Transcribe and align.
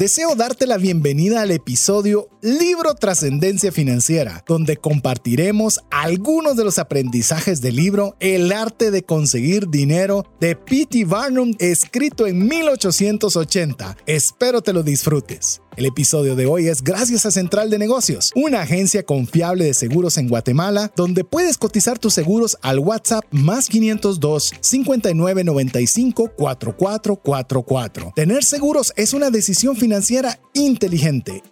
Deseo 0.00 0.34
darte 0.34 0.66
la 0.66 0.78
bienvenida 0.78 1.42
al 1.42 1.50
episodio 1.50 2.30
Libro 2.40 2.94
Trascendencia 2.94 3.70
Financiera, 3.70 4.42
donde 4.46 4.78
compartiremos 4.78 5.80
algunos 5.90 6.56
de 6.56 6.64
los 6.64 6.78
aprendizajes 6.78 7.60
del 7.60 7.76
libro 7.76 8.16
El 8.18 8.50
arte 8.50 8.90
de 8.90 9.02
conseguir 9.02 9.68
dinero 9.68 10.24
de 10.40 10.56
P.T. 10.56 11.04
Barnum, 11.04 11.52
escrito 11.58 12.26
en 12.26 12.48
1880. 12.48 13.98
Espero 14.06 14.62
te 14.62 14.72
lo 14.72 14.82
disfrutes. 14.82 15.60
El 15.76 15.86
episodio 15.86 16.34
de 16.34 16.46
hoy 16.46 16.68
es 16.68 16.82
gracias 16.82 17.26
a 17.26 17.30
Central 17.30 17.70
de 17.70 17.78
Negocios, 17.78 18.32
una 18.34 18.62
agencia 18.62 19.04
confiable 19.04 19.64
de 19.64 19.74
seguros 19.74 20.18
en 20.18 20.28
Guatemala, 20.28 20.92
donde 20.96 21.24
puedes 21.24 21.58
cotizar 21.58 21.98
tus 21.98 22.14
seguros 22.14 22.58
al 22.62 22.80
WhatsApp 22.80 23.24
más 23.30 23.68
502 23.68 24.52
5995 24.60 26.32
4444. 26.36 28.12
Tener 28.16 28.44
seguros 28.44 28.92
es 28.96 29.14
una 29.14 29.30
decisión 29.30 29.76
financiera 29.76 30.40
inteligente. 30.54 31.42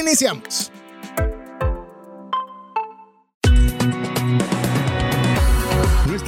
Iniciamos. 0.00 0.72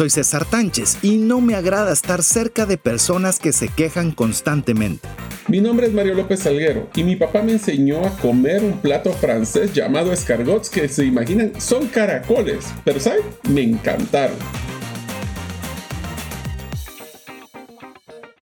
Soy 0.00 0.08
César 0.08 0.46
Tánchez 0.46 0.96
y 1.02 1.18
no 1.18 1.42
me 1.42 1.54
agrada 1.54 1.92
estar 1.92 2.22
cerca 2.22 2.64
de 2.64 2.78
personas 2.78 3.38
que 3.38 3.52
se 3.52 3.68
quejan 3.68 4.12
constantemente. 4.12 5.06
Mi 5.46 5.60
nombre 5.60 5.88
es 5.88 5.92
Mario 5.92 6.14
López 6.14 6.40
Salguero 6.40 6.88
y 6.94 7.04
mi 7.04 7.16
papá 7.16 7.42
me 7.42 7.52
enseñó 7.52 8.06
a 8.06 8.16
comer 8.16 8.64
un 8.64 8.78
plato 8.78 9.12
francés 9.12 9.74
llamado 9.74 10.10
escargots 10.10 10.70
que 10.70 10.88
se 10.88 11.04
imaginan 11.04 11.52
son 11.60 11.86
caracoles, 11.88 12.64
pero 12.82 12.98
¿saben? 12.98 13.20
Me 13.50 13.60
encantaron. 13.60 14.38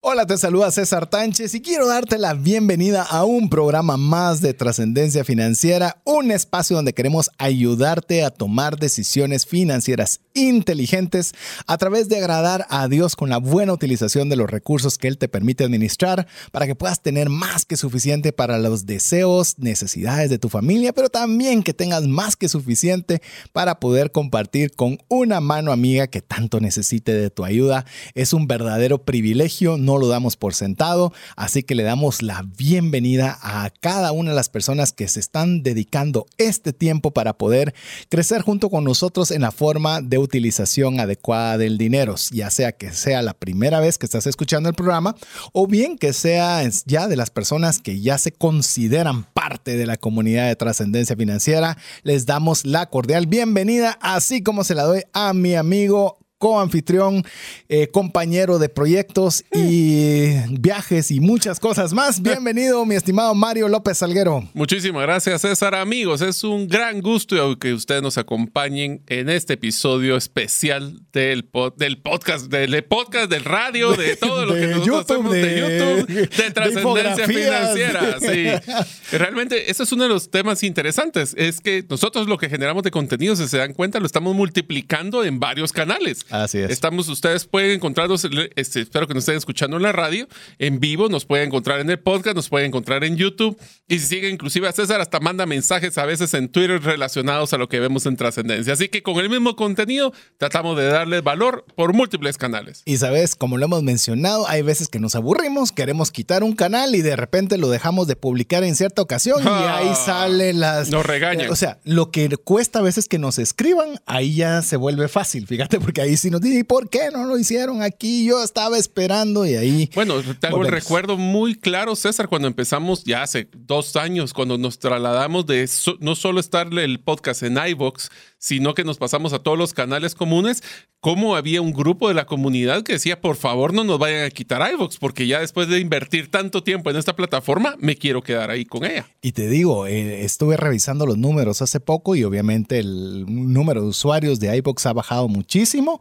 Hola, 0.05 0.27
te 0.27 0.37
saluda 0.37 0.73
César 0.73 1.07
Tánchez 1.07 1.55
y 1.55 1.61
quiero 1.61 1.87
darte 1.87 2.19
la 2.19 2.35
bienvenida 2.35 3.05
a 3.05 3.25
un 3.25 3.49
programa 3.49 3.97
más 3.97 4.41
de 4.41 4.53
trascendencia 4.53 5.23
financiera, 5.23 6.03
un 6.03 6.33
espacio 6.33 6.75
donde 6.75 6.93
queremos 6.93 7.31
ayudarte 7.39 8.25
a 8.25 8.33
tomar 8.33 8.81
decisiones 8.81 9.47
financieras 9.47 10.19
inteligentes 10.35 11.35
a 11.69 11.79
través 11.79 12.09
de 12.09 12.17
agradar 12.17 12.67
a 12.69 12.89
Dios 12.89 13.15
con 13.15 13.31
la 13.31 13.39
buena 13.39 13.73
utilización 13.73 14.29
de 14.29 14.35
los 14.35 14.51
recursos 14.51 14.99
que 14.99 15.07
Él 15.07 15.19
te 15.19 15.29
permite 15.29 15.63
administrar 15.63 16.27
para 16.51 16.67
que 16.67 16.75
puedas 16.75 17.01
tener 17.01 17.29
más 17.29 17.65
que 17.65 17.77
suficiente 17.77 18.33
para 18.33 18.59
los 18.59 18.87
deseos, 18.87 19.59
necesidades 19.59 20.31
de 20.31 20.39
tu 20.39 20.49
familia, 20.49 20.93
pero 20.93 21.11
también 21.11 21.63
que 21.63 21.75
tengas 21.75 22.09
más 22.09 22.35
que 22.35 22.49
suficiente 22.49 23.23
para 23.53 23.79
poder 23.79 24.11
compartir 24.11 24.73
con 24.73 24.99
una 25.07 25.41
mano 25.41 25.71
amiga 25.71 26.09
que 26.09 26.23
tanto 26.23 26.59
necesite 26.59 27.13
de 27.15 27.31
tu 27.31 27.45
ayuda. 27.45 27.85
Es 28.15 28.33
un 28.33 28.49
verdadero 28.49 29.05
privilegio, 29.05 29.77
no 29.77 29.92
lo 29.99 30.09
damos 30.09 30.37
por 30.37 30.55
sentado, 30.55 31.13
así 31.37 31.63
que 31.63 31.75
le 31.75 31.83
damos 31.83 32.23
la 32.23 32.45
bienvenida 32.57 33.39
a 33.43 33.71
cada 33.81 34.13
una 34.13 34.31
de 34.31 34.37
las 34.37 34.49
personas 34.49 34.93
que 34.93 35.09
se 35.09 35.21
están 35.21 35.63
dedicando 35.63 36.27
este 36.39 36.73
tiempo 36.73 37.13
para 37.13 37.33
poder 37.35 37.75
crecer 38.09 38.43
junto 38.43 38.71
con 38.71 38.85
nosotros 38.85 39.31
en 39.31 39.43
la 39.43 39.51
forma 39.51 40.01
de 40.01 40.19
utilización 40.19 41.01
adecuada 41.01 41.59
del 41.59 41.79
dinero, 41.79 42.15
ya 42.31 42.51
sea 42.51 42.73
que 42.73 42.93
sea 42.93 43.23
la 43.23 43.35
primera 43.35 43.81
vez 43.81 43.99
que 43.99 44.07
estás 44.07 44.27
escuchando 44.27 44.69
el 44.69 44.75
programa 44.75 45.17
o 45.53 45.67
bien 45.67 45.99
que 45.99 46.13
sea 46.13 46.63
ya 46.87 47.09
de 47.09 47.17
las 47.17 47.31
personas 47.31 47.79
que 47.79 48.01
ya 48.01 48.19
se 48.19 48.33
consideran 48.33 49.25
parte 49.25 49.77
de 49.77 49.87
la 49.87 49.97
comunidad 49.97 50.49
de 50.49 50.57
trascendencia 50.57 51.17
financiera, 51.17 51.77
les 52.03 52.27
damos 52.27 52.65
la 52.65 52.87
cordial 52.91 53.27
bienvenida, 53.27 53.99
así 54.01 54.43
como 54.43 54.65
se 54.65 54.75
la 54.75 54.85
doy 54.85 55.03
a 55.13 55.33
mi 55.33 55.55
amigo 55.55 56.22
coanfitrión, 56.43 57.25
eh, 57.69 57.87
compañero 57.87 58.59
de 58.59 58.69
proyectos 58.69 59.45
y 59.55 60.33
viajes 60.51 61.13
y 61.13 61.21
muchas 61.21 61.61
cosas 61.61 61.93
más. 61.93 62.21
Bienvenido, 62.21 62.85
mi 62.85 62.97
estimado 62.97 63.33
Mario 63.33 63.69
López 63.69 63.99
Salguero. 63.99 64.49
Muchísimas 64.53 65.03
gracias, 65.03 65.43
César. 65.43 65.77
Amigos, 65.77 66.21
es 66.21 66.43
un 66.43 66.67
gran 66.67 67.01
gusto 67.01 67.57
que 67.61 67.73
ustedes 67.73 68.03
nos 68.03 68.19
acompañen 68.19 69.03
en 69.07 69.29
este 69.29 69.53
episodio 69.53 70.17
especial 70.17 70.99
del, 71.13 71.49
del 71.77 71.99
podcast, 71.99 72.47
del 72.47 72.83
podcast, 72.87 73.31
del 73.31 73.45
radio, 73.45 73.93
de 73.93 74.17
todo 74.17 74.45
lo 74.45 74.55
que 74.55 74.67
nosotros 74.67 75.05
hacemos, 75.05 75.33
de, 75.33 75.61
YouTube, 75.61 76.29
de 76.29 76.51
trascendencia 76.51 77.27
financiera. 77.29 78.17
Sí. 78.19 79.17
Realmente, 79.17 79.71
ese 79.71 79.85
es 79.85 79.93
uno 79.93 80.03
de 80.03 80.09
los 80.09 80.29
temas 80.29 80.65
interesantes. 80.65 81.37
Es 81.39 81.61
que 81.61 81.85
nosotros 81.89 82.27
lo 82.27 82.37
que 82.37 82.49
generamos 82.49 82.83
de 82.83 82.91
contenido, 82.91 83.37
si 83.37 83.47
se 83.47 83.59
dan 83.59 83.75
cuenta, 83.75 84.01
lo 84.01 84.07
estamos 84.07 84.35
multiplicando 84.35 85.23
en 85.23 85.39
varios 85.39 85.73
canales. 85.73 86.27
Así 86.33 86.59
es. 86.59 86.71
Estamos, 86.71 87.09
ustedes 87.09 87.45
pueden 87.45 87.73
encontrarnos, 87.73 88.27
este, 88.57 88.81
espero 88.81 89.07
que 89.07 89.15
nos 89.15 89.23
estén 89.25 89.37
escuchando 89.37 89.77
en 89.77 89.83
la 89.83 89.93
radio, 89.93 90.27
en 90.59 90.81
vivo, 90.81 91.09
nos 91.11 91.27
pueden 91.27 91.49
encontrar 91.49 91.81
en 91.81 91.91
el 91.91 91.99
podcast, 91.99 92.35
nos 92.35 92.49
pueden 92.49 92.69
encontrar 92.69 93.05
en 93.05 93.17
YouTube. 93.17 93.59
Y 93.87 93.99
si 93.99 94.07
siguen 94.07 94.33
inclusive 94.35 94.67
a 94.67 94.73
César, 94.73 95.01
hasta 95.03 95.21
manda 95.21 95.45
mensajes 95.45 95.99
a 95.99 96.07
veces 96.07 96.33
en 96.33 96.49
Twitter 96.49 96.83
relacionados 96.83 97.53
a 97.53 97.59
lo 97.59 97.69
que 97.69 97.81
vemos 97.81 98.07
en 98.07 98.17
Trascendencia. 98.17 98.73
Así 98.73 98.89
que 98.89 99.03
con 99.03 99.17
el 99.19 99.29
mismo 99.29 99.57
contenido 99.57 100.13
tratamos 100.39 100.77
de 100.79 100.87
darle 100.87 101.21
valor 101.21 101.67
por 101.77 101.93
múltiples 101.93 102.39
canales. 102.39 102.83
Y 102.87 102.97
sabes, 102.97 103.35
como 103.35 103.59
lo 103.59 103.67
hemos 103.67 103.83
mencionado, 103.83 104.49
hay 104.49 104.63
veces 104.63 104.89
que 104.89 104.99
nos 105.01 105.15
aburrimos, 105.15 105.71
queremos 105.71 106.11
quitar 106.11 106.43
un 106.43 106.55
canal 106.55 106.95
y 106.95 107.03
de 107.03 107.15
repente 107.15 107.59
lo 107.59 107.69
dejamos 107.69 108.07
de 108.07 108.17
publicar 108.17 108.65
en 108.65 108.75
cierta 108.75 109.03
ocasión 109.03 109.43
y 109.43 109.47
ahí 109.49 109.89
Ah, 109.91 109.95
sale 109.95 110.55
las... 110.55 110.89
Nos 110.89 111.05
regañan. 111.05 111.51
O 111.51 111.57
sea, 111.57 111.79
lo 111.85 112.11
que 112.11 112.31
cuesta 112.39 112.79
a 112.79 112.83
veces 112.83 113.07
que 113.09 113.19
nos 113.19 113.39
escriban, 113.39 114.01
ahí 114.07 114.35
ya 114.35 114.63
se 114.63 114.77
vuelve 114.77 115.09
fácil, 115.09 115.47
fíjate, 115.47 115.79
porque 115.79 116.01
ahí 116.01 116.17
sí 116.23 116.31
nos 116.31 116.41
dicen, 116.41 116.61
¿y 116.61 116.65
por 116.65 116.89
qué 116.89 117.11
no 117.13 117.25
lo 117.27 117.39
hicieron 117.39 117.83
aquí? 117.83 118.25
Yo 118.25 118.43
estaba 118.43 118.79
esperando 118.79 119.45
y 119.47 119.55
ahí... 119.57 119.91
Bueno, 119.95 120.15
te 120.23 120.47
hago 120.47 120.57
el 120.57 120.63
volvemos. 120.65 120.71
recuerdo 120.83 121.17
muy 121.17 121.55
claro, 121.55 121.95
César, 121.97 122.29
cuando 122.29 122.49
empezamos 122.49 123.05
ya 123.05 123.23
hace 123.23 123.49
dos 123.55 123.97
años, 123.97 124.33
cuando 124.33 124.57
nos 124.59 124.79
trasladamos 124.79 125.47
de 125.47 125.67
so- 125.67 125.97
no 126.01 126.15
solo 126.15 126.41
estar 126.41 126.73
el 126.73 127.01
podcast 127.01 127.43
en 127.43 127.59
iVoox, 127.59 128.09
sino 128.43 128.75
que 128.75 128.83
nos 128.83 128.99
pasamos 128.99 129.33
a 129.33 129.39
todos 129.39 129.57
los 129.57 129.73
canales 129.73 130.17
comunes, 130.17 130.65
cómo 130.99 131.37
había 131.37 131.63
un 131.63 131.73
grupo 131.73 132.09
de 132.09 132.15
la 132.15 132.27
comunidad 132.27 132.83
que 132.83 132.95
decía, 132.95 133.21
por 133.21 133.37
favor, 133.37 133.73
no 133.73 133.85
nos 133.85 134.01
vayan 134.01 134.25
a 134.25 134.31
quitar 134.31 134.69
iVoox, 134.73 134.99
porque 134.99 135.29
ya 135.29 135.39
después 135.39 135.69
de 135.69 135.79
invertir 135.79 136.29
tanto 136.29 136.65
tiempo 136.65 136.91
en 136.91 136.97
esta 136.97 137.15
plataforma, 137.15 137.77
me 137.79 137.95
quiero 137.95 138.21
quedar 138.21 138.51
ahí 138.51 138.65
con 138.65 138.85
ella. 138.85 139.07
Y 139.23 139.31
te 139.31 139.49
digo, 139.49 139.87
eh, 139.87 140.25
estuve 140.25 140.57
revisando 140.57 141.07
los 141.07 141.19
números 141.19 141.63
hace 141.63 141.79
poco 141.79 142.17
y 142.17 142.25
obviamente 142.25 142.81
el 142.81 143.27
número 143.29 143.81
de 143.81 143.87
usuarios 143.87 144.41
de 144.41 144.57
iBox 144.57 144.87
ha 144.87 144.93
bajado 144.93 145.29
muchísimo, 145.29 146.01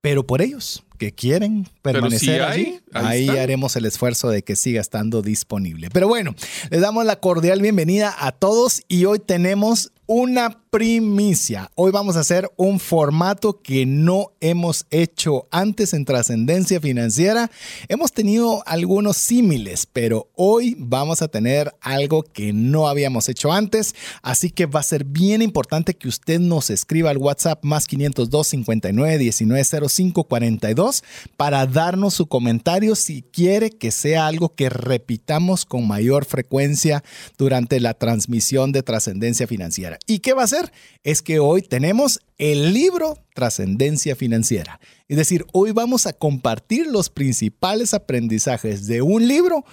pero 0.00 0.24
por 0.24 0.42
ellos 0.42 0.84
que 1.00 1.12
quieren 1.12 1.66
permanecer 1.80 2.20
sí 2.20 2.30
hay, 2.30 2.42
allí, 2.42 2.80
ahí 2.92 3.30
ahí 3.30 3.38
haremos 3.38 3.74
el 3.74 3.86
esfuerzo 3.86 4.28
de 4.28 4.42
que 4.42 4.54
siga 4.54 4.82
estando 4.82 5.22
disponible. 5.22 5.88
Pero 5.90 6.08
bueno, 6.08 6.34
les 6.68 6.82
damos 6.82 7.06
la 7.06 7.16
cordial 7.16 7.62
bienvenida 7.62 8.14
a 8.18 8.32
todos 8.32 8.82
y 8.86 9.06
hoy 9.06 9.18
tenemos 9.18 9.92
una 10.12 10.58
primicia. 10.70 11.70
Hoy 11.76 11.92
vamos 11.92 12.16
a 12.16 12.20
hacer 12.20 12.50
un 12.56 12.80
formato 12.80 13.62
que 13.62 13.86
no 13.86 14.32
hemos 14.40 14.84
hecho 14.90 15.46
antes 15.52 15.94
en 15.94 16.04
trascendencia 16.04 16.80
financiera. 16.80 17.48
Hemos 17.86 18.12
tenido 18.12 18.64
algunos 18.66 19.16
símiles, 19.18 19.86
pero 19.86 20.28
hoy 20.34 20.74
vamos 20.78 21.22
a 21.22 21.28
tener 21.28 21.72
algo 21.80 22.24
que 22.24 22.52
no 22.52 22.88
habíamos 22.88 23.28
hecho 23.28 23.52
antes. 23.52 23.94
Así 24.20 24.50
que 24.50 24.66
va 24.66 24.80
a 24.80 24.82
ser 24.82 25.04
bien 25.04 25.42
importante 25.42 25.94
que 25.94 26.08
usted 26.08 26.40
nos 26.40 26.70
escriba 26.70 27.10
al 27.10 27.18
WhatsApp 27.18 27.64
más 27.64 27.86
502 27.86 28.48
59 28.48 29.16
19 29.16 29.88
05 29.88 30.24
42 30.24 30.89
para 31.36 31.66
darnos 31.66 32.14
su 32.14 32.26
comentario 32.26 32.94
si 32.94 33.22
quiere 33.22 33.70
que 33.70 33.90
sea 33.90 34.26
algo 34.26 34.54
que 34.54 34.68
repitamos 34.68 35.64
con 35.64 35.86
mayor 35.86 36.24
frecuencia 36.24 37.02
durante 37.38 37.80
la 37.80 37.94
transmisión 37.94 38.72
de 38.72 38.82
trascendencia 38.82 39.46
financiera. 39.46 39.98
¿Y 40.06 40.20
qué 40.20 40.32
va 40.32 40.42
a 40.42 40.44
hacer? 40.46 40.72
Es 41.02 41.22
que 41.22 41.38
hoy 41.38 41.62
tenemos 41.62 42.20
el 42.38 42.72
libro 42.72 43.18
Trascendencia 43.34 44.16
Financiera. 44.16 44.80
Es 45.08 45.16
decir, 45.16 45.44
hoy 45.52 45.72
vamos 45.72 46.06
a 46.06 46.12
compartir 46.12 46.86
los 46.86 47.10
principales 47.10 47.94
aprendizajes 47.94 48.86
de 48.86 49.02
un 49.02 49.26
libro 49.26 49.64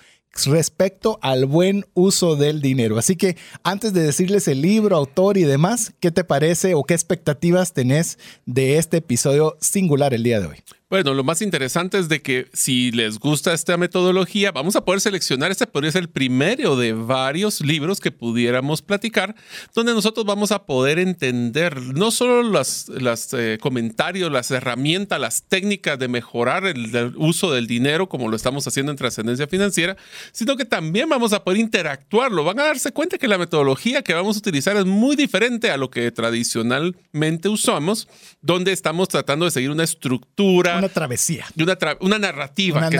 respecto 0.45 1.18
al 1.21 1.45
buen 1.45 1.86
uso 1.94 2.36
del 2.36 2.62
dinero. 2.62 2.97
Así 2.97 3.15
que 3.15 3.38
antes 3.63 3.94
de 3.94 4.03
decirles 4.03 4.47
el 4.47 4.62
libro, 4.62 4.95
autor 4.95 5.38
y 5.38 5.44
demás, 5.44 5.94
¿qué 6.00 6.12
te 6.12 6.24
parece 6.24 6.75
o 6.75 6.83
qué 6.83 6.94
expectativas 6.94 7.74
tenés 7.74 8.19
de 8.45 8.77
este 8.77 8.97
episodio 8.97 9.57
singular 9.59 10.13
el 10.13 10.24
día 10.24 10.39
de 10.39 10.47
hoy? 10.47 10.57
Bueno, 10.89 11.13
lo 11.13 11.25
más 11.25 11.42
interesante 11.42 12.00
es 12.00 12.07
de 12.07 12.22
que 12.22 12.48
si 12.54 12.92
les 12.92 13.19
gusta 13.19 13.51
esta 13.51 13.75
metodología, 13.75 14.54
vamos 14.54 14.78
a 14.78 14.86
poder 14.86 15.01
seleccionar, 15.01 15.51
este 15.51 15.68
podría 15.68 15.92
ser 15.92 16.04
el 16.04 16.10
primero 16.10 16.78
de 16.78 16.94
varios 16.94 17.60
libros 17.60 18.00
que 18.00 18.12
pudiéramos 18.12 18.81
platicar, 18.81 19.36
donde 19.75 19.94
nosotros 19.94 20.25
vamos 20.25 20.54
a 20.54 20.66
poder 20.66 20.98
entender 20.98 21.81
no 21.81 22.10
solo 22.10 22.42
los 22.42 22.88
las, 22.88 23.34
eh, 23.34 23.57
comentarios, 23.60 24.31
las 24.31 24.50
herramientas, 24.50 25.19
las 25.19 25.44
técnicas 25.44 26.00
de 26.00 26.07
mejorar 26.07 26.66
el, 26.66 27.13
uso 27.18 27.51
del 27.51 27.68
dinero, 27.68 28.07
como 28.07 28.30
lo 28.30 28.38
estamos 28.38 28.66
haciendo 28.66 28.94
en 28.94 28.98
trascendencia 28.98 29.45
financiera, 29.45 29.98
sino 30.31 30.56
que 30.56 30.63
también 30.63 31.10
vamos 31.10 31.34
a 31.34 31.44
poder 31.44 31.60
interactuarlo. 31.60 32.45
Van 32.45 32.62
a 32.62 32.63
darse 32.63 32.94
cuenta 32.94 33.18
que 33.18 33.28
la 33.28 33.38
metodología 33.38 34.04
que 34.04 34.13
vamos 34.13 34.38
a 34.38 34.39
utilizar 34.39 34.78
es 34.78 34.86
muy 34.86 35.18
diferente 35.18 35.69
a 35.69 35.75
lo 35.75 35.92
que 35.92 36.10
tradicionalmente 36.12 37.50
usamos, 37.50 38.07
donde 38.42 38.72
estamos 38.72 39.10
tratando 39.10 39.44
de 39.44 39.51
seguir 39.51 39.72
una 39.72 39.84
estructura 39.84 40.76
una 40.77 40.89
travesía. 40.89 41.45
Una, 41.57 41.77
una 42.01 42.19
narrativa, 42.19 42.81
que, 42.89 42.97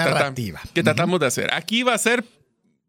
que 0.74 0.84
tratamos 0.84 1.20
de 1.20 1.26
hacer. 1.26 1.54
Aquí 1.54 1.84
va 1.84 1.94
a 1.94 1.98
ser 1.98 2.24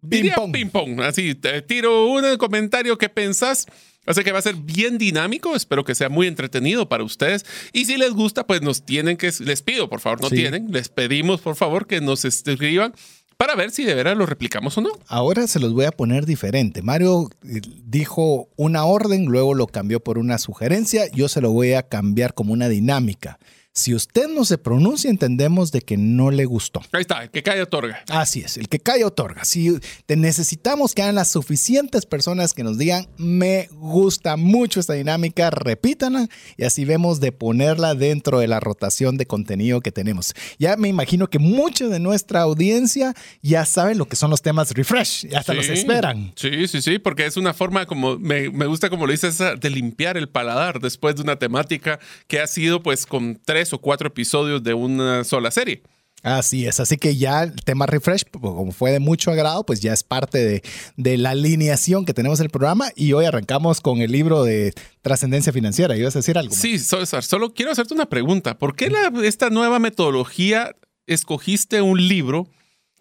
ping 0.08 0.70
pong. 0.70 1.00
Así, 1.00 1.34
te 1.34 1.62
tiro 1.62 2.06
un 2.06 2.36
comentario 2.36 2.98
que 2.98 3.08
pensás. 3.08 3.66
Así 4.06 4.24
que 4.24 4.32
va 4.32 4.38
a 4.38 4.42
ser 4.42 4.54
bien 4.56 4.96
dinámico. 4.96 5.54
Espero 5.54 5.84
que 5.84 5.94
sea 5.94 6.08
muy 6.08 6.26
entretenido 6.26 6.88
para 6.88 7.04
ustedes. 7.04 7.44
Y 7.72 7.84
si 7.84 7.98
les 7.98 8.12
gusta, 8.12 8.46
pues 8.46 8.62
nos 8.62 8.84
tienen 8.84 9.16
que. 9.16 9.30
Les 9.40 9.62
pido, 9.62 9.90
por 9.90 10.00
favor, 10.00 10.22
no 10.22 10.30
tienen. 10.30 10.70
Les 10.70 10.88
pedimos, 10.88 11.40
por 11.40 11.56
favor, 11.56 11.86
que 11.86 12.00
nos 12.00 12.24
escriban 12.24 12.94
para 13.38 13.54
ver 13.54 13.70
si 13.70 13.84
de 13.84 13.94
veras 13.94 14.16
lo 14.16 14.26
replicamos 14.26 14.76
o 14.78 14.80
no. 14.80 14.90
Ahora 15.06 15.46
se 15.46 15.60
los 15.60 15.72
voy 15.72 15.84
a 15.84 15.92
poner 15.92 16.26
diferente. 16.26 16.82
Mario 16.82 17.30
eh, 17.44 17.60
dijo 17.84 18.48
una 18.56 18.84
orden, 18.84 19.26
luego 19.26 19.54
lo 19.54 19.68
cambió 19.68 20.00
por 20.00 20.18
una 20.18 20.38
sugerencia. 20.38 21.04
Yo 21.12 21.28
se 21.28 21.40
lo 21.40 21.52
voy 21.52 21.74
a 21.74 21.84
cambiar 21.84 22.34
como 22.34 22.52
una 22.52 22.68
dinámica. 22.68 23.38
Si 23.74 23.94
usted 23.94 24.28
no 24.28 24.44
se 24.44 24.58
pronuncia, 24.58 25.08
entendemos 25.08 25.70
de 25.70 25.82
que 25.82 25.96
no 25.96 26.32
le 26.32 26.46
gustó. 26.46 26.80
Ahí 26.92 27.02
está, 27.02 27.22
el 27.22 27.30
que 27.30 27.44
cae 27.44 27.62
otorga. 27.62 28.02
Así 28.08 28.40
es, 28.40 28.56
el 28.56 28.68
que 28.68 28.80
cae 28.80 29.04
otorga. 29.04 29.44
Si 29.44 29.78
te 30.06 30.16
necesitamos 30.16 30.94
que 30.94 31.02
hayan 31.02 31.14
las 31.14 31.30
suficientes 31.30 32.04
personas 32.04 32.54
que 32.54 32.64
nos 32.64 32.76
digan, 32.76 33.06
me 33.18 33.68
gusta 33.72 34.36
mucho 34.36 34.80
esta 34.80 34.94
dinámica, 34.94 35.50
repítanla 35.50 36.28
y 36.56 36.64
así 36.64 36.84
vemos 36.84 37.20
de 37.20 37.30
ponerla 37.30 37.94
dentro 37.94 38.40
de 38.40 38.48
la 38.48 38.58
rotación 38.58 39.16
de 39.16 39.26
contenido 39.26 39.80
que 39.80 39.92
tenemos. 39.92 40.34
Ya 40.58 40.76
me 40.76 40.88
imagino 40.88 41.28
que 41.28 41.38
mucha 41.38 41.86
de 41.86 42.00
nuestra 42.00 42.40
audiencia 42.40 43.14
ya 43.42 43.64
saben 43.64 43.96
lo 43.96 44.08
que 44.08 44.16
son 44.16 44.30
los 44.30 44.42
temas 44.42 44.72
refresh, 44.72 45.28
hasta 45.36 45.54
los 45.54 45.68
esperan. 45.68 46.32
Sí, 46.34 46.66
sí, 46.66 46.82
sí, 46.82 46.98
porque 46.98 47.26
es 47.26 47.36
una 47.36 47.54
forma 47.54 47.86
como, 47.86 48.18
me, 48.18 48.50
me 48.50 48.66
gusta 48.66 48.90
como 48.90 49.06
lo 49.06 49.12
dices, 49.12 49.38
de 49.38 49.70
limpiar 49.70 50.16
el 50.16 50.28
paladar 50.28 50.80
después 50.80 51.14
de 51.14 51.22
una 51.22 51.36
temática 51.36 52.00
que 52.26 52.40
ha 52.40 52.46
sido 52.48 52.82
pues 52.82 53.06
con 53.06 53.40
tres 53.44 53.57
o 53.72 53.78
cuatro 53.78 54.08
episodios 54.08 54.62
de 54.62 54.74
una 54.74 55.24
sola 55.24 55.50
serie. 55.50 55.82
Así 56.22 56.66
es, 56.66 56.80
así 56.80 56.96
que 56.96 57.16
ya 57.16 57.44
el 57.44 57.54
tema 57.54 57.86
refresh, 57.86 58.24
como 58.30 58.72
fue 58.72 58.90
de 58.90 58.98
mucho 58.98 59.30
agrado, 59.30 59.64
pues 59.64 59.80
ya 59.80 59.92
es 59.92 60.02
parte 60.02 60.38
de, 60.38 60.62
de 60.96 61.16
la 61.16 61.30
alineación 61.30 62.04
que 62.04 62.12
tenemos 62.12 62.40
en 62.40 62.46
el 62.46 62.50
programa 62.50 62.88
y 62.96 63.12
hoy 63.12 63.24
arrancamos 63.24 63.80
con 63.80 64.00
el 64.00 64.10
libro 64.10 64.42
de 64.42 64.74
trascendencia 65.02 65.52
financiera. 65.52 65.96
¿Ibas 65.96 66.16
a 66.16 66.18
decir 66.18 66.36
algo? 66.36 66.54
Sí, 66.54 66.78
César, 66.80 67.22
solo 67.22 67.54
quiero 67.54 67.70
hacerte 67.70 67.94
una 67.94 68.06
pregunta. 68.06 68.58
¿Por 68.58 68.74
qué 68.74 68.90
esta 69.22 69.50
nueva 69.50 69.78
metodología 69.78 70.74
escogiste 71.06 71.82
un 71.82 72.08
libro 72.08 72.48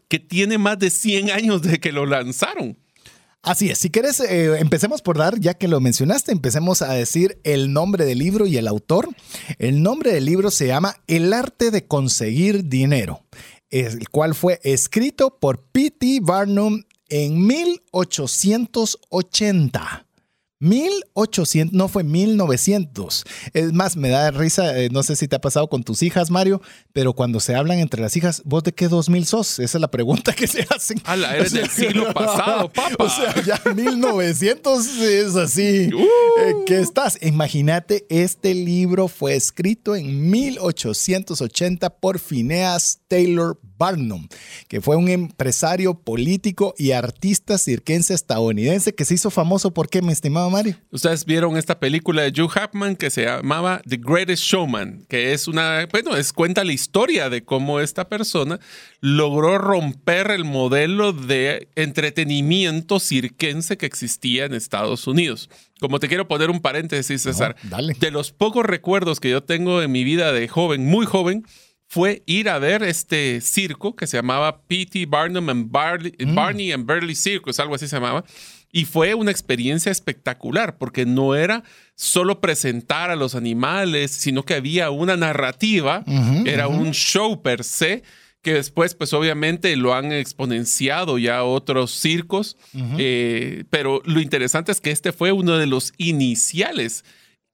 que 0.10 0.20
tiene 0.20 0.60
más 0.60 0.78
de 0.78 0.92
100 0.92 1.32
años 1.32 1.64
de 1.64 1.80
que 1.80 1.92
lo 1.92 2.06
lanzaron? 2.06 2.78
Así 3.48 3.70
es, 3.70 3.78
si 3.78 3.90
quieres, 3.90 4.20
eh, 4.20 4.60
empecemos 4.60 5.02
por 5.02 5.18
dar, 5.18 5.40
ya 5.40 5.54
que 5.54 5.70
lo 5.70 5.80
mencionaste, 5.80 6.34
empecemos 6.34 6.82
a 6.82 6.92
decir 6.92 7.40
el 7.46 7.72
nombre 7.72 8.04
del 8.04 8.20
libro 8.20 8.46
y 8.46 8.58
el 8.58 8.68
autor. 8.68 9.08
El 9.58 9.82
nombre 9.82 10.12
del 10.12 10.26
libro 10.26 10.52
se 10.52 10.68
llama 10.68 10.98
El 11.08 11.32
arte 11.32 11.72
de 11.72 11.88
conseguir 11.88 12.66
dinero, 12.66 13.24
el 13.70 14.10
cual 14.10 14.36
fue 14.36 14.60
escrito 14.64 15.40
por 15.40 15.62
P.T. 15.62 16.20
Barnum 16.24 16.84
en 17.08 17.48
1880. 17.48 20.07
1800, 20.60 21.74
no 21.74 21.88
fue 21.88 22.04
1900. 22.04 23.24
Es 23.54 23.74
más, 23.74 23.96
me 23.96 24.10
da 24.10 24.32
risa, 24.32 24.78
eh, 24.80 24.90
no 24.90 25.04
sé 25.04 25.16
si 25.16 25.28
te 25.28 25.36
ha 25.36 25.42
pasado 25.42 25.70
con 25.70 25.84
tus 25.84 26.02
hijas, 26.04 26.32
Mario, 26.32 26.62
pero 26.94 27.14
cuando 27.14 27.40
se 27.40 27.56
hablan 27.56 27.80
entre 27.80 28.02
las 28.02 28.16
hijas, 28.18 28.42
¿vos 28.46 28.64
de 28.64 28.74
qué 28.74 28.88
2000 28.88 29.26
sos? 29.26 29.60
Esa 29.60 29.78
es 29.78 29.82
la 29.82 29.92
pregunta 29.92 30.34
que 30.34 30.48
se 30.48 30.66
hacen. 30.70 31.02
Ala, 31.06 31.36
eres 31.36 31.54
del 31.54 31.70
siglo 31.70 32.12
pasado, 32.14 32.72
papá. 32.72 32.96
O 33.00 33.10
sea, 33.10 33.36
ya 33.46 33.62
1900 33.74 34.88
es 34.98 35.36
así. 35.36 35.90
Uh. 35.94 36.00
Eh, 36.00 36.56
¿Qué 36.66 36.80
estás? 36.80 37.18
Imagínate, 37.22 38.06
este 38.10 38.54
libro 38.54 39.08
fue 39.08 39.36
escrito 39.36 39.96
en 39.96 40.30
1880 40.30 41.90
por 42.00 42.20
Phineas 42.20 43.00
Taylor 43.08 43.60
Barnum, 43.78 44.28
que 44.68 44.82
fue 44.82 44.96
un 44.96 45.10
empresario 45.10 45.96
político 46.00 46.74
y 46.78 46.92
artista 46.92 47.58
cirquense 47.58 48.14
estadounidense 48.14 48.94
que 48.94 49.06
se 49.06 49.14
hizo 49.14 49.30
famoso 49.30 49.74
por 49.74 49.90
qué, 49.90 50.02
mi 50.02 50.12
estimado 50.12 50.50
Mario. 50.50 50.76
Ustedes 50.92 51.26
vieron 51.26 51.58
esta 51.58 51.80
película 51.80 52.24
de 52.24 52.42
Hugh 52.42 52.50
Hackman 52.50 52.96
que 52.96 53.10
se 53.10 53.26
llamaba 53.26 53.82
The 53.88 53.98
Greatest 53.98 54.44
Showman, 54.44 55.06
que 55.08 55.34
es 55.34 55.48
una, 55.48 55.88
bueno, 55.92 56.16
es 56.16 56.34
cuenta 56.34 56.64
la 56.64 56.74
historia 56.74 57.30
de 57.30 57.44
cómo 57.44 57.80
esta 57.80 58.10
persona 58.10 58.60
logró 59.02 59.58
romper 59.58 60.32
el 60.32 60.46
modelo 60.46 61.14
de 61.14 61.70
entretenimiento 61.76 63.00
cirquense 63.00 63.78
que 63.78 63.86
existía 63.86 64.46
en 64.46 64.54
Estados 64.54 65.08
Unidos. 65.08 65.50
Como 65.80 66.00
te 66.00 66.08
quiero 66.08 66.28
poner 66.28 66.50
un 66.50 66.60
paréntesis, 66.60 67.22
César, 67.22 67.56
de 68.00 68.12
los 68.12 68.32
pocos 68.32 68.66
recuerdos 68.66 69.20
que 69.20 69.30
yo 69.30 69.44
tengo 69.44 69.82
en 69.82 69.92
mi 69.92 70.04
vida 70.04 70.32
de 70.32 70.48
joven, 70.48 70.86
muy 70.86 71.06
joven, 71.06 71.46
fue 71.88 72.22
ir 72.26 72.50
a 72.50 72.60
ver 72.60 72.84
este 72.84 73.40
circo 73.42 73.96
que 73.96 74.08
se 74.08 74.18
llamaba 74.18 74.62
P.T. 74.64 75.06
Barnum 75.06 75.50
and 75.50 75.68
mm. 75.68 76.36
Barney 76.36 76.72
and 76.72 76.86
Burley 76.86 77.16
Circus, 77.16 77.60
algo 77.60 77.76
así 77.76 77.88
se 77.88 77.96
llamaba. 77.96 78.26
Y 78.72 78.84
fue 78.84 79.14
una 79.14 79.32
experiencia 79.32 79.92
espectacular 79.92 80.78
porque 80.78 81.06
no 81.06 81.36
era 81.36 81.64
solo 81.96 82.42
presentar 82.42 83.10
a 83.10 83.16
los 83.16 83.34
animales, 83.34 84.12
sino 84.12 84.44
que 84.44 84.56
había 84.56 84.92
una 84.92 85.16
narrativa, 85.16 86.04
era 86.46 86.68
un 86.68 86.92
show 86.92 87.42
per 87.42 87.64
se, 87.64 88.04
que 88.42 88.54
después 88.54 88.94
pues 88.94 89.14
obviamente 89.14 89.76
lo 89.78 89.96
han 89.96 90.12
exponenciado 90.12 91.18
ya 91.18 91.46
otros 91.46 91.92
circos, 91.92 92.58
eh, 92.98 93.64
pero 93.70 94.02
lo 94.04 94.20
interesante 94.20 94.74
es 94.74 94.82
que 94.82 94.92
este 94.92 95.14
fue 95.14 95.32
uno 95.32 95.58
de 95.58 95.66
los 95.66 95.94
iniciales 95.98 97.06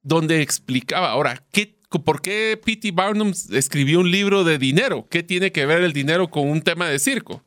donde 0.02 0.42
explicaba, 0.42 1.10
ahora, 1.10 1.42
¿qué 1.50 1.73
¿por 2.02 2.22
qué 2.22 2.58
P.T. 2.62 2.92
Barnum 2.92 3.32
escribió 3.52 4.00
un 4.00 4.10
libro 4.10 4.44
de 4.44 4.58
dinero? 4.58 5.06
¿Qué 5.10 5.22
tiene 5.22 5.52
que 5.52 5.66
ver 5.66 5.82
el 5.82 5.92
dinero 5.92 6.28
con 6.28 6.48
un 6.48 6.62
tema 6.62 6.88
de 6.88 6.98
circo? 6.98 7.42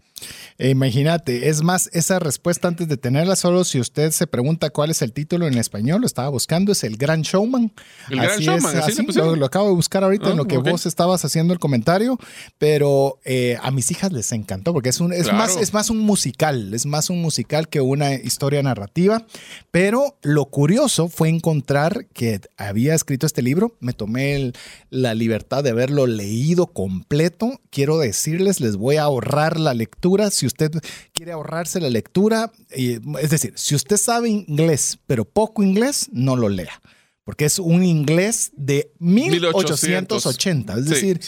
E 0.58 0.70
imagínate, 0.70 1.50
es 1.50 1.62
más, 1.62 1.88
esa 1.94 2.18
respuesta 2.18 2.68
antes 2.68 2.88
de 2.88 2.98
tenerla, 2.98 3.36
solo 3.36 3.64
si 3.64 3.80
usted 3.80 4.10
se 4.12 4.26
pregunta 4.26 4.72
cuál 4.72 4.90
es 4.90 5.04
el 5.04 5.14
título 5.14 5.46
en 5.46 5.56
español, 5.56 6.02
lo 6.02 6.08
estaba 6.08 6.30
buscando, 6.30 6.72
es 6.72 6.84
El 6.84 6.98
Gran 6.98 7.22
Showman. 7.22 7.72
El 8.10 8.20
Gran 8.22 8.40
Showman, 8.40 8.78
así, 8.78 9.06
lo, 9.14 9.46
acabo 9.46 9.68
de 9.68 9.76
buscar 9.76 10.04
ahorita 10.04 10.28
en 10.28 10.32
ah, 10.34 10.36
lo 10.36 10.46
que 10.46 10.58
vos 10.58 10.88
estabas 10.88 11.24
haciendo 11.24 11.54
el 11.54 11.60
comentario, 11.60 12.18
pero 12.58 13.20
eh, 13.24 13.58
a 13.62 13.70
mis 13.70 13.92
hijas 13.92 14.12
les 14.12 14.32
encantó 14.32 14.74
porque 14.74 14.90
es, 14.90 15.00
un, 15.00 15.14
es, 15.14 15.32
más, 15.32 15.58
es 15.58 15.74
más 15.74 15.92
un 15.92 16.00
musical, 16.00 16.74
es 16.74 16.88
más 16.88 17.12
un 17.12 17.22
musical 17.22 17.70
que 17.70 17.82
una 17.82 18.16
historia 18.16 18.64
narrativa, 18.64 19.28
pero 19.70 20.18
lo 20.24 20.46
curioso 20.46 21.08
fue 21.08 21.30
encontrar 21.30 22.08
que 22.14 22.42
había 22.58 22.96
escrito 22.96 23.28
este 23.28 23.44
libro, 23.44 23.76
me 23.80 23.94
tomé 23.94 24.54
la 24.90 25.14
libertad 25.14 25.64
de 25.64 25.70
haberlo 25.70 26.08
leído 26.08 26.66
completo, 26.66 27.62
quiero 27.70 28.00
decirles, 28.00 28.60
les 28.60 28.76
voy 28.76 28.96
a 28.96 29.04
ahorrar 29.04 29.60
la 29.60 29.76
lectura 29.76 30.07
si 30.32 30.46
usted 30.46 30.72
quiere 31.14 31.32
ahorrarse 31.32 31.80
la 31.80 31.90
lectura, 31.90 32.52
es 32.70 33.30
decir, 33.30 33.54
si 33.56 33.76
usted 33.76 33.98
sabe 33.98 34.30
inglés, 34.30 35.00
pero 35.08 35.26
poco 35.26 35.64
inglés, 35.64 36.10
no 36.12 36.36
lo 36.36 36.50
lea 36.50 36.82
porque 37.28 37.44
es 37.44 37.60
un 37.60 37.84
inglés 37.84 38.52
de 38.56 38.94
1880, 39.00 40.76
es 40.76 40.86
decir, 40.86 41.20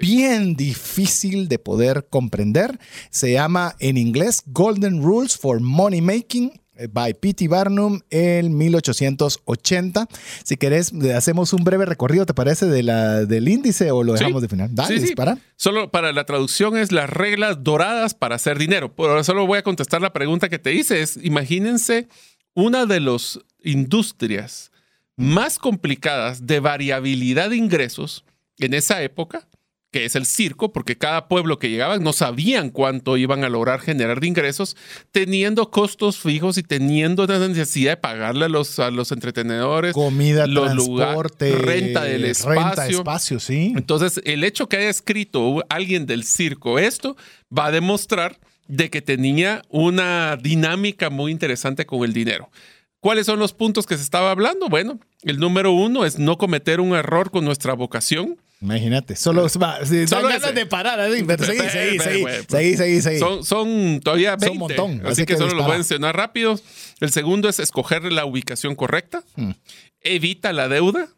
bien 0.00 0.54
difícil 0.54 1.48
de 1.48 1.58
poder 1.58 2.06
comprender. 2.08 2.78
Se 3.10 3.32
llama 3.32 3.74
en 3.80 3.96
inglés 3.96 4.44
Golden 4.46 5.02
Rules 5.02 5.36
for 5.36 5.58
Money 5.58 6.00
Making 6.00 6.60
by 6.90 7.14
P.T. 7.14 7.48
Barnum 7.48 8.00
en 8.10 8.56
1880. 8.56 10.08
Si 10.44 10.56
querés, 10.56 10.92
hacemos 11.14 11.52
un 11.52 11.64
breve 11.64 11.86
recorrido, 11.86 12.26
¿te 12.26 12.34
parece? 12.34 12.66
De 12.66 12.82
la, 12.82 13.24
del 13.24 13.48
índice 13.48 13.90
o 13.90 14.04
lo 14.04 14.12
dejamos 14.12 14.42
de 14.42 14.48
final. 14.48 14.74
Dale, 14.74 15.00
dispara. 15.00 15.38
Solo 15.56 15.90
para 15.90 16.12
la 16.12 16.24
traducción 16.24 16.76
es 16.76 16.92
las 16.92 17.10
reglas 17.10 17.64
doradas 17.64 18.14
para 18.14 18.36
hacer 18.36 18.58
dinero. 18.58 18.94
Pero 18.94 19.22
solo 19.24 19.46
voy 19.46 19.58
a 19.58 19.62
contestar 19.62 20.00
la 20.00 20.12
pregunta 20.12 20.48
que 20.48 20.58
te 20.58 20.72
hice. 20.72 21.02
Es, 21.02 21.18
imagínense 21.22 22.08
una 22.54 22.86
de 22.86 23.00
las 23.00 23.40
industrias 23.62 24.70
más 25.16 25.58
complicadas 25.58 26.46
de 26.46 26.60
variabilidad 26.60 27.50
de 27.50 27.56
ingresos 27.56 28.24
en 28.58 28.74
esa 28.74 29.02
época 29.02 29.47
que 29.90 30.04
es 30.04 30.16
el 30.16 30.26
circo, 30.26 30.72
porque 30.72 30.98
cada 30.98 31.28
pueblo 31.28 31.58
que 31.58 31.70
llegaban 31.70 32.02
no 32.02 32.12
sabían 32.12 32.70
cuánto 32.70 33.16
iban 33.16 33.44
a 33.44 33.48
lograr 33.48 33.80
generar 33.80 34.20
de 34.20 34.26
ingresos, 34.26 34.76
teniendo 35.12 35.70
costos 35.70 36.18
fijos 36.18 36.58
y 36.58 36.62
teniendo 36.62 37.26
la 37.26 37.38
necesidad 37.48 37.92
de 37.92 37.96
pagarle 37.96 38.46
a 38.46 38.48
los, 38.48 38.78
a 38.78 38.90
los 38.90 39.12
entretenedores, 39.12 39.94
comida, 39.94 40.46
los 40.46 40.74
transporte, 40.74 41.52
renta 41.52 42.04
del 42.04 42.26
espacio. 42.26 42.62
Renta 42.62 42.86
espacio, 42.86 43.40
sí. 43.40 43.72
Entonces, 43.76 44.20
el 44.24 44.44
hecho 44.44 44.68
que 44.68 44.76
haya 44.76 44.90
escrito 44.90 45.64
alguien 45.70 46.06
del 46.06 46.24
circo 46.24 46.78
esto 46.78 47.16
va 47.56 47.66
a 47.66 47.70
demostrar 47.70 48.38
de 48.66 48.90
que 48.90 49.00
tenía 49.00 49.62
una 49.70 50.36
dinámica 50.36 51.08
muy 51.08 51.32
interesante 51.32 51.86
con 51.86 52.04
el 52.04 52.12
dinero. 52.12 52.50
¿Cuáles 53.00 53.26
son 53.26 53.38
los 53.38 53.54
puntos 53.54 53.86
que 53.86 53.96
se 53.96 54.02
estaba 54.02 54.30
hablando? 54.30 54.68
Bueno, 54.68 54.98
el 55.22 55.38
número 55.38 55.72
uno 55.72 56.04
es 56.04 56.18
no 56.18 56.36
cometer 56.36 56.80
un 56.80 56.94
error 56.94 57.30
con 57.30 57.44
nuestra 57.44 57.72
vocación. 57.72 58.36
Imagínate, 58.60 59.14
solo, 59.14 59.46
va, 59.62 59.78
solo 59.86 60.28
ganas 60.28 60.54
de 60.54 60.66
parar, 60.66 60.98
¿eh? 61.00 61.24
seguí, 61.38 61.98
seguí, 62.48 62.76
seguí, 62.76 63.00
seguí, 63.00 63.18
Son, 63.20 63.44
son 63.44 64.00
todavía 64.00 64.32
20, 64.32 64.46
son 64.46 64.52
un 64.52 64.58
montón. 64.58 65.06
Así, 65.06 65.26
que, 65.26 65.36
solo 65.36 65.54
lo 65.54 65.62
voy 65.62 65.72
a 65.72 65.74
mencionar 65.76 66.16
rápido. 66.16 66.58
El 66.98 67.12
segundo 67.12 67.48
es 67.48 67.60
escoger 67.60 68.10
la 68.12 68.24
ubicación 68.24 68.74
correcta. 68.74 69.22
Hmm. 69.36 69.52
Evita 70.00 70.52
la 70.52 70.68
deuda. 70.68 71.08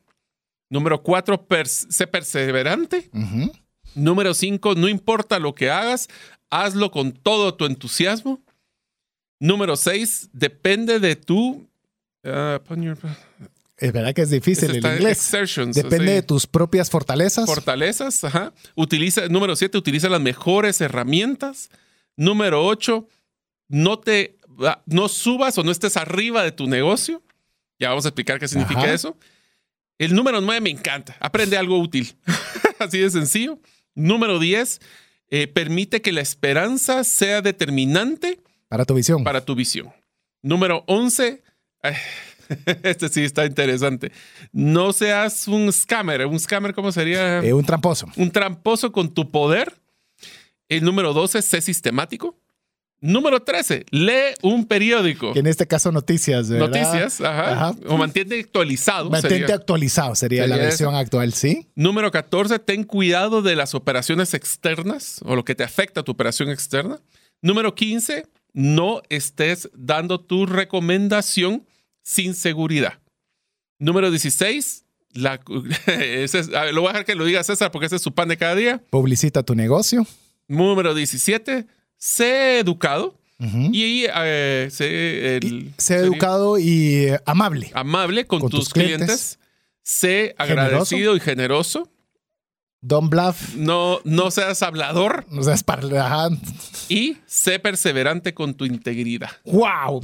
Número 0.69 1.03
cuatro, 1.03 1.47
sé 1.65 2.07
perseverante. 2.07 3.11
Número 3.95 4.35
cinco, 4.35 4.75
no 4.75 4.89
importa 4.89 5.39
lo 5.39 5.55
que 5.55 5.71
hagas, 5.71 6.09
hazlo 6.51 6.91
con 6.91 7.13
todo 7.13 7.55
tu 7.55 7.65
entusiasmo. 7.65 8.41
Número 9.41 9.77
seis, 9.77 10.29
depende 10.33 11.01
de 11.01 11.17
tu... 11.17 11.67
Uh, 12.23 12.61
es 13.81 13.93
verdad 13.93 14.13
que 14.15 14.23
es 14.23 14.31
difícil 14.31 14.71
el 14.71 14.77
inglés. 14.77 15.31
Depende 15.73 16.13
de 16.13 16.23
tus 16.23 16.47
propias 16.47 16.91
fortalezas. 16.91 17.47
Fortalezas, 17.47 18.23
ajá. 18.25 18.53
Utiliza, 18.75 19.29
número 19.29 19.57
siete, 19.57 19.79
utiliza 19.79 20.09
las 20.11 20.21
mejores 20.21 20.81
herramientas. 20.83 21.71
Número 22.15 22.65
ocho, 22.65 23.09
no 23.69 23.99
te 23.99 24.37
ah, 24.61 24.83
no 24.85 25.09
subas 25.09 25.57
o 25.57 25.65
no 25.65 25.71
estés 25.71 25.97
arriba 25.97 26.45
de 26.45 26.53
tu 26.53 26.67
negocio. 26.67 27.23
Ya 27.79 27.89
vamos 27.89 28.05
a 28.05 28.09
explicar 28.09 28.39
qué 28.39 28.49
significa 28.49 28.93
eso. 28.93 29.17
El 29.97 30.15
número 30.15 30.43
nueve 30.43 30.61
me 30.61 30.71
encanta. 30.71 31.17
Aprende 31.19 31.57
algo 31.57 31.79
útil. 31.79 32.15
Así 32.79 32.99
de 32.99 33.11
sencillo. 33.11 33.59
Número 33.95 34.39
diez, 34.39 34.81
eh, 35.31 35.47
permite 35.47 36.03
que 36.03 36.13
la 36.13 36.21
esperanza 36.21 37.03
sea 37.05 37.41
determinante. 37.41 38.41
Para 38.69 38.85
tu 38.85 38.95
visión. 38.95 39.25
Para 39.25 39.45
tu 39.45 39.55
visión. 39.55 39.91
Número 40.43 40.85
once. 40.87 41.43
este 42.83 43.09
sí 43.09 43.25
está 43.25 43.47
interesante. 43.47 44.13
No 44.53 44.93
seas 44.93 45.49
un 45.49 45.73
scammer. 45.73 46.27
¿Un 46.27 46.39
scammer 46.39 46.75
cómo 46.75 46.93
sería? 46.93 47.41
Eh, 47.41 47.53
un 47.53 47.65
tramposo. 47.65 48.07
Un 48.17 48.31
tramposo 48.31 48.93
con 48.93 49.13
tu 49.13 49.31
poder. 49.31 49.75
El 50.69 50.85
número 50.85 51.13
12, 51.13 51.43
sé 51.43 51.61
sistemático. 51.61 52.37
Número 53.03 53.41
13, 53.41 53.87
lee 53.91 54.35
un 54.43 54.67
periódico. 54.67 55.33
Que 55.33 55.39
en 55.39 55.47
este 55.47 55.67
caso 55.67 55.91
noticias, 55.91 56.51
¿verdad? 56.51 56.69
Noticias, 56.69 57.21
ajá. 57.23 57.75
O 57.87 57.97
mantente 57.97 58.39
actualizado. 58.39 59.09
Mantente 59.09 59.55
actualizado 59.55 60.15
sería, 60.15 60.47
la 60.47 60.59
versión 60.59 60.95
actual, 60.95 61.33
¿sí? 61.33 61.67
Número 61.75 62.11
14, 62.11 62.59
ten 62.59 62.85
cuidado 62.85 63.41
de 63.41 63.57
las 63.57 63.75
operaciones 63.75 64.35
externas 64.35 65.21
o 65.25 65.35
lo 65.35 65.47
que 65.47 65.55
te 65.55 65.65
afecta 65.65 66.01
a 66.01 66.03
tu 66.03 66.13
operación 66.13 66.51
externa. 66.51 67.01
Número 67.41 67.75
15, 67.75 68.27
no 68.53 69.01
estés 69.09 69.71
dando 69.73 70.21
tu 70.21 70.45
recomendación 70.45 71.65
sin 72.03 72.35
seguridad. 72.35 72.99
Número 73.79 74.11
16, 74.11 74.85
la, 75.15 75.41
lo 75.47 76.81
voy 76.83 76.89
a 76.89 76.93
dejar 76.93 77.05
que 77.05 77.15
lo 77.15 77.25
diga 77.25 77.43
César 77.43 77.71
porque 77.71 77.87
ese 77.87 77.97
es 77.97 78.03
su 78.03 78.13
pan 78.13 78.29
de 78.29 78.37
cada 78.37 78.55
día. 78.55 78.83
Publicita 78.91 79.43
tu 79.43 79.55
negocio. 79.55 80.07
Número 80.49 80.95
17, 80.95 81.67
sé 81.97 82.59
educado. 82.59 83.17
Y 83.73 84.05
eh, 84.15 84.69
sé, 84.71 85.97
educado 85.97 86.59
y 86.59 87.07
amable. 87.25 87.71
Amable 87.73 88.27
con, 88.27 88.47
tus, 88.51 88.69
clientes. 88.69 89.39
Sé 89.83 90.35
agradecido 90.37 91.17
y 91.17 91.21
generoso. 91.21 91.89
Don't 92.83 93.11
bluff. 93.11 93.55
No, 93.57 94.01
no 94.05 94.31
seas 94.31 94.63
hablador. 94.63 95.27
No 95.31 95.43
seas 95.43 95.63
parlando. 95.63 96.39
Y 96.89 97.19
sé 97.27 97.59
perseverante 97.59 98.33
con 98.33 98.55
tu 98.55 98.65
integridad. 98.65 99.29
¡Wow! 99.45 100.01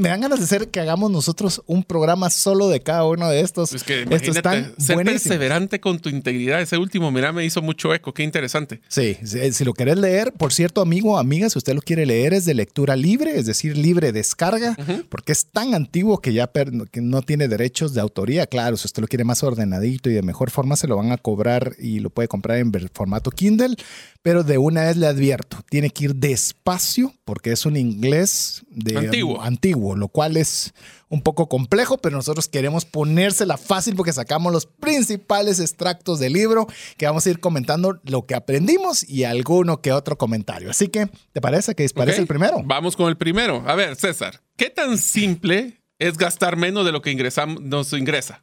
me 0.00 0.08
dan 0.08 0.22
ganas 0.22 0.40
de 0.40 0.44
hacer 0.44 0.68
que 0.68 0.80
hagamos 0.80 1.12
nosotros 1.12 1.62
un 1.66 1.84
programa 1.84 2.28
solo 2.30 2.68
de 2.68 2.80
cada 2.80 3.04
uno 3.04 3.28
de 3.28 3.40
estos. 3.40 3.72
Es 3.72 3.84
que 3.84 4.02
imagínate, 4.02 4.72
ser 4.78 4.96
perseverante 5.04 5.80
con 5.80 6.00
tu 6.00 6.08
integridad. 6.08 6.60
Ese 6.60 6.76
último, 6.76 7.12
mira, 7.12 7.32
me 7.32 7.44
hizo 7.44 7.62
mucho 7.62 7.94
eco. 7.94 8.12
Qué 8.12 8.24
interesante. 8.24 8.80
Sí, 8.88 9.16
si, 9.24 9.64
lo 9.64 9.72
querés 9.72 9.98
leer, 9.98 10.32
por 10.32 10.52
cierto, 10.52 10.80
amigo 10.80 11.12
o 11.12 11.18
amiga, 11.18 11.48
si 11.48 11.58
usted 11.58 11.74
lo 11.74 11.82
quiere 11.82 12.04
leer, 12.04 12.34
es 12.34 12.44
de 12.44 12.54
lectura 12.54 12.96
libre, 12.96 13.38
es 13.38 13.46
decir, 13.46 13.76
libre 13.76 14.10
descarga, 14.10 14.76
porque 15.08 15.30
es 15.30 15.46
tan 15.46 15.72
antiguo 15.72 16.18
que 16.18 16.32
ya 16.32 16.50
que 16.90 17.00
no 17.00 17.22
tiene 17.22 17.46
derechos 17.46 17.94
de 17.94 18.00
autoría. 18.00 18.48
Claro, 18.48 18.76
si 18.76 18.86
usted 18.86 19.02
lo 19.02 19.08
quiere 19.08 19.24
más 19.24 19.44
ordenadito 19.44 20.10
y 20.10 20.14
de 20.14 20.22
mejor 20.22 20.50
forma, 20.50 20.74
se 20.74 20.88
lo 20.88 20.96
van 20.96 21.12
a 21.12 21.16
cobrar 21.16 21.74
y 21.78 22.00
lo 22.00 22.07
puede 22.10 22.28
comprar 22.28 22.58
en 22.58 22.72
formato 22.92 23.30
Kindle, 23.30 23.76
pero 24.22 24.42
de 24.42 24.58
una 24.58 24.82
vez 24.82 24.96
le 24.96 25.06
advierto, 25.06 25.58
tiene 25.70 25.90
que 25.90 26.06
ir 26.06 26.14
despacio 26.14 27.14
porque 27.24 27.52
es 27.52 27.66
un 27.66 27.76
inglés 27.76 28.62
de 28.70 28.98
antiguo. 28.98 29.40
antiguo, 29.40 29.96
lo 29.96 30.08
cual 30.08 30.36
es 30.36 30.74
un 31.08 31.22
poco 31.22 31.48
complejo, 31.48 31.98
pero 31.98 32.16
nosotros 32.16 32.48
queremos 32.48 32.84
ponérsela 32.84 33.56
fácil 33.56 33.96
porque 33.96 34.12
sacamos 34.12 34.52
los 34.52 34.66
principales 34.66 35.60
extractos 35.60 36.18
del 36.18 36.34
libro 36.34 36.66
que 36.96 37.06
vamos 37.06 37.26
a 37.26 37.30
ir 37.30 37.40
comentando 37.40 38.00
lo 38.04 38.26
que 38.26 38.34
aprendimos 38.34 39.08
y 39.08 39.24
alguno 39.24 39.80
que 39.80 39.92
otro 39.92 40.18
comentario. 40.18 40.70
Así 40.70 40.88
que, 40.88 41.08
¿te 41.32 41.40
parece 41.40 41.74
que 41.74 41.84
dispares 41.84 42.18
el 42.18 42.26
primero? 42.26 42.62
Vamos 42.64 42.96
con 42.96 43.08
el 43.08 43.16
primero. 43.16 43.64
A 43.66 43.74
ver, 43.74 43.96
César, 43.96 44.42
¿qué 44.56 44.70
tan 44.70 44.98
simple 44.98 45.80
es 45.98 46.18
gastar 46.18 46.56
menos 46.56 46.84
de 46.84 46.92
lo 46.92 47.02
que 47.02 47.10
ingresamos, 47.10 47.62
nos 47.62 47.92
ingresa? 47.92 48.42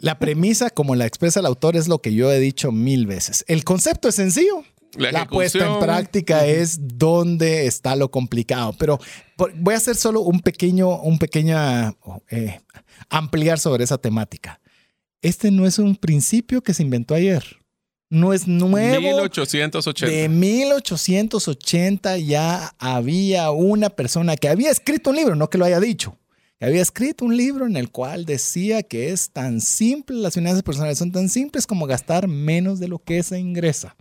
La 0.00 0.18
premisa, 0.18 0.70
como 0.70 0.94
la 0.94 1.06
expresa 1.06 1.40
el 1.40 1.46
autor, 1.46 1.76
es 1.76 1.86
lo 1.86 2.00
que 2.00 2.14
yo 2.14 2.32
he 2.32 2.40
dicho 2.40 2.72
mil 2.72 3.06
veces. 3.06 3.44
El 3.48 3.64
concepto 3.64 4.08
es 4.08 4.14
sencillo. 4.14 4.64
La, 4.96 5.26
puesta 5.26 5.64
en 5.64 5.78
práctica 5.78 6.46
es 6.46 6.98
donde 6.98 7.66
está 7.66 7.94
lo 7.94 8.10
complicado. 8.10 8.74
Pero 8.78 8.98
voy 9.56 9.74
a 9.74 9.76
hacer 9.76 9.94
solo 9.94 10.22
un 10.22 10.40
pequeño, 10.40 11.00
un 11.00 11.18
pequeño 11.18 11.96
eh, 12.28 12.60
ampliar 13.08 13.60
sobre 13.60 13.84
esa 13.84 13.98
temática. 13.98 14.60
Este 15.22 15.50
no 15.50 15.66
es 15.66 15.78
un 15.78 15.94
principio 15.96 16.62
que 16.62 16.74
se 16.74 16.82
inventó 16.82 17.14
ayer. 17.14 17.44
No 18.08 18.32
es 18.32 18.48
nuevo. 18.48 19.00
1880. 19.00 20.12
De 20.12 20.28
1880 20.28 22.18
ya 22.18 22.74
había 22.78 23.50
una 23.52 23.90
persona 23.90 24.36
que 24.36 24.48
había 24.48 24.70
escrito 24.70 25.10
un 25.10 25.16
libro, 25.16 25.36
no 25.36 25.50
que 25.50 25.58
lo 25.58 25.66
haya 25.66 25.78
dicho 25.78 26.16
había 26.66 26.82
escrito 26.82 27.24
un 27.24 27.36
libro 27.36 27.66
en 27.66 27.76
el 27.76 27.90
cual 27.90 28.26
decía 28.26 28.82
que 28.82 29.10
es 29.10 29.30
tan 29.30 29.60
simple, 29.60 30.16
las 30.16 30.34
finanzas 30.34 30.62
personales 30.62 30.98
son 30.98 31.10
tan 31.10 31.28
simples 31.28 31.66
como 31.66 31.86
gastar 31.86 32.28
menos 32.28 32.78
de 32.78 32.88
lo 32.88 32.98
que 32.98 33.22
se 33.22 33.38
ingresa. 33.38 33.96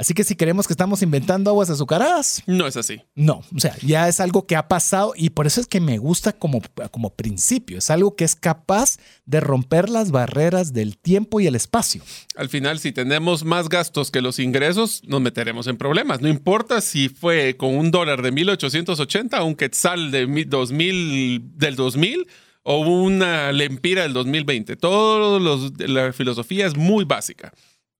Así 0.00 0.14
que 0.14 0.22
si 0.22 0.36
queremos 0.36 0.68
que 0.68 0.72
estamos 0.72 1.02
inventando 1.02 1.50
aguas 1.50 1.70
azucaradas. 1.70 2.44
No 2.46 2.68
es 2.68 2.76
así. 2.76 3.02
No, 3.16 3.42
o 3.54 3.58
sea, 3.58 3.76
ya 3.82 4.06
es 4.06 4.20
algo 4.20 4.46
que 4.46 4.54
ha 4.54 4.68
pasado 4.68 5.12
y 5.16 5.30
por 5.30 5.48
eso 5.48 5.60
es 5.60 5.66
que 5.66 5.80
me 5.80 5.98
gusta 5.98 6.32
como, 6.32 6.62
como 6.92 7.10
principio. 7.10 7.78
Es 7.78 7.90
algo 7.90 8.14
que 8.14 8.22
es 8.22 8.36
capaz 8.36 8.98
de 9.26 9.40
romper 9.40 9.88
las 9.88 10.12
barreras 10.12 10.72
del 10.72 10.96
tiempo 10.96 11.40
y 11.40 11.48
el 11.48 11.56
espacio. 11.56 12.00
Al 12.36 12.48
final, 12.48 12.78
si 12.78 12.92
tenemos 12.92 13.44
más 13.44 13.68
gastos 13.68 14.12
que 14.12 14.22
los 14.22 14.38
ingresos, 14.38 15.02
nos 15.04 15.20
meteremos 15.20 15.66
en 15.66 15.76
problemas. 15.76 16.20
No 16.20 16.28
importa 16.28 16.80
si 16.80 17.08
fue 17.08 17.56
con 17.56 17.74
un 17.74 17.90
dólar 17.90 18.22
de 18.22 18.30
1880 18.30 19.42
o 19.42 19.46
un 19.46 19.56
quetzal 19.56 20.12
de 20.12 20.26
2000, 20.44 21.56
del 21.56 21.74
2000 21.74 22.28
o 22.62 22.78
una 22.80 23.50
lempira 23.50 24.02
del 24.02 24.12
2020. 24.12 24.76
Todo 24.76 25.40
la 25.40 26.12
filosofía 26.12 26.68
es 26.68 26.76
muy 26.76 27.04
básica. 27.04 27.52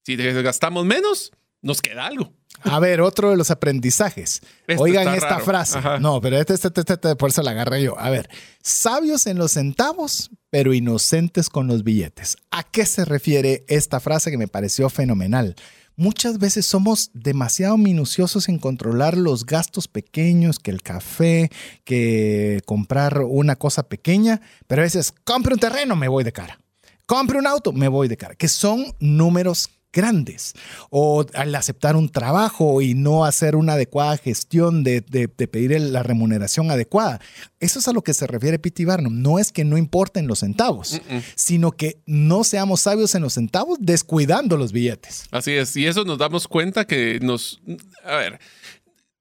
Si 0.05 0.15
gastamos 0.17 0.87
menos, 0.87 1.33
nos 1.63 1.83
queda 1.83 2.07
algo. 2.07 2.33
A 2.63 2.81
ver, 2.81 3.01
otro 3.01 3.31
de 3.31 3.37
los 3.37 3.51
aprendizajes. 3.51 4.43
Este 4.67 4.83
Oigan 4.83 5.15
esta 5.15 5.39
frase. 5.41 5.79
No, 6.01 6.21
pero 6.21 6.39
este, 6.39 6.55
este, 6.55 6.69
este, 6.69 6.93
este, 6.93 7.17
por 7.17 7.31
eso 7.31 7.43
la 7.43 7.53
agarré 7.53 7.83
yo. 7.83 7.99
A 7.99 8.11
ver, 8.11 8.29
sabios 8.63 9.27
en 9.27 9.39
los 9.39 9.53
centavos, 9.53 10.31
pero 10.51 10.75
inocentes 10.75 11.49
con 11.49 11.67
los 11.67 11.85
billetes. 11.85 12.37
¿A 12.51 12.65
qué 12.65 12.85
se 12.85 13.05
refiere 13.05 13.65
esta 13.69 14.01
frase 14.01 14.31
que 14.31 14.39
me 14.39 14.49
pareció 14.49 14.89
fenomenal? 14.91 15.55
Muchas 15.97 16.39
veces 16.39 16.65
somos 16.65 17.11
demasiado 17.13 17.77
minuciosos 17.77 18.49
en 18.49 18.59
controlar 18.59 19.17
los 19.17 19.45
gastos 19.45 19.89
pequeños, 19.89 20.61
que 20.61 20.71
el 20.71 20.81
café, 20.81 21.51
que 21.85 22.61
comprar 22.67 23.23
una 23.23 23.57
cosa 23.57 23.83
pequeña, 23.83 24.41
pero 24.69 24.83
a 24.83 24.85
veces 24.85 25.13
compre 25.25 25.55
un 25.55 25.61
terreno, 25.61 25.97
me 25.97 26.07
voy 26.07 26.23
de 26.23 26.33
cara. 26.33 26.61
Compre 27.07 27.39
un 27.39 27.47
auto, 27.47 27.73
me 27.73 27.89
voy 27.89 28.07
de 28.07 28.17
cara, 28.17 28.35
que 28.37 28.49
son 28.49 28.95
números 29.01 29.71
grandes 29.93 30.55
o 30.91 31.25
al 31.35 31.55
aceptar 31.55 31.97
un 31.97 32.09
trabajo 32.09 32.83
y 32.83 32.95
no 32.95 33.25
hacer 33.25 33.57
una 33.57 33.75
adecuada 33.75 34.17
gestión 34.17 34.85
de, 34.85 35.03
pedir 35.03 35.81
la 35.81 36.03
remuneración 36.03 36.71
adecuada. 36.71 37.21
Eso 37.61 37.79
es 37.79 37.89
a 37.89 37.93
lo 37.93 38.03
que 38.03 38.15
se 38.15 38.27
refiere 38.27 38.59
Pity 38.59 38.85
Barnum. 38.85 39.23
No 39.23 39.39
es 39.39 39.53
que 39.53 39.65
no 39.65 39.77
importen 39.77 40.27
los 40.27 40.41
centavos, 40.41 41.01
sino 41.35 41.73
que 41.73 42.01
no 42.07 42.45
seamos 42.45 42.83
sabios 42.83 43.15
en 43.15 43.23
los 43.23 43.35
centavos 43.35 43.79
descuidando 43.81 44.57
los 44.57 44.73
billetes. 44.73 45.25
Así 45.31 45.53
es, 45.53 45.75
y 45.77 45.87
eso 45.87 46.05
nos 46.05 46.19
damos 46.19 46.49
cuenta 46.49 46.87
que 46.87 47.19
nos... 47.21 47.61
A 48.05 48.17
ver, 48.17 48.39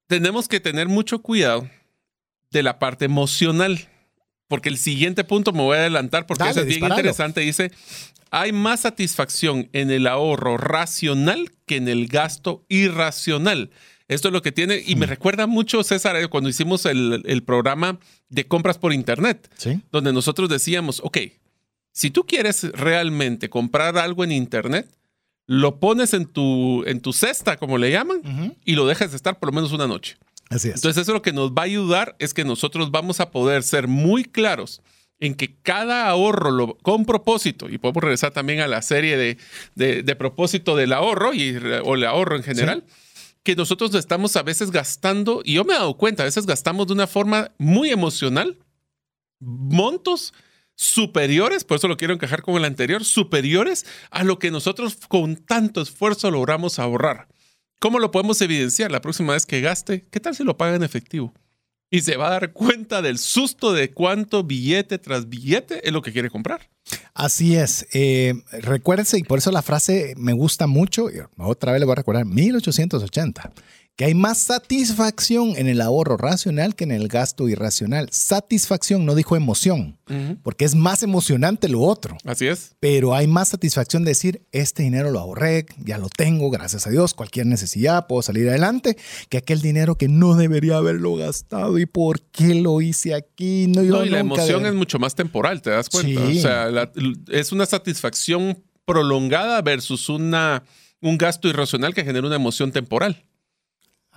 tenemos 0.07 0.47
que 0.47 0.59
tener 0.59 0.87
mucho 0.87 1.21
cuidado 1.21 1.69
de 2.51 2.63
la 2.63 2.79
parte 2.79 3.05
emocional 3.05 3.89
porque 4.47 4.69
el 4.69 4.77
siguiente 4.77 5.23
punto 5.23 5.51
me 5.51 5.61
voy 5.61 5.77
a 5.77 5.81
adelantar 5.81 6.25
porque 6.25 6.49
es 6.49 6.65
bien 6.65 6.85
interesante. 6.85 7.41
Dice, 7.41 7.71
hay 8.31 8.51
más 8.51 8.81
satisfacción 8.81 9.69
en 9.73 9.91
el 9.91 10.07
ahorro 10.07 10.57
racional 10.57 11.51
que 11.65 11.77
en 11.77 11.87
el 11.87 12.07
gasto 12.07 12.65
irracional. 12.69 13.71
Esto 14.07 14.29
es 14.29 14.33
lo 14.33 14.41
que 14.41 14.51
tiene, 14.53 14.81
y 14.85 14.95
me 14.95 15.05
mm. 15.05 15.09
recuerda 15.09 15.47
mucho, 15.47 15.83
César, 15.83 16.29
cuando 16.29 16.49
hicimos 16.49 16.85
el, 16.85 17.43
programa 17.45 17.99
de 18.29 18.47
compras 18.47 18.77
por 18.77 18.93
Internet, 18.93 19.49
donde 19.91 20.13
nosotros 20.13 20.49
decíamos, 20.49 21.01
ok, 21.03 21.17
si 21.91 22.11
tú 22.11 22.25
quieres 22.25 22.63
realmente 22.71 23.49
comprar 23.49 23.97
algo 23.97 24.23
en 24.23 24.31
Internet, 24.31 24.87
lo 25.45 25.79
pones 25.79 26.13
en 26.13 26.25
tu, 26.25 26.83
en 26.85 27.01
tu 27.01 27.11
cesta, 27.11 27.57
como 27.57 27.77
le 27.77 27.91
llaman, 27.91 28.55
y 28.63 28.75
lo 28.75 28.85
dejas 28.85 29.11
de 29.11 29.17
estar 29.17 29.39
por 29.39 29.49
lo 29.49 29.53
menos 29.53 29.71
una 29.73 29.87
noche. 29.87 30.17
Así 30.49 30.69
es. 30.69 30.75
Entonces 30.75 31.01
eso 31.01 31.11
lo 31.11 31.21
que 31.21 31.33
nos 31.33 31.51
va 31.51 31.63
a 31.63 31.65
ayudar 31.65 32.15
es 32.19 32.33
que 32.33 32.45
nosotros 32.45 32.91
vamos 32.91 33.19
a 33.19 33.31
poder 33.31 33.63
ser 33.63 33.87
muy 33.89 34.23
claros 34.23 34.81
en 35.19 35.35
que 35.35 35.55
cada 35.61 36.07
ahorro 36.07 36.51
lo, 36.51 36.77
con 36.77 37.05
propósito, 37.05 37.69
y 37.69 37.77
podemos 37.77 38.03
regresar 38.03 38.31
también 38.31 38.59
a 38.59 38.67
la 38.67 38.81
serie 38.81 39.17
de, 39.17 39.37
de, 39.75 40.15
propósito 40.15 40.75
del 40.75 40.93
ahorro 40.93 41.33
y, 41.33 41.57
o 41.83 41.95
el 41.95 42.03
ahorro 42.05 42.35
en 42.35 42.43
general, 42.43 42.83
que 43.43 43.55
nosotros 43.55 43.95
estamos 43.95 44.35
a 44.35 44.43
veces 44.43 44.71
gastando, 44.71 45.41
y 45.43 45.53
yo 45.53 45.63
me 45.63 45.73
he 45.73 45.77
dado 45.77 45.97
cuenta, 45.97 46.23
a 46.23 46.25
veces 46.25 46.45
gastamos 46.45 46.87
de 46.87 46.93
una 46.93 47.07
forma 47.07 47.51
muy 47.57 47.89
emocional 47.89 48.57
montos 49.39 50.33
superiores, 50.75 51.63
por 51.63 51.77
eso 51.77 51.87
lo 51.87 51.97
quiero 51.97 52.13
encajar 52.13 52.43
con 52.43 52.55
el 52.55 52.65
anterior, 52.65 53.03
superiores 53.03 53.85
a 54.11 54.23
lo 54.23 54.37
que 54.37 54.51
nosotros 54.51 54.97
con 55.07 55.35
tanto 55.35 55.81
esfuerzo 55.81 56.29
logramos 56.29 56.77
ahorrar. 56.77 57.27
¿Cómo 57.79 57.99
lo 57.99 58.11
podemos 58.11 58.41
evidenciar 58.41 58.91
la 58.91 59.01
próxima 59.01 59.33
vez 59.33 59.45
que 59.45 59.61
gaste? 59.61 60.07
¿Qué 60.09 60.19
tal 60.19 60.35
si 60.35 60.43
lo 60.43 60.57
paga 60.57 60.75
en 60.75 60.83
efectivo? 60.83 61.33
Y 61.89 62.01
se 62.01 62.17
va 62.17 62.27
a 62.27 62.31
dar 62.31 62.53
cuenta 62.53 63.01
del 63.01 63.17
susto 63.17 63.73
de 63.73 63.91
cuánto 63.91 64.43
billete 64.43 64.97
tras 64.97 65.29
billete 65.29 65.87
es 65.87 65.93
lo 65.93 66.01
que 66.01 66.11
quiere 66.11 66.29
comprar. 66.29 66.69
Así 67.13 67.55
es. 67.55 67.87
Eh, 67.93 68.33
recuérdense, 68.61 69.17
y 69.17 69.23
por 69.23 69.39
eso 69.39 69.51
la 69.51 69.61
frase 69.61 70.13
me 70.17 70.33
gusta 70.33 70.67
mucho, 70.67 71.07
otra 71.37 71.71
vez 71.71 71.79
le 71.79 71.85
voy 71.85 71.93
a 71.93 71.95
recordar, 71.95 72.25
1880 72.25 73.53
que 73.97 74.05
hay 74.05 74.13
más 74.13 74.37
satisfacción 74.37 75.55
en 75.57 75.67
el 75.67 75.81
ahorro 75.81 76.17
racional 76.17 76.75
que 76.75 76.83
en 76.83 76.91
el 76.91 77.07
gasto 77.07 77.49
irracional. 77.49 78.09
Satisfacción, 78.11 79.05
no 79.05 79.15
dijo 79.15 79.35
emoción, 79.35 79.97
porque 80.43 80.65
es 80.65 80.75
más 80.75 81.01
emocionante 81.01 81.67
lo 81.67 81.81
otro. 81.81 82.15
Así 82.23 82.45
es. 82.45 82.75
Pero 82.79 83.15
hay 83.15 83.25
más 83.25 83.49
satisfacción 83.49 84.03
de 84.03 84.11
decir, 84.11 84.45
este 84.51 84.83
dinero 84.83 85.09
lo 85.09 85.19
ahorré, 85.19 85.65
ya 85.83 85.97
lo 85.97 86.09
tengo, 86.09 86.51
gracias 86.51 86.85
a 86.85 86.91
Dios, 86.91 87.15
cualquier 87.15 87.47
necesidad, 87.47 88.05
puedo 88.05 88.21
salir 88.21 88.47
adelante, 88.47 88.97
que 89.29 89.37
aquel 89.39 89.61
dinero 89.61 89.95
que 89.95 90.07
no 90.07 90.35
debería 90.35 90.77
haberlo 90.77 91.15
gastado 91.15 91.79
y 91.79 91.87
por 91.87 92.21
qué 92.21 92.53
lo 92.53 92.81
hice 92.81 93.15
aquí. 93.15 93.65
No, 93.65 93.81
no 93.81 94.05
y 94.05 94.09
la 94.09 94.19
emoción 94.19 94.67
es 94.67 94.75
mucho 94.75 94.99
más 94.99 95.15
temporal, 95.15 95.63
¿te 95.63 95.71
das 95.71 95.89
cuenta? 95.89 96.21
O 96.21 96.33
sea, 96.33 96.91
es 97.29 97.51
una 97.51 97.65
satisfacción 97.65 98.63
prolongada 98.85 99.59
versus 99.63 100.07
una, 100.07 100.63
un 101.01 101.17
gasto 101.17 101.47
irracional 101.47 101.95
que 101.95 102.03
genera 102.03 102.27
una 102.27 102.35
emoción 102.35 102.71
temporal. 102.71 103.23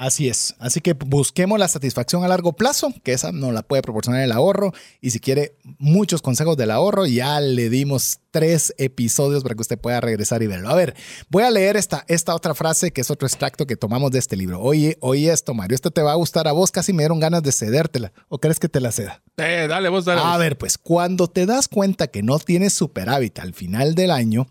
Así 0.01 0.31
es. 0.31 0.55
Así 0.59 0.81
que 0.81 0.95
busquemos 0.95 1.59
la 1.59 1.69
satisfacción 1.69 2.25
a 2.25 2.29
largo 2.29 2.55
plazo, 2.55 2.95
que 3.05 3.13
esa 3.13 3.33
nos 3.33 3.53
la 3.53 3.61
puede 3.61 3.83
proporcionar 3.83 4.23
el 4.23 4.33
ahorro. 4.33 4.73
Y 5.03 5.11
si 5.11 5.21
quiere 5.21 5.59
muchos 5.79 6.23
consejos 6.23 6.57
del 6.57 6.71
ahorro, 6.71 7.05
ya 7.05 7.39
le 7.39 7.69
dimos 7.69 8.21
tres 8.31 8.73
episodios 8.79 9.43
para 9.43 9.55
que 9.55 9.61
usted 9.61 9.79
pueda 9.79 10.01
regresar 10.01 10.43
y 10.43 10.47
verlo. 10.47 10.71
A 10.71 10.75
ver, 10.75 10.95
voy 11.29 11.43
a 11.43 11.51
leer 11.51 11.77
esta, 11.77 12.07
esta 12.09 12.35
otra 12.35 12.55
frase 12.55 12.93
que 12.93 13.03
es 13.03 13.11
otro 13.11 13.29
extracto 13.29 13.67
que 13.67 13.77
tomamos 13.77 14.11
de 14.11 14.21
este 14.21 14.39
libro. 14.39 14.63
Oye, 14.63 14.97
oye 15.01 15.31
esto, 15.31 15.53
Mario, 15.53 15.75
esto 15.75 15.91
te 15.91 16.01
va 16.01 16.13
a 16.13 16.15
gustar 16.15 16.49
a 16.49 16.53
vos. 16.53 16.71
Casi 16.71 16.95
me 16.95 17.03
dieron 17.03 17.21
ganas 17.21 17.43
de 17.43 17.53
cedértela. 17.53 18.11
¿O 18.31 18.39
crees 18.39 18.59
que 18.59 18.71
te 18.71 18.81
la 18.81 18.93
ceda? 18.93 19.23
Eh, 19.37 19.67
dale 19.69 19.91
vos, 19.91 20.07
dale. 20.07 20.23
A 20.25 20.39
ver, 20.39 20.57
pues 20.57 20.79
cuando 20.79 21.29
te 21.29 21.45
das 21.45 21.69
cuenta 21.69 22.07
que 22.07 22.23
no 22.23 22.39
tienes 22.39 22.73
superávit 22.73 23.39
al 23.39 23.53
final 23.53 23.95
del 23.95 24.13
año, 24.13 24.47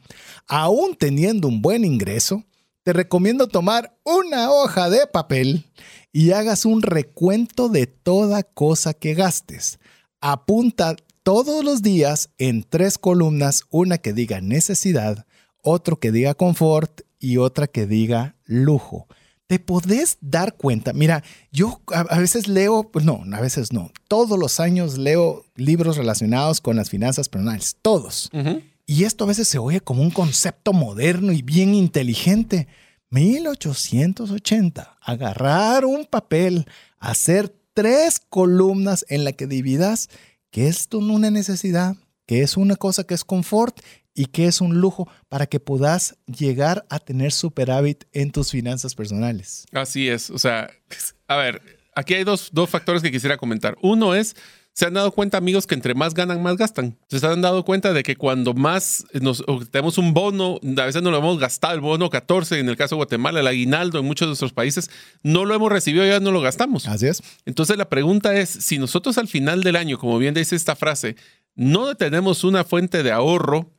aún 0.48 0.96
teniendo 0.96 1.48
un 1.48 1.64
buen 1.64 1.86
ingreso, 1.86 2.44
te 2.84 2.94
recomiendo 2.94 3.48
tomar 3.48 3.98
una 4.04 4.52
hoja 4.52 4.90
de 4.90 5.06
papel 5.08 5.66
y 6.12 6.32
hagas 6.32 6.66
un 6.66 6.82
recuento 6.82 7.70
de 7.70 7.88
toda 7.88 8.44
cosa 8.44 8.94
que 8.94 9.14
gastes. 9.14 9.80
Apunta 10.22 10.96
todos 11.24 11.64
los 11.64 11.82
días 11.82 12.30
en 12.38 12.64
tres 12.64 12.98
columnas, 12.98 13.64
una 13.70 13.98
que 13.98 14.14
diga 14.14 14.42
necesidad, 14.42 15.26
otro 15.62 16.00
que 16.00 16.12
diga 16.12 16.34
confort 16.34 17.02
y 17.20 17.38
otra 17.38 17.68
que 17.68 17.86
diga 17.86 18.36
lujo. 18.46 19.08
Te 19.48 19.60
podés 19.60 20.18
dar 20.22 20.56
cuenta, 20.58 20.94
mira, 20.94 21.24
yo 21.52 21.82
a, 21.92 22.20
veces 22.20 22.48
leo, 22.48 22.92
pues 22.92 23.04
no, 23.04 23.24
a 23.34 23.42
veces 23.42 23.74
no, 23.74 23.92
todos 24.08 24.38
los 24.38 24.60
años 24.60 24.98
leo 24.98 25.44
libros 25.56 25.98
relacionados 25.98 26.62
con 26.62 26.76
las 26.76 26.90
finanzas 26.90 27.30
personales, 27.30 27.76
todos. 27.82 28.30
Y 28.90 29.04
esto 29.04 29.26
a 29.26 29.28
veces 29.28 29.48
se 29.48 29.60
oye 29.60 29.82
como 29.82 30.02
un 30.02 30.10
concepto 30.10 30.74
moderno 30.74 31.32
y 31.32 31.44
bien 31.44 31.76
inteligente. 31.76 32.68
1880, 33.12 34.98
agarrar 35.00 35.86
un 35.86 36.06
papel, 36.06 36.66
hacer 36.98 37.54
tres 37.76 38.20
columnas 38.20 39.06
en 39.08 39.26
la 39.26 39.34
que 39.34 39.46
dividas 39.46 40.10
que 40.50 40.68
es 40.68 40.88
una 40.92 41.30
necesidad, 41.30 41.98
que 42.26 42.42
es 42.42 42.58
una 42.58 42.78
cosa 42.78 43.04
que 43.04 43.14
es 43.14 43.24
confort 43.24 43.80
y 44.16 44.26
que 44.26 44.48
es 44.48 44.60
un 44.60 44.82
lujo 44.82 45.08
para 45.28 45.46
que 45.46 45.60
puedas 45.60 46.18
llegar 46.26 46.88
a 46.90 46.98
tener 46.98 47.32
superávit 47.32 48.06
en 48.12 48.32
tus 48.32 48.50
finanzas 48.50 48.96
personales. 48.96 49.68
Así 49.72 50.10
es, 50.10 50.32
o 50.32 50.40
sea, 50.40 50.68
a 51.28 51.38
ver, 51.38 51.62
aquí 51.94 52.16
hay 52.16 52.24
dos, 52.24 52.50
dos 52.54 52.68
factores 52.72 53.04
que 53.04 53.12
quisiera 53.12 53.38
comentar. 53.38 53.78
Uno 53.84 54.16
es 54.16 54.36
se 54.74 54.86
han 54.86 54.94
dado 54.94 55.12
cuenta, 55.12 55.38
amigos, 55.38 55.68
que 55.68 55.76
entre 55.76 55.94
más 55.94 56.14
ganan, 56.14 56.42
más 56.42 56.56
gastan. 56.56 56.98
Se 57.10 57.26
han 57.26 57.42
dado 57.42 57.66
cuenta 57.66 57.92
de 57.92 58.02
que 58.02 58.16
cuando 58.16 58.54
más 58.54 59.06
nos 59.14 59.44
tenemos 59.72 59.98
un 59.98 60.14
bono, 60.14 60.60
a 60.78 60.86
veces 60.86 61.02
no 61.02 61.12
lo 61.12 61.18
hemos 61.18 61.38
gastado, 61.38 61.74
el 61.74 61.82
bono 61.82 62.10
14, 62.10 62.60
en 62.60 62.70
el 62.70 62.78
caso 62.78 62.96
de 62.96 63.00
Guatemala, 63.00 63.42
el 63.42 63.48
aguinaldo 63.48 64.00
en 64.00 64.06
muchos 64.06 64.28
de 64.28 64.30
nuestros 64.30 64.54
países, 64.54 64.90
no 65.22 65.44
lo 65.44 65.54
hemos 65.54 65.70
recibido, 65.70 66.06
ya 66.06 66.20
no 66.20 66.32
lo 66.32 66.40
gastamos. 66.40 66.88
Así 66.88 67.08
es. 67.08 67.22
Entonces 67.46 67.78
la 67.78 67.90
pregunta 67.90 68.36
es, 68.36 68.50
si 68.50 68.78
nosotros 68.78 69.18
al 69.18 69.28
final 69.28 69.64
del 69.64 69.76
año, 69.76 69.98
como 69.98 70.18
bien 70.18 70.34
dice 70.34 70.56
esta 70.56 70.76
frase, 70.78 71.18
no 71.56 71.96
tenemos 71.96 72.46
una 72.46 72.64
fuente 72.64 73.04
de 73.04 73.12
ahorro, 73.12 73.74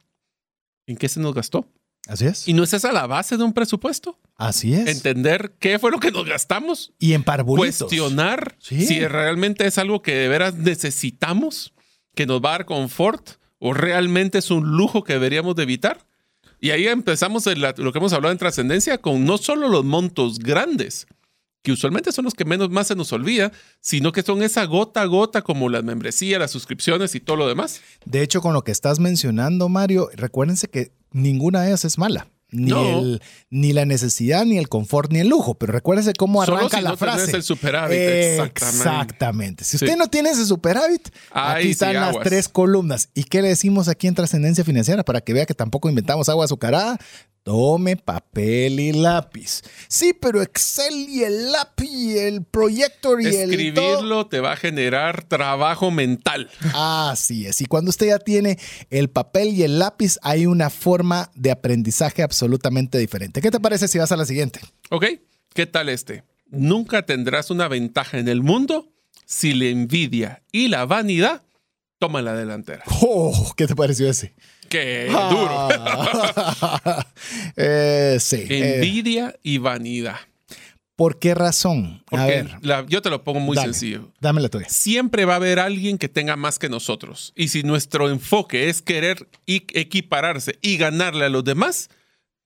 ¿en 0.87 0.96
qué 0.96 1.09
se 1.09 1.20
nos 1.20 1.33
gastó? 1.35 1.66
Así 2.09 2.26
es. 2.26 2.46
¿Y 2.48 2.53
no 2.53 2.62
es 2.62 2.74
esa 2.74 2.92
la 2.92 3.07
base 3.07 3.37
de 3.37 3.44
un 3.44 3.53
presupuesto? 3.53 4.18
Así 4.40 4.72
es. 4.72 4.88
Entender 4.88 5.55
qué 5.59 5.79
fue 5.79 5.90
lo 5.90 6.00
que 6.00 6.11
nos 6.11 6.24
gastamos. 6.24 6.94
Y 6.98 7.12
en 7.12 7.24
parvulitos. 7.24 7.90
Cuestionar 7.90 8.57
si 8.59 9.07
realmente 9.07 9.66
es 9.66 9.76
algo 9.76 10.00
que 10.00 10.14
de 10.14 10.29
veras 10.29 10.55
necesitamos, 10.55 11.74
que 12.14 12.24
nos 12.24 12.40
va 12.40 12.48
a 12.48 12.53
dar 12.53 12.64
confort, 12.64 13.33
o 13.59 13.74
realmente 13.74 14.38
es 14.38 14.50
un 14.50 14.79
lujo 14.79 15.05
que 15.05 15.12
deberíamos 15.12 15.57
de 15.57 15.64
evitar. 15.64 16.07
Y 16.59 16.70
ahí 16.70 16.87
empezamos 16.87 17.44
lo 17.55 17.92
que 17.92 17.98
hemos 17.98 18.14
hablado 18.14 18.33
en 18.33 18.38
trascendencia 18.38 18.96
con 18.96 19.26
no 19.26 19.37
solo 19.37 19.68
los 19.68 19.85
montos 19.85 20.38
grandes, 20.38 21.07
que 21.62 21.72
usualmente 21.72 22.11
son 22.11 22.24
los 22.24 22.33
que 22.33 22.46
menos 22.46 22.70
más 22.70 22.87
se 22.87 22.96
nos 22.96 23.12
olvida, 23.12 23.53
sino 23.83 24.11
que 24.11 24.22
son 24.22 24.42
esa 24.42 24.64
gota 24.64 25.03
a 25.03 25.05
gota 25.05 25.42
como 25.42 25.68
las 25.68 25.85
membresías, 25.85 26.40
las 26.40 26.50
suscripciones 26.50 27.14
y 27.14 27.20
todo 27.20 27.37
lo 27.37 27.46
demás. 27.46 27.83
De 28.07 28.22
hecho, 28.22 28.40
con 28.40 28.55
lo 28.55 28.64
que 28.64 28.72
estás 28.72 29.00
mencionando, 29.00 29.68
Mario, 29.68 30.09
recuérdense 30.14 30.68
que 30.68 30.92
ninguna 31.11 31.61
de 31.61 31.68
ellas 31.68 31.85
es 31.85 31.98
mala. 31.98 32.26
Ni, 32.53 32.73
el, 32.73 33.23
ni 33.51 33.73
la 33.73 33.85
necesidad, 33.85 34.45
ni 34.45 34.59
el 34.59 34.69
confort, 34.69 35.13
ni 35.13 35.21
el 35.21 35.29
lujo. 35.29 35.55
Pero 35.55 35.73
recuérdese 35.73 36.13
cómo 36.15 36.43
arranca 36.43 36.81
la 36.81 36.97
frase. 36.97 37.37
el 37.37 37.43
superávit. 37.43 37.99
exactamente. 37.99 39.65
Si 39.65 39.77
usted 39.77 39.97
no 39.97 40.09
tiene 40.09 40.31
ese 40.31 40.47
superávit, 40.47 41.09
aquí 41.33 41.71
están 41.71 41.95
las 41.95 42.19
tres 42.21 42.49
columnas. 42.49 43.09
¿Y 43.15 43.25
qué 43.25 43.43
le 43.43 43.49
decimos 43.49 43.89
aquí 43.89 44.07
en 44.07 44.15
Trascendencia 44.15 44.65
Financiera? 44.65 45.05
Para 45.05 45.21
que 45.21 45.33
vea 45.33 45.47
que 45.47 45.55
tampoco 45.55 45.89
inventamos 45.89 46.29
agua 46.29 46.45
azucarada. 46.45 46.99
Tome 47.42 47.96
papel 47.96 48.79
y 48.81 48.92
lápiz. 48.92 49.62
Sí, 49.88 50.12
pero 50.12 50.42
Excel 50.42 50.94
y 51.09 51.24
el 51.24 51.53
lápiz, 51.53 52.16
el 52.18 52.44
proyector 52.44 53.20
y 53.22 53.26
el. 53.26 53.50
Escribirlo 53.50 54.26
te 54.26 54.40
va 54.40 54.53
a 54.53 54.57
generar 54.57 55.24
trabajo 55.24 55.90
mental. 55.90 56.50
Así 56.74 57.46
es. 57.46 57.62
Y 57.62 57.64
cuando 57.64 57.88
usted 57.88 58.09
ya 58.09 58.18
tiene 58.18 58.59
el 58.90 59.09
papel 59.09 59.48
y 59.48 59.62
el 59.62 59.79
lápiz, 59.79 60.18
hay 60.22 60.44
una 60.44 60.68
forma 60.68 61.31
de 61.35 61.50
aprendizaje 61.50 62.22
absolutamente 62.22 62.98
diferente. 62.98 63.40
¿Qué 63.40 63.50
te 63.50 63.59
parece 63.61 63.88
si 63.88 63.98
vas 63.98 64.12
a 64.12 64.16
la 64.16 64.26
siguiente? 64.26 64.61
Ok. 64.90 65.07
¿Qué 65.55 65.66
tal 65.66 65.88
este? 65.88 66.24
Nunca 66.50 67.07
tendrás 67.07 67.50
una 67.50 67.68
ventaja 67.68 68.18
en 68.18 68.29
el 68.29 68.42
mundo 68.42 68.92
si 69.24 69.55
la 69.55 69.66
envidia 69.66 70.42
y 70.53 70.68
la 70.68 70.85
vanidad 70.85 71.42
toman 71.98 72.24
la 72.24 72.35
delantera. 72.35 72.83
Oh, 73.03 73.53
¿Qué 73.57 73.66
te 73.66 73.76
pareció 73.76 74.09
ese? 74.09 74.35
Qué 74.70 75.09
duro. 75.30 75.68
Eh, 77.56 78.16
sí. 78.20 78.46
Eh. 78.48 78.76
Envidia 78.76 79.35
y 79.42 79.59
vanidad. 79.59 80.16
¿Por 80.96 81.18
qué 81.18 81.35
razón? 81.35 82.02
a 82.11 82.26
ver. 82.26 82.50
yo 82.88 83.02
te 83.02 83.11
lo 83.11 83.24
pongo 83.24 83.40
muy 83.40 83.56
sencillo. 83.56 84.11
Dame 84.20 84.40
la 84.40 84.48
tuya. 84.48 84.68
Siempre 84.68 85.24
va 85.24 85.35
a 85.35 85.37
haber 85.37 85.59
alguien 85.59 85.98
que 85.98 86.09
tenga 86.09 86.37
más 86.37 86.59
que 86.59 86.68
nosotros. 86.68 87.33
Y 87.37 87.48
si 87.48 87.62
nuestro 87.62 88.09
enfoque 88.09 88.68
es 88.68 88.83
querer 88.83 89.26
equipararse 89.46 90.59
y 90.62 90.76
ganarle 90.76 91.24
a 91.24 91.28
los 91.28 91.44
demás, 91.44 91.90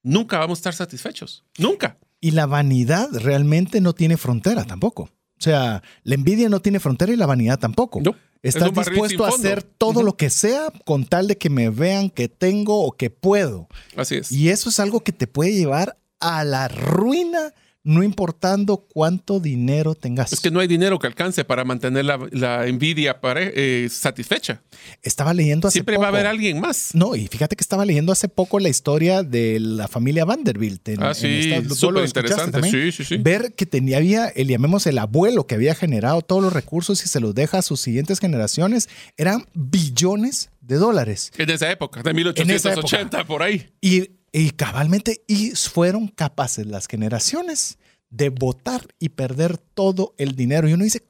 nunca 0.03 0.39
vamos 0.39 0.59
a 0.59 0.61
estar 0.61 0.75
satisfechos. 0.75 1.45
Nunca. 1.59 1.99
Y 2.21 2.31
la 2.31 2.47
vanidad 2.47 3.09
realmente 3.13 3.81
no 3.81 3.93
tiene 3.93 4.17
frontera 4.17 4.65
tampoco. 4.65 5.03
O 5.03 5.43
sea, 5.43 5.83
la 6.05 6.15
envidia 6.15 6.49
no 6.49 6.61
tiene 6.61 6.81
frontera 6.81 7.13
y 7.13 7.17
la 7.17 7.27
vanidad 7.27 7.59
tampoco. 7.59 8.01
No. 8.01 8.15
Estás 8.45 8.73
dispuesto 8.75 9.25
a 9.25 9.31
hacer 9.31 9.63
todo 9.63 10.03
lo 10.03 10.17
que 10.17 10.29
sea 10.29 10.71
con 10.85 11.07
tal 11.07 11.29
de 11.29 11.39
que 11.39 11.49
me 11.49 11.71
vean 11.71 12.11
que 12.11 12.29
tengo 12.29 12.85
o 12.85 12.93
que 12.93 13.09
puedo. 13.09 13.69
Así 13.97 14.17
es. 14.17 14.31
Y 14.31 14.51
eso 14.51 14.69
es 14.69 14.79
algo 14.79 15.01
que 15.01 15.13
te 15.13 15.27
puede 15.27 15.55
llevar 15.55 15.97
a 16.21 16.45
la 16.45 16.69
ruina 16.69 17.55
no 17.85 18.03
importando 18.03 18.87
cuánto 18.89 19.41
dinero 19.41 19.95
tengas. 19.95 20.33
Es 20.33 20.41
que 20.41 20.51
no 20.51 20.61
hay 20.61 20.67
dinero 20.67 20.99
que 20.99 21.07
alcance 21.07 21.45
para 21.45 21.65
mantener 21.65 22.07
la, 22.07 22.67
envidia 22.67 23.21
eh, 23.23 23.89
satisfecha. 23.91 24.63
Estaba 25.03 25.35
leyendo 25.35 25.69
hace 25.69 25.75
Siempre 25.75 25.99
va 25.99 26.07
a 26.07 26.09
haber 26.09 26.27
alguien 26.27 26.61
más. 26.61 26.95
No, 26.95 27.15
y 27.15 27.29
fíjate 27.29 27.57
que 27.57 27.63
estaba 27.63 27.85
leyendo 27.85 28.11
hace 28.11 28.29
poco 28.29 28.59
la 28.59 28.71
historia 28.71 29.23
de 29.23 29.61
la 29.61 29.87
familia 29.87 30.25
Vanderbilt. 30.25 30.89
ah, 30.99 31.13
sí, 31.13 31.53
súper 31.75 32.07
interesante. 32.07 32.63
Sí, 32.71 32.91
sí, 32.91 33.05
sí. 33.05 33.17
Ver 33.19 33.53
que 33.55 33.67
tenía, 33.67 33.99
había, 33.99 34.29
el, 34.29 34.49
llamemos 34.49 34.87
el 34.87 34.99
abuelo 34.99 35.47
que 35.47 35.55
había 35.55 35.75
generado 35.75 36.23
todos 36.23 36.43
los 36.43 36.53
recursos 36.55 37.05
y 37.05 37.09
se 37.09 37.21
los 37.21 37.35
deja 37.35 37.59
a 37.59 37.63
sus 37.63 37.81
siguientes 37.81 38.19
generaciones, 38.19 38.89
eran 39.19 39.45
billones 39.53 40.51
de 40.63 40.77
dólares. 40.77 41.33
En 41.37 41.51
esa 41.51 41.71
época, 41.71 42.03
de 42.03 42.15
1880, 42.15 43.27
por 43.27 43.43
ahí. 43.43 43.69
Y 43.83 44.11
y 44.35 44.51
cabalmente, 44.51 45.23
y 45.29 45.51
fueron 45.53 46.09
capaces 46.09 46.67
las 46.67 46.89
generaciones 46.89 47.79
de 48.11 48.31
votar 48.31 48.85
y 48.99 49.11
perder 49.11 49.59
todo 49.59 50.13
el 50.19 50.35
dinero. 50.35 50.69
Y 50.69 50.73
uno 50.73 50.83
dice, 50.83 51.05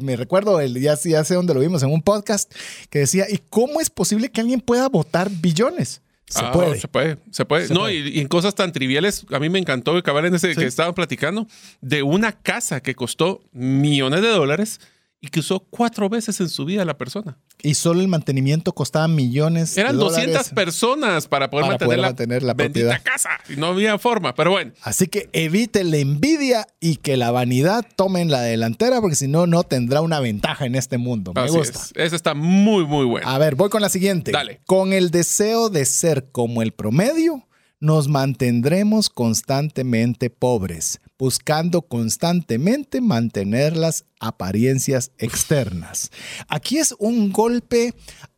me 0.00 0.16
recuerdo, 0.16 0.58
ya, 0.62 0.94
ya 1.04 1.22
sé 1.22 1.34
dónde 1.34 1.52
lo 1.52 1.60
vimos, 1.60 1.82
en 1.82 1.90
un 1.90 2.00
podcast, 2.00 2.50
que 2.88 3.00
decía, 3.00 3.26
¿y 3.28 3.42
cómo 3.50 3.82
es 3.82 3.90
posible 3.90 4.30
que 4.30 4.40
alguien 4.40 4.62
pueda 4.62 4.88
votar 4.88 5.30
billones? 5.30 6.00
Se 6.26 6.40
ah, 6.42 6.50
puede. 6.50 6.80
Se 6.80 6.88
puede, 6.88 7.18
se 7.30 7.44
puede. 7.44 7.68
no, 7.74 7.90
Y, 7.90 8.18
en 8.18 8.26
cosas 8.26 8.54
tan 8.54 8.72
triviales, 8.72 9.26
a 9.30 9.38
mí 9.38 9.50
me 9.50 9.58
encantó 9.58 9.94
acabar 9.94 10.24
en 10.24 10.34
ese 10.34 10.54
que 10.54 10.64
estaban 10.64 10.94
platicando, 10.94 11.46
de 11.82 12.02
una 12.02 12.32
casa 12.32 12.80
que 12.80 12.94
costó 12.94 13.42
millones 13.52 14.22
de 14.22 14.28
dólares 14.28 14.80
y 15.24 15.28
que 15.28 15.38
usó 15.38 15.60
cuatro 15.60 16.08
veces 16.08 16.40
en 16.40 16.48
su 16.48 16.64
vida 16.64 16.84
la 16.84 16.98
persona. 16.98 17.38
Y 17.62 17.74
solo 17.74 18.00
el 18.00 18.08
mantenimiento 18.08 18.72
costaba 18.72 19.06
millones 19.06 19.78
Eran 19.78 19.96
de 19.96 20.02
200 20.02 20.48
personas 20.50 21.28
para 21.28 21.48
poder 21.48 22.00
mantener, 22.00 22.42
la, 22.42 22.54
bendita 22.54 22.98
casa. 22.98 23.30
Y 23.48 23.54
no 23.54 23.68
había 23.68 23.98
forma, 23.98 24.34
pero 24.34 24.50
bueno. 24.50 24.72
Así 24.82 25.06
que 25.06 25.30
evite 25.32 25.84
la 25.84 25.98
envidia 25.98 26.66
y 26.80 26.96
que 26.96 27.16
la 27.16 27.30
vanidad 27.30 27.86
tomen 27.94 28.32
la 28.32 28.40
delantera, 28.40 29.00
porque 29.00 29.14
si 29.14 29.28
no, 29.28 29.46
no 29.46 29.62
tendrá 29.62 30.00
una 30.00 30.18
ventaja 30.18 30.66
en 30.66 30.74
este 30.74 30.98
mundo. 30.98 31.32
Me 31.34 31.48
gusta. 31.48 31.78
Esa 31.94 32.16
está 32.16 32.34
muy, 32.34 32.84
muy 32.84 33.06
buena. 33.06 33.32
A 33.32 33.38
ver, 33.38 33.54
voy 33.54 33.70
con 33.70 33.80
la 33.80 33.90
siguiente. 33.90 34.32
Dale. 34.32 34.60
Con 34.66 34.92
el 34.92 35.12
deseo 35.12 35.70
de 35.70 35.84
ser 35.84 36.32
como 36.32 36.62
el 36.62 36.72
promedio, 36.72 37.46
nos 37.82 38.06
mantendremos 38.06 39.10
constantemente 39.10 40.30
pobres, 40.30 41.00
buscando 41.18 41.82
constantemente 41.82 43.00
mantener 43.00 43.76
las 43.76 44.04
apariencias 44.20 45.10
externas. 45.18 46.12
Aquí 46.46 46.78
es 46.78 46.94
un 47.00 47.32
golpe 47.32 47.92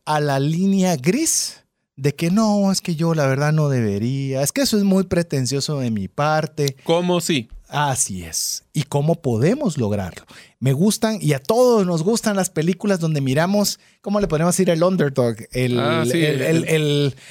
a 0.07 0.18
la 0.20 0.40
línea 0.40 0.96
gris 0.96 1.62
de 1.94 2.14
que 2.14 2.30
no, 2.30 2.72
es 2.72 2.80
que 2.80 2.96
yo 2.96 3.12
la 3.12 3.26
verdad 3.26 3.52
no 3.52 3.68
debería, 3.68 4.40
es 4.40 4.50
que 4.50 4.62
eso 4.62 4.78
es 4.78 4.83
muy 4.83 5.04
pretencioso 5.04 5.78
de 5.78 5.90
mi 5.90 6.09
parte. 6.09 6.76
¿Cómo 6.83 7.20
sí? 7.20 7.48
Así 7.68 8.24
es. 8.24 8.64
¿Y 8.72 8.85
cómo 8.85 9.16
podemos 9.16 9.79
lograrlo? 9.79 10.24
Me 10.61 10.72
gustan 10.72 11.18
y 11.20 11.33
a 11.33 11.38
todos 11.38 11.87
nos 11.87 12.03
gustan 12.03 12.37
las 12.37 12.50
películas 12.50 13.00
donde 13.00 13.20
miramos, 13.20 13.81
¿cómo 14.00 14.20
le 14.20 14.29
podemos 14.29 14.55
decir 14.55 14.70
el 14.70 14.83
underdog? 14.83 15.37
El, 15.50 15.79
ah, 15.81 16.05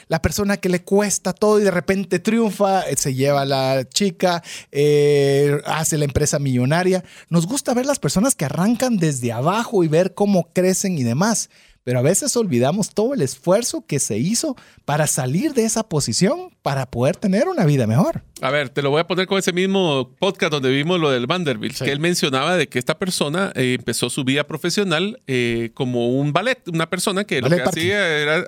la 0.08 0.22
persona 0.22 0.58
que 0.58 0.70
le 0.70 0.84
cuesta 0.84 1.34
todo 1.34 1.60
y 1.60 1.64
de 1.64 1.72
repente 1.72 2.20
triunfa, 2.20 2.82
eh, 2.82 2.96
se 2.98 3.14
lleva 3.14 3.42
a 3.42 3.46
la 3.46 3.88
chica, 3.88 4.44
eh, 4.72 5.62
hace 5.66 5.98
la 5.98 6.06
empresa 6.06 6.40
millonaria. 6.40 7.04
Nos 7.30 7.48
gusta 7.48 7.74
ver 7.74 7.86
las 7.86 8.00
personas 8.00 8.36
que 8.36 8.46
arrancan 8.46 8.98
desde 8.98 9.32
abajo 9.32 9.84
y 9.84 9.88
ver 9.88 10.14
cómo 10.14 10.50
crecen 10.52 10.98
y 10.98 11.04
demás 11.04 11.50
pero 11.84 12.00
a 12.00 12.02
veces 12.02 12.36
olvidamos 12.38 12.94
todo 12.94 13.14
el 13.14 13.22
esfuerzo 13.22 13.86
que 13.86 14.00
se 14.00 14.18
hizo 14.18 14.56
para 14.86 15.08
salir 15.08 15.54
de 15.54 15.66
esa 15.66 15.84
posición 15.84 16.50
para 16.62 16.86
poder 16.90 17.18
tener 17.18 17.48
una 17.48 17.66
vida 17.66 17.88
mejor. 17.88 18.24
A 18.42 18.52
ver, 18.52 18.70
te 18.70 18.82
lo 18.82 18.90
voy 18.90 19.02
a 19.02 19.08
poner 19.08 19.28
con 19.28 19.38
ese 19.38 19.54
mismo 19.54 20.16
podcast 20.20 20.52
donde 20.52 20.70
vimos 20.70 21.00
lo 21.00 21.12
del 21.12 21.28
Vanderbilt, 21.28 21.78
que 21.78 21.92
él 21.92 22.00
mencionaba 22.00 22.56
de 22.56 22.68
que 22.68 22.80
esta 22.80 22.98
persona 22.98 23.52
eh, 23.56 23.76
empezó 23.78 24.10
su 24.10 24.24
vida 24.24 24.46
profesional 24.46 25.22
eh, 25.28 25.72
como 25.74 26.10
un 26.10 26.32
ballet, 26.32 26.68
una 26.68 26.90
persona 26.90 27.26
que 27.26 27.42
lo 27.42 27.50
que 27.50 27.62
hacía 27.62 28.18
era 28.18 28.46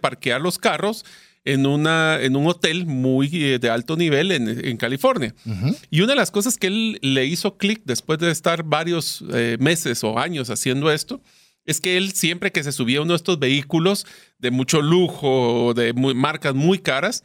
parquear 0.00 0.40
los 0.40 0.58
carros 0.58 1.04
en, 1.44 1.66
una, 1.66 2.18
en 2.20 2.36
un 2.36 2.46
hotel 2.46 2.86
muy 2.86 3.30
eh, 3.32 3.58
de 3.58 3.70
alto 3.70 3.96
nivel 3.96 4.32
en, 4.32 4.76
California. 4.78 5.34
Y 5.90 6.00
una 6.00 6.12
de 6.12 6.16
las 6.16 6.30
cosas 6.30 6.56
que 6.56 6.66
él 6.66 6.98
le 7.02 7.26
hizo 7.26 7.56
clic 7.56 7.82
después 7.84 8.18
de 8.18 8.30
estar 8.30 8.62
varios 8.64 9.22
meses 9.58 10.02
o 10.04 10.18
años 10.18 10.50
haciendo 10.50 10.90
esto, 10.90 11.20
es 11.66 11.80
que 11.80 11.96
él 11.96 12.12
siempre 12.12 12.52
que 12.52 12.62
se 12.62 12.72
subía 12.72 12.98
a 12.98 13.02
uno 13.02 13.12
de 13.12 13.16
estos 13.16 13.38
vehículos 13.38 14.06
de 14.38 14.50
mucho 14.50 14.80
lujo, 14.80 15.74
de 15.74 15.92
marcas 15.92 16.54
muy 16.54 16.78
caras, 16.78 17.24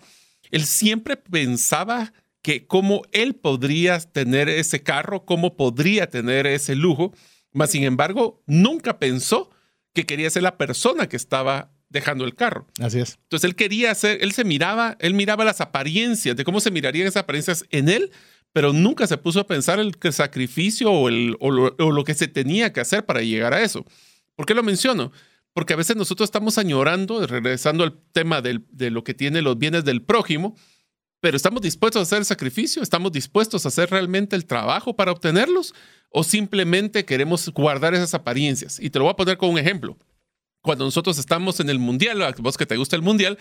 él 0.49 0.65
siempre 0.65 1.15
pensaba 1.15 2.11
que 2.41 2.65
cómo 2.65 3.03
él 3.11 3.35
podría 3.35 3.99
tener 3.99 4.49
ese 4.49 4.81
carro, 4.81 5.25
cómo 5.25 5.55
podría 5.55 6.07
tener 6.07 6.47
ese 6.47 6.75
lujo, 6.75 7.13
mas 7.53 7.71
sin 7.71 7.83
embargo 7.83 8.41
nunca 8.47 8.97
pensó 8.97 9.51
que 9.93 10.05
quería 10.05 10.29
ser 10.29 10.43
la 10.43 10.57
persona 10.57 11.07
que 11.07 11.17
estaba 11.17 11.71
dejando 11.89 12.23
el 12.23 12.35
carro. 12.35 12.67
Así 12.79 12.99
es. 12.99 13.19
Entonces 13.23 13.47
él 13.47 13.55
quería 13.55 13.91
hacer, 13.91 14.19
él 14.21 14.31
se 14.31 14.43
miraba, 14.43 14.97
él 14.99 15.13
miraba 15.13 15.45
las 15.45 15.61
apariencias, 15.61 16.35
de 16.35 16.43
cómo 16.43 16.59
se 16.59 16.71
mirarían 16.71 17.07
esas 17.07 17.23
apariencias 17.23 17.65
en 17.69 17.89
él, 17.89 18.11
pero 18.53 18.73
nunca 18.73 19.05
se 19.05 19.17
puso 19.17 19.41
a 19.41 19.47
pensar 19.47 19.79
el 19.79 19.95
sacrificio 20.11 20.91
o, 20.91 21.09
el, 21.09 21.37
o 21.39 21.51
lo 21.51 22.03
que 22.03 22.13
se 22.13 22.27
tenía 22.27 22.73
que 22.73 22.79
hacer 22.79 23.05
para 23.05 23.21
llegar 23.21 23.53
a 23.53 23.61
eso. 23.61 23.85
¿Por 24.41 24.47
qué 24.47 24.55
lo 24.55 24.63
menciono? 24.63 25.11
Porque 25.53 25.73
a 25.73 25.75
veces 25.75 25.95
nosotros 25.95 26.25
estamos 26.25 26.57
añorando, 26.57 27.27
regresando 27.27 27.83
al 27.83 28.01
tema 28.11 28.41
de 28.41 28.89
lo 28.89 29.03
que 29.03 29.13
tiene 29.13 29.43
los 29.43 29.55
bienes 29.55 29.85
del 29.85 30.01
prójimo, 30.01 30.55
pero 31.19 31.37
¿estamos 31.37 31.61
dispuestos 31.61 31.99
a 31.99 32.01
hacer 32.01 32.17
el 32.17 32.25
sacrificio? 32.25 32.81
¿Estamos 32.81 33.11
dispuestos 33.11 33.63
a 33.63 33.67
hacer 33.67 33.91
realmente 33.91 34.35
el 34.35 34.47
trabajo 34.47 34.95
para 34.95 35.11
obtenerlos? 35.11 35.75
¿O 36.09 36.23
simplemente 36.23 37.05
queremos 37.05 37.49
guardar 37.49 37.93
esas 37.93 38.15
apariencias? 38.15 38.79
Y 38.79 38.89
te 38.89 38.97
lo 38.97 39.05
voy 39.05 39.11
a 39.11 39.15
poner 39.15 39.37
con 39.37 39.51
un 39.51 39.59
ejemplo. 39.59 39.95
Cuando 40.63 40.85
nosotros 40.85 41.19
estamos 41.19 41.59
en 41.59 41.69
el 41.69 41.77
mundial, 41.77 42.33
vos 42.39 42.57
que 42.57 42.65
te 42.65 42.77
gusta 42.77 42.95
el 42.95 43.03
mundial, 43.03 43.37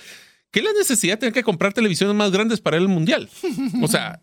¿Qué 0.51 0.59
es 0.59 0.65
la 0.65 0.73
necesidad 0.73 1.15
de 1.15 1.19
tener 1.19 1.33
que 1.33 1.45
comprar 1.45 1.73
televisiones 1.73 2.17
más 2.17 2.33
grandes 2.33 2.61
para 2.61 2.77
el 2.77 2.89
mundial? 2.89 3.29
O 3.83 3.89
sea, 3.89 4.19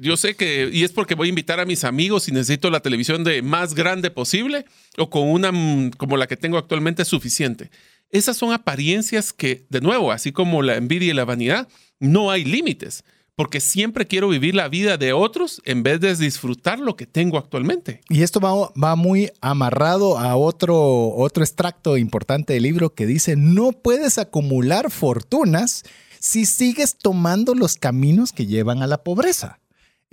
yo 0.00 0.16
sé 0.16 0.36
que, 0.36 0.70
y 0.72 0.84
es 0.84 0.92
porque 0.92 1.16
voy 1.16 1.28
a 1.28 1.30
invitar 1.30 1.58
a 1.58 1.64
mis 1.64 1.82
amigos 1.82 2.28
y 2.28 2.32
necesito 2.32 2.70
la 2.70 2.80
televisión 2.80 3.24
de 3.24 3.42
más 3.42 3.74
grande 3.74 4.10
posible 4.10 4.64
o 4.96 5.10
con 5.10 5.28
una 5.28 5.50
mm, 5.50 5.90
como 5.96 6.16
la 6.16 6.28
que 6.28 6.36
tengo 6.36 6.56
actualmente 6.56 7.04
suficiente. 7.04 7.70
Esas 8.10 8.36
son 8.36 8.52
apariencias 8.52 9.32
que, 9.32 9.66
de 9.70 9.80
nuevo, 9.80 10.12
así 10.12 10.30
como 10.30 10.62
la 10.62 10.76
envidia 10.76 11.10
y 11.10 11.14
la 11.14 11.24
vanidad, 11.24 11.68
no 11.98 12.30
hay 12.30 12.44
límites 12.44 13.04
porque 13.36 13.60
siempre 13.60 14.06
quiero 14.06 14.28
vivir 14.28 14.54
la 14.54 14.68
vida 14.68 14.96
de 14.96 15.12
otros 15.12 15.62
en 15.64 15.82
vez 15.82 16.00
de 16.00 16.14
disfrutar 16.14 16.78
lo 16.78 16.96
que 16.96 17.06
tengo 17.06 17.38
actualmente. 17.38 18.00
Y 18.08 18.22
esto 18.22 18.40
va, 18.40 18.70
va, 18.80 18.96
muy 18.96 19.30
amarrado 19.40 20.18
a 20.18 20.36
otro, 20.36 21.10
otro 21.14 21.42
extracto 21.42 21.96
importante 21.96 22.52
del 22.52 22.64
libro 22.64 22.94
que 22.94 23.06
dice, 23.06 23.36
no 23.36 23.72
puedes 23.72 24.18
acumular 24.18 24.90
fortunas 24.90 25.84
si 26.18 26.46
sigues 26.46 26.96
tomando 26.96 27.54
los 27.54 27.76
caminos 27.76 28.32
que 28.32 28.46
llevan 28.46 28.82
a 28.82 28.86
la 28.86 29.02
pobreza. 29.02 29.58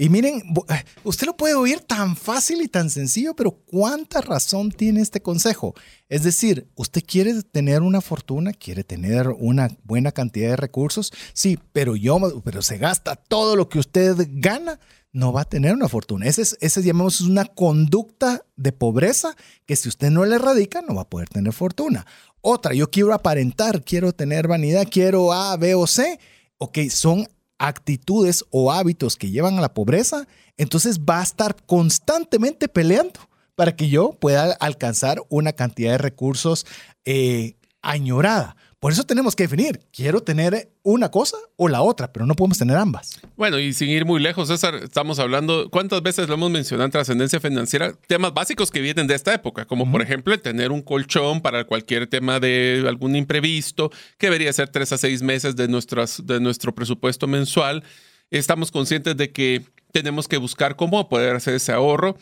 Y 0.01 0.07
miren, 0.07 0.41
eh, 0.69 0.83
usted 1.03 1.27
lo 1.27 1.35
puede 1.35 1.55
oír 1.55 1.81
tan 1.81 2.15
fácil 2.15 2.61
y 2.61 2.69
tan 2.69 2.89
sencillo, 2.89 3.35
pero 3.35 3.51
¿cuánta 3.51 4.21
razón 4.21 4.71
tiene 4.71 5.01
este 5.01 5.21
consejo? 5.21 5.73
Es 6.07 6.23
decir, 6.23 6.69
usted 6.75 7.03
quiere 7.05 7.43
tener 7.43 7.81
una 7.81 7.99
fortuna, 7.99 8.53
quiere 8.53 8.85
tener 8.85 9.27
una 9.27 9.67
buena 9.83 10.13
cantidad 10.13 10.51
de 10.51 10.55
recursos, 10.55 11.11
sí, 11.33 11.59
pero 11.73 11.97
yo, 11.97 12.17
pero 12.45 12.61
se 12.61 12.77
gasta 12.77 13.17
todo 13.17 13.57
lo 13.57 13.67
que 13.67 13.79
usted 13.79 14.15
gana, 14.35 14.79
no 15.11 15.33
va 15.33 15.41
a 15.41 15.49
tener 15.49 15.73
una 15.73 15.89
fortuna. 15.89 16.27
Ese 16.27 16.43
es, 16.43 16.57
ese 16.61 16.81
llamamos 16.81 17.19
una 17.19 17.43
conducta 17.43 18.45
de 18.55 18.71
pobreza 18.71 19.35
que 19.65 19.75
si 19.75 19.89
usted 19.89 20.11
no 20.11 20.23
le 20.23 20.35
erradica, 20.35 20.81
no 20.81 20.95
va 20.95 21.01
a 21.01 21.09
poder 21.09 21.27
tener 21.27 21.51
fortuna. 21.51 22.05
Otra, 22.39 22.73
yo 22.73 22.89
quiero 22.89 23.13
aparentar, 23.13 23.83
quiero 23.83 24.13
tener 24.13 24.47
vanidad, 24.47 24.87
quiero 24.89 25.33
A, 25.33 25.57
B 25.57 25.75
o 25.75 25.85
C. 25.87 26.21
Ok, 26.57 26.77
son 26.89 27.27
actitudes 27.59 28.45
o 28.49 28.71
hábitos 28.71 29.15
que 29.15 29.29
llevan 29.29 29.57
a 29.57 29.61
la 29.61 29.73
pobreza, 29.73 30.27
entonces 30.57 31.01
va 31.01 31.19
a 31.19 31.23
estar 31.23 31.55
constantemente 31.65 32.67
peleando 32.67 33.19
para 33.55 33.75
que 33.75 33.89
yo 33.89 34.13
pueda 34.13 34.53
alcanzar 34.53 35.21
una 35.29 35.53
cantidad 35.53 35.91
de 35.91 35.97
recursos 35.97 36.65
eh, 37.05 37.57
añorada. 37.81 38.55
Por 38.79 38.93
eso 38.93 39.03
tenemos 39.03 39.35
que 39.35 39.43
definir, 39.43 39.81
quiero 39.91 40.21
tener 40.21 40.71
una 40.83 41.11
cosa 41.11 41.35
o 41.57 41.67
la 41.67 41.81
otra, 41.81 42.13
pero 42.13 42.25
no 42.25 42.33
podemos 42.33 42.57
tener 42.57 42.77
ambas. 42.77 43.19
Bueno, 43.35 43.59
y 43.59 43.73
sin 43.73 43.89
ir 43.89 44.05
muy 44.05 44.21
lejos, 44.21 44.47
César, 44.47 44.75
estamos 44.75 45.19
hablando, 45.19 45.69
¿cuántas 45.69 46.01
veces 46.01 46.29
lo 46.29 46.35
hemos 46.35 46.49
mencionado 46.49 46.85
en 46.85 46.91
trascendencia 46.91 47.41
financiera? 47.41 47.91
Temas 48.07 48.33
básicos 48.33 48.71
que 48.71 48.79
vienen 48.79 49.05
de 49.05 49.15
esta 49.15 49.33
época, 49.33 49.65
como 49.65 49.91
por 49.91 50.01
ejemplo 50.01 50.33
el 50.33 50.41
tener 50.41 50.71
un 50.71 50.81
colchón 50.81 51.41
para 51.41 51.65
cualquier 51.65 52.07
tema 52.07 52.39
de 52.39 52.85
algún 52.87 53.17
imprevisto, 53.17 53.91
que 54.17 54.27
debería 54.27 54.53
ser 54.53 54.69
tres 54.69 54.93
a 54.93 54.97
seis 54.97 55.21
meses 55.21 55.57
de, 55.57 55.67
nuestras, 55.67 56.25
de 56.25 56.39
nuestro 56.39 56.73
presupuesto 56.73 57.27
mensual. 57.27 57.83
Estamos 58.31 58.71
conscientes 58.71 59.17
de 59.17 59.33
que 59.33 59.61
tenemos 59.91 60.29
que 60.29 60.37
buscar 60.37 60.77
cómo 60.77 61.09
poder 61.09 61.35
hacer 61.35 61.55
ese 61.55 61.73
ahorro. 61.73 62.15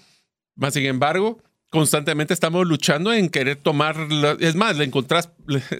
Más 0.55 0.73
sin 0.73 0.87
embargo, 0.87 1.37
constantemente 1.69 2.33
estamos 2.33 2.65
luchando 2.65 3.11
en 3.11 3.29
querer 3.29 3.57
tomar, 3.57 3.95
es 4.39 4.55
más, 4.55 4.77
le 4.77 4.85
encontrás... 4.85 5.29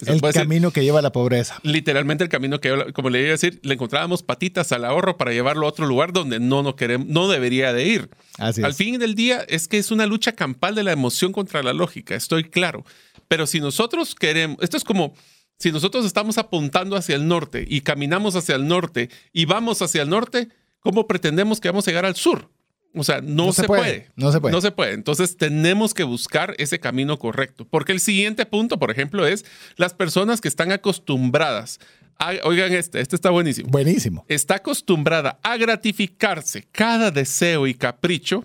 El 0.06 0.20
camino 0.20 0.70
que 0.70 0.82
lleva 0.84 0.98
a 0.98 1.02
la 1.02 1.12
pobreza. 1.12 1.58
Literalmente 1.62 2.24
el 2.24 2.30
camino 2.30 2.60
que, 2.60 2.92
como 2.92 3.10
le 3.10 3.20
iba 3.20 3.28
a 3.28 3.32
decir, 3.32 3.60
le 3.62 3.74
encontrábamos 3.74 4.22
patitas 4.22 4.70
al 4.72 4.84
ahorro 4.84 5.16
para 5.16 5.32
llevarlo 5.32 5.66
a 5.66 5.68
otro 5.70 5.86
lugar 5.86 6.12
donde 6.12 6.40
no, 6.40 6.62
no, 6.62 6.76
queremos, 6.76 7.06
no 7.08 7.28
debería 7.28 7.72
de 7.72 7.86
ir. 7.86 8.10
Al 8.38 8.74
fin 8.74 8.98
del 8.98 9.14
día 9.14 9.44
es 9.48 9.68
que 9.68 9.78
es 9.78 9.90
una 9.90 10.06
lucha 10.06 10.32
campal 10.32 10.74
de 10.74 10.84
la 10.84 10.92
emoción 10.92 11.32
contra 11.32 11.62
la 11.62 11.72
lógica, 11.72 12.14
estoy 12.14 12.44
claro. 12.44 12.84
Pero 13.26 13.46
si 13.46 13.60
nosotros 13.60 14.14
queremos, 14.14 14.58
esto 14.60 14.76
es 14.76 14.84
como 14.84 15.14
si 15.58 15.72
nosotros 15.72 16.04
estamos 16.04 16.38
apuntando 16.38 16.96
hacia 16.96 17.16
el 17.16 17.26
norte 17.26 17.64
y 17.68 17.80
caminamos 17.80 18.36
hacia 18.36 18.54
el 18.54 18.68
norte 18.68 19.10
y 19.32 19.44
vamos 19.46 19.82
hacia 19.82 20.02
el 20.02 20.08
norte, 20.08 20.48
¿cómo 20.80 21.06
pretendemos 21.06 21.60
que 21.60 21.68
vamos 21.68 21.86
a 21.86 21.90
llegar 21.90 22.06
al 22.06 22.14
sur? 22.14 22.48
O 22.94 23.04
sea, 23.04 23.20
no, 23.20 23.52
se, 23.52 23.64
puede, 23.64 24.08
No 24.16 24.32
se 24.32 24.40
puede. 24.40 24.52
No 24.52 24.60
se 24.60 24.70
puede. 24.72 24.92
Entonces 24.92 25.36
tenemos 25.36 25.94
que 25.94 26.04
buscar 26.04 26.54
ese 26.58 26.80
camino 26.80 27.18
correcto. 27.18 27.66
Porque 27.66 27.92
el 27.92 28.00
siguiente 28.00 28.46
punto, 28.46 28.78
por 28.78 28.90
ejemplo, 28.90 29.26
es 29.26 29.44
las 29.76 29.94
personas 29.94 30.40
que 30.40 30.48
están 30.48 30.72
acostumbradas. 30.72 31.78
A, 32.18 32.32
oigan 32.44 32.72
este, 32.72 33.00
este 33.00 33.14
está 33.14 33.30
buenísimo. 33.30 33.68
Buenísimo. 33.70 34.24
Está 34.28 34.56
acostumbrada 34.56 35.38
a 35.42 35.56
gratificarse 35.56 36.66
cada 36.72 37.10
deseo 37.10 37.66
y 37.66 37.74
capricho 37.74 38.44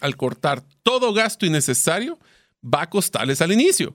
al 0.00 0.16
cortar 0.16 0.62
todo 0.82 1.12
gasto 1.12 1.46
innecesario, 1.46 2.18
va 2.62 2.82
a 2.82 2.90
costarles 2.90 3.40
al 3.40 3.52
inicio. 3.52 3.94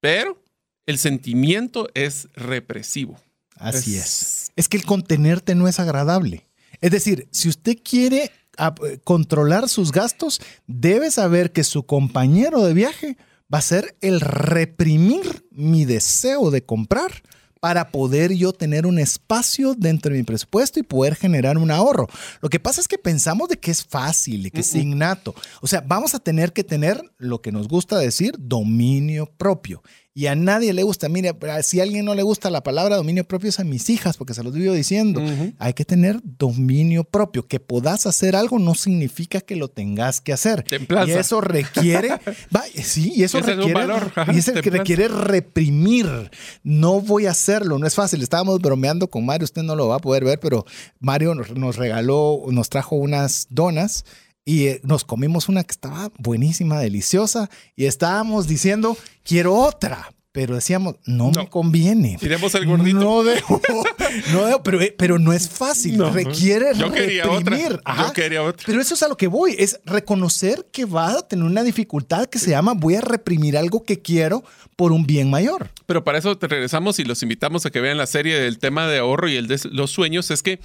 Pero 0.00 0.42
el 0.86 0.98
sentimiento 0.98 1.88
es 1.94 2.28
represivo. 2.34 3.20
Así 3.56 3.96
es. 3.96 4.52
Es 4.56 4.68
que 4.68 4.76
el 4.76 4.84
contenerte 4.84 5.54
no 5.54 5.68
es 5.68 5.80
agradable. 5.80 6.46
Es 6.80 6.90
decir, 6.90 7.28
si 7.30 7.48
usted 7.48 7.78
quiere 7.82 8.30
ah, 8.58 8.74
controlar 9.04 9.68
sus 9.68 9.92
gastos, 9.92 10.40
debe 10.66 11.10
saber 11.10 11.52
que 11.52 11.64
su 11.64 11.84
compañero 11.84 12.64
de 12.64 12.74
viaje 12.74 13.16
va 13.52 13.58
a 13.58 13.62
ser 13.62 13.96
el 14.00 14.20
reprimir 14.20 15.46
mi 15.50 15.84
deseo 15.84 16.50
de 16.50 16.64
comprar 16.64 17.22
para 17.60 17.90
poder 17.90 18.32
yo 18.32 18.52
tener 18.52 18.86
un 18.86 18.98
espacio 18.98 19.74
dentro 19.74 20.12
de 20.12 20.18
mi 20.18 20.24
presupuesto 20.24 20.78
y 20.78 20.82
poder 20.82 21.16
generar 21.16 21.58
un 21.58 21.70
ahorro. 21.70 22.06
Lo 22.40 22.48
que 22.48 22.60
pasa 22.60 22.80
es 22.80 22.86
que 22.86 22.98
pensamos 22.98 23.48
de 23.48 23.56
que 23.56 23.70
es 23.70 23.84
fácil 23.84 24.46
y 24.46 24.50
que 24.50 24.60
es 24.60 24.74
innato. 24.74 25.34
O 25.60 25.66
sea, 25.66 25.80
vamos 25.80 26.14
a 26.14 26.18
tener 26.18 26.52
que 26.52 26.64
tener 26.64 27.02
lo 27.18 27.40
que 27.40 27.52
nos 27.52 27.66
gusta 27.66 27.98
decir, 27.98 28.36
dominio 28.38 29.26
propio 29.26 29.82
y 30.16 30.28
a 30.28 30.34
nadie 30.34 30.72
le 30.72 30.82
gusta. 30.82 31.10
Mire, 31.10 31.36
si 31.62 31.78
a 31.78 31.82
alguien 31.82 32.06
no 32.06 32.14
le 32.14 32.22
gusta 32.22 32.48
la 32.48 32.62
palabra 32.62 32.96
dominio 32.96 33.24
propio 33.24 33.50
es 33.50 33.60
a 33.60 33.64
mis 33.64 33.90
hijas, 33.90 34.16
porque 34.16 34.32
se 34.32 34.42
los 34.42 34.54
vivo 34.54 34.72
diciendo. 34.72 35.20
Hay 35.58 35.74
que 35.74 35.84
tener 35.84 36.20
dominio 36.24 37.04
propio. 37.04 37.46
Que 37.46 37.60
puedas 37.60 38.06
hacer 38.06 38.34
algo 38.34 38.58
no 38.58 38.74
significa 38.74 39.42
que 39.42 39.56
lo 39.56 39.68
tengas 39.68 40.22
que 40.22 40.32
hacer. 40.32 40.64
Y 41.06 41.10
eso 41.10 41.42
requiere, 41.42 42.18
sí, 42.82 43.12
y 43.14 43.24
eso 43.24 43.40
requiere, 43.40 43.88
y 44.32 44.38
es 44.38 44.48
el 44.48 44.62
que 44.62 44.70
requiere 44.70 45.08
reprimir. 45.08 46.30
No 46.62 47.02
voy 47.02 47.26
a 47.26 47.32
hacerlo, 47.32 47.78
no 47.78 47.86
es 47.86 47.94
fácil. 47.94 48.22
Estábamos 48.22 48.58
bromeando 48.62 49.10
con 49.10 49.26
Mario, 49.26 49.44
usted 49.44 49.64
no 49.64 49.76
lo 49.76 49.88
va 49.88 49.96
a 49.96 50.00
poder 50.00 50.24
ver, 50.24 50.40
pero 50.40 50.64
Mario 50.98 51.34
nos 51.34 51.76
regaló, 51.76 52.42
nos 52.48 52.70
trajo 52.70 52.96
unas 52.96 53.48
donas 53.50 54.06
y 54.48 54.68
eh, 54.68 54.80
nos 54.84 55.04
comimos 55.04 55.48
una 55.48 55.64
que 55.64 55.72
estaba 55.72 56.10
buenísima, 56.18 56.78
deliciosa, 56.78 57.50
y 57.74 57.84
estábamos 57.86 58.46
diciendo, 58.46 58.96
quiero 59.24 59.54
otra. 59.54 60.08
Pero 60.30 60.54
decíamos, 60.54 60.96
no, 61.06 61.30
me 61.30 61.48
conviene. 61.48 62.18
Tiremos 62.20 62.54
el 62.54 62.66
gordito. 62.66 62.98
No 63.00 63.24
debo, 63.24 63.58
no 64.32 64.62
pero, 64.62 64.82
eh, 64.82 64.94
pero, 64.96 65.18
no 65.18 65.32
es 65.32 65.48
fácil. 65.48 65.98
Requiere 66.12 66.74
Yo 66.74 66.92
quería 66.92 67.24
reprimir. 67.24 67.72
Otra. 67.72 68.06
Yo 68.08 68.12
quería 68.12 68.42
otra. 68.42 68.66
Pero 68.66 68.82
eso 68.82 68.92
es 68.92 69.02
a 69.02 69.08
lo 69.08 69.16
que 69.16 69.28
voy. 69.28 69.56
Es 69.58 69.80
reconocer 69.86 70.68
que 70.70 70.84
va 70.84 71.12
a 71.12 71.26
tener 71.26 71.42
una 71.42 71.62
dificultad 71.62 72.26
que 72.26 72.38
se 72.38 72.50
llama 72.50 72.74
voy 72.74 72.96
a 72.96 73.00
reprimir 73.00 73.56
algo 73.56 73.82
que 73.82 74.02
quiero 74.02 74.44
por 74.76 74.92
un 74.92 75.06
bien 75.06 75.30
mayor. 75.30 75.70
Pero 75.86 76.04
para 76.04 76.18
eso 76.18 76.36
te 76.36 76.46
regresamos 76.48 76.98
y 76.98 77.04
los 77.04 77.22
invitamos 77.22 77.64
a 77.64 77.70
que 77.70 77.80
vean 77.80 77.96
la 77.96 78.06
serie 78.06 78.38
del 78.38 78.58
tema 78.58 78.86
de 78.86 78.98
ahorro 78.98 79.30
y 79.30 79.36
el 79.36 79.46
de 79.48 79.58
los 79.72 79.90
sueños. 79.90 80.30
Es 80.30 80.42
que 80.42 80.60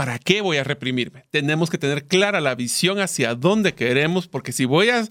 ¿Para 0.00 0.18
qué 0.18 0.40
voy 0.40 0.56
a 0.56 0.64
reprimirme? 0.64 1.26
Tenemos 1.30 1.68
que 1.68 1.76
tener 1.76 2.06
clara 2.06 2.40
la 2.40 2.54
visión 2.54 3.00
hacia 3.00 3.34
dónde 3.34 3.74
queremos, 3.74 4.28
porque 4.28 4.50
si 4.50 4.64
voy 4.64 4.88
a... 4.88 5.06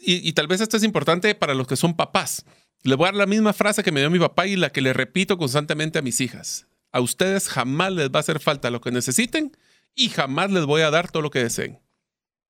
Y, 0.00 0.32
tal 0.32 0.46
vez 0.46 0.62
esto 0.62 0.78
es 0.78 0.84
importante 0.84 1.34
para 1.34 1.52
los 1.52 1.66
que 1.66 1.76
son 1.76 1.94
papás. 1.94 2.46
Le 2.82 2.94
voy 2.94 3.04
a 3.04 3.08
dar 3.08 3.16
la 3.16 3.26
misma 3.26 3.52
frase 3.52 3.82
que 3.82 3.92
me 3.92 4.00
dio 4.00 4.08
mi 4.08 4.18
papá 4.18 4.46
y 4.46 4.56
la 4.56 4.70
que 4.70 4.80
le 4.80 4.94
repito 4.94 5.36
constantemente 5.36 5.98
a 5.98 6.02
mis 6.02 6.22
hijas. 6.22 6.66
A 6.92 7.00
ustedes 7.00 7.50
jamás 7.50 7.92
les 7.92 8.08
va 8.08 8.16
a 8.16 8.20
hacer 8.20 8.40
falta 8.40 8.70
lo 8.70 8.80
que 8.80 8.90
necesiten 8.90 9.54
y 9.94 10.08
jamás 10.08 10.50
les 10.50 10.64
voy 10.64 10.80
a 10.80 10.90
dar 10.90 11.10
todo 11.10 11.22
lo 11.22 11.28
que 11.28 11.40
deseen. 11.40 11.78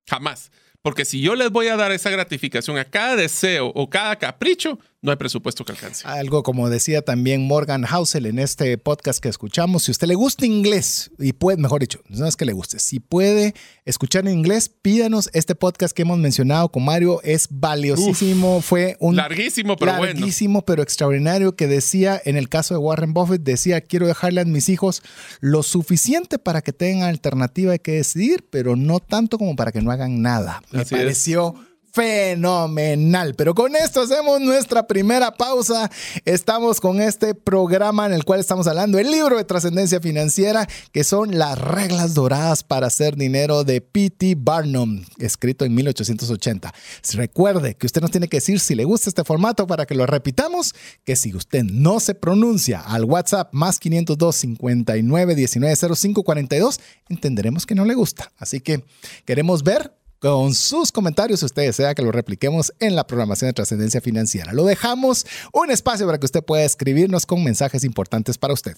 Jamás. 0.07 0.51
Porque 0.81 1.03
si 1.03 1.19
yo 1.19 1.35
les 1.35 1.51
voy 1.51 1.67
a 1.67 1.75
dar 1.75 1.91
esa 1.91 2.09
gratificación 2.09 2.77
a 2.77 2.85
cada 2.85 3.17
deseo 3.17 3.73
o 3.75 3.89
cada 3.89 4.15
capricho, 4.15 4.79
no 5.07 5.11
hay 5.11 5.17
presupuesto 5.17 5.63
que 5.63 5.71
alcance. 5.71 6.05
Algo 6.05 6.43
como 6.43 6.69
decía 6.69 7.01
también 7.01 7.47
Morgan 7.47 7.83
Housel 7.83 8.25
en 8.25 8.39
este 8.39 8.77
podcast 8.77 9.19
que 9.19 9.29
escuchamos, 9.29 9.83
si 9.83 9.91
usted 9.91 10.05
le 10.05 10.15
gusta 10.15 10.45
inglés 10.45 11.11
y 11.17 11.31
puede, 11.31 11.57
mejor 11.57 11.79
dicho, 11.79 12.01
no 12.09 12.27
es 12.27 12.35
que 12.35 12.43
le 12.43 12.51
guste, 12.51 12.79
si 12.79 12.99
puede 12.99 13.55
escuchar 13.85 14.27
en 14.27 14.33
inglés, 14.33 14.69
pídanos 14.69 15.29
este 15.31 15.55
podcast 15.55 15.95
que 15.95 16.01
hemos 16.01 16.19
mencionado 16.19 16.69
con 16.69 16.83
Mario, 16.83 17.21
es 17.23 17.47
valiosísimo, 17.49 18.61
fue 18.61 18.97
un 18.99 19.15
larguísimo 19.15 19.77
pero 19.77 19.93
larguísimo 19.93 20.65
pero 20.65 20.83
extraordinario 20.83 21.55
que 21.55 21.67
decía 21.67 22.21
en 22.25 22.35
el 22.35 22.49
caso 22.49 22.73
de 22.73 22.79
Warren 22.79 23.13
Buffett 23.13 23.43
decía, 23.43 23.79
quiero 23.79 24.07
dejarle 24.07 24.41
a 24.41 24.45
mis 24.45 24.67
hijos 24.67 25.03
lo 25.39 25.63
suficiente 25.63 26.37
para 26.37 26.61
que 26.61 26.73
tengan 26.73 27.07
alternativa 27.07 27.71
de 27.71 27.79
que 27.79 27.93
decidir, 27.93 28.45
pero 28.49 28.75
no 28.75 28.99
tanto 28.99 29.37
como 29.37 29.55
para 29.55 29.71
que 29.71 29.81
no 29.81 29.89
hagan 29.91 30.21
nada. 30.21 30.61
Me 30.71 30.85
pareció 30.85 31.55
fenomenal. 31.97 33.33
Pero 33.33 33.55
con 33.55 33.75
esto 33.75 34.01
hacemos 34.01 34.39
nuestra 34.39 34.85
primera 34.85 35.31
pausa. 35.31 35.89
Estamos 36.25 36.79
con 36.79 37.01
este 37.01 37.33
programa 37.33 38.05
en 38.05 38.13
el 38.13 38.23
cual 38.23 38.39
estamos 38.39 38.67
hablando 38.67 38.99
el 38.99 39.09
libro 39.09 39.35
de 39.35 39.43
trascendencia 39.43 39.99
financiera, 39.99 40.67
que 40.91 41.03
son 41.03 41.39
las 41.39 41.57
reglas 41.57 42.13
doradas 42.13 42.63
para 42.63 42.85
hacer 42.85 43.15
dinero 43.15 43.63
de 43.63 43.81
P.T. 43.81 44.35
Barnum, 44.37 45.03
escrito 45.17 45.65
en 45.65 45.73
1880. 45.73 46.71
Recuerde 47.13 47.73
que 47.73 47.87
usted 47.87 48.01
nos 48.01 48.11
tiene 48.11 48.27
que 48.27 48.37
decir 48.37 48.59
si 48.59 48.75
le 48.75 48.83
gusta 48.83 49.09
este 49.09 49.23
formato 49.23 49.65
para 49.65 49.87
que 49.87 49.95
lo 49.95 50.05
repitamos, 50.05 50.75
que 51.03 51.15
si 51.15 51.33
usted 51.33 51.63
no 51.63 51.99
se 51.99 52.13
pronuncia 52.13 52.79
al 52.79 53.05
WhatsApp 53.05 53.51
más 53.53 53.79
502 53.79 54.35
59 54.35 55.33
19 55.33 55.75
05 55.95 56.23
42, 56.23 56.79
entenderemos 57.09 57.65
que 57.65 57.73
no 57.73 57.85
le 57.85 57.95
gusta. 57.95 58.31
Así 58.37 58.59
que 58.59 58.83
queremos 59.25 59.63
ver 59.63 59.97
con 60.19 60.53
sus 60.53 60.91
comentarios 60.91 61.39
si 61.39 61.45
usted 61.45 61.63
desea 61.63 61.95
que 61.95 62.01
lo 62.01 62.11
repliquemos 62.11 62.73
en 62.79 62.95
la 62.95 63.05
programación 63.05 63.49
de 63.49 63.53
trascendencia 63.53 64.01
financiera. 64.01 64.53
Lo 64.53 64.65
dejamos 64.65 65.25
un 65.53 65.71
espacio 65.71 66.05
para 66.05 66.19
que 66.19 66.25
usted 66.25 66.43
pueda 66.43 66.63
escribirnos 66.63 67.25
con 67.25 67.43
mensajes 67.43 67.83
importantes 67.83 68.37
para 68.37 68.53
usted. 68.53 68.75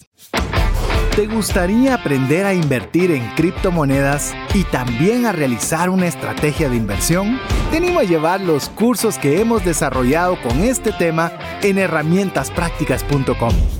¿Te 1.16 1.26
gustaría 1.26 1.94
aprender 1.94 2.46
a 2.46 2.54
invertir 2.54 3.10
en 3.10 3.26
criptomonedas 3.34 4.32
y 4.54 4.62
también 4.64 5.26
a 5.26 5.32
realizar 5.32 5.90
una 5.90 6.06
estrategia 6.06 6.68
de 6.68 6.76
inversión? 6.76 7.38
Te 7.70 7.78
animo 7.78 7.98
a 7.98 8.04
llevar 8.04 8.40
los 8.40 8.68
cursos 8.68 9.18
que 9.18 9.40
hemos 9.40 9.64
desarrollado 9.64 10.40
con 10.40 10.60
este 10.60 10.92
tema 10.92 11.32
en 11.62 11.78
herramientasprácticas.com. 11.78 13.79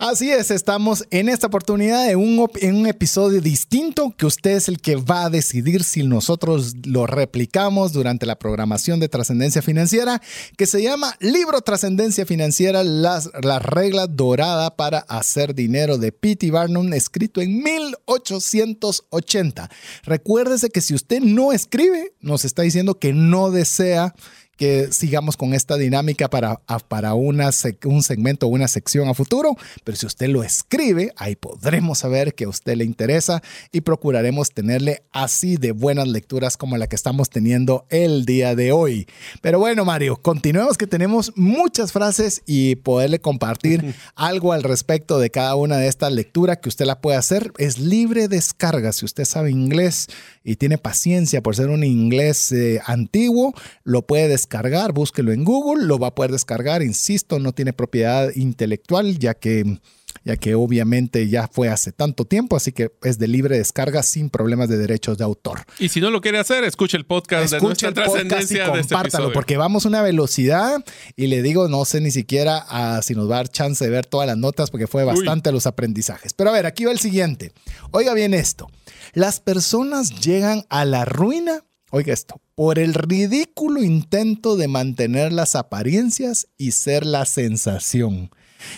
Así 0.00 0.30
es, 0.30 0.50
estamos 0.50 1.04
en 1.10 1.28
esta 1.28 1.48
oportunidad 1.48 2.08
en 2.08 2.18
un, 2.18 2.48
en 2.62 2.74
un 2.74 2.86
episodio 2.86 3.42
distinto 3.42 4.14
que 4.16 4.24
usted 4.24 4.52
es 4.52 4.66
el 4.66 4.80
que 4.80 4.96
va 4.96 5.26
a 5.26 5.30
decidir 5.30 5.84
si 5.84 6.04
nosotros 6.04 6.74
lo 6.86 7.06
replicamos 7.06 7.92
durante 7.92 8.24
la 8.24 8.38
programación 8.38 8.98
de 8.98 9.10
trascendencia 9.10 9.60
financiera, 9.60 10.22
que 10.56 10.64
se 10.64 10.82
llama 10.82 11.14
Libro 11.20 11.60
Trascendencia 11.60 12.24
Financiera, 12.24 12.82
las, 12.82 13.30
la 13.42 13.58
regla 13.58 14.06
dorada 14.06 14.74
para 14.74 15.00
hacer 15.00 15.54
dinero 15.54 15.98
de 15.98 16.12
P.T. 16.12 16.50
Barnum, 16.50 16.94
escrito 16.94 17.42
en 17.42 17.62
1880. 17.62 19.68
Recuérdese 20.04 20.70
que 20.70 20.80
si 20.80 20.94
usted 20.94 21.20
no 21.20 21.52
escribe, 21.52 22.14
nos 22.20 22.46
está 22.46 22.62
diciendo 22.62 22.98
que 22.98 23.12
no 23.12 23.50
desea 23.50 24.14
que 24.60 24.92
sigamos 24.92 25.38
con 25.38 25.54
esta 25.54 25.78
dinámica 25.78 26.28
para, 26.28 26.56
para 26.86 27.14
una, 27.14 27.48
un 27.86 28.02
segmento 28.02 28.46
o 28.46 28.50
una 28.50 28.68
sección 28.68 29.08
a 29.08 29.14
futuro, 29.14 29.56
pero 29.84 29.96
si 29.96 30.04
usted 30.04 30.28
lo 30.28 30.44
escribe, 30.44 31.14
ahí 31.16 31.34
podremos 31.34 32.00
saber 32.00 32.34
que 32.34 32.44
a 32.44 32.50
usted 32.50 32.76
le 32.76 32.84
interesa 32.84 33.42
y 33.72 33.80
procuraremos 33.80 34.50
tenerle 34.50 35.02
así 35.12 35.56
de 35.56 35.72
buenas 35.72 36.08
lecturas 36.08 36.58
como 36.58 36.76
la 36.76 36.88
que 36.88 36.96
estamos 36.96 37.30
teniendo 37.30 37.86
el 37.88 38.26
día 38.26 38.54
de 38.54 38.70
hoy. 38.72 39.06
Pero 39.40 39.58
bueno, 39.58 39.86
Mario, 39.86 40.18
continuemos 40.20 40.76
que 40.76 40.86
tenemos 40.86 41.32
muchas 41.36 41.92
frases 41.92 42.42
y 42.44 42.76
poderle 42.76 43.18
compartir 43.18 43.94
algo 44.14 44.52
al 44.52 44.62
respecto 44.62 45.18
de 45.18 45.30
cada 45.30 45.54
una 45.54 45.78
de 45.78 45.88
estas 45.88 46.12
lecturas 46.12 46.58
que 46.58 46.68
usted 46.68 46.84
la 46.84 47.00
puede 47.00 47.16
hacer. 47.16 47.50
Es 47.56 47.78
libre 47.78 48.28
descarga. 48.28 48.92
Si 48.92 49.06
usted 49.06 49.24
sabe 49.24 49.50
inglés 49.50 50.08
y 50.44 50.56
tiene 50.56 50.76
paciencia 50.76 51.42
por 51.42 51.56
ser 51.56 51.70
un 51.70 51.82
inglés 51.82 52.52
eh, 52.52 52.82
antiguo, 52.84 53.54
lo 53.84 54.02
puede 54.02 54.28
descargar 54.28 54.49
descargar, 54.50 54.92
búsquelo 54.92 55.30
en 55.30 55.44
Google, 55.44 55.86
lo 55.86 56.00
va 56.00 56.08
a 56.08 56.14
poder 56.14 56.32
descargar, 56.32 56.82
insisto, 56.82 57.38
no 57.38 57.52
tiene 57.52 57.72
propiedad 57.72 58.34
intelectual, 58.34 59.16
ya 59.16 59.34
que 59.34 59.78
ya 60.24 60.36
que 60.36 60.56
obviamente 60.56 61.28
ya 61.28 61.48
fue 61.48 61.68
hace 61.68 61.92
tanto 61.92 62.24
tiempo, 62.24 62.56
así 62.56 62.72
que 62.72 62.90
es 63.04 63.18
de 63.18 63.28
libre 63.28 63.56
descarga 63.56 64.02
sin 64.02 64.28
problemas 64.28 64.68
de 64.68 64.76
derechos 64.76 65.16
de 65.16 65.24
autor. 65.24 65.60
Y 65.78 65.88
si 65.88 66.00
no 66.00 66.10
lo 66.10 66.20
quiere 66.20 66.38
hacer, 66.38 66.64
escuche 66.64 66.96
el 66.96 67.06
podcast 67.06 67.52
de 67.52 67.60
nuestra 67.60 67.92
trascendencia 67.92 68.56
y 68.56 68.78
este 68.80 68.94
compártalo, 68.94 69.32
porque 69.32 69.56
vamos 69.56 69.84
a 69.86 69.88
una 69.88 70.02
velocidad 70.02 70.84
y 71.14 71.28
le 71.28 71.42
digo, 71.42 71.68
no 71.68 71.84
sé 71.84 72.00
ni 72.00 72.10
siquiera 72.10 72.66
ah, 72.68 73.00
si 73.02 73.14
nos 73.14 73.30
va 73.30 73.36
a 73.36 73.38
dar 73.38 73.48
chance 73.48 73.82
de 73.84 73.90
ver 73.90 74.04
todas 74.04 74.26
las 74.26 74.36
notas 74.36 74.70
porque 74.70 74.88
fue 74.88 75.04
bastante 75.04 75.52
los 75.52 75.66
aprendizajes. 75.66 76.34
Pero 76.34 76.50
a 76.50 76.52
ver, 76.52 76.66
aquí 76.66 76.84
va 76.84 76.90
el 76.90 76.98
siguiente. 76.98 77.52
Oiga 77.92 78.12
bien 78.12 78.34
esto. 78.34 78.68
Las 79.14 79.38
personas 79.38 80.20
llegan 80.20 80.66
a 80.70 80.84
la 80.84 81.04
ruina 81.04 81.62
Oiga 81.92 82.12
esto, 82.12 82.40
por 82.54 82.78
el 82.78 82.94
ridículo 82.94 83.82
intento 83.82 84.56
de 84.56 84.68
mantener 84.68 85.32
las 85.32 85.56
apariencias 85.56 86.46
y 86.56 86.70
ser 86.70 87.04
la 87.04 87.24
sensación. 87.26 88.30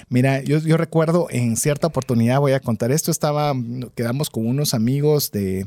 Mira, 0.09 0.43
yo, 0.43 0.77
recuerdo 0.79 1.27
en 1.29 1.57
cierta 1.57 1.89
oportunidad, 1.89 2.41
voy 2.41 2.53
a 2.53 2.61
contar 2.61 2.91
esto, 2.91 3.11
estaba, 3.11 3.53
quedamos 3.95 4.31
con 4.31 4.47
unos 4.47 4.73
amigos 4.73 5.31
de, 5.31 5.67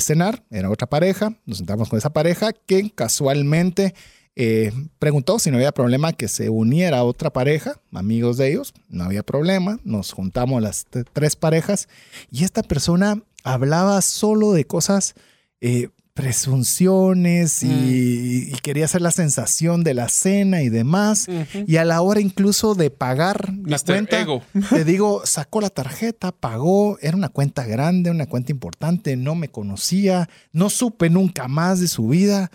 cenar, 0.00 0.44
era 0.50 0.68
otra 0.68 0.86
pareja, 0.86 1.38
nos 1.46 1.58
sentamos 1.58 1.88
con 1.88 1.98
esa 1.98 2.12
pareja 2.12 2.52
que 2.52 2.90
casualmente 2.90 3.94
eh, 4.36 4.72
preguntó 4.98 5.38
si 5.38 5.50
no 5.50 5.56
había 5.56 5.72
problema 5.72 6.12
que 6.12 6.28
se 6.28 6.50
uniera 6.50 6.98
a 6.98 7.04
otra 7.04 7.32
pareja, 7.32 7.80
amigos 7.92 8.36
de 8.36 8.50
ellos, 8.50 8.74
no 8.90 9.04
había 9.04 9.22
problema, 9.22 9.78
nos 9.84 10.12
juntamos 10.12 10.60
las 10.60 10.86
tres 11.12 11.36
parejas 11.36 11.88
y 12.30 12.44
esta 12.44 12.62
persona 12.62 13.22
hablaba 13.44 14.02
solo 14.02 14.52
de 14.52 14.66
cosas 14.66 15.14
eh, 15.60 15.88
presunciones 16.14 17.62
mm. 17.62 17.70
y, 17.70 18.52
quería 18.62 18.84
hacer 18.84 19.00
la 19.00 19.10
sensación 19.10 19.82
de 19.82 19.94
la 19.94 20.08
cena 20.08 20.62
y 20.62 20.68
demás. 20.68 21.26
Y 21.66 21.76
a 21.76 21.84
la 21.84 22.00
hora 22.02 22.20
incluso 22.20 22.74
de 22.74 22.90
pagar 22.90 23.52
la 23.64 23.78
cuenta, 23.78 24.26
te 24.70 24.84
digo, 24.84 25.22
sacó 25.24 25.60
la 25.60 25.70
tarjeta, 25.70 26.32
pagó, 26.32 26.98
era 27.00 27.16
una 27.16 27.28
cuenta 27.28 27.64
grande, 27.64 28.10
una 28.10 28.26
cuenta 28.26 28.52
importante, 28.52 29.16
no 29.16 29.34
me 29.34 29.48
conocía, 29.48 30.28
no 30.52 30.70
supe 30.70 31.10
nunca 31.10 31.48
más 31.48 31.80
de 31.80 31.88
su 31.88 32.08
vida, 32.08 32.50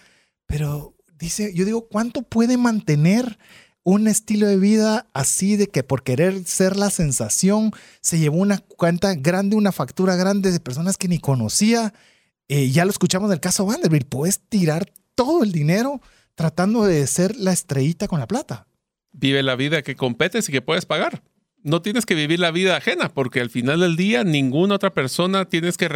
pero 0.46 0.96
dice, 1.20 1.54
yo 1.54 1.66
digo, 1.66 1.88
¿cuánto 1.88 2.22
puede 2.22 2.58
mantener? 2.58 3.38
un 3.84 4.10
estilo 4.10 4.48
de 4.48 4.58
vida 4.58 5.08
así 5.14 5.56
de 5.56 5.68
que 5.68 5.82
por 5.82 6.04
querer 6.04 6.44
ser 6.44 6.76
la 6.76 6.90
sensación 6.90 7.72
se 8.02 8.20
llevó 8.20 8.36
una 8.36 8.58
cuenta 8.58 9.16
grande, 9.16 9.56
una 9.56 9.72
factura 9.72 10.18
grande 10.18 10.52
de 10.52 10.60
personas 10.60 10.98
que 10.98 11.08
ni 11.08 11.20
conocía 11.20 11.94
eh, 12.48 12.70
ya 12.70 12.86
lo 12.86 12.92
escuchamos 12.92 13.30
del 13.30 13.40
caso 13.40 13.66
Vanderbilt, 13.66 14.08
puedes 14.08 14.40
tirar 14.40 14.92
todo 15.16 15.44
el 15.44 15.52
dinero 15.52 16.02
tratando 16.36 16.86
de 16.86 17.06
ser 17.08 17.36
la 17.36 17.52
estrellita 17.52 18.08
con 18.08 18.20
la 18.20 18.28
plata. 18.28 18.68
Vive 19.12 19.42
la 19.44 19.56
vida 19.56 19.82
que 19.82 19.96
competes 19.96 20.48
y 20.48 20.52
que 20.52 20.62
puedes 20.62 20.86
pagar. 20.86 21.24
No 21.64 21.82
tienes 21.82 22.06
que 22.06 22.14
vivir 22.14 22.40
la 22.40 22.52
vida 22.52 22.78
ajena, 22.78 23.10
porque 23.10 23.42
al 23.42 23.50
final 23.50 23.80
del 23.80 23.96
día 23.96 24.24
ninguna 24.24 24.76
otra 24.76 24.94
persona 24.94 25.46
tienes 25.46 25.76
que, 25.76 25.90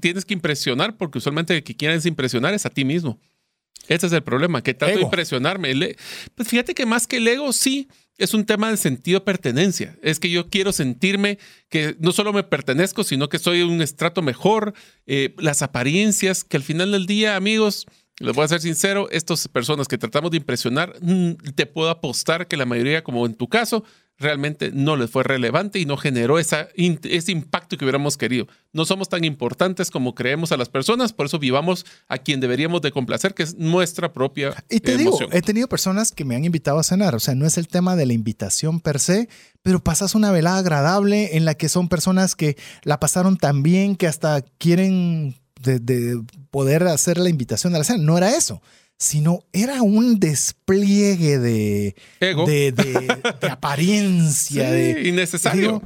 tienes 0.00 0.24
que 0.24 0.34
impresionar, 0.34 0.96
porque 0.96 1.18
usualmente 1.18 1.54
el 1.54 1.62
que 1.62 1.76
quieres 1.76 2.06
impresionar 2.06 2.54
es 2.54 2.64
a 2.64 2.70
ti 2.70 2.84
mismo. 2.84 3.20
Ese 3.86 4.06
es 4.06 4.12
el 4.12 4.22
problema, 4.22 4.62
que 4.62 4.72
trato 4.72 4.96
de 4.96 5.02
impresionarme. 5.02 5.72
E, 5.72 5.96
pues 6.34 6.48
fíjate 6.48 6.74
que 6.74 6.86
más 6.86 7.06
que 7.06 7.18
el 7.18 7.28
ego, 7.28 7.52
sí, 7.52 7.88
es 8.18 8.34
un 8.34 8.44
tema 8.44 8.70
de 8.70 8.76
sentido 8.76 9.20
de 9.20 9.24
pertenencia. 9.24 9.96
Es 10.02 10.20
que 10.20 10.30
yo 10.30 10.48
quiero 10.48 10.72
sentirme 10.72 11.38
que 11.68 11.96
no 11.98 12.12
solo 12.12 12.32
me 12.32 12.44
pertenezco, 12.44 13.04
sino 13.04 13.28
que 13.28 13.38
soy 13.38 13.62
un 13.62 13.82
estrato 13.82 14.22
mejor. 14.22 14.74
Eh, 15.06 15.34
las 15.38 15.62
apariencias, 15.62 16.44
que 16.44 16.56
al 16.56 16.62
final 16.62 16.92
del 16.92 17.06
día, 17.06 17.36
amigos, 17.36 17.86
les 18.20 18.34
voy 18.34 18.44
a 18.44 18.48
ser 18.48 18.60
sincero, 18.60 19.08
estas 19.10 19.48
personas 19.48 19.88
que 19.88 19.98
tratamos 19.98 20.30
de 20.30 20.36
impresionar, 20.36 20.94
mm, 21.00 21.32
te 21.54 21.66
puedo 21.66 21.90
apostar 21.90 22.46
que 22.46 22.56
la 22.56 22.66
mayoría, 22.66 23.02
como 23.02 23.26
en 23.26 23.34
tu 23.34 23.48
caso, 23.48 23.84
realmente 24.18 24.70
no 24.72 24.96
les 24.96 25.10
fue 25.10 25.24
relevante 25.24 25.78
y 25.78 25.86
no 25.86 25.96
generó 25.96 26.38
esa, 26.38 26.68
ese 26.76 27.32
impacto 27.32 27.76
que 27.76 27.84
hubiéramos 27.84 28.16
querido. 28.16 28.46
No 28.72 28.84
somos 28.84 29.08
tan 29.08 29.24
importantes 29.24 29.90
como 29.90 30.14
creemos 30.14 30.52
a 30.52 30.56
las 30.56 30.68
personas, 30.68 31.12
por 31.12 31.26
eso 31.26 31.38
vivamos 31.38 31.84
a 32.08 32.18
quien 32.18 32.40
deberíamos 32.40 32.80
de 32.82 32.92
complacer, 32.92 33.34
que 33.34 33.42
es 33.42 33.56
nuestra 33.56 34.12
propia 34.12 34.54
Y 34.70 34.80
te 34.80 34.96
digo, 34.96 35.18
he 35.32 35.42
tenido 35.42 35.68
personas 35.68 36.12
que 36.12 36.24
me 36.24 36.36
han 36.36 36.44
invitado 36.44 36.78
a 36.78 36.84
cenar, 36.84 37.14
o 37.14 37.20
sea, 37.20 37.34
no 37.34 37.46
es 37.46 37.58
el 37.58 37.68
tema 37.68 37.96
de 37.96 38.06
la 38.06 38.12
invitación 38.12 38.80
per 38.80 39.00
se, 39.00 39.28
pero 39.62 39.82
pasas 39.82 40.14
una 40.14 40.30
velada 40.30 40.58
agradable 40.58 41.36
en 41.36 41.44
la 41.44 41.54
que 41.54 41.68
son 41.68 41.88
personas 41.88 42.36
que 42.36 42.56
la 42.82 43.00
pasaron 43.00 43.36
tan 43.36 43.62
bien 43.62 43.96
que 43.96 44.06
hasta 44.06 44.42
quieren 44.58 45.36
de, 45.60 46.22
poder 46.50 46.86
hacer 46.86 47.18
la 47.18 47.30
invitación 47.30 47.74
a 47.74 47.78
la 47.78 47.84
cena. 47.84 48.02
No 48.02 48.18
era 48.18 48.36
eso 48.36 48.62
sino 48.98 49.44
era 49.52 49.82
un 49.82 50.18
despliegue 50.18 51.38
de, 51.38 51.96
de, 52.20 53.50
apariencia. 53.50 54.70
de, 54.70 55.08
innecesario. 55.08 55.82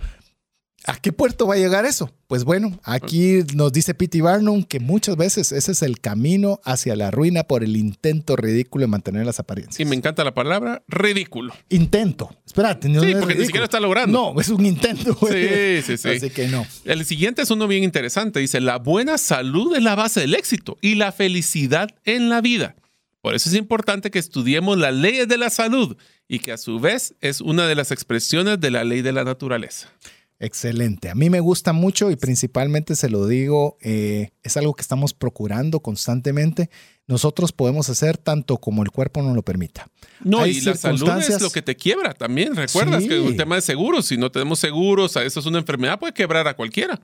¿A 0.89 0.97
qué 0.97 1.13
puerto 1.13 1.47
va 1.47 1.55
a 1.55 1.59
llegar 1.59 1.85
eso? 1.85 2.11
Pues 2.29 2.45
bueno, 2.45 2.81
aquí 2.83 3.41
nos 3.55 3.75
dice 3.75 3.93
P.T. 3.93 4.23
Barnum 4.23 4.63
que 4.63 4.81
muchas 4.81 5.17
veces 5.17 5.53
ese 5.53 5.73
es 5.73 5.83
el 5.83 6.01
camino 6.01 6.61
hacia 6.65 6.97
la 6.97 7.11
ruina 7.11 7.45
por 7.45 7.63
el 7.63 7.77
intento 7.77 8.37
ridículo 8.37 8.85
de 8.85 8.87
mantener 8.87 9.27
las 9.27 9.39
apariencias. 9.39 9.79
Y 9.81 9.85
me 9.85 9.97
encanta 9.97 10.25
la 10.25 10.33
palabra 10.33 10.83
ridículo. 10.89 11.53
Intento. 11.69 12.35
Espérate, 12.47 12.89
no 12.89 13.03
Sí, 13.03 13.15
porque 13.21 13.35
ni 13.35 13.45
siquiera 13.45 13.65
está 13.65 13.81
logrando. 13.81 14.33
No, 14.33 14.41
es 14.41 14.49
un 14.49 14.65
intento. 14.65 15.15
Sí, 15.31 15.83
sí, 15.85 15.99
sí. 15.99 16.09
Así 16.09 16.31
que 16.31 16.49
no. 16.49 16.67
El 16.87 17.05
siguiente 17.05 17.43
es 17.43 17.51
uno 17.51 17.69
bien 17.69 17.85
interesante. 17.85 18.41
Dice, 18.41 18.61
la 18.63 18.79
buena 18.79 19.19
salud 19.19 19.77
es 19.77 19.83
la 19.83 19.95
base 19.95 20.21
del 20.21 20.35
éxito 20.35 20.79
y 20.81 20.95
la 20.95 21.13
felicidad 21.13 21.91
en 22.05 22.31
la 22.31 22.41
vida. 22.41 22.77
Por 23.21 23.35
eso 23.35 23.49
es 23.49 23.55
importante 23.57 24.11
que 24.11 24.19
estudiemos 24.19 24.79
las 24.79 24.95
leyes 24.95 25.27
de 25.29 25.39
la 25.39 25.51
salud 25.51 25.97
y 26.29 26.39
que 26.39 26.53
a 26.53 26.59
su 26.59 26.79
vez 26.79 27.15
es 27.21 27.41
una 27.41 27.67
de 27.67 27.75
las 27.75 27.91
expresiones 27.91 28.61
de 28.61 28.71
la 28.71 28.85
ley 28.85 29.03
de 29.03 29.13
la 29.13 29.25
naturaleza. 29.25 29.93
Excelente. 30.41 31.11
A 31.11 31.17
mí 31.17 31.31
me 31.31 31.41
gusta 31.41 31.73
mucho 31.73 32.13
y 32.13 32.17
principalmente 32.17 32.95
se 32.95 33.11
lo 33.11 33.27
digo, 33.27 33.77
eh, 33.81 34.31
es 34.45 34.57
algo 34.57 34.75
que 34.75 34.83
estamos 34.83 35.13
procurando 35.13 35.81
constantemente. 35.81 36.71
Nosotros 37.09 37.51
podemos 37.51 37.89
hacer 37.89 38.19
tanto 38.19 38.59
como 38.59 38.83
el 38.85 38.91
cuerpo 38.91 39.21
nos 39.23 39.35
lo 39.35 39.43
permita. 39.43 39.89
No, 40.21 40.47
y 40.47 40.61
la 40.61 40.77
salud 40.77 41.09
es 41.19 41.41
lo 41.41 41.51
que 41.51 41.63
te 41.63 41.75
quiebra 41.75 42.15
también. 42.15 42.55
Recuerdas 42.55 43.05
que 43.05 43.17
el 43.17 43.37
tema 43.37 43.57
de 43.57 43.63
seguros, 43.63 44.07
si 44.07 44.17
no 44.17 44.31
tenemos 44.31 44.61
seguros, 44.61 45.17
eso 45.17 45.41
es 45.41 45.47
una 45.47 45.59
enfermedad, 45.59 45.99
puede 45.99 46.13
quebrar 46.13 46.47
a 46.47 46.55
cualquiera. 46.55 47.01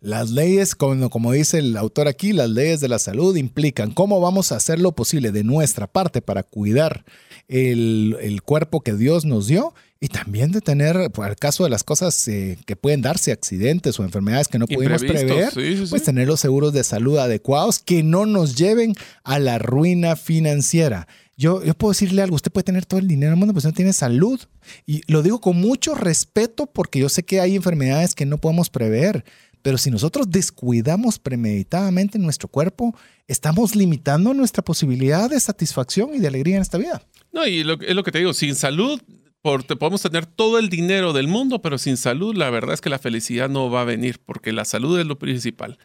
Las 0.00 0.30
leyes, 0.30 0.74
como, 0.74 1.08
como 1.08 1.32
dice 1.32 1.58
el 1.58 1.76
autor 1.76 2.06
aquí, 2.06 2.32
las 2.32 2.50
leyes 2.50 2.80
de 2.80 2.88
la 2.88 2.98
salud 2.98 3.34
implican 3.36 3.92
cómo 3.92 4.20
vamos 4.20 4.52
a 4.52 4.56
hacer 4.56 4.78
lo 4.78 4.92
posible 4.92 5.32
de 5.32 5.42
nuestra 5.42 5.86
parte 5.86 6.20
para 6.20 6.42
cuidar 6.42 7.04
el, 7.48 8.16
el 8.20 8.42
cuerpo 8.42 8.82
que 8.82 8.92
Dios 8.92 9.24
nos 9.24 9.46
dio 9.46 9.72
y 10.00 10.08
también 10.08 10.52
de 10.52 10.60
tener, 10.60 11.10
por 11.10 11.28
el 11.28 11.36
caso 11.36 11.64
de 11.64 11.70
las 11.70 11.82
cosas 11.82 12.28
eh, 12.28 12.58
que 12.66 12.76
pueden 12.76 13.00
darse, 13.00 13.32
accidentes 13.32 13.98
o 13.98 14.04
enfermedades 14.04 14.48
que 14.48 14.58
no 14.58 14.66
pudimos 14.66 15.02
prever, 15.02 15.52
pues 15.88 16.02
tener 16.02 16.28
los 16.28 16.40
seguros 16.40 16.72
de 16.72 16.84
salud 16.84 17.16
adecuados 17.18 17.78
que 17.78 18.02
no 18.02 18.26
nos 18.26 18.54
lleven 18.54 18.94
a 19.22 19.38
la 19.38 19.58
ruina 19.58 20.16
financiera. 20.16 21.08
Yo, 21.36 21.64
yo 21.64 21.74
puedo 21.74 21.92
decirle 21.92 22.22
algo, 22.22 22.36
usted 22.36 22.52
puede 22.52 22.64
tener 22.64 22.86
todo 22.86 23.00
el 23.00 23.08
dinero 23.08 23.30
del 23.30 23.38
mundo, 23.38 23.54
pero 23.54 23.68
no 23.68 23.74
tiene 23.74 23.92
salud. 23.92 24.40
Y 24.86 25.00
lo 25.10 25.22
digo 25.22 25.40
con 25.40 25.56
mucho 25.60 25.94
respeto 25.94 26.66
porque 26.66 27.00
yo 27.00 27.08
sé 27.08 27.24
que 27.24 27.40
hay 27.40 27.56
enfermedades 27.56 28.14
que 28.14 28.26
no 28.26 28.38
podemos 28.38 28.70
prever. 28.70 29.24
Pero 29.62 29.78
si 29.78 29.90
nosotros 29.90 30.30
descuidamos 30.30 31.18
premeditadamente 31.18 32.18
nuestro 32.18 32.48
cuerpo, 32.48 32.94
estamos 33.26 33.74
limitando 33.74 34.34
nuestra 34.34 34.62
posibilidad 34.62 35.30
de 35.30 35.40
satisfacción 35.40 36.14
y 36.14 36.18
de 36.18 36.28
alegría 36.28 36.56
en 36.56 36.62
esta 36.62 36.76
vida. 36.76 37.02
No, 37.32 37.46
y 37.46 37.64
lo, 37.64 37.80
es 37.80 37.94
lo 37.94 38.04
que 38.04 38.12
te 38.12 38.18
digo, 38.18 38.34
sin 38.34 38.54
salud 38.54 39.00
podemos 39.44 40.00
tener 40.00 40.24
todo 40.24 40.58
el 40.58 40.70
dinero 40.70 41.12
del 41.12 41.28
mundo, 41.28 41.60
pero 41.60 41.76
sin 41.76 41.98
salud, 41.98 42.34
la 42.34 42.48
verdad 42.48 42.72
es 42.72 42.80
que 42.80 42.88
la 42.88 42.98
felicidad 42.98 43.50
no 43.50 43.70
va 43.70 43.82
a 43.82 43.84
venir, 43.84 44.18
porque 44.24 44.52
la 44.52 44.64
salud 44.64 44.98
es 44.98 45.06
lo 45.06 45.18
principal. 45.18 45.78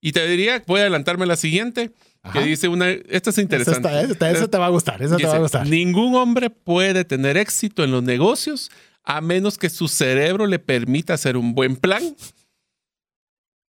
Y 0.00 0.12
te 0.12 0.26
diría, 0.26 0.62
voy 0.66 0.80
a 0.80 0.82
adelantarme 0.82 1.22
a 1.22 1.28
la 1.28 1.36
siguiente, 1.36 1.92
que 2.32 2.40
dice 2.40 2.66
una, 2.66 2.90
esta 2.90 3.30
es 3.30 3.38
interesante. 3.38 3.88
Eso, 4.32 4.50
te 4.50 4.58
va 4.58 4.66
a 4.66 4.70
gustar, 4.70 5.00
eso 5.00 5.16
te 5.16 5.26
va 5.26 5.36
a 5.36 5.38
gustar. 5.38 5.66
Ningún 5.68 6.16
hombre 6.16 6.50
puede 6.50 7.04
tener 7.04 7.36
éxito 7.36 7.84
en 7.84 7.92
los 7.92 8.02
negocios 8.02 8.70
a 9.04 9.20
menos 9.20 9.58
que 9.58 9.70
su 9.70 9.86
cerebro 9.86 10.46
le 10.46 10.58
permita 10.58 11.14
hacer 11.14 11.36
un 11.36 11.54
buen 11.54 11.76
plan 11.76 12.16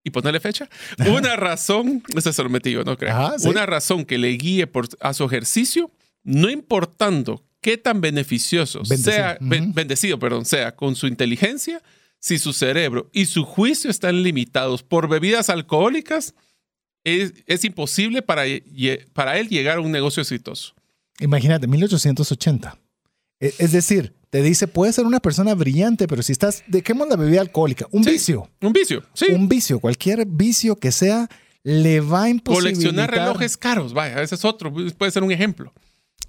y 0.02 0.10
ponerle 0.10 0.40
fecha. 0.40 0.70
Una 1.06 1.36
razón, 1.36 2.02
ese 2.16 2.30
es 2.30 2.38
el 2.38 2.48
metido, 2.48 2.82
no 2.82 2.96
creo. 2.96 3.34
Una 3.44 3.66
razón 3.66 4.06
que 4.06 4.16
le 4.16 4.30
guíe 4.30 4.66
por, 4.66 4.88
a 5.00 5.12
su 5.12 5.24
ejercicio, 5.24 5.90
no 6.22 6.48
importando 6.48 7.43
qué 7.64 7.78
tan 7.78 8.02
beneficioso 8.02 8.84
sea, 8.84 9.38
bendecido, 9.40 10.18
perdón, 10.18 10.44
sea 10.44 10.76
con 10.76 10.94
su 10.94 11.06
inteligencia, 11.06 11.82
si 12.18 12.38
su 12.38 12.52
cerebro 12.52 13.08
y 13.10 13.24
su 13.24 13.46
juicio 13.46 13.90
están 13.90 14.22
limitados 14.22 14.82
por 14.82 15.08
bebidas 15.08 15.48
alcohólicas, 15.48 16.34
es, 17.04 17.64
imposible 17.64 18.20
para, 18.20 18.42
para 19.14 19.38
él 19.38 19.48
llegar 19.48 19.78
a 19.78 19.80
un 19.80 19.90
negocio 19.90 20.20
exitoso. 20.20 20.74
Imagínate, 21.20 21.66
1880. 21.66 22.78
E, 23.40 23.54
es 23.56 23.72
decir, 23.72 24.12
te 24.28 24.42
dice, 24.42 24.68
puedes 24.68 24.96
ser 24.96 25.06
una 25.06 25.20
persona 25.20 25.54
brillante, 25.54 26.06
pero 26.06 26.22
si 26.22 26.32
estás, 26.32 26.64
dejemos 26.66 27.08
la 27.08 27.16
bebida 27.16 27.40
alcohólica, 27.40 27.86
un 27.92 28.02
vicio. 28.02 28.46
Un 28.60 28.74
vicio, 28.74 29.02
sí. 29.14 29.28
Un 29.30 29.48
vicio, 29.48 29.80
cualquier 29.80 30.26
vicio 30.26 30.76
que 30.76 30.92
sea, 30.92 31.30
le 31.62 32.00
va 32.00 32.24
a 32.24 32.28
imposibilitar. 32.28 32.74
Coleccionar 32.74 33.10
relojes 33.10 33.56
caros, 33.56 33.94
vaya, 33.94 34.20
ese 34.20 34.34
es 34.34 34.44
otro, 34.44 34.70
puede 34.70 35.10
ser 35.10 35.22
un 35.22 35.32
ejemplo. 35.32 35.72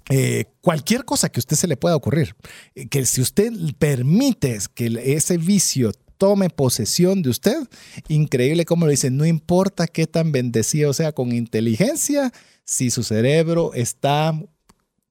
Eh, 0.08 0.44
cualquier 0.60 1.04
cosa 1.04 1.28
que 1.28 1.38
a 1.38 1.42
usted 1.42 1.56
se 1.56 1.66
le 1.66 1.76
pueda 1.76 1.96
ocurrir, 1.96 2.36
eh, 2.74 2.86
que 2.88 3.04
si 3.06 3.20
usted 3.20 3.52
permite 3.78 4.58
que 4.74 4.86
ese 5.04 5.36
vicio 5.36 5.92
tome 6.16 6.48
posesión 6.48 7.22
de 7.22 7.30
usted, 7.30 7.56
increíble 8.08 8.64
como 8.64 8.86
lo 8.86 8.90
dice, 8.90 9.10
no 9.10 9.26
importa 9.26 9.86
qué 9.86 10.06
tan 10.06 10.32
bendecido 10.32 10.92
sea 10.92 11.12
con 11.12 11.32
inteligencia, 11.32 12.32
si 12.64 12.90
su 12.90 13.02
cerebro 13.02 13.72
está 13.74 14.32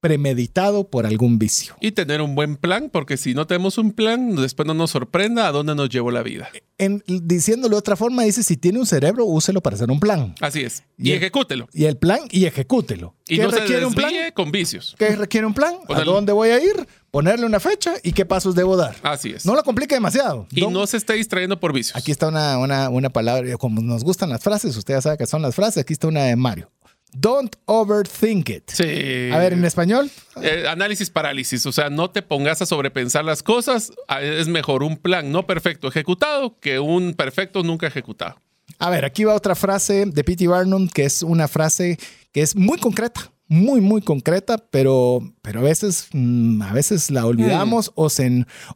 premeditado 0.05 0.87
por 0.87 1.07
algún 1.07 1.39
vicio. 1.39 1.75
Y 1.81 1.91
tener 1.91 2.21
un 2.21 2.35
buen 2.35 2.57
plan, 2.57 2.91
porque 2.93 3.17
si 3.17 3.33
no 3.33 3.47
tenemos 3.47 3.79
un 3.79 3.91
plan, 3.91 4.35
después 4.35 4.67
no 4.67 4.75
nos 4.75 4.91
sorprenda 4.91 5.47
a 5.47 5.51
dónde 5.51 5.73
nos 5.73 5.89
llevó 5.89 6.11
la 6.11 6.21
vida. 6.21 6.47
En, 6.77 7.01
diciéndolo 7.07 7.75
de 7.75 7.79
otra 7.79 7.95
forma, 7.95 8.21
dice, 8.21 8.43
si 8.43 8.55
tiene 8.55 8.77
un 8.77 8.85
cerebro, 8.85 9.25
úselo 9.25 9.61
para 9.61 9.77
hacer 9.77 9.89
un 9.89 9.99
plan. 9.99 10.35
Así 10.41 10.61
es. 10.61 10.83
Y, 10.95 11.11
ejecútelo. 11.13 11.67
Y 11.73 11.85
el 11.85 11.97
plan, 11.97 12.19
y 12.29 12.45
ejecútelo. 12.45 13.15
Y 13.27 13.39
no 13.39 13.49
requiere 13.49 13.83
un 13.83 13.95
plan? 13.95 14.13
con 14.35 14.51
vicios. 14.51 14.95
¿Qué 14.99 15.15
requiere 15.15 15.47
un 15.47 15.55
plan? 15.55 15.73
¿A 15.89 16.03
dónde 16.03 16.31
voy 16.33 16.49
a 16.49 16.63
ir? 16.63 16.87
Ponerle 17.09 17.47
una 17.47 17.59
fecha 17.59 17.95
y 18.03 18.11
qué 18.11 18.27
pasos 18.27 18.53
debo 18.53 18.77
dar. 18.77 18.95
Así 19.01 19.31
es. 19.31 19.43
No 19.43 19.55
lo 19.55 19.63
complique 19.63 19.95
demasiado. 19.95 20.45
Y 20.51 20.67
no, 20.67 20.85
se 20.85 20.97
esté 20.97 21.13
distrayendo 21.13 21.59
por 21.59 21.73
vicios. 21.73 21.97
Aquí 21.97 22.11
está 22.11 22.27
una, 22.27 22.59
una, 22.59 22.89
una 22.89 23.09
palabra, 23.09 23.57
como 23.57 23.81
nos 23.81 24.03
gustan 24.03 24.29
las 24.29 24.43
frases, 24.43 24.77
usted 24.77 24.93
ya 24.93 25.01
sabe 25.01 25.17
que 25.17 25.25
son 25.25 25.41
las 25.41 25.55
frases, 25.55 25.79
aquí 25.81 25.93
está 25.93 26.07
una 26.07 26.25
de 26.25 26.35
Mario. 26.35 26.69
Don't 27.17 27.55
overthink 27.65 28.49
it. 28.49 28.69
Sí. 28.69 29.29
A 29.31 29.37
ver, 29.37 29.53
en 29.53 29.63
español. 29.63 30.11
Eh, 30.41 30.65
análisis 30.67 31.09
parálisis. 31.09 31.65
O 31.65 31.71
sea, 31.71 31.89
no 31.89 32.09
te 32.09 32.21
pongas 32.21 32.61
a 32.61 32.65
sobrepensar 32.65 33.23
las 33.23 33.41
cosas. 33.41 33.93
Ah, 34.09 34.21
es 34.21 34.49
mejor 34.49 34.83
un 34.83 34.97
plan 34.97 35.31
no 35.31 35.47
perfecto 35.47 35.87
ejecutado 35.87 36.59
que 36.59 36.79
un 36.79 37.13
perfecto 37.13 37.63
nunca 37.63 37.87
ejecutado. 37.87 38.35
A 38.79 38.89
ver, 38.89 39.05
aquí 39.05 39.23
va 39.23 39.33
otra 39.33 39.55
frase 39.55 40.05
de 40.05 40.23
P.T. 40.25 40.47
Barnum, 40.47 40.89
que 40.89 41.05
es 41.05 41.23
una 41.23 41.47
frase 41.47 41.97
que 42.33 42.41
es 42.41 42.57
muy 42.57 42.77
concreta, 42.79 43.31
muy, 43.47 43.79
muy 43.79 44.01
concreta, 44.01 44.57
pero, 44.57 45.21
pero 45.41 45.61
a, 45.61 45.63
veces, 45.63 46.09
mm, 46.11 46.61
a 46.63 46.73
veces 46.73 47.11
la 47.11 47.25
olvidamos 47.25 47.93
o, 47.95 48.09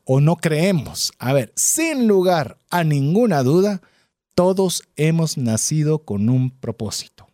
o 0.05 0.21
no 0.21 0.37
creemos. 0.37 1.11
A 1.19 1.33
ver, 1.33 1.51
sin 1.57 2.07
lugar 2.07 2.57
a 2.69 2.85
ninguna 2.85 3.43
duda, 3.43 3.81
todos 4.33 4.83
hemos 4.95 5.37
nacido 5.37 6.05
con 6.05 6.29
un 6.29 6.51
propósito 6.51 7.28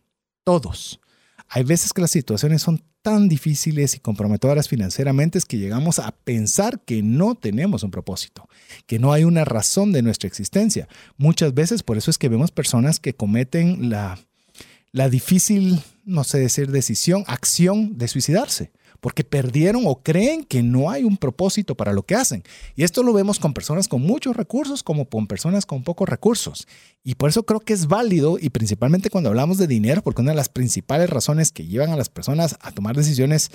todos. 0.46 1.00
Hay 1.48 1.64
veces 1.64 1.92
que 1.92 2.00
las 2.00 2.12
situaciones 2.12 2.62
son 2.62 2.82
tan 3.02 3.28
difíciles 3.28 3.96
y 3.96 4.00
comprometedoras 4.00 4.68
financieramente 4.68 5.40
que 5.46 5.58
llegamos 5.58 5.98
a 5.98 6.12
pensar 6.12 6.80
que 6.80 7.02
no 7.02 7.34
tenemos 7.34 7.82
un 7.82 7.90
propósito, 7.90 8.48
que 8.86 8.98
no 9.00 9.12
hay 9.12 9.24
una 9.24 9.44
razón 9.44 9.92
de 9.92 10.02
nuestra 10.02 10.28
existencia. 10.28 10.88
Muchas 11.16 11.52
veces 11.52 11.82
por 11.82 11.96
eso 11.96 12.10
es 12.10 12.18
que 12.18 12.28
vemos 12.28 12.52
personas 12.52 13.00
que 13.00 13.14
cometen 13.14 13.90
la, 13.90 14.18
la 14.92 15.08
difícil, 15.08 15.80
no 16.04 16.22
sé 16.22 16.38
decir, 16.38 16.70
decisión, 16.70 17.24
acción 17.26 17.98
de 17.98 18.08
suicidarse 18.08 18.70
porque 19.00 19.24
perdieron 19.24 19.84
o 19.86 20.02
creen 20.02 20.44
que 20.44 20.62
no 20.62 20.90
hay 20.90 21.04
un 21.04 21.16
propósito 21.16 21.74
para 21.74 21.92
lo 21.92 22.04
que 22.04 22.14
hacen. 22.14 22.42
Y 22.74 22.84
esto 22.84 23.02
lo 23.02 23.12
vemos 23.12 23.38
con 23.38 23.54
personas 23.54 23.88
con 23.88 24.02
muchos 24.02 24.36
recursos 24.36 24.82
como 24.82 25.08
con 25.08 25.26
personas 25.26 25.66
con 25.66 25.82
pocos 25.82 26.08
recursos. 26.08 26.66
Y 27.02 27.14
por 27.14 27.30
eso 27.30 27.44
creo 27.44 27.60
que 27.60 27.72
es 27.72 27.86
válido 27.86 28.38
y 28.40 28.50
principalmente 28.50 29.10
cuando 29.10 29.30
hablamos 29.30 29.58
de 29.58 29.66
dinero, 29.66 30.02
porque 30.02 30.22
una 30.22 30.32
de 30.32 30.36
las 30.36 30.48
principales 30.48 31.10
razones 31.10 31.52
que 31.52 31.66
llevan 31.66 31.90
a 31.90 31.96
las 31.96 32.08
personas 32.08 32.56
a 32.60 32.72
tomar 32.72 32.96
decisiones 32.96 33.50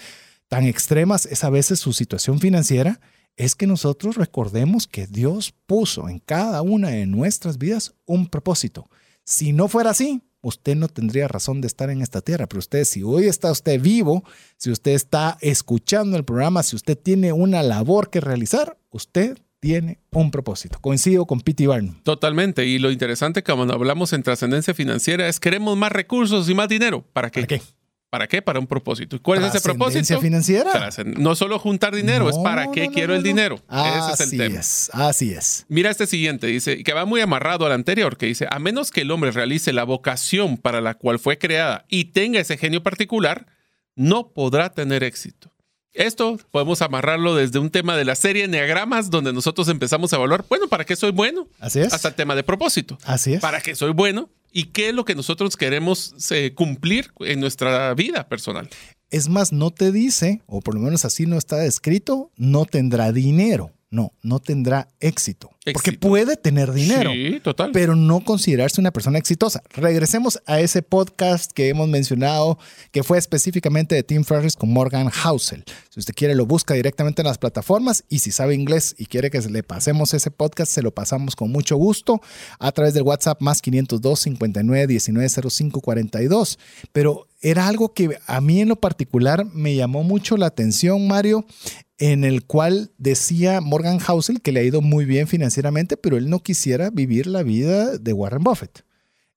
tan 0.48 0.66
extremas 0.66 1.26
es 1.26 1.44
a 1.44 1.50
veces 1.50 1.80
su 1.80 1.94
situación 1.94 2.40
financiera, 2.40 3.00
es 3.38 3.56
que 3.56 3.68
nosotros 3.68 4.18
recordemos 4.18 4.88
que 4.88 5.08
Dios 5.08 5.54
puso 5.66 6.10
en 6.10 6.20
cada 6.20 6.62
una 6.62 6.90
de 6.90 7.06
nuestras 7.06 7.58
vidas 7.58 7.94
un 8.06 8.28
propósito. 8.28 8.90
Si 9.24 9.54
no 9.54 9.68
fuera 9.68 9.92
así, 9.92 10.22
usted 10.42 10.76
no 10.76 10.88
tendría 10.88 11.28
razón 11.28 11.62
de 11.62 11.68
estar 11.68 11.90
en 11.90 12.02
esta 12.02 12.22
tierra. 12.22 12.48
Pero 12.48 12.60
usted, 12.60 12.84
si 12.84 13.04
hoy 13.04 13.26
está 13.26 13.52
usted 13.52 13.80
vivo, 13.80 14.24
si 14.58 14.72
usted 14.72 14.92
está 14.92 15.38
escuchando 15.42 16.18
el 16.18 16.26
programa, 16.26 16.64
si 16.64 16.76
usted 16.76 16.98
tiene 16.98 17.32
una 17.32 17.64
labor 17.64 18.10
que 18.10 18.22
realizar, 18.22 18.78
usted 18.90 19.38
tiene 19.60 20.00
un 20.12 20.32
propósito. 20.32 20.80
Coincido 20.82 21.26
con 21.26 21.40
Pete 21.40 21.68
Barnum. 21.68 22.02
Totalmente. 22.04 22.66
Y 22.66 22.80
lo 22.80 22.92
interesante 22.92 23.44
cuando 23.44 23.74
hablamos 23.74 24.12
en 24.12 24.24
trascendencia 24.24 24.74
financiera 24.74 25.28
es 25.28 25.40
queremos 25.40 25.78
más 25.78 25.92
recursos 25.92 26.50
y 26.50 26.56
más 26.56 26.68
dinero. 26.68 27.06
¿Para 27.14 27.30
qué? 27.30 27.42
¿Para 27.42 27.60
qué? 27.60 27.62
¿Para 28.12 28.28
qué? 28.28 28.42
Para 28.42 28.60
un 28.60 28.68
propósito. 28.68 29.16
¿Y 29.16 29.20
cuál 29.20 29.42
es 29.42 29.56
ese 29.56 29.62
propósito? 29.62 30.20
financiera? 30.20 30.90
No 31.06 31.34
solo 31.34 31.58
juntar 31.60 31.96
dinero, 31.96 32.30
es 32.30 32.38
para 32.40 32.70
qué 32.70 32.90
quiero 32.90 33.16
el 33.16 33.24
dinero. 33.24 33.62
ese 33.72 34.24
es 34.26 34.32
el 34.34 34.38
tema. 34.38 34.60
así 35.08 35.32
es. 35.32 35.66
Mira 35.70 35.90
este 35.90 36.06
siguiente, 36.06 36.48
dice, 36.48 36.84
que 36.84 36.92
va 36.92 37.06
muy 37.06 37.22
amarrado 37.22 37.66
al 37.66 37.72
anterior, 37.72 38.18
que 38.18 38.26
dice, 38.26 38.48
a 38.52 38.60
menos 38.60 38.92
que 38.92 39.02
el 39.02 39.12
hombre 39.12 39.32
realice 39.32 39.72
la 39.72 39.86
vocación 39.86 40.58
para 40.58 40.82
la 40.82 40.96
cual 40.96 41.20
fue 41.20 41.38
creada 41.38 41.86
y 41.88 42.06
tenga 42.12 42.42
ese 42.42 42.58
genio 42.58 42.84
particular, 42.84 43.48
no 43.96 44.34
podrá 44.34 44.74
tener 44.74 45.06
éxito. 45.06 45.50
Esto 45.94 46.38
podemos 46.52 46.82
amarrarlo 46.82 47.34
desde 47.36 47.60
un 47.60 47.70
tema 47.70 47.96
de 47.96 48.04
la 48.04 48.16
serie 48.16 48.46
Neagramas, 48.50 49.10
donde 49.10 49.32
nosotros 49.32 49.70
empezamos 49.70 50.12
a 50.12 50.18
evaluar, 50.18 50.44
bueno, 50.50 50.68
¿para 50.68 50.84
qué 50.84 50.98
soy 50.98 51.12
bueno? 51.12 51.48
Así 51.62 51.80
es. 51.80 51.94
Hasta 51.94 52.10
el 52.10 52.16
tema 52.16 52.36
de 52.36 52.44
propósito. 52.44 52.98
Así 53.06 53.36
es. 53.36 53.42
¿Para 53.42 53.62
qué 53.62 53.74
soy 53.74 53.92
bueno? 53.92 54.30
¿Y 54.52 54.66
qué 54.66 54.90
es 54.90 54.96
lo 54.96 55.06
que 55.06 55.16
nosotros 55.16 55.56
queremos 55.56 56.14
eh, 56.32 56.54
cumplir 56.54 57.12
en 57.20 57.40
nuestra 57.40 57.94
vida 57.94 58.28
personal? 58.28 58.70
Es 59.10 59.30
más, 59.30 59.52
no 59.52 59.72
te 59.72 59.92
dice, 59.92 60.42
o 60.46 60.62
por 60.62 60.76
lo 60.76 60.82
menos 60.82 61.06
así 61.06 61.26
no 61.26 61.38
está 61.38 61.66
escrito, 61.66 62.32
no 62.36 62.66
tendrá 62.66 63.12
dinero. 63.12 63.72
No, 63.92 64.14
no 64.24 64.40
tendrá 64.40 64.88
éxito. 65.02 65.52
Porque 65.74 65.92
puede 65.92 66.38
tener 66.38 66.72
dinero, 66.72 67.12
total. 67.44 67.72
pero 67.72 67.96
no 67.96 68.22
considerarse 68.22 68.80
una 68.80 68.92
persona 68.92 69.20
exitosa. 69.20 69.62
Regresemos 69.76 70.42
a 70.46 70.62
ese 70.62 70.82
podcast 70.82 71.52
que 71.52 71.68
hemos 71.68 71.90
mencionado, 71.90 72.58
que 72.92 73.04
fue 73.04 73.18
específicamente 73.18 73.94
de 73.94 74.02
Tim 74.02 74.24
Ferriss 74.24 74.56
con 74.56 74.72
Morgan 74.72 75.10
Housel. 75.10 75.66
Si 75.90 76.00
usted 76.00 76.16
quiere, 76.16 76.36
lo 76.36 76.46
busca 76.46 76.74
directamente 76.74 77.22
en 77.22 77.28
las 77.28 77.38
plataformas 77.38 78.06
y 78.08 78.20
si 78.20 78.32
sabe 78.32 78.56
inglés 78.56 78.96
y 78.98 79.08
quiere 79.08 79.30
que 79.30 79.42
le 79.42 79.62
pasemos 79.62 80.14
ese 80.14 80.32
podcast, 80.32 80.72
se 80.72 80.82
lo 80.82 80.92
pasamos 80.92 81.36
con 81.36 81.52
mucho 81.52 81.76
gusto 81.76 82.22
a 82.60 82.72
través 82.72 82.94
del 82.94 83.04
WhatsApp 83.04 83.42
más 83.42 83.62
502 83.62 84.20
59 84.20 84.88
19 84.88 85.30
05 85.30 85.82
42. 85.82 86.58
Pero 86.94 87.28
era 87.42 87.68
algo 87.68 87.94
que 87.94 88.18
a 88.26 88.42
mí 88.42 88.62
en 88.62 88.70
lo 88.70 88.78
particular 88.78 89.46
me 89.46 89.76
llamó 89.76 90.04
mucho 90.04 90.38
la 90.38 90.46
atención, 90.46 91.08
Mario, 91.08 91.46
en 92.02 92.24
el 92.24 92.44
cual 92.44 92.92
decía 92.98 93.62
Morgan 93.62 94.00
Housel 94.00 94.42
que 94.42 94.52
le 94.52 94.62
ha 94.62 94.64
ido 94.64 94.82
muy 94.82 95.06
bien 95.06 95.28
financieramente, 95.28 95.98
pero 95.98 96.18
él 96.18 96.32
no 96.32 96.42
quisiera 96.42 96.90
vivir 96.90 97.28
la 97.28 97.44
vida 97.44 97.96
de 98.00 98.12
Warren 98.12 98.44
Buffett. 98.44 98.84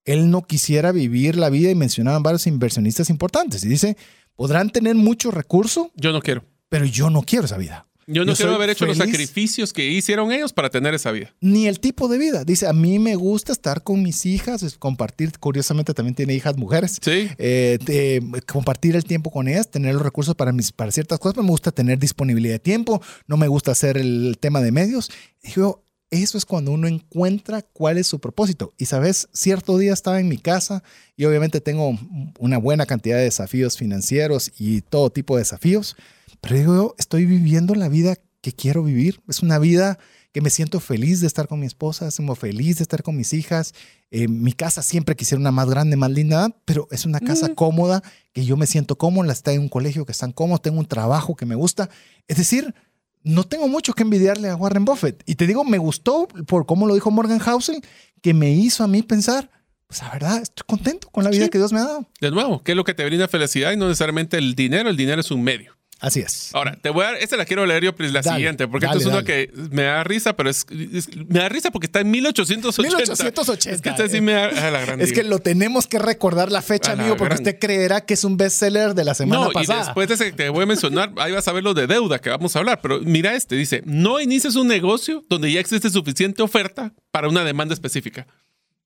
Él 0.06 0.30
no 0.30 0.46
quisiera 0.46 0.90
vivir 0.90 1.36
la 1.36 1.50
vida 1.50 1.70
y 1.70 1.74
mencionaban 1.74 2.22
varios 2.22 2.46
inversionistas 2.46 3.10
importantes. 3.10 3.64
Y 3.64 3.68
dice, 3.68 3.98
podrán 4.34 4.70
tener 4.70 4.94
mucho 4.94 5.30
recurso. 5.30 5.92
Yo 5.94 6.10
no 6.10 6.22
quiero. 6.22 6.42
Pero 6.70 6.86
yo 6.86 7.10
no 7.10 7.20
quiero 7.20 7.44
esa 7.44 7.58
vida. 7.58 7.86
Yo 8.06 8.24
no 8.24 8.34
quiero 8.34 8.54
haber 8.54 8.70
hecho 8.70 8.86
los 8.86 8.98
sacrificios 8.98 9.72
que 9.72 9.86
hicieron 9.86 10.32
ellos 10.32 10.52
para 10.52 10.70
tener 10.70 10.94
esa 10.94 11.10
vida. 11.10 11.34
Ni 11.40 11.66
el 11.66 11.80
tipo 11.80 12.08
de 12.08 12.18
vida. 12.18 12.44
Dice, 12.44 12.66
a 12.66 12.72
mí 12.72 12.98
me 12.98 13.16
gusta 13.16 13.52
estar 13.52 13.82
con 13.82 14.02
mis 14.02 14.26
hijas, 14.26 14.76
compartir, 14.78 15.32
curiosamente 15.38 15.94
también 15.94 16.14
tiene 16.14 16.34
hijas 16.34 16.56
mujeres. 16.56 16.98
Sí. 17.02 17.28
Eh, 17.38 18.20
compartir 18.46 18.96
el 18.96 19.04
tiempo 19.04 19.30
con 19.30 19.48
ellas, 19.48 19.70
tener 19.70 19.94
los 19.94 20.02
recursos 20.02 20.34
para, 20.34 20.52
mis, 20.52 20.72
para 20.72 20.90
ciertas 20.92 21.18
cosas. 21.18 21.42
Me 21.42 21.50
gusta 21.50 21.72
tener 21.72 21.98
disponibilidad 21.98 22.54
de 22.54 22.58
tiempo, 22.60 23.02
no 23.26 23.36
me 23.36 23.48
gusta 23.48 23.72
hacer 23.72 23.96
el 23.96 24.36
tema 24.40 24.60
de 24.60 24.72
medios. 24.72 25.10
Dijo, 25.42 25.84
eso 26.10 26.38
es 26.38 26.44
cuando 26.44 26.70
uno 26.70 26.86
encuentra 26.86 27.62
cuál 27.62 27.98
es 27.98 28.06
su 28.06 28.20
propósito. 28.20 28.72
Y 28.78 28.86
sabes, 28.86 29.28
cierto 29.32 29.78
día 29.78 29.92
estaba 29.92 30.20
en 30.20 30.28
mi 30.28 30.38
casa 30.38 30.82
y 31.16 31.24
obviamente 31.24 31.60
tengo 31.60 31.98
una 32.38 32.58
buena 32.58 32.86
cantidad 32.86 33.16
de 33.16 33.24
desafíos 33.24 33.76
financieros 33.76 34.52
y 34.58 34.82
todo 34.82 35.10
tipo 35.10 35.34
de 35.36 35.40
desafíos. 35.40 35.96
Pero 36.44 36.56
digo, 36.58 36.94
estoy 36.98 37.24
viviendo 37.26 37.74
la 37.74 37.88
vida 37.88 38.16
que 38.42 38.52
quiero 38.52 38.82
vivir. 38.82 39.20
Es 39.28 39.40
una 39.40 39.58
vida 39.58 39.98
que 40.32 40.40
me 40.42 40.50
siento 40.50 40.80
feliz 40.80 41.20
de 41.20 41.26
estar 41.26 41.48
con 41.48 41.60
mi 41.60 41.66
esposa, 41.66 42.10
siento 42.10 42.34
feliz 42.34 42.76
de 42.78 42.82
estar 42.82 43.02
con 43.02 43.16
mis 43.16 43.32
hijas. 43.32 43.72
Eh, 44.10 44.28
mi 44.28 44.52
casa 44.52 44.82
siempre 44.82 45.16
quisiera 45.16 45.40
una 45.40 45.52
más 45.52 45.70
grande, 45.70 45.96
más 45.96 46.10
linda, 46.10 46.54
pero 46.64 46.86
es 46.90 47.06
una 47.06 47.20
casa 47.20 47.48
Mm. 47.48 47.54
cómoda, 47.54 48.02
que 48.32 48.44
yo 48.44 48.56
me 48.56 48.66
siento 48.66 48.98
cómoda, 48.98 49.32
está 49.32 49.52
en 49.52 49.60
un 49.62 49.68
colegio 49.68 50.04
que 50.04 50.12
están 50.12 50.32
cómodos, 50.32 50.60
tengo 50.62 50.78
un 50.80 50.86
trabajo 50.86 51.34
que 51.36 51.46
me 51.46 51.54
gusta. 51.54 51.88
Es 52.28 52.36
decir, 52.36 52.74
no 53.22 53.44
tengo 53.44 53.68
mucho 53.68 53.94
que 53.94 54.02
envidiarle 54.02 54.48
a 54.50 54.56
Warren 54.56 54.84
Buffett. 54.84 55.22
Y 55.24 55.36
te 55.36 55.46
digo, 55.46 55.64
me 55.64 55.78
gustó 55.78 56.28
por 56.46 56.66
cómo 56.66 56.86
lo 56.86 56.94
dijo 56.94 57.10
Morgan 57.10 57.38
Housel, 57.38 57.80
que 58.20 58.34
me 58.34 58.50
hizo 58.52 58.84
a 58.84 58.88
mí 58.88 59.02
pensar, 59.02 59.50
pues 59.86 60.02
la 60.02 60.10
verdad, 60.10 60.42
estoy 60.42 60.64
contento 60.66 61.08
con 61.10 61.24
la 61.24 61.30
vida 61.30 61.44
Sí. 61.44 61.50
que 61.50 61.58
Dios 61.58 61.72
me 61.72 61.78
ha 61.80 61.84
dado. 61.84 62.08
De 62.20 62.30
nuevo, 62.30 62.62
¿qué 62.62 62.72
es 62.72 62.76
lo 62.76 62.84
que 62.84 62.92
te 62.92 63.04
brinda 63.06 63.28
felicidad 63.28 63.72
y 63.72 63.76
no 63.76 63.86
necesariamente 63.86 64.36
el 64.36 64.54
dinero? 64.54 64.90
El 64.90 64.96
dinero 64.96 65.20
es 65.20 65.30
un 65.30 65.42
medio. 65.42 65.72
Así 66.06 66.20
es. 66.20 66.50
Ahora, 66.52 66.76
te 66.82 66.90
voy 66.90 67.02
a 67.04 67.12
esta 67.16 67.36
la 67.38 67.46
quiero 67.46 67.64
leer 67.64 67.82
yo, 67.82 67.96
pues, 67.96 68.12
la 68.12 68.20
Dale, 68.20 68.36
siguiente, 68.36 68.68
porque 68.68 68.84
dale, 68.86 68.98
esto 68.98 69.08
es 69.08 69.14
una 69.14 69.24
que 69.24 69.50
me 69.70 69.84
da 69.84 70.04
risa, 70.04 70.36
pero 70.36 70.50
es, 70.50 70.66
es- 70.92 71.08
me 71.16 71.38
da 71.40 71.48
risa 71.48 71.70
porque 71.70 71.86
está 71.86 72.00
en 72.00 72.10
1880. 72.10 72.96
1880. 72.98 73.74
Es 73.74 73.80
que 73.80 73.88
esta 73.88 74.06
sí 74.08 74.20
me 74.20 74.32
da 74.32 74.48
a 74.68 74.70
la 74.70 74.80
gran 74.82 75.00
Es 75.00 75.14
que 75.14 75.24
lo 75.24 75.38
tenemos 75.38 75.86
que 75.86 75.98
recordar 75.98 76.52
la 76.52 76.60
fecha, 76.60 76.92
A 76.92 76.96
la 76.96 77.02
amigo, 77.04 77.16
porque 77.16 77.36
gran- 77.36 77.46
usted 77.46 77.58
creerá 77.58 78.02
que 78.02 78.12
es 78.14 78.24
un 78.24 78.36
bestseller 78.36 78.94
de 78.94 79.04
la 79.04 79.14
semana 79.14 79.44
No, 79.44 79.50
y 79.50 79.54
pasada. 79.54 79.84
después 79.86 80.08
de 80.08 80.14
ese 80.14 80.24
que 80.26 80.32
te 80.32 80.48
voy 80.50 80.64
a 80.64 80.66
mencionar, 80.66 81.12
ahí 81.16 81.32
vas 81.32 81.48
a 81.48 81.52
ver 81.52 81.64
lo 81.64 81.72
de 81.72 81.86
deuda 81.86 82.18
que 82.18 82.28
vamos 82.28 82.54
a 82.54 82.58
hablar. 82.58 82.80
Pero 82.82 83.00
mira 83.00 83.34
este, 83.34 83.54
dice, 83.56 83.82
no 83.86 84.20
inicies 84.20 84.56
un 84.56 84.68
negocio 84.68 85.24
donde 85.30 85.50
ya 85.50 85.60
existe 85.60 85.88
suficiente 85.88 86.42
oferta 86.42 86.92
para 87.10 87.28
una 87.28 87.44
demanda 87.44 87.72
específica. 87.72 88.26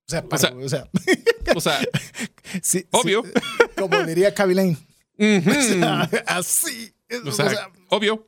O 0.07 0.11
sea, 0.11 0.23
pero, 0.25 0.65
o 0.65 0.69
sea, 0.69 0.85
O 1.57 1.61
sea, 1.61 1.81
sí, 2.63 2.79
sí, 2.81 2.87
Obvio. 2.93 3.25
como 3.77 4.03
diría 4.05 4.33
Kaby 4.33 4.55
Lane. 4.55 4.77
ujú, 5.19 5.51
Así. 6.27 6.93
O 7.25 7.33
sea, 7.33 7.49
sea, 7.49 7.71
obvio. 7.89 8.27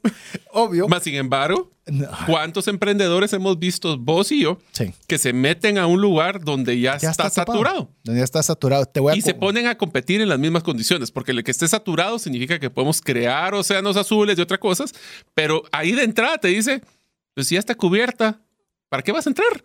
obvio. 0.53 0.89
Más 0.89 1.03
sin 1.03 1.15
embargo, 1.15 1.71
No, 1.87 2.09
¿cuántos 2.27 2.69
emprendedores 2.69 3.33
hemos 3.33 3.59
visto, 3.59 3.99
vos 3.99 4.33
y 4.33 4.43
yo, 4.43 4.59
sí. 4.73 4.95
que 5.07 5.19
se 5.19 5.33
meten 5.33 5.77
a 5.79 5.87
un 5.87 6.01
lugar 6.01 6.41
donde 6.45 6.81
ya, 6.81 6.97
Ya 6.99 7.11
está, 7.11 7.29
saturado? 7.31 7.91
Donde 8.05 8.21
ya 8.21 8.25
está 8.25 8.43
saturado. 8.43 8.87
Te 8.87 9.01
voy 9.01 9.13
a 9.13 9.17
Y 9.17 9.23
se 9.23 9.35
ponen 9.35 9.67
a 9.67 9.77
competir 9.77 10.21
en 10.21 10.29
las 10.29 10.39
mismas 10.39 10.63
condiciones, 10.63 11.11
porque 11.11 11.33
el 11.33 11.45
que 11.45 11.51
esté 11.51 11.69
saturado 11.69 12.19
significa 12.19 12.59
que 12.59 12.71
podemos 12.71 13.01
crear 13.01 13.55
océanos 13.55 13.97
azules 13.97 14.39
y 14.39 14.43
otras 14.43 14.61
cosas, 14.61 14.95
pero 15.35 15.63
ahí 15.73 15.93
de 15.93 16.05
entrada 16.05 16.39
te 16.39 16.49
dice, 16.49 16.83
pues 17.35 17.49
si 17.49 17.55
ya 17.57 17.59
está 17.59 17.75
cubierta, 17.75 18.41
¿para 18.89 19.03
qué 19.03 19.13
vas 19.13 19.27
a 19.27 19.31
entrar? 19.31 19.65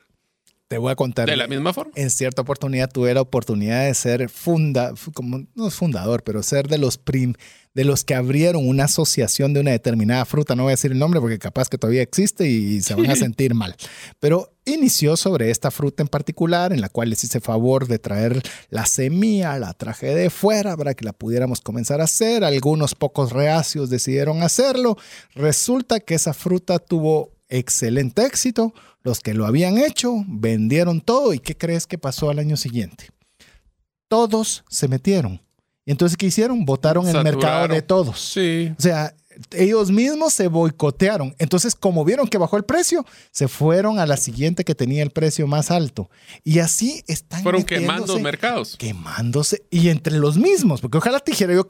Te 0.67 0.77
voy 0.77 0.91
a 0.91 0.95
contar. 0.95 1.29
De 1.29 1.35
la 1.35 1.47
misma 1.47 1.73
forma. 1.73 1.91
en 1.95 2.09
cierta 2.09 2.41
oportunidad 2.41 2.89
tuve 2.91 3.13
la 3.13 3.21
oportunidad 3.21 3.85
de 3.85 3.93
ser 3.93 4.29
funda, 4.29 4.95
fu- 4.95 5.11
como 5.11 5.45
no 5.53 5.67
es 5.67 5.75
fundador, 5.75 6.23
pero 6.23 6.41
ser 6.41 6.67
de 6.67 6.77
los 6.79 6.97
prim, 6.97 7.33
de 7.75 7.83
los 7.83 8.03
que 8.03 8.15
abrieron 8.15 8.67
una 8.67 8.85
asociación 8.85 9.53
de 9.53 9.59
una 9.59 9.71
determinada 9.71 10.25
fruta. 10.25 10.55
No 10.55 10.63
voy 10.63 10.71
a 10.71 10.73
decir 10.73 10.91
el 10.91 10.97
nombre 10.97 11.19
porque 11.19 11.37
capaz 11.37 11.67
que 11.69 11.77
todavía 11.77 12.01
existe 12.01 12.47
y 12.49 12.81
se 12.81 12.95
van 12.95 13.11
a 13.11 13.15
sentir 13.15 13.53
mal. 13.53 13.75
Pero 14.19 14.53
inició 14.65 15.17
sobre 15.17 15.51
esta 15.51 15.69
fruta 15.71 16.01
en 16.01 16.07
particular, 16.07 16.73
en 16.73 16.81
la 16.81 16.89
cual 16.89 17.09
les 17.11 17.23
hice 17.23 17.41
favor 17.41 17.87
de 17.87 17.99
traer 17.99 18.41
la 18.69 18.85
semilla, 18.87 19.59
la 19.59 19.73
traje 19.73 20.15
de 20.15 20.29
fuera 20.31 20.75
para 20.77 20.93
que 20.95 21.05
la 21.05 21.13
pudiéramos 21.13 21.61
comenzar 21.61 22.01
a 22.01 22.05
hacer. 22.05 22.43
Algunos 22.43 22.95
pocos 22.95 23.31
reacios 23.33 23.89
decidieron 23.91 24.41
hacerlo. 24.41 24.97
Resulta 25.35 25.99
que 25.99 26.15
esa 26.15 26.33
fruta 26.33 26.79
tuvo 26.79 27.34
excelente 27.49 28.25
éxito. 28.25 28.73
Los 29.03 29.19
que 29.19 29.33
lo 29.33 29.45
habían 29.45 29.77
hecho 29.77 30.23
vendieron 30.27 31.01
todo. 31.01 31.33
¿Y 31.33 31.39
qué 31.39 31.55
crees 31.55 31.85
que 31.87 31.97
pasó 31.97 32.29
al 32.29 32.39
año 32.39 32.57
siguiente? 32.57 33.09
Todos 34.07 34.63
se 34.69 34.87
metieron. 34.87 35.41
Y 35.85 35.91
entonces, 35.91 36.17
¿qué 36.17 36.27
hicieron? 36.27 36.65
Votaron 36.65 37.07
el 37.07 37.23
mercado 37.23 37.67
de 37.67 37.81
todos. 37.81 38.19
Sí. 38.19 38.73
O 38.77 38.81
sea, 38.81 39.13
ellos 39.51 39.91
mismos 39.91 40.33
se 40.33 40.47
boicotearon. 40.47 41.35
Entonces, 41.37 41.75
como 41.75 42.03
vieron 42.05 42.27
que 42.27 42.37
bajó 42.39 42.57
el 42.57 42.63
precio, 42.63 43.05
se 43.31 43.47
fueron 43.47 43.99
a 43.99 44.07
la 44.07 44.17
siguiente 44.17 44.63
que 44.63 44.73
tenía 44.73 45.03
el 45.03 45.11
precio 45.11 45.45
más 45.45 45.69
alto. 45.69 46.09
Y 46.43 46.57
así 46.59 47.03
están 47.07 47.43
Fueron 47.43 47.63
quemando 47.63 48.17
mercados. 48.19 48.77
Quemándose. 48.77 49.63
Y 49.69 49.89
entre 49.89 50.17
los 50.17 50.37
mismos, 50.37 50.81
porque 50.81 50.97
ojalá 50.97 51.19
te 51.19 51.31
dijera 51.31 51.53
yo 51.53 51.67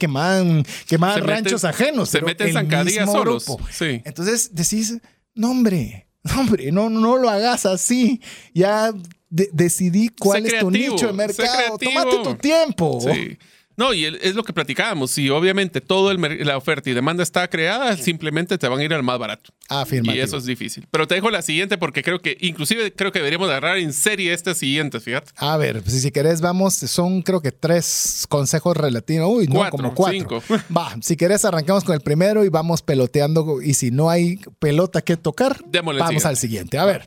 Se 1.18 1.22
meten- 1.22 1.26
ranchos 1.28 1.66
ajenos. 1.66 2.10
Se 2.10 2.22
meten 2.22 2.54
zancadillas 2.54 3.12
solos. 3.12 3.46
grupo. 3.46 3.62
Sí. 3.70 4.02
Entonces 4.06 4.52
decís, 4.54 5.00
no 5.36 5.52
hombre, 5.52 6.08
no 6.24 6.40
hombre, 6.42 6.72
no, 6.72 6.90
no 6.90 7.18
lo 7.18 7.30
hagas 7.30 7.66
así. 7.66 8.22
Ya 8.54 8.92
de- 9.30 9.50
decidí 9.54 10.10
cuál 10.10 10.44
Sé 10.48 10.56
es 10.56 10.60
tu 10.62 10.72
nicho 10.72 11.08
de 11.08 11.14
mercado. 11.14 11.78
Tómate 11.78 12.18
tu 12.24 12.36
tiempo. 12.36 13.00
Sí. 13.02 13.38
No, 13.78 13.94
y 13.94 14.06
es 14.06 14.36
lo 14.36 14.44
que 14.44 14.54
platicábamos. 14.54 15.12
Si 15.12 15.30
obviamente 15.30 15.82
mer- 16.18 16.46
la 16.46 16.58
oferta 16.58 16.90
y 16.90 16.94
demanda 16.94 17.24
está 17.24 17.48
creada, 17.50 17.98
simplemente 17.98 18.58
te 18.58 18.68
van 18.68 18.80
a 18.80 18.84
ir 18.84 18.94
al 18.94 19.04
más 19.04 19.20
barato. 19.20 19.52
Afirmativo. 19.68 20.16
Y 20.16 20.20
eso 20.26 20.38
es 20.38 20.46
difícil. 20.46 20.88
Pero 20.92 21.08
te 21.08 21.16
dejo 21.16 21.30
la 21.30 21.42
siguiente 21.42 21.78
porque 21.78 22.04
creo 22.04 22.20
que, 22.22 22.38
inclusive 22.40 22.94
creo 22.94 23.12
que 23.12 23.20
deberíamos 23.20 23.50
agarrar 23.50 23.78
en 23.78 23.92
serie 23.94 24.34
estas 24.34 24.58
siguientes, 24.58 25.04
fíjate. 25.04 25.32
A 25.38 25.58
ver, 25.58 25.82
pues, 25.82 26.02
si 26.02 26.12
querés, 26.12 26.42
vamos, 26.42 26.76
son 26.76 27.22
creo 27.22 27.42
que 27.42 27.52
tres 27.52 28.26
consejos 28.30 28.78
relativos. 28.78 29.30
Uy, 29.30 29.48
no, 29.48 29.70
como 29.70 29.94
cuatro. 29.94 30.18
cinco. 30.18 30.44
Va, 30.76 30.96
si 31.02 31.16
querés, 31.18 31.44
arrancamos 31.46 31.84
con 31.84 31.96
el 31.96 32.02
primero 32.02 32.46
y 32.46 32.50
vamos 32.50 32.82
peloteando. 32.82 33.62
Y 33.62 33.74
si 33.74 33.92
no 33.92 34.10
hay 34.10 34.38
pelota 34.60 35.02
que 35.02 35.18
tocar, 35.18 35.60
Démosle 35.66 36.00
vamos 36.00 36.22
siguiente. 36.24 36.28
al 36.30 36.38
siguiente. 36.38 36.78
A 36.78 36.86
ver, 36.86 37.06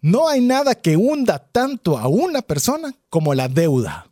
no 0.00 0.28
hay 0.28 0.40
nada 0.40 0.74
que 0.74 0.96
hunda 0.96 1.38
tanto 1.38 1.98
a 1.98 2.08
una 2.08 2.42
persona 2.42 2.94
como 3.10 3.34
la 3.34 3.48
deuda. 3.48 4.06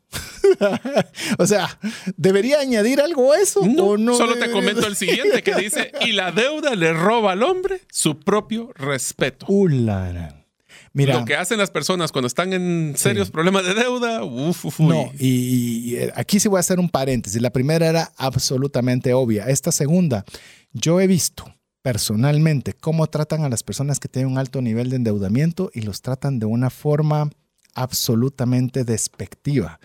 o 1.38 1.46
sea, 1.46 1.78
¿debería 2.16 2.60
añadir 2.60 3.00
algo 3.00 3.32
a 3.32 3.38
eso? 3.38 3.64
No, 3.66 3.84
¿O 3.84 3.98
no 3.98 4.16
solo 4.16 4.36
te 4.36 4.50
comento 4.50 4.86
el 4.86 4.96
siguiente 4.96 5.42
que 5.42 5.54
dice, 5.54 5.92
y 6.00 6.12
la 6.12 6.32
deuda 6.32 6.74
le 6.74 6.92
roba 6.92 7.32
al 7.32 7.42
hombre 7.42 7.80
su 7.90 8.18
propio 8.18 8.72
respeto. 8.74 9.46
Ulara. 9.48 10.44
Mira, 10.92 11.18
Lo 11.18 11.26
que 11.26 11.36
hacen 11.36 11.58
las 11.58 11.70
personas 11.70 12.10
cuando 12.10 12.26
están 12.26 12.54
en 12.54 12.94
serios 12.96 13.30
problemas 13.30 13.64
de 13.64 13.74
deuda, 13.74 14.24
uf, 14.24 14.64
uf. 14.64 14.80
No, 14.80 15.12
y, 15.18 15.28
y, 15.28 15.96
eh, 15.96 16.12
aquí 16.14 16.40
sí 16.40 16.48
voy 16.48 16.56
a 16.56 16.60
hacer 16.60 16.80
un 16.80 16.88
paréntesis. 16.88 17.40
La 17.42 17.50
primera 17.50 17.86
era 17.86 18.12
absolutamente 18.16 19.12
obvia. 19.12 19.44
Esta 19.44 19.72
segunda, 19.72 20.24
yo 20.72 20.98
he 21.00 21.06
visto 21.06 21.54
personalmente 21.82 22.72
cómo 22.72 23.06
tratan 23.06 23.44
a 23.44 23.48
las 23.48 23.62
personas 23.62 24.00
que 24.00 24.08
tienen 24.08 24.32
un 24.32 24.38
alto 24.38 24.60
nivel 24.60 24.90
de 24.90 24.96
endeudamiento 24.96 25.70
y 25.72 25.82
los 25.82 26.02
tratan 26.02 26.38
de 26.38 26.46
una 26.46 26.70
forma 26.70 27.30
absolutamente 27.76 28.84
despectiva. 28.84 29.78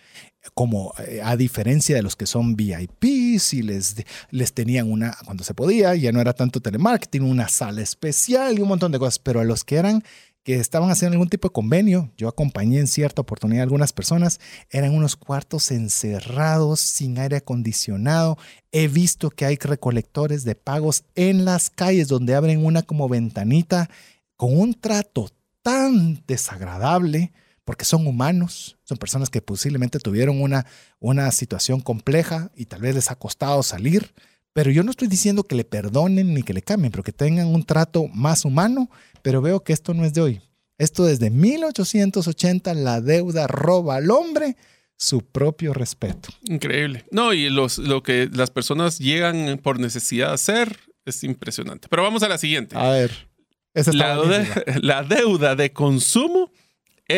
Como 0.56 0.94
eh, 0.98 1.22
a 1.24 1.38
diferencia 1.38 1.96
de 1.96 2.02
los 2.02 2.16
que 2.16 2.26
son 2.26 2.56
VIPs 2.56 3.54
y 3.54 3.62
les, 3.62 3.96
les 4.32 4.54
tenían 4.54 4.92
una, 4.92 5.16
cuando 5.24 5.44
se 5.44 5.54
podía, 5.54 5.94
ya 5.94 6.12
no 6.12 6.20
era 6.20 6.34
tanto 6.34 6.62
telemarketing, 6.62 7.22
una 7.22 7.48
sala 7.48 7.82
especial 7.82 8.58
y 8.58 8.62
un 8.62 8.70
montón 8.70 8.92
de 8.92 8.98
cosas, 8.98 9.20
pero 9.20 9.40
a 9.40 9.44
los 9.44 9.64
que 9.64 9.76
eran 9.76 10.04
que 10.44 10.56
estaban 10.56 10.90
haciendo 10.90 11.14
algún 11.14 11.30
tipo 11.30 11.48
de 11.48 11.54
convenio, 11.54 12.12
yo 12.18 12.28
acompañé 12.28 12.80
en 12.80 12.88
cierta 12.88 13.22
oportunidad 13.22 13.62
a 13.62 13.64
algunas 13.64 13.94
personas, 13.94 14.40
eran 14.72 14.96
unos 14.96 15.16
cuartos 15.16 15.70
encerrados, 15.70 16.80
sin 16.80 17.20
aire 17.20 17.38
acondicionado. 17.38 18.40
He 18.72 18.88
visto 18.88 19.30
que 19.30 19.46
hay 19.46 19.58
recolectores 19.58 20.44
de 20.44 20.56
pagos 20.56 21.04
en 21.14 21.46
las 21.46 21.70
calles 21.70 22.08
donde 22.08 22.34
abren 22.34 22.66
una 22.66 22.82
como 22.82 23.08
ventanita 23.08 23.90
con 24.36 24.58
un 24.60 24.74
trato 24.74 25.30
tan 25.62 26.24
desagradable, 26.26 27.32
porque 27.72 27.86
son 27.86 28.06
humanos, 28.06 28.76
son 28.84 28.98
personas 28.98 29.30
que 29.30 29.42
posiblemente 29.42 29.98
tuvieron 29.98 30.42
una, 30.42 30.66
una 31.00 31.32
situación 31.32 31.80
compleja 31.80 32.52
y 32.54 32.66
tal 32.66 32.82
vez 32.82 32.96
les 32.96 33.10
ha 33.12 33.16
costado 33.16 33.64
salir. 33.64 34.14
Pero 34.52 34.72
yo 34.72 34.84
no 34.84 34.92
estoy 34.92 35.08
diciendo 35.08 35.44
que 35.46 35.56
le 35.56 35.64
perdonen 35.64 36.34
ni 36.34 36.44
que 36.44 36.54
le 36.54 36.62
cambien, 36.64 36.92
pero 36.92 37.02
que 37.02 37.14
tengan 37.14 37.48
un 37.48 37.64
trato 37.64 38.10
más 38.10 38.44
humano. 38.44 38.90
Pero 39.22 39.42
veo 39.42 39.64
que 39.64 39.72
esto 39.72 39.94
no 39.94 40.04
es 40.04 40.14
de 40.14 40.20
hoy. 40.20 40.42
Esto 40.78 41.06
desde 41.06 41.30
1880, 41.30 42.74
la 42.74 43.00
deuda 43.00 43.48
roba 43.48 43.96
al 43.96 44.12
hombre 44.12 44.58
su 44.98 45.22
propio 45.22 45.74
respeto. 45.74 46.28
Increíble. 46.50 47.06
No, 47.10 47.32
y 47.32 47.50
los, 47.50 47.78
lo 47.78 48.04
que 48.04 48.30
las 48.34 48.52
personas 48.52 49.00
llegan 49.00 49.60
por 49.64 49.80
necesidad 49.80 50.28
de 50.28 50.34
hacer 50.34 50.78
es 51.06 51.24
impresionante. 51.24 51.88
Pero 51.90 52.04
vamos 52.04 52.22
a 52.24 52.28
la 52.28 52.38
siguiente. 52.38 52.76
A 52.78 52.90
ver, 52.90 53.30
esa 53.74 53.94
La, 53.94 54.18
de- 54.18 54.46
la 54.82 55.04
deuda 55.04 55.56
de 55.56 55.72
consumo 55.72 56.52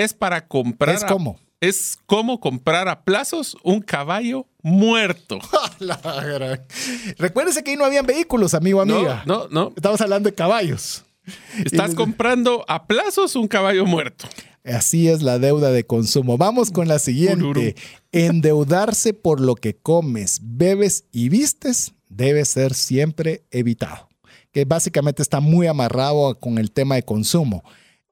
es 0.02 0.14
para 0.14 0.48
comprar. 0.48 0.96
Es 0.96 1.04
a- 1.04 1.08
como. 1.08 1.39
es 1.62 1.98
como 2.06 2.39
comprar 2.39 2.88
a 2.88 3.04
plazos 3.04 3.56
un 3.64 3.82
caballo 3.82 4.48
muerto. 4.62 5.39
La 5.80 5.96
gran- 5.98 6.62
Recuérdese 7.18 7.64
que 7.64 7.72
ahí 7.72 7.78
no 7.78 7.86
habían 7.86 8.06
vehículos, 8.06 8.54
amigo, 8.54 8.84
No, 8.86 8.96
amiga. 8.96 9.24
no, 9.26 9.48
no. 9.50 9.72
Estamos 9.76 10.02
hablando 10.02 10.30
de 10.30 10.36
caballos. 10.36 11.04
Estás 11.64 11.94
Y- 11.94 11.96
comprando 11.96 12.66
a 12.68 12.86
plazos 12.86 13.36
un 13.36 13.48
caballo 13.48 13.86
muerto. 13.86 14.28
Así 14.66 15.10
es 15.10 15.22
la 15.22 15.39
deuda 15.39 15.72
de 15.72 15.86
consumo. 15.86 16.38
Vamos 16.38 16.72
con 16.72 16.88
la 16.88 16.96
Ururu. 16.96 17.02
siguiente. 17.04 17.76
Endeudarse 18.14 19.14
por 19.14 19.41
lo 19.41 19.56
que 19.56 19.76
comes, 19.76 20.39
bebes 20.41 21.06
y 21.12 21.28
vistes 21.30 21.94
debe 22.10 22.46
ser 22.46 22.74
siempre 22.74 23.44
evitado. 23.52 24.08
Que 24.52 24.64
básicamente 24.66 25.22
está 25.22 25.39
muy 25.41 25.68
amarrado 25.68 26.39
con 26.39 26.58
el 26.58 26.72
tema 26.72 26.96
de 26.96 27.04
consumo. 27.04 27.64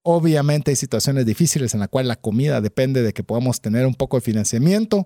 Obviamente 0.04 0.72
hay 0.72 0.76
situaciones 0.76 1.26
difíciles 1.26 1.74
en 1.74 1.80
las 1.80 1.90
cuales 1.90 2.08
la 2.08 2.16
comida 2.16 2.62
depende 2.62 3.04
de 3.04 3.14
que 3.14 3.24
podamos 3.24 3.62
tener 3.62 3.86
un 3.86 3.96
poco 3.96 4.18
de 4.18 4.22
financiamiento. 4.22 5.06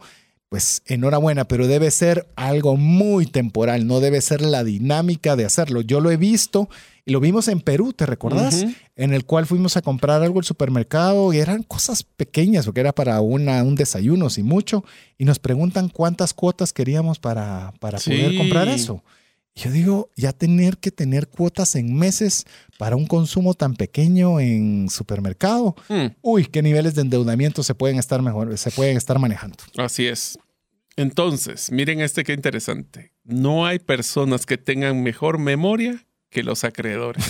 pues 0.50 0.84
enhorabuena, 0.86 1.46
pero 1.48 1.68
debe 1.68 1.92
ser 1.92 2.28
algo 2.36 2.78
muy 2.78 3.26
temporal, 3.26 3.88
no 3.88 4.00
debe 4.00 4.22
ser 4.22 4.42
la 4.42 4.64
dinámica 4.64 5.36
de 5.36 5.44
hacerlo. 5.44 5.82
Yo 5.82 6.00
lo 6.00 6.12
he 6.12 6.18
visto 6.18 6.70
y 7.04 7.12
lo 7.12 7.20
vimos 7.20 7.48
en 7.48 7.60
Perú, 7.62 7.94
¿te 7.94 8.06
recordás? 8.06 8.66
En 8.96 9.14
el 9.14 9.26
cual 9.26 9.48
fuimos 9.48 9.76
a 9.76 9.82
comprar 9.82 10.22
algo 10.22 10.40
al 10.40 10.46
supermercado 10.46 11.34
y 11.34 11.40
eran 11.40 11.64
cosas 11.64 12.04
pequeñas, 12.04 12.66
porque 12.66 12.80
era 12.80 12.94
para 12.94 13.20
una, 13.22 13.64
un 13.64 13.76
desayuno, 13.76 14.30
sin 14.30 14.46
mucho, 14.46 14.86
y 15.18 15.26
nos 15.26 15.40
preguntan 15.40 15.90
cuántas 15.90 16.34
cuotas 16.34 16.72
queríamos 16.72 17.20
para, 17.20 17.74
para 17.80 18.00
poder 18.00 18.38
comprar 18.38 18.68
eso. 18.68 19.04
Yo 19.56 19.72
digo, 19.72 20.10
ya 20.18 20.34
tener 20.34 20.78
que 20.78 20.92
tener 20.92 21.30
cuotas 21.30 21.76
en 21.76 21.96
meses 21.96 22.46
para 22.78 22.98
un 22.98 23.08
consumo 23.08 23.54
tan 23.54 23.76
pequeño 23.76 24.42
en 24.42 24.90
supermercado. 24.90 25.76
Hmm. 25.88 26.08
Uy, 26.22 26.46
qué 26.46 26.62
niveles 26.62 26.96
de 26.96 27.04
endeudamiento 27.04 27.64
se 27.64 27.74
pueden 27.74 27.98
estar 27.98 28.22
mejor, 28.22 28.58
se 28.58 28.72
pueden 28.72 28.98
estar 28.98 29.18
manejando. 29.18 29.58
Así 29.78 30.08
es. 30.08 30.38
Entonces, 30.98 31.72
miren 31.72 32.02
este 32.02 32.24
qué 32.24 32.34
interesante. 32.34 33.14
No 33.24 33.66
hay 33.66 33.80
personas 33.80 34.46
que 34.46 34.58
tengan 34.58 35.04
mejor 35.04 35.40
memoria 35.40 36.06
que 36.36 36.44
los 36.44 36.66
acreedores. 36.66 37.26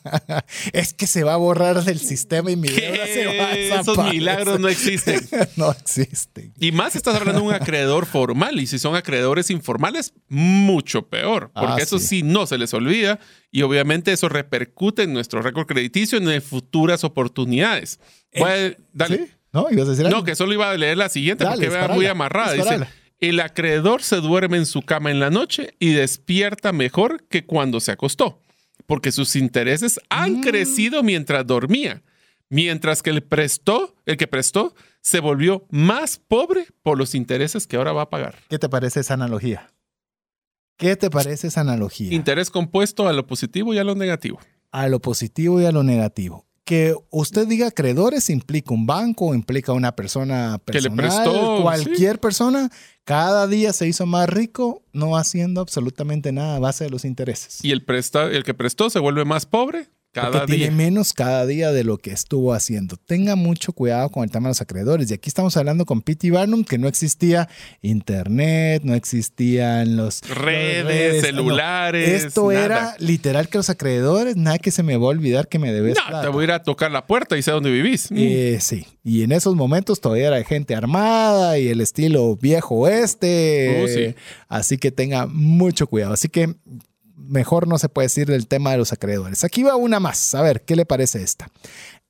es 0.72 0.94
que 0.94 1.06
se 1.06 1.24
va 1.24 1.34
a 1.34 1.36
borrar 1.36 1.84
del 1.84 2.00
sistema 2.00 2.50
y 2.50 2.56
mi 2.56 2.68
se 2.68 3.26
va 3.38 3.48
a 3.48 3.52
Esos 3.52 3.98
milagros 4.10 4.58
no 4.58 4.68
existen. 4.68 5.20
no 5.56 5.70
existen. 5.70 6.54
Y 6.58 6.72
más 6.72 6.96
estás 6.96 7.16
hablando 7.16 7.42
de 7.42 7.48
un 7.48 7.52
acreedor 7.52 8.06
formal. 8.06 8.58
Y 8.58 8.66
si 8.66 8.78
son 8.78 8.96
acreedores 8.96 9.50
informales, 9.50 10.14
mucho 10.28 11.06
peor. 11.06 11.50
Porque 11.54 11.82
ah, 11.82 11.82
eso 11.82 11.98
sí. 11.98 12.22
no 12.22 12.46
se 12.46 12.56
les 12.56 12.72
olvida. 12.72 13.20
Y 13.50 13.60
obviamente 13.60 14.10
eso 14.10 14.30
repercute 14.30 15.02
en 15.02 15.12
nuestro 15.12 15.42
récord 15.42 15.66
crediticio 15.66 16.18
y 16.18 16.32
en 16.32 16.40
futuras 16.40 17.04
oportunidades. 17.04 18.00
dale. 18.94 19.36
¿No? 19.52 19.66
¿Ibas 19.70 19.88
a 19.88 19.90
decir 19.90 20.08
No, 20.08 20.24
que 20.24 20.34
solo 20.34 20.54
iba 20.54 20.70
a 20.70 20.76
leer 20.78 20.96
la 20.96 21.10
siguiente 21.10 21.44
porque 21.44 21.68
vea 21.68 21.88
muy 21.88 22.06
amarrada. 22.06 22.54
Dice, 22.54 22.86
el 23.20 23.40
acreedor 23.40 24.02
se 24.02 24.16
duerme 24.16 24.56
en 24.56 24.66
su 24.66 24.82
cama 24.82 25.10
en 25.10 25.20
la 25.20 25.30
noche 25.30 25.74
y 25.78 25.92
despierta 25.92 26.72
mejor 26.72 27.24
que 27.28 27.44
cuando 27.44 27.80
se 27.80 27.92
acostó, 27.92 28.40
porque 28.86 29.12
sus 29.12 29.36
intereses 29.36 30.00
han 30.08 30.38
mm. 30.38 30.40
crecido 30.40 31.02
mientras 31.02 31.46
dormía, 31.46 32.02
mientras 32.48 33.02
que 33.02 33.10
el 33.10 33.22
prestó, 33.22 33.94
el 34.06 34.16
que 34.16 34.26
prestó, 34.26 34.74
se 35.02 35.20
volvió 35.20 35.66
más 35.70 36.18
pobre 36.18 36.66
por 36.82 36.98
los 36.98 37.14
intereses 37.14 37.66
que 37.66 37.76
ahora 37.76 37.92
va 37.92 38.02
a 38.02 38.10
pagar. 38.10 38.36
¿Qué 38.48 38.58
te 38.58 38.68
parece 38.68 39.00
esa 39.00 39.14
analogía? 39.14 39.70
¿Qué 40.76 40.96
te 40.96 41.10
parece 41.10 41.48
esa 41.48 41.60
analogía? 41.60 42.12
Interés 42.12 42.50
compuesto 42.50 43.06
a 43.06 43.12
lo 43.12 43.26
positivo 43.26 43.74
y 43.74 43.78
a 43.78 43.84
lo 43.84 43.94
negativo. 43.94 44.40
A 44.70 44.88
lo 44.88 45.00
positivo 45.00 45.60
y 45.60 45.66
a 45.66 45.72
lo 45.72 45.82
negativo 45.82 46.46
que 46.70 46.94
usted 47.10 47.48
diga 47.48 47.66
acreedores 47.66 48.30
implica 48.30 48.72
un 48.72 48.86
banco, 48.86 49.34
implica 49.34 49.72
una 49.72 49.96
persona 49.96 50.56
personal, 50.64 50.70
que 50.70 50.88
le 50.88 50.96
prestó, 50.96 51.62
cualquier 51.62 52.20
persona, 52.20 52.70
cada 53.10 53.48
día 53.48 53.72
se 53.72 53.88
hizo 53.88 54.06
más 54.06 54.28
rico 54.28 54.84
no 54.92 55.16
haciendo 55.16 55.60
absolutamente 55.60 56.30
nada 56.30 56.54
a 56.54 56.58
base 56.60 56.84
de 56.84 56.90
los 56.90 57.04
intereses. 57.04 57.58
Y 57.64 57.72
el, 57.72 57.84
presta, 57.84 58.26
el 58.26 58.44
que 58.44 58.54
prestó 58.54 58.88
se 58.88 59.00
vuelve 59.00 59.24
más 59.24 59.46
pobre 59.46 59.88
cada 60.12 60.46
día. 60.46 60.56
Tiene 60.56 60.74
menos 60.74 61.12
cada 61.12 61.46
día 61.46 61.72
de 61.72 61.84
lo 61.84 61.98
que 61.98 62.10
estuvo 62.10 62.52
haciendo. 62.52 62.96
Tenga 62.96 63.36
mucho 63.36 63.72
cuidado 63.72 64.08
con 64.10 64.24
el 64.24 64.30
tema 64.30 64.48
de 64.48 64.50
los 64.50 64.60
acreedores. 64.60 65.10
Y 65.10 65.14
aquí 65.14 65.28
estamos 65.28 65.56
hablando 65.56 65.84
con 65.86 66.02
P.T. 66.02 66.30
Barnum, 66.30 66.64
que 66.64 66.78
no 66.78 66.88
existía 66.88 67.48
internet, 67.82 68.82
no 68.84 68.94
existían 68.94 69.96
los 69.96 70.20
redes, 70.28 71.22
celulares. 71.24 72.24
Esto 72.24 72.50
era 72.52 72.94
literal 72.98 73.48
que 73.48 73.58
los 73.58 73.70
acreedores, 73.70 74.36
nada 74.36 74.58
que 74.58 74.70
se 74.70 74.82
me 74.82 74.96
va 74.96 75.04
a 75.04 75.08
olvidar 75.10 75.48
que 75.48 75.58
me 75.58 75.72
debes. 75.72 75.96
No, 76.10 76.20
te 76.20 76.28
voy 76.28 76.42
a 76.42 76.44
ir 76.44 76.52
a 76.52 76.62
tocar 76.62 76.90
la 76.90 77.06
puerta 77.06 77.36
y 77.38 77.42
sé 77.42 77.50
dónde 77.50 77.70
vivís. 77.70 78.10
Mm. 78.10 78.16
Eh, 78.18 78.58
sí. 78.60 78.86
Y 79.02 79.22
en 79.22 79.32
esos 79.32 79.54
momentos 79.54 80.00
todavía 80.00 80.28
era 80.28 80.44
gente 80.44 80.74
armada 80.74 81.58
y 81.58 81.68
el 81.68 81.80
estilo 81.80 82.36
viejo 82.36 82.74
oeste. 82.74 83.82
Oh, 83.82 83.88
sí. 83.88 84.14
Así 84.48 84.76
que 84.76 84.90
tenga 84.90 85.26
mucho 85.26 85.86
cuidado. 85.86 86.12
Así 86.12 86.28
que 86.28 86.54
mejor 87.30 87.68
no 87.68 87.78
se 87.78 87.88
puede 87.88 88.06
decir 88.06 88.26
del 88.26 88.46
tema 88.46 88.72
de 88.72 88.78
los 88.78 88.92
acreedores. 88.92 89.44
Aquí 89.44 89.62
va 89.62 89.76
una 89.76 90.00
más. 90.00 90.34
A 90.34 90.42
ver, 90.42 90.62
¿qué 90.64 90.76
le 90.76 90.84
parece 90.84 91.22
esta? 91.22 91.50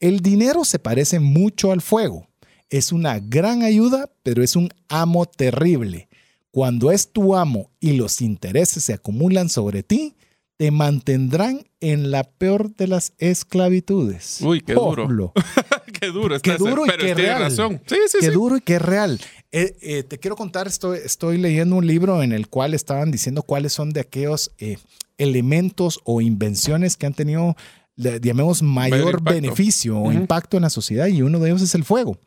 El 0.01 0.21
dinero 0.21 0.65
se 0.65 0.79
parece 0.79 1.21
mucho 1.21 1.73
al 1.73 1.83
fuego. 1.83 2.27
Es 2.71 2.91
una 2.93 3.19
gran 3.19 3.63
ayuda, 3.63 4.11
pero 4.23 4.43
es 4.43 4.57
un 4.57 4.71
amo 4.89 5.27
terrible. 5.27 6.09
Cuando 6.51 6.91
es 6.91 7.13
tu 7.13 7.37
amo 7.37 7.71
y 7.79 7.93
los 7.93 8.21
intereses 8.23 8.83
se 8.85 8.95
acumulan 8.95 9.49
sobre 9.49 9.83
ti, 9.83 10.17
te 10.57 10.71
mantendrán 10.71 11.65
en 11.81 12.11
la 12.11 12.25
peor 12.25 12.75
de 12.77 12.87
las 12.87 13.13
esclavitudes. 13.19 14.41
Uy, 14.43 14.61
qué 14.61 14.75
duro. 14.75 15.33
qué 16.01 16.09
duro. 16.09 16.41
Qué 16.41 16.57
duro 16.57 16.87
y 16.87 16.91
qué 16.91 17.15
real. 17.15 17.43
Razón. 17.43 17.81
Sí, 17.87 17.97
sí, 18.09 18.19
qué 18.21 18.31
duro 18.31 18.57
y 18.57 18.61
qué 18.61 18.79
real. 18.79 19.21
Te 19.51 20.19
quiero 20.21 20.37
contar, 20.37 20.67
estoy, 20.67 20.99
estoy 21.05 21.39
leyendo 21.39 21.77
un 21.77 21.87
libro 21.87 22.23
en 22.23 22.33
el 22.33 22.49
cual 22.49 22.75
estaban 22.75 23.11
diciendo 23.11 23.43
cuáles 23.43 23.73
son 23.73 23.91
de 23.91 24.01
aquellos 24.01 24.53
eh, 24.59 24.77
elementos 25.21 26.01
o 26.05 26.21
invenciones 26.21 26.97
que 26.97 27.07
han 27.07 27.15
tenido, 27.15 27.57
digamos, 27.97 28.63
mayor 28.63 29.23
beneficio 29.23 29.99
o 29.99 30.13
impacto 30.13 30.57
en 30.57 30.65
la 30.65 30.71
sociedad 30.71 31.07
y 31.07 31.23
uno 31.23 31.39
de 31.39 31.51
ellos 31.51 31.63
es 31.63 31.75
el 31.75 31.85
fuego. 31.85 32.19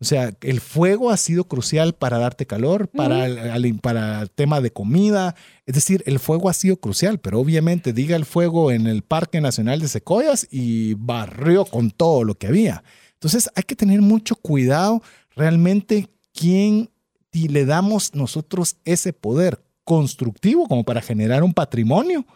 O 0.00 0.04
sea, 0.04 0.32
el 0.42 0.60
fuego 0.60 1.10
ha 1.10 1.16
sido 1.16 1.44
crucial 1.44 1.92
para 1.92 2.18
darte 2.18 2.46
calor, 2.46 2.88
para, 2.88 3.26
el, 3.26 3.78
para 3.80 4.22
el 4.22 4.30
tema 4.30 4.60
de 4.60 4.70
comida. 4.70 5.34
Es 5.66 5.74
decir, 5.74 6.04
el 6.06 6.20
fuego 6.20 6.48
ha 6.48 6.52
sido 6.52 6.76
crucial, 6.76 7.18
pero 7.18 7.40
obviamente 7.40 7.92
diga 7.92 8.14
el 8.14 8.24
fuego 8.24 8.70
en 8.70 8.86
el 8.86 9.02
Parque 9.02 9.40
Nacional 9.40 9.80
de 9.80 9.88
Secoyas 9.88 10.46
y 10.52 10.94
barrió 10.94 11.64
con 11.64 11.90
todo 11.90 12.22
lo 12.22 12.36
que 12.36 12.46
había. 12.46 12.84
Entonces 13.14 13.50
hay 13.56 13.64
que 13.64 13.74
tener 13.74 14.00
mucho 14.00 14.36
cuidado 14.36 15.02
realmente 15.34 16.08
quién 16.32 16.90
le 17.32 17.64
damos 17.64 18.14
nosotros 18.14 18.76
ese 18.84 19.12
poder 19.12 19.60
constructivo 19.88 20.68
como 20.68 20.84
para 20.84 21.00
generar 21.00 21.42
un 21.42 21.54
patrimonio 21.54 22.26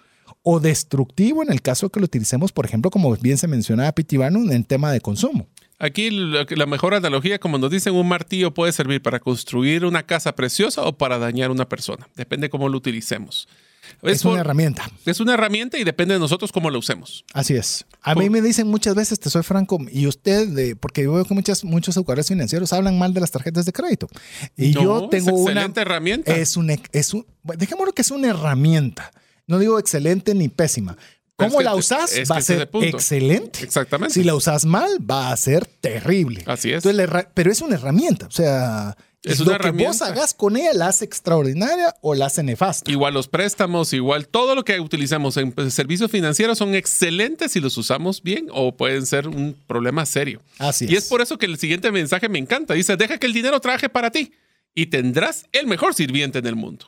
o 0.43 0.59
destructivo 0.59 1.43
en 1.43 1.53
el 1.53 1.61
caso 1.61 1.91
que 1.91 2.01
lo 2.01 2.07
utilicemos, 2.07 2.51
por 2.51 2.65
ejemplo, 2.65 2.91
como 2.91 3.15
bien 3.17 3.37
se 3.37 3.47
mencionaba 3.47 3.93
Pitibano, 3.93 4.51
en 4.51 4.65
tema 4.65 4.91
de 4.91 5.03
consumo. 5.03 5.47
Aquí 5.79 6.09
la 6.11 6.65
mejor 6.65 6.95
analogía, 6.95 7.39
como 7.39 7.59
nos 7.59 7.71
dicen, 7.71 7.95
un 7.95 8.09
martillo 8.09 8.55
puede 8.55 8.73
servir 8.73 9.03
para 9.03 9.21
construir 9.21 9.85
una 9.85 10.03
casa 10.05 10.35
preciosa 10.35 10.81
o 10.83 10.97
para 10.97 11.19
dañar 11.19 11.51
una 11.51 11.69
persona. 11.69 12.09
Depende 12.17 12.49
cómo 12.49 12.71
lo 12.71 12.79
utilicemos. 12.79 13.49
Es, 14.03 14.25
una 14.25 14.41
herramienta. 14.41 14.91
Es 15.05 15.21
una 15.21 15.35
herramienta 15.35 15.79
y 15.79 15.85
depende 15.85 16.15
de 16.15 16.21
nosotros 16.21 16.53
cómo 16.53 16.71
lo 16.71 16.79
usemos. 16.79 17.25
Así 17.33 17.55
es. 17.55 17.85
A 18.01 18.15
mí 18.15 18.31
me 18.31 18.41
dicen 18.41 18.67
muchas 18.67 18.95
veces, 18.95 19.21
te 19.21 19.31
soy 19.31 19.43
franco, 19.43 19.79
y 19.91 20.07
usted, 20.07 20.77
porque 20.79 21.05
yo 21.05 21.13
veo 21.13 21.25
que 21.25 21.35
muchas, 21.35 21.65
muchos 21.65 21.97
educadores 21.97 22.29
financieros 22.29 22.73
hablan 22.73 22.99
mal 22.99 23.15
de 23.15 23.21
las 23.21 23.31
tarjetas 23.31 23.65
de 23.65 23.73
crédito. 23.73 24.09
Y 24.57 24.73
yo 24.73 25.09
tengo 25.09 25.31
es 25.31 25.35
una 25.35 25.51
excelente 25.53 25.81
herramienta. 25.81 26.37
Es 26.37 26.57
un, 26.57 26.71
es 26.93 27.15
un, 27.15 27.27
dejémoslo 27.57 27.93
que 27.93 28.03
es 28.03 28.11
una 28.11 28.29
herramienta. 28.29 29.13
No 29.47 29.59
digo 29.59 29.79
excelente 29.79 30.35
ni 30.35 30.49
pésima. 30.49 30.97
¿Cómo 31.37 31.61
la 31.61 31.75
usas? 31.75 32.13
va 32.31 32.37
a 32.37 32.43
ser 32.43 32.69
excelente. 32.83 33.65
Exactamente. 33.65 34.15
Si 34.15 34.25
la 34.25 34.35
usas 34.35 34.65
mal, 34.65 34.89
va 35.09 35.33
a 35.33 35.37
ser 35.37 35.67
terrible. 35.67 36.45
Así 36.47 36.73
es. 36.73 36.85
pero 37.35 37.51
es 37.51 37.61
una 37.61 37.75
herramienta. 37.75 38.27
O 38.27 38.31
sea, 38.31 38.97
es 39.23 39.41
lo 39.41 39.57
que 39.59 39.71
vos 39.71 40.03
hagas 40.03 40.35
con 40.35 40.57
ella 40.57 40.73
la 40.75 40.89
hace 40.89 41.05
extraordinaria 41.05 41.95
o 42.01 42.15
la 42.15 42.27
hace 42.27 42.43
nefasta. 42.43 42.91
Igual 42.91 43.15
los 43.15 43.29
préstamos, 43.29 43.93
igual 43.93 44.27
todo 44.27 44.55
lo 44.55 44.65
que 44.65 44.81
utilizamos 44.81 45.37
en 45.37 45.71
servicios 45.71 46.11
financieros 46.11 46.59
son 46.59 46.75
excelentes 46.75 47.53
si 47.53 47.61
los 47.61 47.77
usamos 47.77 48.23
bien 48.23 48.49
o 48.51 48.77
pueden 48.77 49.07
ser 49.07 49.29
un 49.29 49.57
problema 49.67 50.07
serio. 50.07 50.41
Así 50.59 50.87
y 50.89 50.97
es. 50.97 51.09
por 51.09 51.21
eso 51.21 51.39
que 51.39 51.47
el 51.47 51.59
siguiente 51.59 51.93
mensaje 51.93 52.29
me 52.29 52.39
encanta. 52.39 52.75
Dice, 52.75 52.97
deja 52.97 53.19
que 53.19 53.27
el 53.27 53.33
dinero 53.33 53.61
trabaje 53.61 53.89
para 53.89 54.11
ti 54.11 54.33
y 54.75 54.87
tendrás 54.87 55.47
el 55.53 55.67
mejor 55.67 55.95
sirviente 55.95 56.39
en 56.39 56.47
el 56.47 56.57
mundo. 56.57 56.87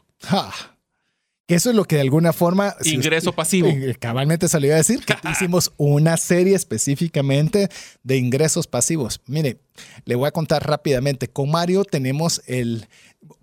Eso 1.47 1.71
es 1.71 1.77
lo 1.77 1.85
que 1.85 1.97
de 1.97 2.03
alguna 2.03 2.33
forma... 2.33 2.75
Ingreso 2.85 3.33
pasivo. 3.33 3.69
Eh, 3.69 3.97
cabalmente 4.01 4.49
salió 4.49 4.73
a 4.73 4.77
decir 4.77 5.05
que 5.05 5.15
hicimos 5.31 5.73
una 5.77 6.17
serie 6.17 6.55
específicamente 6.55 7.69
de 8.03 8.17
ingresos 8.17 8.67
pasivos. 8.67 9.21
Mire, 9.27 9.61
le 10.07 10.15
voy 10.15 10.27
a 10.27 10.33
contar 10.33 10.67
rápidamente. 10.67 11.29
Con 11.29 11.51
Mario 11.51 11.85
tenemos 11.85 12.41
el, 12.47 12.87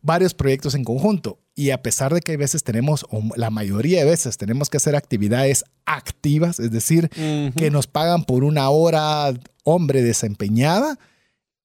varios 0.02 0.34
proyectos 0.34 0.74
en 0.74 0.84
conjunto 0.84 1.40
y 1.54 1.70
a 1.70 1.84
pesar 1.84 2.14
de 2.14 2.22
que 2.22 2.32
hay 2.32 2.38
veces 2.38 2.64
tenemos, 2.64 3.06
o 3.10 3.22
la 3.36 3.52
mayoría 3.52 4.00
de 4.00 4.10
veces 4.10 4.38
tenemos 4.38 4.70
que 4.70 4.78
hacer 4.78 4.96
actividades 4.96 5.64
activas, 5.86 6.60
es 6.60 6.72
decir, 6.72 7.10
que 7.10 7.70
nos 7.70 7.88
pagan 7.88 8.24
por 8.24 8.44
una 8.44 8.70
hora 8.70 9.32
hombre 9.64 10.02
desempeñada, 10.02 10.98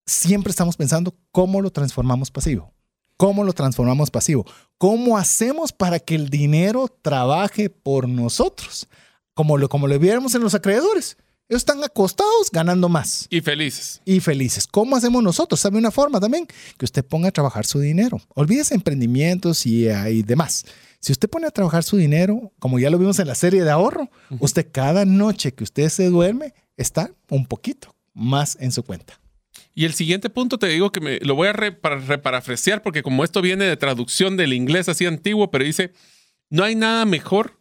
siempre 0.04 0.50
estamos 0.50 0.76
pensando 0.76 1.14
cómo 1.30 1.62
lo 1.62 1.70
transformamos 1.70 2.30
pasivo. 2.30 2.75
¿Cómo 3.16 3.44
lo 3.44 3.52
transformamos 3.52 4.10
pasivo? 4.10 4.46
¿Cómo 4.78 5.16
hacemos 5.16 5.72
para 5.72 5.98
que 5.98 6.14
el 6.14 6.28
dinero 6.28 6.88
trabaje 7.00 7.70
por 7.70 8.08
nosotros? 8.08 8.88
Como 9.34 9.56
lo, 9.56 9.68
como 9.68 9.88
lo 9.88 9.98
viéramos 9.98 10.34
en 10.34 10.42
los 10.42 10.54
acreedores. 10.54 11.16
Ellos 11.48 11.60
están 11.60 11.82
acostados 11.84 12.50
ganando 12.50 12.88
más. 12.88 13.26
Y 13.30 13.40
felices. 13.40 14.02
Y 14.04 14.20
felices. 14.20 14.66
¿Cómo 14.66 14.96
hacemos 14.96 15.22
nosotros? 15.22 15.60
¿Sabe 15.60 15.78
una 15.78 15.90
forma 15.90 16.18
también? 16.18 16.46
Que 16.76 16.84
usted 16.84 17.04
ponga 17.04 17.28
a 17.28 17.32
trabajar 17.32 17.64
su 17.64 17.78
dinero. 17.78 18.20
Olvídese 18.34 18.74
emprendimientos 18.74 19.64
y, 19.64 19.88
eh, 19.88 20.12
y 20.12 20.22
demás. 20.22 20.66
Si 21.00 21.12
usted 21.12 21.30
pone 21.30 21.46
a 21.46 21.50
trabajar 21.50 21.84
su 21.84 21.96
dinero, 21.96 22.52
como 22.58 22.78
ya 22.78 22.90
lo 22.90 22.98
vimos 22.98 23.18
en 23.20 23.28
la 23.28 23.34
serie 23.36 23.62
de 23.62 23.70
ahorro, 23.70 24.10
usted 24.40 24.66
cada 24.72 25.04
noche 25.04 25.54
que 25.54 25.62
usted 25.62 25.88
se 25.88 26.06
duerme 26.06 26.52
está 26.76 27.12
un 27.30 27.46
poquito 27.46 27.94
más 28.12 28.56
en 28.60 28.72
su 28.72 28.82
cuenta. 28.82 29.20
Y 29.78 29.84
el 29.84 29.92
siguiente 29.92 30.30
punto 30.30 30.58
te 30.58 30.68
digo 30.68 30.90
que 30.90 31.02
me 31.02 31.18
lo 31.20 31.34
voy 31.34 31.48
a 31.48 31.52
reparafrasear 31.52 32.80
porque 32.80 33.02
como 33.02 33.24
esto 33.24 33.42
viene 33.42 33.66
de 33.66 33.76
traducción 33.76 34.38
del 34.38 34.54
inglés 34.54 34.88
así 34.88 35.04
antiguo, 35.04 35.50
pero 35.50 35.64
dice, 35.64 35.92
no 36.48 36.64
hay 36.64 36.74
nada 36.74 37.04
mejor 37.04 37.60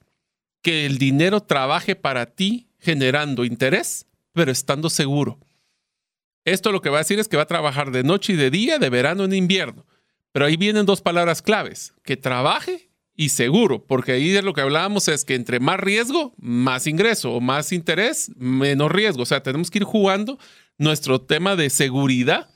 que 0.61 0.85
el 0.85 0.97
dinero 0.97 1.41
trabaje 1.41 1.93
para 1.97 2.25
ti 2.27 2.69
generando 2.79 3.43
interés, 3.43 4.07
pero 4.31 4.49
estando 4.49 4.89
seguro. 4.89 5.39
Esto 6.45 6.71
lo 6.71 6.81
que 6.81 6.89
va 6.89 6.99
a 6.99 7.01
decir 7.01 7.19
es 7.19 7.27
que 7.27 7.35
va 7.35 7.43
a 7.43 7.47
trabajar 7.47 7.91
de 7.91 8.03
noche 8.03 8.31
y 8.31 8.37
de 8.37 8.49
día, 8.49 8.79
de 8.79 8.89
verano 8.89 9.25
en 9.25 9.33
invierno. 9.33 9.85
Pero 10.31 10.45
ahí 10.45 10.55
vienen 10.55 10.85
dos 10.85 11.01
palabras 11.01 11.41
claves, 11.41 11.93
que 12.01 12.15
trabaje 12.15 12.91
y 13.17 13.29
seguro, 13.29 13.85
porque 13.85 14.13
ahí 14.13 14.29
de 14.29 14.41
lo 14.41 14.53
que 14.53 14.61
hablábamos 14.61 15.09
es 15.09 15.25
que 15.25 15.35
entre 15.35 15.59
más 15.59 15.81
riesgo, 15.81 16.33
más 16.37 16.87
ingreso, 16.87 17.33
o 17.33 17.41
más 17.41 17.73
interés, 17.73 18.31
menos 18.37 18.89
riesgo. 18.89 19.23
O 19.23 19.25
sea, 19.25 19.43
tenemos 19.43 19.69
que 19.69 19.79
ir 19.79 19.83
jugando 19.83 20.39
nuestro 20.77 21.21
tema 21.21 21.55
de 21.55 21.69
seguridad 21.69 22.47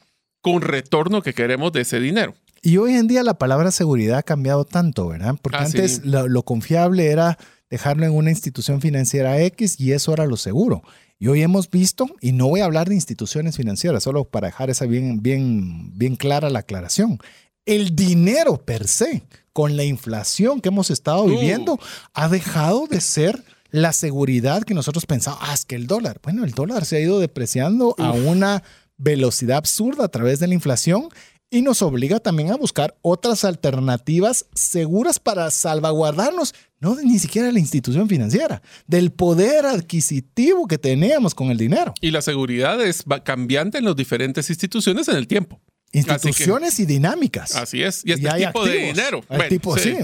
con 0.41 0.61
retorno 0.61 1.21
que 1.21 1.33
queremos 1.33 1.71
de 1.71 1.81
ese 1.81 1.99
dinero. 1.99 2.35
Y 2.61 2.77
hoy 2.77 2.93
en 2.95 3.07
día 3.07 3.23
la 3.23 3.37
palabra 3.37 3.71
seguridad 3.71 4.19
ha 4.19 4.23
cambiado 4.23 4.65
tanto, 4.65 5.07
¿verdad? 5.07 5.35
Porque 5.41 5.59
ah, 5.59 5.65
antes 5.65 6.03
lo, 6.03 6.43
confiable 6.43 7.07
era 7.07 7.37
dejarlo 7.69 8.05
en 8.05 8.11
una 8.11 8.31
institución 8.31 8.81
financiera 8.81 9.39
X 9.41 9.79
y 9.79 9.93
eso 9.93 10.13
era 10.13 10.25
lo 10.25 10.35
seguro. 10.37 10.83
Y 11.19 11.27
hoy 11.27 11.41
hemos 11.41 11.69
visto, 11.69 12.07
y 12.21 12.31
no 12.31 12.47
voy 12.47 12.61
a 12.61 12.65
hablar 12.65 12.87
de 12.87 12.95
instituciones 12.95 13.57
financieras, 13.57 14.03
solo 14.03 14.25
para 14.25 14.47
dejar 14.47 14.69
esa 14.69 14.85
bien, 14.85 15.21
bien, 15.21 15.97
bien 15.97 16.15
clara 16.15 16.49
la 16.49 16.59
aclaración. 16.59 17.19
El 17.65 17.95
dinero 17.95 18.57
per 18.57 18.87
se, 18.87 19.23
con 19.51 19.75
la 19.75 19.83
inflación 19.83 20.61
que 20.61 20.69
hemos 20.69 20.89
estado 20.89 21.23
uh. 21.23 21.29
viviendo, 21.29 21.79
ha 22.13 22.29
dejado 22.29 22.87
de 22.87 23.01
ser 23.01 23.43
la 23.71 23.93
seguridad 23.93 24.63
que 24.63 24.73
nosotros 24.73 25.05
pensábamos, 25.05 25.47
ah, 25.49 25.53
es 25.53 25.65
que 25.65 25.75
el 25.75 25.87
dólar, 25.87 26.19
bueno, 26.23 26.43
el 26.43 26.51
dólar 26.51 26.85
se 26.85 26.97
ha 26.97 26.99
ido 26.99 27.19
depreciando 27.19 27.95
a 27.97 28.11
una 28.11 28.63
velocidad 28.97 29.57
absurda 29.57 30.05
a 30.05 30.09
través 30.09 30.39
de 30.39 30.47
la 30.47 30.53
inflación 30.53 31.09
y 31.51 31.61
nos 31.61 31.81
obliga 31.81 32.19
también 32.19 32.51
a 32.51 32.57
buscar 32.57 32.95
otras 33.01 33.43
alternativas 33.43 34.45
seguras 34.53 35.19
para 35.19 35.49
salvaguardarnos, 35.49 36.53
no 36.79 36.95
de 36.95 37.03
ni 37.03 37.17
siquiera 37.17 37.51
la 37.51 37.59
institución 37.59 38.07
financiera, 38.07 38.61
del 38.87 39.11
poder 39.11 39.65
adquisitivo 39.65 40.67
que 40.67 40.77
teníamos 40.77 41.33
con 41.33 41.49
el 41.49 41.57
dinero. 41.57 41.93
Y 42.01 42.11
la 42.11 42.21
seguridad 42.21 42.79
es 42.81 43.03
cambiante 43.23 43.79
en 43.79 43.85
las 43.85 43.95
diferentes 43.95 44.49
instituciones 44.49 45.07
en 45.07 45.15
el 45.15 45.27
tiempo. 45.27 45.59
Instituciones 45.91 46.79
y 46.79 46.85
dinámicas. 46.85 47.55
Así 47.55 47.81
es. 47.81 48.05
Y 48.05 48.11
este 48.11 48.29
tipo 48.29 48.65
de 48.65 48.77
dinero. 48.77 49.23
tipo, 49.49 49.77
sí. 49.77 49.97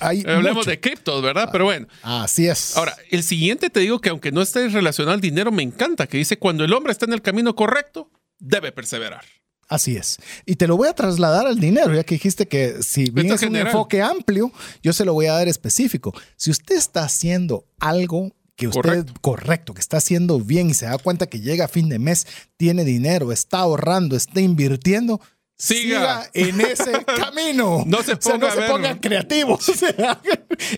Hablemos 0.00 0.66
de 0.66 0.80
criptos, 0.80 1.22
¿verdad? 1.22 1.48
Pero 1.50 1.64
bueno. 1.64 1.86
Así 2.02 2.46
es. 2.46 2.76
Ahora, 2.76 2.96
el 3.10 3.22
siguiente 3.22 3.70
te 3.70 3.80
digo 3.80 4.00
que 4.00 4.10
aunque 4.10 4.32
no 4.32 4.42
esté 4.42 4.68
relacionado 4.68 5.14
al 5.14 5.20
dinero, 5.20 5.50
me 5.50 5.62
encanta, 5.62 6.06
que 6.06 6.18
dice, 6.18 6.38
cuando 6.38 6.64
el 6.64 6.72
hombre 6.72 6.92
está 6.92 7.06
en 7.06 7.12
el 7.12 7.22
camino 7.22 7.54
correcto, 7.54 8.10
debe 8.38 8.72
perseverar. 8.72 9.24
Así 9.68 9.96
es. 9.96 10.18
Y 10.46 10.56
te 10.56 10.66
lo 10.66 10.76
voy 10.76 10.88
a 10.88 10.94
trasladar 10.94 11.46
al 11.46 11.58
dinero, 11.58 11.94
ya 11.94 12.04
que 12.04 12.16
dijiste 12.16 12.46
que 12.46 12.82
si 12.82 13.10
bien 13.10 13.32
es 13.32 13.42
un 13.42 13.56
enfoque 13.56 14.02
amplio, 14.02 14.52
yo 14.82 14.92
se 14.92 15.04
lo 15.04 15.14
voy 15.14 15.26
a 15.26 15.32
dar 15.32 15.48
específico. 15.48 16.14
Si 16.36 16.50
usted 16.50 16.76
está 16.76 17.04
haciendo 17.04 17.66
algo 17.80 18.36
que 18.56 18.68
usted 18.68 18.80
correcto. 18.82 19.12
correcto. 19.20 19.74
que 19.74 19.80
está 19.80 19.96
haciendo 19.98 20.38
bien 20.40 20.70
y 20.70 20.74
se 20.74 20.86
da 20.86 20.98
cuenta 20.98 21.26
que 21.26 21.40
llega 21.40 21.64
a 21.64 21.68
fin 21.68 21.88
de 21.88 21.98
mes, 21.98 22.26
tiene 22.56 22.84
dinero, 22.84 23.32
está 23.32 23.58
ahorrando, 23.58 24.16
está 24.16 24.40
invirtiendo, 24.40 25.20
siga, 25.56 26.28
en 26.32 26.60
ese 26.60 26.92
camino. 27.16 27.84
No 27.86 28.02
se 28.02 28.16
ponga, 28.16 28.36
o 28.36 28.38
no 28.38 28.50
se 28.50 28.62
pongan 28.62 28.98
creativos. 28.98 29.70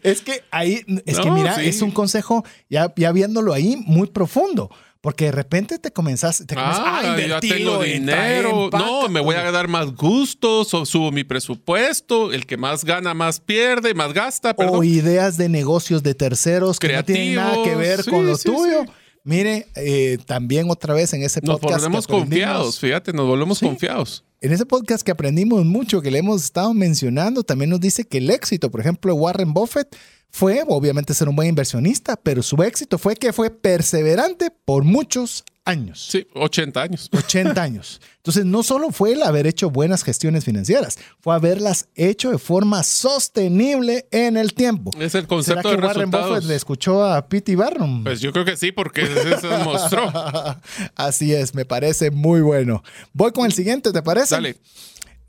es 0.02 0.20
que 0.22 0.42
ahí, 0.50 0.84
es 1.04 1.18
que 1.18 1.30
mira, 1.30 1.62
es 1.62 1.82
un 1.82 1.90
consejo, 1.90 2.44
ya, 2.68 2.92
ya 2.96 3.12
viéndolo 3.12 3.52
ahí, 3.52 3.76
muy 3.86 4.08
profundo. 4.08 4.70
Porque 5.00 5.26
de 5.26 5.32
repente 5.32 5.78
te 5.78 5.92
comenzas, 5.92 6.44
te 6.46 6.54
ah, 6.58 7.00
a 7.00 7.06
invertir. 7.08 7.50
Ya 7.50 7.56
tengo 7.56 7.82
dinero. 7.82 8.70
No, 8.72 9.08
me 9.08 9.20
voy 9.20 9.36
a 9.36 9.50
dar 9.52 9.68
más 9.68 9.94
gustos, 9.94 10.72
o 10.74 10.84
subo 10.84 11.12
mi 11.12 11.24
presupuesto. 11.24 12.32
El 12.32 12.46
que 12.46 12.56
más 12.56 12.84
gana, 12.84 13.14
más 13.14 13.40
pierde, 13.40 13.94
más 13.94 14.12
gasta. 14.12 14.54
O 14.56 14.82
ideas 14.82 15.36
de 15.36 15.48
negocios 15.48 16.02
de 16.02 16.14
terceros 16.14 16.78
que 16.78 16.92
no 16.92 17.04
tienen 17.04 17.36
nada 17.36 17.62
que 17.62 17.74
ver 17.74 18.04
con 18.04 18.26
lo 18.26 18.36
tuyo. 18.36 18.84
Mire, 19.26 19.66
eh, 19.74 20.18
también 20.24 20.70
otra 20.70 20.94
vez 20.94 21.12
en 21.12 21.24
ese 21.24 21.40
podcast. 21.42 21.64
Nos 21.64 21.82
volvemos 21.82 22.06
confiados, 22.06 22.78
fíjate, 22.78 23.12
nos 23.12 23.26
volvemos 23.26 23.58
confiados. 23.58 24.22
En 24.40 24.52
ese 24.52 24.64
podcast 24.64 25.04
que 25.04 25.10
aprendimos 25.10 25.64
mucho, 25.64 26.00
que 26.00 26.12
le 26.12 26.20
hemos 26.20 26.44
estado 26.44 26.72
mencionando, 26.72 27.42
también 27.42 27.70
nos 27.70 27.80
dice 27.80 28.04
que 28.04 28.18
el 28.18 28.30
éxito, 28.30 28.70
por 28.70 28.80
ejemplo, 28.80 29.12
de 29.12 29.18
Warren 29.18 29.52
Buffett 29.52 29.96
fue 30.30 30.62
obviamente 30.68 31.12
ser 31.12 31.28
un 31.28 31.34
buen 31.34 31.48
inversionista, 31.48 32.14
pero 32.14 32.40
su 32.40 32.62
éxito 32.62 32.98
fue 32.98 33.16
que 33.16 33.32
fue 33.32 33.50
perseverante 33.50 34.52
por 34.64 34.84
muchos 34.84 35.44
años. 35.66 36.06
Sí, 36.10 36.26
80 36.34 36.80
años. 36.80 37.10
80 37.12 37.62
años. 37.62 38.00
Entonces, 38.16 38.44
no 38.46 38.62
solo 38.62 38.90
fue 38.90 39.12
el 39.12 39.22
haber 39.22 39.46
hecho 39.46 39.70
buenas 39.70 40.02
gestiones 40.02 40.44
financieras, 40.44 40.98
fue 41.20 41.34
haberlas 41.34 41.88
hecho 41.94 42.30
de 42.30 42.38
forma 42.38 42.82
sostenible 42.82 44.06
en 44.10 44.36
el 44.36 44.54
tiempo. 44.54 44.90
Es 44.98 45.14
el 45.14 45.26
concepto 45.26 45.68
¿Será 45.68 45.76
que 45.76 45.86
Warren 45.86 46.10
Buffett 46.10 46.44
le 46.44 46.54
escuchó 46.54 47.04
a 47.04 47.28
Pete 47.28 47.54
Barnum? 47.56 48.04
Pues 48.04 48.20
yo 48.20 48.32
creo 48.32 48.44
que 48.44 48.56
sí, 48.56 48.72
porque 48.72 49.02
eso 49.02 49.48
demostró. 49.58 50.10
Así 50.94 51.34
es, 51.34 51.54
me 51.54 51.64
parece 51.64 52.10
muy 52.10 52.40
bueno. 52.40 52.82
Voy 53.12 53.32
con 53.32 53.44
el 53.46 53.52
siguiente, 53.52 53.92
¿te 53.92 54.02
parece? 54.02 54.34
Dale. 54.34 54.56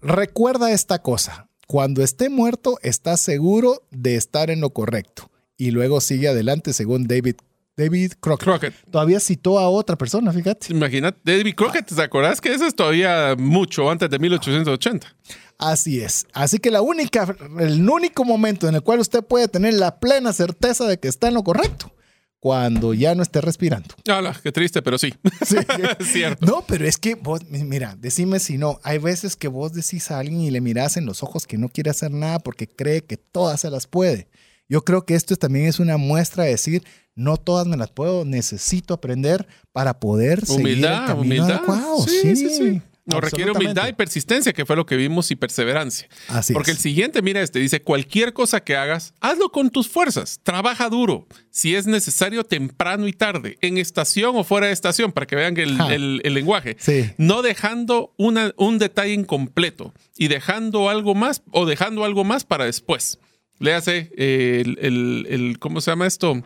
Recuerda 0.02 0.72
esta 0.72 1.02
cosa. 1.02 1.50
Cuando 1.68 2.02
esté 2.02 2.30
muerto, 2.30 2.80
está 2.82 3.18
seguro 3.18 3.84
de 3.92 4.16
estar 4.16 4.50
en 4.50 4.62
lo 4.62 4.70
correcto. 4.70 5.30
Y 5.58 5.72
luego 5.72 6.00
sigue 6.02 6.28
adelante 6.28 6.72
según 6.72 7.08
David 7.08 7.36
David 7.78 8.14
Crockett. 8.20 8.74
Todavía 8.90 9.20
citó 9.20 9.60
a 9.60 9.70
otra 9.70 9.96
persona, 9.96 10.34
fíjate. 10.34 10.74
Imagínate, 10.74 11.20
David 11.24 11.54
Crockett, 11.56 11.86
¿te 11.86 12.02
acordás 12.02 12.42
que 12.42 12.52
eso 12.52 12.66
es 12.66 12.76
todavía 12.76 13.36
mucho 13.38 13.90
antes 13.92 14.10
de 14.10 14.18
1880? 14.18 15.16
Así 15.60 16.02
es. 16.02 16.26
Así 16.34 16.58
que 16.58 16.72
la 16.72 16.82
única, 16.82 17.36
el 17.60 17.88
único 17.88 18.26
momento 18.26 18.68
en 18.68 18.76
el 18.76 18.82
cual 18.82 19.00
usted 19.00 19.24
puede 19.24 19.48
tener 19.48 19.76
la 19.76 20.00
plena 20.00 20.34
certeza 20.34 20.86
de 20.86 21.00
que 21.00 21.08
está 21.08 21.28
en 21.28 21.36
lo 21.36 21.44
correcto 21.44 21.94
cuando 22.40 22.94
ya 22.94 23.14
no 23.16 23.24
esté 23.24 23.42
respirando. 23.42 23.94
Hola, 24.08 24.40
qué 24.42 24.52
triste, 24.52 24.82
pero 24.82 24.98
sí. 24.98 25.14
sí. 25.46 25.58
es 26.00 26.08
cierto. 26.08 26.46
No, 26.46 26.64
pero 26.68 26.86
es 26.86 26.98
que 26.98 27.16
vos, 27.16 27.42
mira, 27.50 27.96
decime 28.00 28.40
si 28.40 28.58
no. 28.58 28.80
Hay 28.84 29.00
veces 29.00 29.36
que 29.36 29.48
vos 29.48 29.74
decís 29.74 30.12
a 30.12 30.20
alguien 30.20 30.42
y 30.42 30.52
le 30.52 30.62
mirás 30.62 30.98
en 30.98 31.06
los 31.06 31.24
ojos 31.24 31.46
que 31.46 31.58
no 31.58 31.70
quiere 31.70 31.90
hacer 31.90 32.12
nada 32.12 32.40
porque 32.40 32.68
cree 32.68 33.04
que 33.04 33.18
todas 33.18 33.62
se 33.62 33.70
las 33.70 33.88
puede. 33.88 34.28
Yo 34.70 34.84
creo 34.84 35.06
que 35.06 35.16
esto 35.16 35.36
también 35.36 35.66
es 35.66 35.80
una 35.80 35.98
muestra 35.98 36.44
de 36.44 36.52
decir, 36.52 36.84
no 37.16 37.38
todas 37.38 37.68
me 37.68 37.78
las 37.78 37.92
puedo, 37.92 38.26
necesito 38.26 38.94
aprender 38.94 39.48
para 39.72 40.00
poder 40.00 40.46
seguir 40.46 40.78
el 40.78 40.84
camino 40.84 41.22
humildad. 41.22 41.52
adecuado. 41.52 42.00
sí, 42.08 42.36
sí. 42.36 42.50
sí. 42.50 42.82
No 43.08 43.22
requiere 43.22 43.52
humildad 43.52 43.88
y 43.88 43.94
persistencia, 43.94 44.52
que 44.52 44.66
fue 44.66 44.76
lo 44.76 44.86
que 44.86 44.98
vimos, 44.98 45.32
y 45.32 45.38
perseverancia. 45.38 46.10
Así 46.28 46.54
Porque 46.54 46.72
el 46.72 46.78
siguiente, 46.78 47.22
mira 47.22 47.42
este, 47.42 47.60
dice, 47.60 47.82
cualquier 47.82 48.34
cosa 48.34 48.60
que 48.60 48.76
hagas, 48.76 49.14
hazlo 49.22 49.50
con 49.50 49.70
tus 49.70 49.88
fuerzas, 49.88 50.42
trabaja 50.44 50.90
duro, 50.90 51.26
si 51.50 51.74
es 51.74 51.88
necesario, 51.88 52.44
temprano 52.44 53.08
y 53.08 53.14
tarde, 53.14 53.58
en 53.62 53.78
estación 53.78 54.36
o 54.36 54.44
fuera 54.44 54.68
de 54.68 54.74
estación, 54.74 55.14
para 55.14 55.26
que 55.26 55.38
vean 55.38 55.56
el, 55.58 56.18
lenguaje. 56.34 56.76
No 57.18 57.42
dejando 57.42 58.14
una, 58.18 58.54
un 58.58 58.78
detalle 58.78 59.14
incompleto 59.14 59.94
y 60.18 60.28
dejando 60.28 60.90
algo 60.90 61.16
más 61.16 61.44
o 61.52 61.66
dejando 61.66 62.04
algo 62.04 62.26
más 62.26 62.44
para 62.44 62.66
después. 62.66 63.20
Léase 63.60 64.12
eh, 64.18 64.64
el, 64.66 65.26
el, 65.30 65.60
¿cómo 65.60 65.82
se 65.82 65.92
llama 65.92 66.08
esto? 66.08 66.44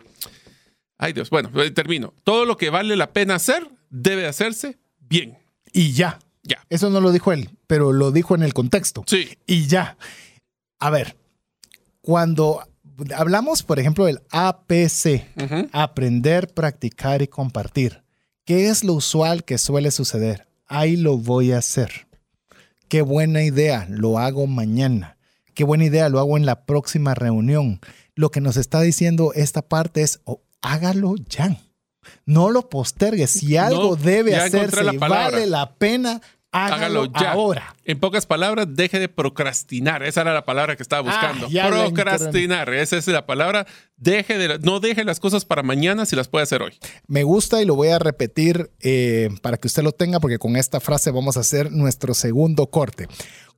Ay 0.98 1.12
Dios, 1.12 1.30
bueno, 1.30 1.50
eh, 1.62 1.70
termino. 1.70 2.14
Todo 2.24 2.44
lo 2.44 2.56
que 2.56 2.70
vale 2.70 2.96
la 2.96 3.12
pena 3.12 3.34
hacer 3.34 3.68
debe 3.90 4.26
hacerse 4.26 4.78
bien. 4.98 5.38
Y 5.72 5.92
ya. 5.92 6.18
Ya. 6.44 6.64
Eso 6.70 6.90
no 6.90 7.00
lo 7.00 7.12
dijo 7.12 7.32
él, 7.32 7.50
pero 7.66 7.92
lo 7.92 8.10
dijo 8.10 8.34
en 8.34 8.42
el 8.42 8.52
contexto. 8.52 9.04
Sí. 9.06 9.38
Y 9.46 9.66
ya. 9.66 9.96
A 10.80 10.90
ver, 10.90 11.16
cuando 12.00 12.66
hablamos, 13.14 13.62
por 13.62 13.78
ejemplo, 13.78 14.06
del 14.06 14.20
APC, 14.30 15.24
aprender, 15.72 16.52
practicar 16.52 17.22
y 17.22 17.28
compartir, 17.28 18.02
¿qué 18.44 18.68
es 18.68 18.82
lo 18.82 18.94
usual 18.94 19.44
que 19.44 19.58
suele 19.58 19.90
suceder? 19.90 20.48
Ahí 20.66 20.96
lo 20.96 21.16
voy 21.18 21.52
a 21.52 21.58
hacer. 21.58 22.08
Qué 22.88 23.02
buena 23.02 23.42
idea, 23.42 23.86
lo 23.88 24.18
hago 24.18 24.46
mañana. 24.46 25.16
Qué 25.54 25.64
buena 25.64 25.84
idea, 25.84 26.08
lo 26.08 26.18
hago 26.18 26.36
en 26.36 26.46
la 26.46 26.64
próxima 26.64 27.14
reunión. 27.14 27.80
Lo 28.14 28.30
que 28.30 28.40
nos 28.40 28.56
está 28.56 28.80
diciendo 28.80 29.32
esta 29.34 29.62
parte 29.62 30.02
es, 30.02 30.20
oh, 30.24 30.40
hágalo 30.60 31.14
ya. 31.28 31.56
No 32.26 32.50
lo 32.50 32.68
postergue. 32.68 33.26
Si 33.26 33.56
algo 33.56 33.96
debe 33.96 34.36
hacerse 34.36 34.96
vale 34.98 35.46
la 35.46 35.74
pena, 35.74 36.20
hágalo, 36.52 37.06
ya. 37.06 37.32
ahora. 37.32 37.74
En 37.84 37.98
pocas 37.98 38.26
palabras, 38.26 38.66
deje 38.70 39.00
de 39.00 39.08
procrastinar. 39.08 40.02
Esa 40.02 40.20
era 40.20 40.34
la 40.34 40.44
palabra 40.44 40.76
que 40.76 40.82
estaba 40.82 41.10
ah, 41.10 41.32
buscando. 41.32 41.48
procrastinar. 41.68 42.72
Esa 42.72 42.96
es 42.96 43.06
la 43.08 43.26
palabra. 43.26 43.66
Deje 43.96 44.38
de, 44.38 44.58
no 44.60 44.80
deje 44.80 45.04
las 45.04 45.18
cosas 45.18 45.44
para 45.44 45.62
mañana 45.62 46.06
si 46.06 46.14
las 46.14 46.28
puede 46.28 46.44
hacer 46.44 46.62
hoy. 46.62 46.74
Me 47.06 47.24
gusta 47.24 47.62
y 47.62 47.64
lo 47.64 47.74
voy 47.74 47.88
a 47.88 47.98
repetir 47.98 48.70
eh, 48.80 49.30
para 49.42 49.56
que 49.56 49.66
usted 49.66 49.82
lo 49.82 49.92
tenga, 49.92 50.20
porque 50.20 50.38
con 50.38 50.56
esta 50.56 50.80
frase 50.80 51.10
vamos 51.10 51.36
a 51.36 51.40
hacer 51.40 51.72
nuestro 51.72 52.14
segundo 52.14 52.66
corte. 52.68 53.08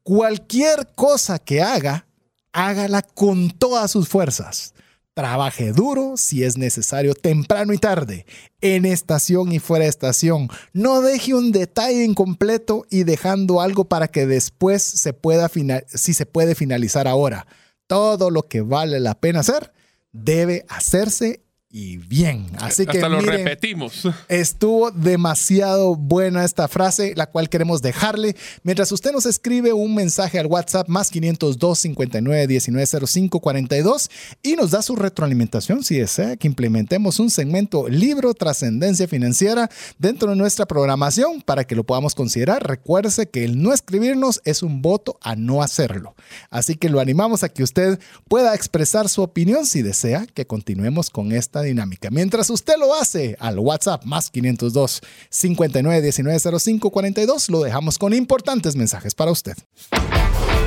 Cualquier 0.04 0.92
cosa 0.94 1.40
que 1.40 1.60
haga, 1.60 2.06
hágala 2.52 3.02
con 3.02 3.50
todas 3.50 3.90
sus 3.90 4.08
fuerzas 4.08 4.74
Trabaje 5.14 5.70
duro 5.70 6.16
si 6.16 6.42
es 6.42 6.58
necesario, 6.58 7.14
temprano 7.14 7.72
y 7.72 7.78
tarde, 7.78 8.26
en 8.60 8.84
estación 8.84 9.52
y 9.52 9.60
fuera 9.60 9.84
de 9.84 9.90
estación. 9.90 10.48
No 10.72 11.02
deje 11.02 11.34
un 11.34 11.52
detalle 11.52 12.04
incompleto 12.04 12.84
y 12.90 13.04
dejando 13.04 13.60
algo 13.60 13.84
para 13.84 14.08
que 14.08 14.26
después 14.26 14.82
se 14.82 15.12
pueda 15.12 15.48
si 15.86 16.14
se 16.14 16.26
puede 16.26 16.56
finalizar 16.56 17.06
ahora. 17.06 17.46
Todo 17.86 18.28
lo 18.30 18.48
que 18.48 18.60
vale 18.60 18.98
la 18.98 19.14
pena 19.14 19.40
hacer 19.40 19.72
debe 20.10 20.66
hacerse 20.68 21.43
y 21.76 21.96
bien. 21.96 22.46
Así 22.60 22.86
que 22.86 22.98
Hasta 22.98 23.08
lo 23.08 23.20
repetimos. 23.20 24.06
Estuvo 24.28 24.92
demasiado 24.92 25.96
buena 25.96 26.44
esta 26.44 26.68
frase, 26.68 27.14
la 27.16 27.26
cual 27.26 27.48
queremos 27.48 27.82
dejarle. 27.82 28.36
Mientras 28.62 28.92
usted 28.92 29.10
nos 29.10 29.26
escribe 29.26 29.72
un 29.72 29.92
mensaje 29.92 30.38
al 30.38 30.46
WhatsApp 30.46 30.86
más 30.88 31.10
502 31.10 31.76
59 31.80 32.46
19 32.46 33.06
05 33.08 33.40
42 33.40 34.08
y 34.44 34.54
nos 34.54 34.70
da 34.70 34.82
su 34.82 34.94
retroalimentación 34.94 35.82
si 35.82 35.98
desea 35.98 36.36
que 36.36 36.46
implementemos 36.46 37.18
un 37.18 37.28
segmento 37.28 37.88
libro 37.88 38.34
trascendencia 38.34 39.08
financiera 39.08 39.68
dentro 39.98 40.30
de 40.30 40.36
nuestra 40.36 40.66
programación 40.66 41.42
para 41.42 41.64
que 41.64 41.74
lo 41.74 41.82
podamos 41.82 42.14
considerar. 42.14 42.64
Recuerde 42.64 43.28
que 43.28 43.44
el 43.44 43.60
no 43.60 43.72
escribirnos 43.72 44.40
es 44.44 44.62
un 44.62 44.80
voto 44.80 45.18
a 45.22 45.34
no 45.34 45.60
hacerlo. 45.60 46.14
Así 46.50 46.76
que 46.76 46.88
lo 46.88 47.00
animamos 47.00 47.42
a 47.42 47.48
que 47.48 47.64
usted 47.64 47.98
pueda 48.28 48.54
expresar 48.54 49.08
su 49.08 49.22
opinión 49.22 49.66
si 49.66 49.82
desea 49.82 50.24
que 50.32 50.46
continuemos 50.46 51.10
con 51.10 51.32
esta 51.32 51.63
dinámica. 51.64 52.10
Mientras 52.10 52.50
usted 52.50 52.74
lo 52.78 52.94
hace 52.94 53.36
al 53.40 53.58
WhatsApp 53.58 54.04
más 54.04 54.30
502 54.30 55.00
59 55.28 56.02
19 56.02 56.60
05 56.60 56.90
42, 56.90 57.50
lo 57.50 57.62
dejamos 57.62 57.98
con 57.98 58.14
importantes 58.14 58.76
mensajes 58.76 59.14
para 59.14 59.30
usted. 59.30 59.54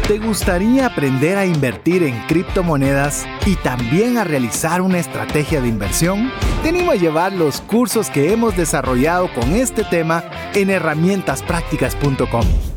¿Te 0.07 0.19
gustaría 0.19 0.85
aprender 0.85 1.37
a 1.37 1.45
invertir 1.45 2.03
en 2.03 2.17
criptomonedas 2.27 3.25
y 3.45 3.57
también 3.57 4.17
a 4.17 4.23
realizar 4.23 4.81
una 4.81 4.99
estrategia 4.99 5.59
de 5.59 5.67
inversión? 5.67 6.31
Tenemos 6.63 6.95
a 6.95 6.97
llevar 6.97 7.33
los 7.33 7.59
cursos 7.59 8.09
que 8.09 8.31
hemos 8.31 8.55
desarrollado 8.55 9.29
con 9.33 9.53
este 9.53 9.83
tema 9.83 10.23
en 10.53 10.69
herramientasprácticas.com. 10.69 12.76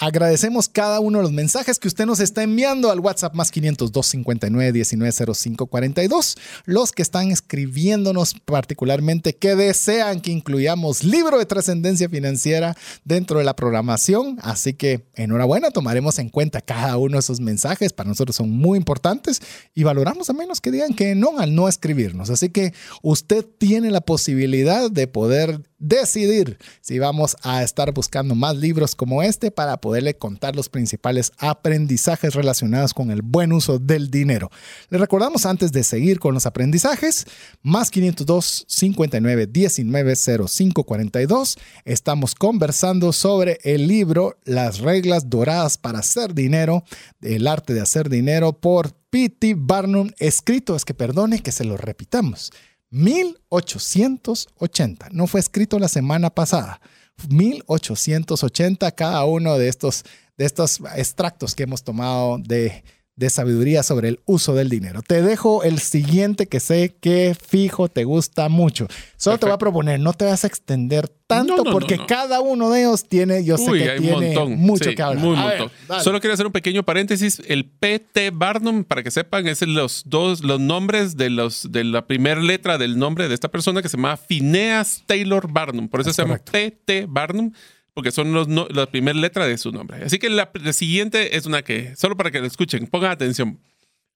Agradecemos 0.00 0.70
cada 0.70 0.98
uno 0.98 1.18
de 1.18 1.24
los 1.24 1.32
mensajes 1.32 1.78
que 1.78 1.86
usted 1.86 2.06
nos 2.06 2.20
está 2.20 2.42
enviando 2.42 2.90
al 2.90 3.00
WhatsApp 3.00 3.34
más 3.34 3.50
502 3.50 4.06
59 4.06 4.72
19 4.72 5.34
05 5.34 5.66
42. 5.66 6.38
Los 6.64 6.92
que 6.92 7.02
están 7.02 7.30
escribiéndonos 7.30 8.32
particularmente 8.46 9.36
que 9.36 9.54
desean 9.54 10.22
que 10.22 10.30
incluyamos 10.30 11.04
libro 11.04 11.38
de 11.38 11.44
trascendencia 11.44 12.08
financiera 12.08 12.78
dentro 13.04 13.40
de 13.40 13.44
la 13.44 13.54
programación. 13.54 14.38
Así 14.40 14.72
que 14.72 15.04
enhorabuena, 15.16 15.70
tomaremos 15.70 16.18
en 16.18 16.30
cuenta 16.30 16.62
cada 16.62 16.96
uno 16.96 17.16
de 17.16 17.20
esos 17.20 17.40
mensajes. 17.40 17.92
Para 17.92 18.08
nosotros 18.08 18.36
son 18.36 18.50
muy 18.50 18.78
importantes 18.78 19.42
y 19.74 19.84
valoramos 19.84 20.30
a 20.30 20.32
menos 20.32 20.62
que 20.62 20.70
digan 20.70 20.94
que 20.94 21.14
no 21.14 21.38
al 21.38 21.54
no 21.54 21.68
escribirnos. 21.68 22.30
Así 22.30 22.48
que 22.48 22.72
usted 23.02 23.44
tiene 23.58 23.90
la 23.90 24.00
posibilidad 24.00 24.90
de 24.90 25.06
poder 25.06 25.60
decidir 25.80 26.58
si 26.80 26.98
vamos 26.98 27.36
a 27.42 27.62
estar 27.64 27.92
buscando 27.92 28.34
más 28.34 28.56
libros 28.56 28.94
como 28.94 29.22
este 29.22 29.50
para 29.50 29.78
poderle 29.78 30.14
contar 30.14 30.54
los 30.54 30.68
principales 30.68 31.32
aprendizajes 31.38 32.34
relacionados 32.34 32.94
con 32.94 33.10
el 33.10 33.22
buen 33.22 33.52
uso 33.52 33.78
del 33.78 34.10
dinero. 34.10 34.50
Le 34.90 34.98
recordamos 34.98 35.46
antes 35.46 35.72
de 35.72 35.82
seguir 35.82 36.20
con 36.20 36.34
los 36.34 36.46
aprendizajes, 36.46 37.26
más 37.62 37.90
502 37.90 38.66
59 38.68 39.46
19 39.46 40.14
05 40.46 40.84
42, 40.84 41.58
estamos 41.84 42.34
conversando 42.34 43.12
sobre 43.12 43.58
el 43.64 43.88
libro 43.88 44.38
Las 44.44 44.78
reglas 44.78 45.28
doradas 45.30 45.78
para 45.78 46.00
hacer 46.00 46.34
dinero, 46.34 46.84
el 47.22 47.46
arte 47.46 47.74
de 47.74 47.80
hacer 47.80 48.08
dinero 48.08 48.52
por 48.52 48.92
P.T. 49.10 49.54
Barnum, 49.58 50.10
escrito, 50.18 50.76
es 50.76 50.84
que 50.84 50.94
perdone 50.94 51.40
que 51.40 51.50
se 51.50 51.64
lo 51.64 51.76
repitamos, 51.76 52.52
1880. 52.90 55.08
No 55.12 55.26
fue 55.26 55.40
escrito 55.40 55.78
la 55.78 55.88
semana 55.88 56.30
pasada. 56.30 56.80
1880 57.28 58.90
cada 58.92 59.24
uno 59.24 59.58
de 59.58 59.68
estos, 59.68 60.04
de 60.36 60.46
estos 60.46 60.80
extractos 60.96 61.54
que 61.54 61.64
hemos 61.64 61.82
tomado 61.82 62.38
de 62.38 62.82
de 63.20 63.28
sabiduría 63.28 63.82
sobre 63.82 64.08
el 64.08 64.20
uso 64.24 64.54
del 64.54 64.70
dinero. 64.70 65.02
Te 65.06 65.20
dejo 65.20 65.62
el 65.62 65.78
siguiente 65.78 66.46
que 66.46 66.58
sé 66.58 66.96
que 67.02 67.36
fijo 67.38 67.88
te 67.90 68.04
gusta 68.04 68.48
mucho. 68.48 68.88
Solo 69.18 69.36
te 69.36 69.44
voy 69.44 69.54
a 69.54 69.58
proponer, 69.58 70.00
no 70.00 70.14
te 70.14 70.24
vas 70.24 70.44
a 70.44 70.46
extender 70.46 71.06
tanto 71.26 71.64
porque 71.64 71.98
cada 72.06 72.40
uno 72.40 72.70
de 72.70 72.80
ellos 72.80 73.06
tiene, 73.06 73.44
yo 73.44 73.58
sé 73.58 73.72
que 73.72 74.00
tiene 74.00 74.38
mucho 74.56 74.90
que 74.96 75.02
hablar. 75.02 75.70
Solo 76.02 76.18
quiero 76.18 76.32
hacer 76.32 76.46
un 76.46 76.52
pequeño 76.52 76.82
paréntesis. 76.82 77.42
El 77.46 77.66
PT 77.66 78.30
Barnum, 78.30 78.84
para 78.84 79.02
que 79.02 79.10
sepan, 79.10 79.46
es 79.46 79.60
los 79.60 80.04
dos, 80.06 80.42
los 80.42 80.58
nombres 80.58 81.18
de 81.18 81.28
los 81.28 81.70
de 81.70 81.84
la 81.84 82.06
primera 82.06 82.40
letra 82.40 82.78
del 82.78 82.98
nombre 82.98 83.28
de 83.28 83.34
esta 83.34 83.50
persona 83.50 83.82
que 83.82 83.90
se 83.90 83.98
llama 83.98 84.16
Phineas 84.16 85.02
Taylor 85.04 85.52
Barnum. 85.52 85.90
Por 85.90 86.00
eso 86.00 86.14
se 86.14 86.22
llama 86.22 86.38
PT 86.38 87.04
Barnum 87.06 87.52
porque 87.94 88.10
son 88.10 88.32
los 88.32 88.48
la 88.48 88.86
primera 88.86 89.18
letra 89.18 89.46
de 89.46 89.58
su 89.58 89.72
nombre. 89.72 90.04
Así 90.04 90.18
que 90.18 90.30
la, 90.30 90.50
siguiente 90.72 91.36
es 91.36 91.46
una 91.46 91.62
que, 91.62 91.94
solo 91.96 92.16
para 92.16 92.30
que 92.30 92.40
lo 92.40 92.46
escuchen, 92.46 92.86
pongan 92.86 93.10
atención. 93.10 93.60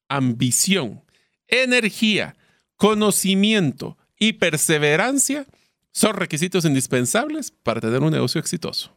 Ambición, 0.08 1.02
energía, 1.48 2.36
conocimiento 2.76 3.96
y 4.18 4.34
perseverancia 4.34 5.46
son 5.92 6.14
requisitos 6.16 6.64
indispensables 6.64 7.52
para 7.62 7.80
tener 7.80 8.02
un 8.02 8.12
negocio 8.12 8.40
exitoso. 8.40 8.96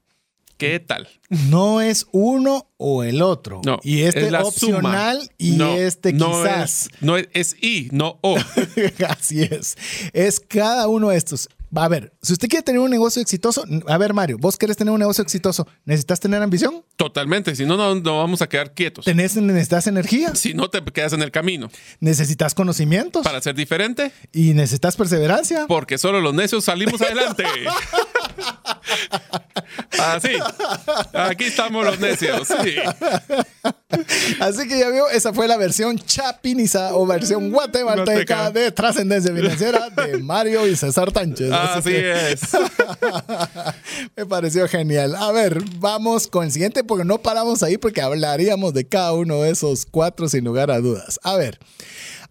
¿Qué 0.57 0.79
tal? 0.79 1.07
No 1.29 1.81
es 1.81 2.07
uno 2.11 2.71
o 2.77 3.03
el 3.03 3.21
otro. 3.21 3.61
No. 3.63 3.79
Y 3.83 4.01
este 4.01 4.27
es 4.27 4.33
opcional 4.33 5.29
y 5.37 5.61
este 5.61 6.13
quizás. 6.13 6.89
no 6.99 7.15
es, 7.15 7.29
es 7.33 7.55
I, 7.61 7.89
no 7.91 8.17
O. 8.21 8.37
Así 9.07 9.43
es. 9.43 9.77
Es 10.13 10.39
cada 10.39 10.87
uno 10.87 11.09
de 11.09 11.17
estos. 11.17 11.47
A 11.75 11.87
ver, 11.87 12.13
si 12.21 12.33
usted 12.33 12.47
quiere 12.47 12.63
tener 12.63 12.79
un 12.79 12.89
negocio 12.89 13.21
exitoso, 13.21 13.63
a 13.87 13.97
ver, 13.97 14.13
Mario, 14.13 14.37
vos 14.39 14.57
querés 14.57 14.77
tener 14.77 14.93
un 14.93 14.99
negocio 14.99 15.21
exitoso, 15.21 15.67
¿necesitas 15.85 16.19
tener 16.19 16.41
ambición? 16.41 16.83
Totalmente, 16.95 17.55
si 17.55 17.65
no, 17.65 17.77
no, 17.77 18.17
vamos 18.17 18.41
a 18.41 18.47
quedar 18.47 18.73
quietos. 18.73 19.05
¿Tenés, 19.05 19.35
¿Necesitas 19.35 19.87
energía? 19.87 20.33
Si 20.35 20.53
no, 20.53 20.69
te 20.69 20.83
quedas 20.83 21.13
en 21.13 21.21
el 21.21 21.31
camino. 21.31 21.69
¿Necesitas 21.99 22.53
conocimientos? 22.53 23.23
Para 23.23 23.41
ser 23.41 23.55
diferente. 23.55 24.11
¿Y 24.31 24.53
necesitas 24.53 24.95
perseverancia? 24.95 25.65
Porque 25.67 25.97
solo 25.97 26.21
los 26.21 26.33
necios 26.33 26.63
salimos 26.63 27.01
adelante. 27.01 27.43
Así. 29.99 30.31
Aquí 31.13 31.45
estamos 31.45 31.85
los 31.85 31.99
necios. 31.99 32.47
Así 34.39 34.67
que 34.67 34.79
ya 34.79 34.89
vio, 34.89 35.09
esa 35.09 35.33
fue 35.33 35.47
la 35.47 35.57
versión 35.57 35.97
chapiniza 35.97 36.95
o 36.95 37.05
versión 37.05 37.51
guatemalteca 37.51 38.51
de 38.51 38.71
trascendencia 38.71 39.33
financiera 39.33 39.89
de 39.89 40.17
Mario 40.17 40.67
y 40.67 40.75
César 40.75 41.11
Tánchez. 41.11 41.51
Así, 41.51 41.95
es. 41.95 42.41
Me 44.15 44.25
pareció 44.25 44.67
genial. 44.67 45.15
A 45.15 45.31
ver, 45.31 45.61
vamos 45.77 46.27
con 46.27 46.45
el 46.45 46.51
siguiente 46.51 46.83
porque 46.83 47.05
no 47.05 47.19
paramos 47.19 47.63
ahí 47.63 47.77
porque 47.77 48.01
hablaríamos 48.01 48.73
de 48.73 48.87
cada 48.87 49.13
uno 49.13 49.41
de 49.41 49.51
esos 49.51 49.85
cuatro 49.85 50.27
sin 50.29 50.43
lugar 50.43 50.71
a 50.71 50.79
dudas. 50.79 51.19
A 51.23 51.35
ver. 51.35 51.59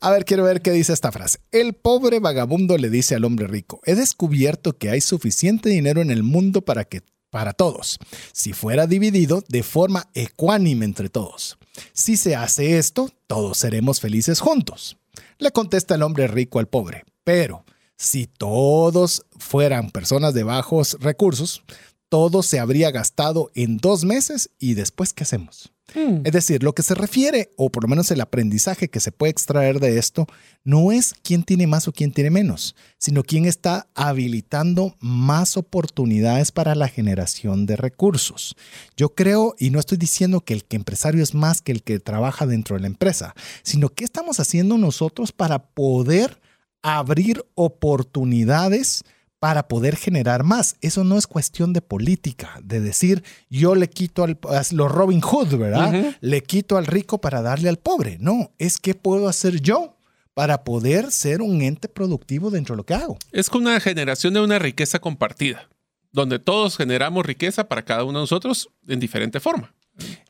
A 0.01 0.11
ver, 0.11 0.25
quiero 0.25 0.45
ver 0.45 0.63
qué 0.63 0.71
dice 0.73 0.93
esta 0.93 1.13
frase. 1.13 1.39
El 1.53 1.75
pobre 1.75 2.21
vagabundo 2.21 2.77
le 2.77 2.91
dice 2.91 3.15
al 3.15 3.25
hombre 3.25 3.47
rico, 3.47 3.81
he 3.85 3.95
descubierto 3.95 4.77
que 4.77 4.91
hay 4.91 5.01
suficiente 5.01 5.69
dinero 5.69 6.03
en 6.03 6.11
el 6.11 6.23
mundo 6.23 6.63
para 6.63 6.85
que 6.85 7.03
para 7.31 7.53
todos, 7.53 7.99
si 8.33 8.53
fuera 8.53 8.87
dividido 8.87 9.43
de 9.49 9.63
forma 9.63 10.09
ecuánime 10.15 10.85
entre 10.85 11.09
todos. 11.09 11.59
Si 11.93 12.17
se 12.17 12.37
hace 12.37 12.79
esto, 12.79 13.11
todos 13.27 13.59
seremos 13.59 14.01
felices 14.01 14.41
juntos. 14.41 14.97
Le 15.39 15.51
contesta 15.51 15.97
el 15.97 16.03
hombre 16.03 16.29
rico 16.29 16.59
al 16.59 16.69
pobre, 16.69 17.05
pero 17.25 17.65
si 17.97 18.27
todos 18.27 19.25
fueran 19.39 19.91
personas 19.91 20.35
de 20.35 20.45
bajos 20.45 20.97
recursos, 21.01 21.63
todo 22.09 22.43
se 22.43 22.59
habría 22.59 22.91
gastado 22.91 23.51
en 23.55 23.79
dos 23.79 24.05
meses 24.05 24.51
y 24.59 24.75
después, 24.75 25.13
¿qué 25.13 25.25
hacemos? 25.25 25.73
Hmm. 25.95 26.23
Es 26.25 26.33
decir, 26.33 26.63
lo 26.63 26.75
que 26.75 26.83
se 26.83 26.95
refiere, 26.95 27.51
o 27.57 27.71
por 27.71 27.85
lo 27.85 27.89
menos 27.89 28.11
el 28.11 28.21
aprendizaje 28.21 28.89
que 28.89 29.01
se 29.01 29.13
puede 29.13 29.31
extraer 29.31 29.79
de 29.79 29.99
esto, 29.99 30.27
no 30.65 30.91
es 30.91 31.15
quién 31.23 31.45
tiene 31.45 31.67
más 31.67 31.87
o 31.87 31.93
quién 31.93 32.13
tiene 32.13 32.31
menos, 32.31 32.75
sino 32.99 33.23
quién 33.23 33.45
está 33.45 33.89
habilitando 33.95 34.97
más 34.99 35.57
oportunidades 35.57 36.51
para 36.51 36.75
la 36.75 36.89
generación 36.89 37.67
de 37.67 37.77
recursos. 37.77 38.57
Yo 38.97 39.15
creo, 39.15 39.55
y 39.59 39.71
no 39.71 39.79
estoy 39.79 39.99
diciendo 39.99 40.41
que 40.41 40.55
el 40.55 40.65
que 40.65 40.77
empresario 40.77 41.23
es 41.23 41.35
más 41.35 41.63
que 41.63 41.73
el 41.73 41.83
que 41.83 42.01
trabaja 42.01 42.47
dentro 42.47 42.75
de 42.75 42.83
la 42.83 42.89
empresa, 42.89 43.35
sino 43.63 43.89
qué 43.89 44.05
estamos 44.05 44.41
haciendo 44.41 44.79
nosotros 44.79 45.33
para 45.33 45.69
poder 45.69 46.41
abrir 46.83 47.45
oportunidades 47.55 49.05
para 49.47 49.69
poder 49.69 49.95
generar 49.95 50.43
más. 50.43 50.75
Eso 50.81 51.05
no 51.05 51.17
es 51.17 51.29
cuestión 51.29 51.73
de 51.73 51.81
política, 51.81 52.59
de 52.65 52.81
decir 52.81 53.23
yo 53.49 53.77
le 53.77 53.89
quito 53.89 54.25
al 54.25 54.41
lo 54.73 54.89
Robin 54.89 55.21
Hood, 55.21 55.57
¿verdad? 55.57 56.17
Le 56.21 56.43
quito 56.43 56.77
al 56.77 56.85
rico 56.85 57.21
para 57.21 57.43
darle 57.43 57.69
al 57.69 57.77
pobre. 57.77 58.17
No, 58.19 58.51
es 58.59 58.79
qué 58.79 58.97
puedo 58.97 59.29
hacer 59.29 59.61
yo 59.61 59.99
para 60.35 60.65
poder 60.65 61.13
ser 61.13 61.43
un 61.43 61.63
ente 61.63 61.87
productivo 61.87 62.51
dentro 62.51 62.75
de 62.75 62.79
lo 62.79 62.87
que 62.87 62.95
hago. 62.95 63.19
Es 63.31 63.49
una 63.51 63.79
generación 63.79 64.35
de 64.35 64.41
una 64.41 64.59
riqueza 64.59 64.99
compartida, 64.99 65.69
donde 66.11 66.41
todos 66.41 66.77
generamos 66.77 67.25
riqueza 67.25 67.69
para 67.69 67.85
cada 67.85 68.03
uno 68.03 68.19
de 68.19 68.25
nosotros 68.25 68.71
en 68.89 68.99
diferente 68.99 69.39
forma. 69.39 69.76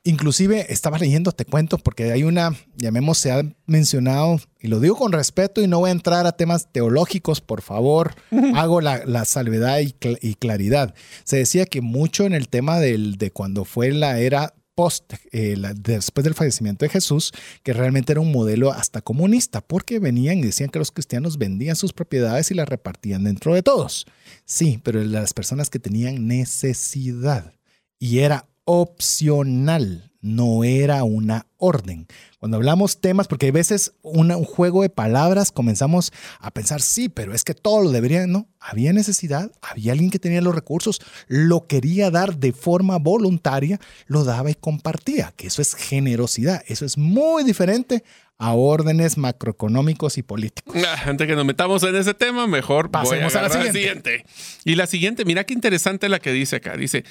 Inclusive 0.04 0.72
estaba 0.72 0.98
leyendo, 0.98 1.32
te 1.32 1.44
cuento, 1.44 1.78
porque 1.78 2.12
hay 2.12 2.22
una, 2.22 2.56
llamemos, 2.76 3.18
se 3.18 3.32
ha 3.32 3.42
mencionado, 3.66 4.40
y 4.60 4.68
lo 4.68 4.78
digo 4.78 4.96
con 4.96 5.12
respeto 5.12 5.60
y 5.60 5.66
no 5.66 5.80
voy 5.80 5.88
a 5.88 5.92
entrar 5.92 6.26
a 6.26 6.36
temas 6.36 6.72
teológicos, 6.72 7.40
por 7.40 7.60
favor, 7.60 8.14
hago 8.54 8.80
la, 8.80 9.24
salvedad 9.24 9.80
y, 9.80 10.34
claridad. 10.34 10.94
Se 11.24 11.38
decía 11.38 11.66
que 11.66 11.80
mucho 11.80 12.24
en 12.24 12.34
el 12.34 12.48
tema 12.48 12.78
del, 12.78 13.16
de 13.16 13.32
cuando 13.32 13.64
fue 13.64 13.90
la 13.90 14.20
era 14.20 14.54
post, 14.76 15.14
eh, 15.32 15.56
después 15.74 16.22
del 16.22 16.34
fallecimiento 16.34 16.84
de 16.84 16.90
Jesús, 16.90 17.32
que 17.64 17.72
realmente 17.72 18.12
era 18.12 18.20
un 18.20 18.30
modelo 18.30 18.70
hasta 18.70 19.00
comunista, 19.00 19.60
porque 19.62 19.98
venían 19.98 20.38
y 20.38 20.42
decían 20.42 20.70
que 20.70 20.78
los 20.78 20.92
cristianos 20.92 21.38
vendían 21.38 21.74
sus 21.74 21.92
propiedades 21.92 22.50
y 22.50 22.54
las 22.54 22.68
repartían 22.68 23.24
dentro 23.24 23.54
de 23.54 23.62
todos. 23.62 24.06
Sí, 24.44 24.78
pero 24.84 25.02
las 25.02 25.32
personas 25.32 25.70
que 25.70 25.80
tenían 25.80 26.28
necesidad. 26.28 27.54
Y 27.98 28.18
era 28.18 28.46
opcional, 28.66 30.10
no 30.20 30.64
era 30.64 31.04
una 31.04 31.46
orden. 31.56 32.08
Cuando 32.38 32.56
hablamos 32.56 33.00
temas, 33.00 33.28
porque 33.28 33.46
hay 33.46 33.52
veces 33.52 33.92
un 34.02 34.28
juego 34.44 34.82
de 34.82 34.90
palabras 34.90 35.52
comenzamos 35.52 36.12
a 36.40 36.50
pensar, 36.50 36.82
sí, 36.82 37.08
pero 37.08 37.32
es 37.32 37.44
que 37.44 37.54
todo 37.54 37.82
lo 37.82 37.90
deberían, 37.90 38.30
no, 38.30 38.48
había 38.60 38.92
necesidad, 38.92 39.52
había 39.62 39.92
alguien 39.92 40.10
que 40.10 40.18
tenía 40.18 40.40
los 40.40 40.54
recursos, 40.54 41.00
lo 41.28 41.66
quería 41.68 42.10
dar 42.10 42.36
de 42.36 42.52
forma 42.52 42.98
voluntaria, 42.98 43.80
lo 44.06 44.24
daba 44.24 44.50
y 44.50 44.54
compartía, 44.54 45.32
que 45.36 45.46
eso 45.46 45.62
es 45.62 45.74
generosidad, 45.74 46.62
eso 46.66 46.84
es 46.84 46.98
muy 46.98 47.44
diferente 47.44 48.02
a 48.36 48.52
órdenes 48.52 49.16
macroeconómicos 49.16 50.18
y 50.18 50.22
políticos. 50.22 50.76
Antes 51.06 51.26
que 51.26 51.36
nos 51.36 51.46
metamos 51.46 51.84
en 51.84 51.94
ese 51.94 52.14
tema, 52.14 52.48
mejor 52.48 52.90
pasemos 52.90 53.34
a, 53.36 53.42
la 53.42 53.50
siguiente. 53.50 54.24
Y 54.64 54.74
la 54.74 54.88
siguiente, 54.88 55.24
mira 55.24 55.44
qué 55.44 55.54
interesante 55.54 56.08
la 56.08 56.18
que 56.18 56.32
dice 56.32 56.56
acá, 56.56 56.76
dice, 56.76 57.04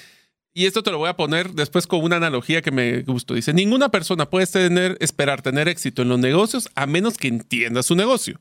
y 0.58 0.68
esto 0.68 0.84
te 0.84 0.90
lo 0.90 0.98
voy 0.98 1.10
a 1.10 1.18
poner 1.18 1.52
después 1.52 1.86
con 1.86 2.02
una 2.02 2.16
analogía 2.16 2.62
que 2.62 2.72
me 2.72 3.02
gustó. 3.02 3.34
Dice, 3.34 3.54
ninguna 3.54 3.90
persona 3.90 4.30
puede 4.30 4.48
tener, 4.48 4.98
esperar 5.02 5.42
tener 5.42 5.68
éxito 5.68 6.02
en 6.02 6.08
los 6.08 6.18
negocios 6.18 6.70
a 6.76 6.88
menos 6.88 7.18
que 7.18 7.28
entienda 7.28 7.84
su 7.84 7.94
negocio. 7.94 8.40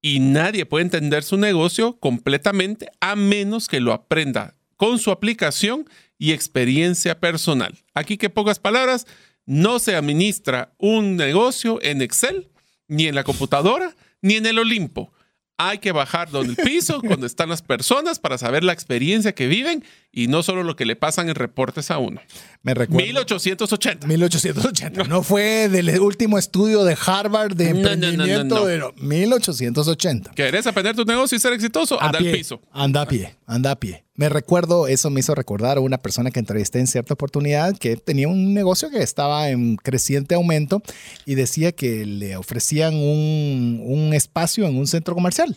Y 0.00 0.20
nadie 0.20 0.66
puede 0.66 0.84
entender 0.84 1.24
su 1.24 1.36
negocio 1.36 1.98
completamente 1.98 2.88
a 3.00 3.16
menos 3.16 3.66
que 3.66 3.80
lo 3.80 3.92
aprenda 3.92 4.54
con 4.76 5.00
su 5.00 5.10
aplicación 5.10 5.88
y 6.16 6.30
experiencia 6.30 7.18
personal. 7.18 7.76
Aquí 7.92 8.18
que 8.18 8.30
pocas 8.30 8.60
palabras, 8.60 9.08
no 9.44 9.80
se 9.80 9.96
administra 9.96 10.72
un 10.78 11.16
negocio 11.16 11.80
en 11.82 12.02
Excel, 12.02 12.46
ni 12.86 13.06
en 13.08 13.16
la 13.16 13.24
computadora, 13.24 13.96
ni 14.22 14.34
en 14.36 14.46
el 14.46 14.60
Olimpo 14.60 15.12
hay 15.58 15.78
que 15.78 15.92
bajar 15.92 16.30
donde 16.30 16.50
el 16.50 16.56
piso, 16.56 17.00
donde 17.08 17.26
están 17.26 17.48
las 17.48 17.62
personas, 17.62 18.18
para 18.18 18.38
saber 18.38 18.64
la 18.64 18.72
experiencia 18.72 19.34
que 19.34 19.48
viven 19.48 19.84
y 20.12 20.28
no 20.28 20.42
solo 20.42 20.62
lo 20.62 20.76
que 20.76 20.86
le 20.86 20.96
pasan 20.96 21.28
en 21.28 21.34
reportes 21.34 21.90
a 21.90 21.98
uno. 21.98 22.20
Me 22.62 22.74
recuerdo. 22.74 23.04
1880. 23.04 24.06
1880. 24.06 25.04
No 25.04 25.22
fue 25.22 25.68
del 25.68 25.98
último 26.00 26.38
estudio 26.38 26.84
de 26.84 26.96
Harvard 27.04 27.54
de 27.54 27.70
emprendimiento, 27.70 28.66
no, 28.78 28.92
1880. 28.96 30.30
¿Querés 30.30 30.66
aprender 30.66 30.94
tu 30.96 31.04
negocio 31.04 31.36
y 31.36 31.40
ser 31.40 31.52
exitoso? 31.52 32.00
Anda 32.00 32.18
al 32.18 32.30
piso. 32.30 32.62
Anda 32.72 33.02
a 33.02 33.06
pie, 33.06 33.36
anda 33.46 33.72
a 33.72 33.76
pie. 33.76 34.07
Me 34.18 34.28
recuerdo, 34.28 34.88
eso 34.88 35.10
me 35.10 35.20
hizo 35.20 35.36
recordar 35.36 35.76
a 35.76 35.80
una 35.80 35.98
persona 35.98 36.32
que 36.32 36.40
entrevisté 36.40 36.80
en 36.80 36.88
cierta 36.88 37.14
oportunidad 37.14 37.78
que 37.78 37.96
tenía 37.96 38.26
un 38.26 38.52
negocio 38.52 38.90
que 38.90 39.00
estaba 39.00 39.48
en 39.48 39.76
creciente 39.76 40.34
aumento 40.34 40.82
y 41.24 41.36
decía 41.36 41.70
que 41.70 42.04
le 42.04 42.36
ofrecían 42.36 42.96
un, 42.96 43.80
un 43.86 44.12
espacio 44.14 44.66
en 44.66 44.76
un 44.76 44.88
centro 44.88 45.14
comercial. 45.14 45.56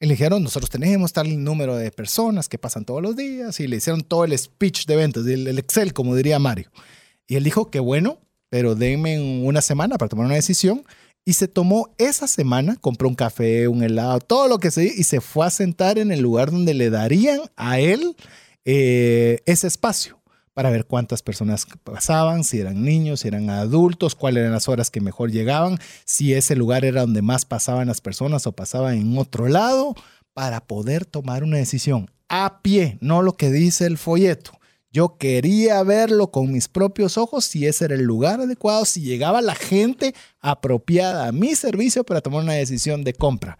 Y 0.00 0.06
le 0.06 0.14
dijeron, 0.14 0.42
nosotros 0.42 0.68
tenemos 0.70 1.12
tal 1.12 1.44
número 1.44 1.76
de 1.76 1.92
personas 1.92 2.48
que 2.48 2.58
pasan 2.58 2.84
todos 2.84 3.00
los 3.00 3.14
días 3.14 3.60
y 3.60 3.68
le 3.68 3.76
hicieron 3.76 4.02
todo 4.02 4.24
el 4.24 4.36
speech 4.36 4.86
de 4.86 4.96
ventas, 4.96 5.24
el, 5.28 5.46
el 5.46 5.60
Excel, 5.60 5.92
como 5.92 6.16
diría 6.16 6.40
Mario. 6.40 6.68
Y 7.28 7.36
él 7.36 7.44
dijo 7.44 7.70
que 7.70 7.78
bueno, 7.78 8.18
pero 8.48 8.74
denme 8.74 9.20
una 9.20 9.62
semana 9.62 9.98
para 9.98 10.08
tomar 10.08 10.26
una 10.26 10.34
decisión. 10.34 10.82
Y 11.24 11.34
se 11.34 11.48
tomó 11.48 11.94
esa 11.98 12.26
semana, 12.26 12.76
compró 12.80 13.08
un 13.08 13.14
café, 13.14 13.68
un 13.68 13.82
helado, 13.82 14.20
todo 14.20 14.48
lo 14.48 14.58
que 14.58 14.70
se 14.70 14.84
y 14.84 15.04
se 15.04 15.20
fue 15.20 15.46
a 15.46 15.50
sentar 15.50 15.98
en 15.98 16.12
el 16.12 16.20
lugar 16.20 16.50
donde 16.50 16.74
le 16.74 16.90
darían 16.90 17.40
a 17.56 17.78
él 17.78 18.16
eh, 18.64 19.40
ese 19.46 19.66
espacio 19.66 20.20
para 20.54 20.70
ver 20.70 20.86
cuántas 20.86 21.22
personas 21.22 21.66
pasaban, 21.84 22.42
si 22.44 22.60
eran 22.60 22.84
niños, 22.84 23.20
si 23.20 23.28
eran 23.28 23.48
adultos, 23.50 24.14
cuáles 24.14 24.40
eran 24.40 24.52
las 24.52 24.68
horas 24.68 24.90
que 24.90 25.00
mejor 25.00 25.30
llegaban, 25.30 25.78
si 26.04 26.34
ese 26.34 26.56
lugar 26.56 26.84
era 26.84 27.02
donde 27.02 27.22
más 27.22 27.44
pasaban 27.44 27.86
las 27.86 28.00
personas 28.00 28.46
o 28.46 28.52
pasaban 28.52 28.96
en 28.96 29.16
otro 29.16 29.48
lado, 29.48 29.94
para 30.32 30.60
poder 30.60 31.04
tomar 31.04 31.42
una 31.44 31.58
decisión 31.58 32.10
a 32.28 32.62
pie, 32.62 32.98
no 33.00 33.22
lo 33.22 33.36
que 33.36 33.50
dice 33.50 33.86
el 33.86 33.98
folleto. 33.98 34.52
Yo 34.92 35.18
quería 35.18 35.80
verlo 35.84 36.32
con 36.32 36.50
mis 36.50 36.66
propios 36.66 37.16
ojos 37.16 37.44
si 37.44 37.64
ese 37.64 37.84
era 37.84 37.94
el 37.94 38.02
lugar 38.02 38.40
adecuado, 38.40 38.84
si 38.84 39.02
llegaba 39.02 39.40
la 39.40 39.54
gente 39.54 40.16
apropiada 40.40 41.28
a 41.28 41.32
mi 41.32 41.54
servicio 41.54 42.02
para 42.02 42.20
tomar 42.20 42.42
una 42.42 42.54
decisión 42.54 43.04
de 43.04 43.14
compra. 43.14 43.56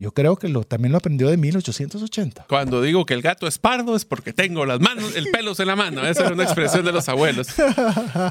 Yo 0.00 0.12
creo 0.12 0.36
que 0.36 0.48
lo, 0.48 0.64
también 0.64 0.92
lo 0.92 0.98
aprendió 0.98 1.28
de 1.28 1.36
1880. 1.36 2.46
Cuando 2.48 2.80
digo 2.80 3.04
que 3.04 3.12
el 3.12 3.20
gato 3.20 3.46
es 3.46 3.58
pardo 3.58 3.94
es 3.94 4.06
porque 4.06 4.32
tengo 4.32 4.64
las 4.64 4.80
manos, 4.80 5.14
el 5.14 5.30
pelo 5.30 5.52
en 5.58 5.66
la 5.66 5.76
mano. 5.76 6.06
Esa 6.06 6.24
es 6.24 6.30
una 6.30 6.42
expresión 6.42 6.86
de 6.86 6.92
los 6.92 7.06
abuelos. 7.10 7.48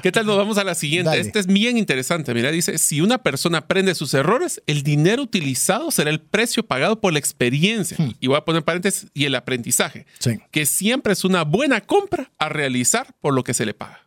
¿Qué 0.01 0.11
tal? 0.11 0.25
Nos 0.25 0.35
vamos 0.35 0.57
a 0.57 0.63
la 0.63 0.73
siguiente. 0.73 1.19
Este 1.19 1.37
es 1.37 1.45
bien 1.45 1.77
interesante. 1.77 2.33
Mira, 2.33 2.49
dice, 2.49 2.79
si 2.79 3.01
una 3.01 3.19
persona 3.19 3.59
aprende 3.59 3.93
sus 3.93 4.15
errores, 4.15 4.63
el 4.65 4.81
dinero 4.81 5.21
utilizado 5.21 5.91
será 5.91 6.09
el 6.09 6.19
precio 6.19 6.63
pagado 6.63 6.99
por 6.99 7.13
la 7.13 7.19
experiencia. 7.19 7.97
Hmm. 7.99 8.13
Y 8.19 8.25
voy 8.25 8.37
a 8.37 8.45
poner 8.45 8.63
paréntesis, 8.63 9.11
y 9.13 9.25
el 9.25 9.35
aprendizaje. 9.35 10.07
Que 10.49 10.65
siempre 10.65 11.13
es 11.13 11.23
una 11.23 11.43
buena 11.43 11.81
compra 11.81 12.31
a 12.39 12.49
realizar 12.49 13.13
por 13.21 13.35
lo 13.35 13.43
que 13.43 13.53
se 13.53 13.67
le 13.67 13.75
paga. 13.75 13.99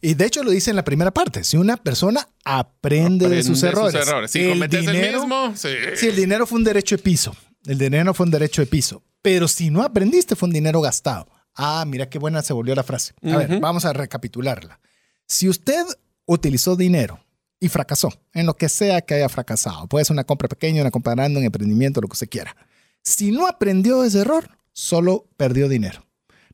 Y 0.00 0.14
de 0.14 0.26
hecho 0.26 0.42
lo 0.42 0.50
dice 0.50 0.70
en 0.70 0.76
la 0.76 0.84
primera 0.84 1.12
parte. 1.12 1.44
Si 1.44 1.56
una 1.56 1.76
persona 1.76 2.28
aprende, 2.44 3.28
de 3.28 3.42
sus 3.42 3.62
errores. 3.62 4.04
Si 4.30 4.40
el 4.40 4.50
cometes 4.50 4.86
el 4.86 5.12
mismo, 5.12 5.54
sí. 5.56 5.68
Si 5.96 6.08
el 6.08 6.16
dinero 6.16 6.46
fue 6.46 6.58
un 6.58 6.64
derecho 6.64 6.96
de 6.96 7.02
piso. 7.02 7.34
El 7.64 7.78
dinero 7.78 8.12
fue 8.14 8.26
un 8.26 8.32
derecho 8.32 8.62
de 8.62 8.66
piso. 8.66 9.02
Pero 9.22 9.46
si 9.46 9.70
no 9.70 9.82
aprendiste, 9.82 10.34
fue 10.34 10.48
un 10.48 10.52
dinero 10.52 10.80
gastado. 10.80 11.28
Ah, 11.54 11.84
mira 11.86 12.08
qué 12.08 12.18
buena 12.18 12.42
se 12.42 12.52
volvió 12.52 12.74
la 12.74 12.82
frase. 12.82 13.14
A 13.22 13.36
ver, 13.36 13.60
vamos 13.60 13.84
a 13.84 13.92
recapitularla. 13.92 14.80
Si 15.26 15.48
usted 15.48 15.84
utilizó 16.26 16.76
dinero 16.76 17.24
y 17.60 17.68
fracasó 17.68 18.12
en 18.32 18.46
lo 18.46 18.56
que 18.56 18.68
sea 18.68 19.02
que 19.02 19.14
haya 19.14 19.28
fracasado, 19.28 19.86
puede 19.86 20.04
ser 20.04 20.14
una 20.14 20.24
compra 20.24 20.48
pequeña, 20.48 20.82
una 20.82 20.90
compra 20.90 21.14
grande, 21.14 21.38
un 21.38 21.44
emprendimiento, 21.44 22.00
lo 22.00 22.08
que 22.08 22.14
usted 22.14 22.28
quiera. 22.28 22.56
Si 23.02 23.30
no 23.30 23.46
aprendió 23.46 24.02
ese 24.04 24.20
error, 24.20 24.58
solo 24.72 25.28
perdió 25.36 25.68
dinero. 25.68 26.06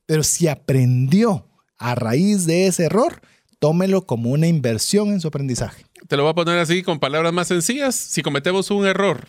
Pero 0.05 0.23
si 0.23 0.49
aprendió 0.49 1.48
a 1.79 1.95
raíz 1.95 2.47
de 2.47 2.67
ese 2.67 2.85
error, 2.85 3.21
tómelo 3.59 4.07
como 4.07 4.31
una 4.31 4.47
inversión 4.47 5.09
en 5.09 5.21
su 5.21 5.29
aprendizaje. 5.29 5.85
Te 6.07 6.17
lo 6.17 6.23
voy 6.25 6.31
a 6.31 6.35
poner 6.35 6.59
así 6.59 6.83
con 6.83 7.01
palabras 7.01 7.33
más 7.33 7.49
sencillas. 7.49 7.95
Si 7.95 8.23
cometemos 8.23 8.71
un 8.71 8.87
error, 8.87 9.29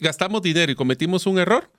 gastamos 0.00 0.42
dinero 0.42 0.72
y 0.72 0.74
cometimos 0.74 1.26
un 1.26 1.38
error, 1.38 1.70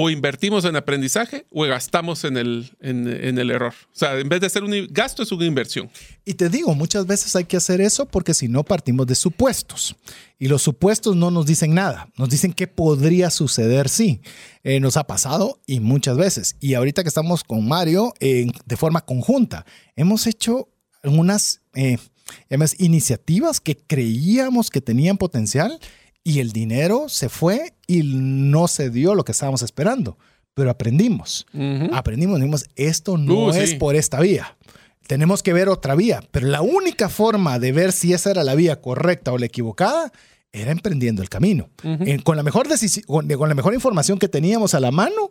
o 0.00 0.10
invertimos 0.10 0.64
en 0.64 0.76
aprendizaje 0.76 1.44
o 1.50 1.64
gastamos 1.64 2.22
en 2.22 2.36
el, 2.36 2.70
en, 2.80 3.08
el 3.08 3.50
error. 3.50 3.74
O 3.92 3.98
sea, 3.98 4.16
en 4.16 4.28
vez 4.28 4.40
de 4.40 4.48
ser 4.48 4.62
un 4.62 4.72
gasto, 4.90 5.24
es 5.24 5.32
una 5.32 5.44
inversión. 5.44 5.90
Y 6.24 6.34
te 6.34 6.48
digo, 6.48 6.72
muchas 6.76 7.04
veces 7.04 7.34
hay 7.34 7.46
que 7.46 7.56
hacer 7.56 7.80
eso 7.80 8.06
porque 8.06 8.32
si 8.32 8.46
no 8.46 8.62
partimos 8.62 9.08
de 9.08 9.16
supuestos. 9.16 9.96
Y 10.38 10.46
los 10.46 10.62
supuestos 10.62 11.16
no 11.16 11.32
nos 11.32 11.46
dicen 11.46 11.74
nada. 11.74 12.12
Nos 12.16 12.28
dicen 12.28 12.52
qué 12.52 12.68
podría 12.68 13.28
suceder 13.30 13.88
si. 13.88 14.20
Eh, 14.62 14.78
nos 14.78 14.96
ha 14.96 15.04
pasado 15.04 15.60
y 15.66 15.80
muchas 15.80 16.16
veces. 16.16 16.54
Y 16.60 16.74
ahorita 16.74 17.02
que 17.02 17.08
estamos 17.08 17.42
con 17.42 17.66
Mario, 17.66 18.14
de 18.20 18.76
forma 18.76 19.00
conjunta, 19.00 19.66
hemos 19.96 20.28
hecho 20.28 20.68
unas 21.02 21.62
eh, 21.74 21.98
iniciativas 22.78 23.60
que 23.60 23.76
creíamos 23.76 24.70
que 24.70 24.80
tenían 24.80 25.18
potencial 25.18 25.80
y 26.28 26.40
el 26.40 26.52
dinero 26.52 27.08
se 27.08 27.30
fue 27.30 27.72
y 27.86 28.02
no 28.02 28.68
se 28.68 28.90
dio 28.90 29.14
lo 29.14 29.24
que 29.24 29.32
estábamos 29.32 29.62
esperando. 29.62 30.18
Pero 30.52 30.68
aprendimos. 30.68 31.46
Aprendimos, 31.90 32.38
dijimos, 32.38 32.66
esto 32.76 33.16
no 33.16 33.46
uh, 33.46 33.50
es 33.52 33.74
por 33.76 33.96
esta 33.96 34.20
vía. 34.20 34.58
tenemos 35.06 35.42
que 35.42 35.54
ver 35.54 35.70
otra 35.70 35.94
vía. 35.94 36.22
Pero 36.30 36.48
la 36.48 36.60
única 36.60 37.08
forma 37.08 37.58
de 37.58 37.72
ver 37.72 37.92
si 37.92 38.12
esa 38.12 38.30
era 38.30 38.44
la 38.44 38.54
vía 38.54 38.82
correcta 38.82 39.32
o 39.32 39.38
la 39.38 39.46
equivocada 39.46 40.12
era 40.52 40.70
emprendiendo 40.70 41.22
el 41.22 41.30
camino. 41.30 41.70
Eh, 41.82 42.18
con, 42.22 42.36
la 42.36 42.42
mejor 42.42 42.68
con, 43.06 43.26
con 43.26 43.48
la 43.48 43.54
mejor 43.54 43.72
información 43.72 44.18
que 44.18 44.28
teníamos 44.28 44.74
a 44.74 44.80
la 44.80 44.90
mano, 44.90 45.30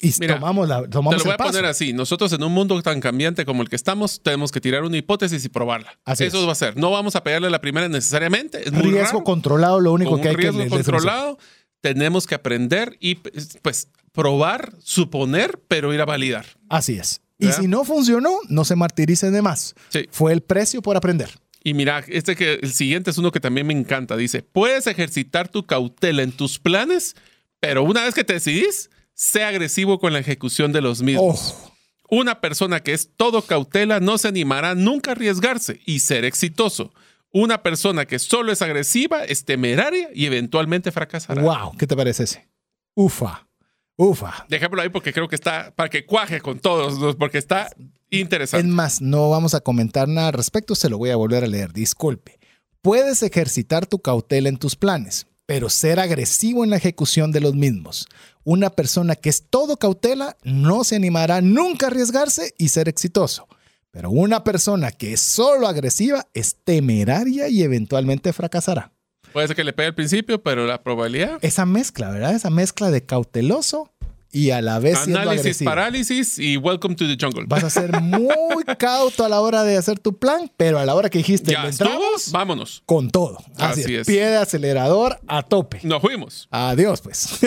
y 0.00 0.12
tomamos 0.26 0.68
la 0.68 0.88
tomamos 0.88 1.14
Te 1.14 1.18
lo 1.18 1.24
voy 1.24 1.34
a 1.34 1.36
poner 1.36 1.64
así. 1.64 1.92
Nosotros 1.92 2.32
en 2.32 2.42
un 2.42 2.52
mundo 2.52 2.80
tan 2.82 3.00
cambiante 3.00 3.44
como 3.44 3.62
el 3.62 3.68
que 3.68 3.76
estamos, 3.76 4.20
tenemos 4.22 4.52
que 4.52 4.60
tirar 4.60 4.82
una 4.84 4.96
hipótesis 4.96 5.44
y 5.44 5.48
probarla. 5.48 5.98
Eso 6.18 6.46
va 6.46 6.52
a 6.52 6.56
ser. 6.56 6.76
No 6.76 6.90
vamos 6.90 7.16
a 7.16 7.22
pegarle 7.22 7.50
la 7.50 7.60
primera 7.60 7.88
necesariamente. 7.88 8.66
Es 8.66 8.72
muy 8.72 8.90
riesgo 8.90 9.24
controlado, 9.24 9.80
lo 9.80 9.92
único 9.92 10.20
que 10.20 10.28
hay 10.28 10.36
riesgo 10.36 10.60
que 10.60 10.68
controlado, 10.68 11.38
tenemos 11.80 12.26
que 12.26 12.34
aprender 12.34 12.96
y 13.00 13.16
pues 13.62 13.88
probar, 14.12 14.72
suponer, 14.82 15.60
pero 15.68 15.92
ir 15.92 16.00
a 16.00 16.04
validar. 16.04 16.46
Así 16.68 16.96
es. 16.96 17.20
Y 17.38 17.52
si 17.52 17.66
no 17.66 17.84
funcionó, 17.84 18.38
no 18.48 18.64
se 18.64 18.76
martiricen 18.76 19.32
de 19.32 19.42
más. 19.42 19.74
Fue 20.10 20.32
el 20.32 20.40
precio 20.40 20.82
por 20.82 20.96
aprender. 20.96 21.30
Y 21.62 21.74
mira, 21.74 22.04
este 22.08 22.36
que 22.36 22.54
el 22.62 22.72
siguiente 22.72 23.10
es 23.10 23.18
uno 23.18 23.32
que 23.32 23.40
también 23.40 23.66
me 23.66 23.72
encanta. 23.72 24.16
Dice, 24.16 24.42
puedes 24.42 24.86
ejercitar 24.86 25.48
tu 25.48 25.64
cautela 25.64 26.22
en 26.22 26.30
tus 26.32 26.58
planes, 26.58 27.16
pero 27.58 27.82
una 27.82 28.04
vez 28.04 28.14
que 28.14 28.22
te 28.22 28.34
decidís, 28.34 28.90
sé 29.14 29.44
agresivo 29.44 29.98
con 29.98 30.12
la 30.12 30.18
ejecución 30.18 30.72
de 30.72 30.80
los 30.80 31.02
mismos. 31.02 31.54
Oh. 31.54 31.74
Una 32.10 32.40
persona 32.40 32.80
que 32.80 32.92
es 32.92 33.10
todo 33.16 33.42
cautela 33.42 33.98
no 34.00 34.18
se 34.18 34.28
animará 34.28 34.74
nunca 34.74 35.10
a 35.10 35.14
arriesgarse 35.14 35.80
y 35.86 36.00
ser 36.00 36.24
exitoso. 36.24 36.92
Una 37.32 37.62
persona 37.62 38.06
que 38.06 38.18
solo 38.18 38.52
es 38.52 38.62
agresiva 38.62 39.24
es 39.24 39.44
temeraria 39.44 40.08
y 40.14 40.26
eventualmente 40.26 40.92
fracasará. 40.92 41.42
Wow, 41.42 41.76
¿qué 41.76 41.86
te 41.86 41.96
parece 41.96 42.24
ese? 42.24 42.48
Ufa. 42.94 43.48
Ufa. 43.96 44.46
Dejémoslo 44.48 44.82
ahí 44.82 44.88
porque 44.88 45.12
creo 45.12 45.28
que 45.28 45.34
está 45.34 45.72
para 45.74 45.88
que 45.88 46.04
cuaje 46.04 46.40
con 46.40 46.58
todos, 46.58 47.16
porque 47.16 47.38
está 47.38 47.70
interesante. 48.10 48.66
Es 48.66 48.72
más, 48.72 49.00
no 49.00 49.30
vamos 49.30 49.54
a 49.54 49.60
comentar 49.60 50.08
nada 50.08 50.28
al 50.28 50.34
respecto, 50.34 50.74
se 50.74 50.88
lo 50.88 50.98
voy 50.98 51.10
a 51.10 51.16
volver 51.16 51.44
a 51.44 51.46
leer. 51.46 51.72
Disculpe. 51.72 52.38
Puedes 52.82 53.22
ejercitar 53.22 53.86
tu 53.86 53.98
cautela 53.98 54.48
en 54.48 54.58
tus 54.58 54.76
planes, 54.76 55.26
pero 55.46 55.68
ser 55.68 56.00
agresivo 56.00 56.64
en 56.64 56.70
la 56.70 56.76
ejecución 56.76 57.32
de 57.32 57.40
los 57.40 57.54
mismos. 57.54 58.06
Una 58.44 58.70
persona 58.70 59.14
que 59.16 59.28
es 59.28 59.44
todo 59.48 59.76
cautela 59.76 60.36
no 60.42 60.84
se 60.84 60.96
animará 60.96 61.40
nunca 61.40 61.86
a 61.86 61.90
arriesgarse 61.90 62.54
y 62.58 62.68
ser 62.68 62.88
exitoso. 62.88 63.48
Pero 63.90 64.10
una 64.10 64.42
persona 64.42 64.90
que 64.90 65.12
es 65.12 65.20
solo 65.20 65.68
agresiva 65.68 66.26
es 66.34 66.56
temeraria 66.64 67.48
y 67.48 67.62
eventualmente 67.62 68.32
fracasará. 68.32 68.92
Puede 69.32 69.48
ser 69.48 69.56
que 69.56 69.64
le 69.64 69.72
pegue 69.72 69.88
al 69.88 69.94
principio, 69.94 70.42
pero 70.42 70.66
la 70.66 70.82
probabilidad. 70.82 71.38
Esa 71.42 71.66
mezcla, 71.66 72.10
¿verdad? 72.10 72.34
Esa 72.34 72.50
mezcla 72.50 72.90
de 72.90 73.04
cauteloso 73.04 73.92
y 74.34 74.50
a 74.50 74.60
la 74.60 74.80
vez 74.80 74.98
Análisis, 75.06 75.62
parálisis 75.62 76.40
y 76.40 76.56
welcome 76.56 76.96
to 76.96 77.06
the 77.06 77.16
jungle. 77.18 77.44
Vas 77.46 77.62
a 77.62 77.70
ser 77.70 78.02
muy 78.02 78.64
cauto 78.78 79.24
a 79.24 79.28
la 79.28 79.40
hora 79.40 79.62
de 79.62 79.76
hacer 79.76 80.00
tu 80.00 80.18
plan, 80.18 80.50
pero 80.56 80.80
a 80.80 80.84
la 80.84 80.96
hora 80.96 81.08
que 81.08 81.18
dijiste, 81.18 81.52
ya 81.52 81.64
entramos, 81.68 82.32
vámonos. 82.32 82.82
Con 82.84 83.10
todo. 83.10 83.38
Así, 83.56 83.94
es. 83.94 84.08
Pie 84.08 84.26
de 84.26 84.36
acelerador 84.36 85.20
a 85.28 85.44
tope. 85.44 85.78
Nos 85.84 86.02
fuimos. 86.02 86.48
Adiós, 86.50 87.00
pues. 87.00 87.38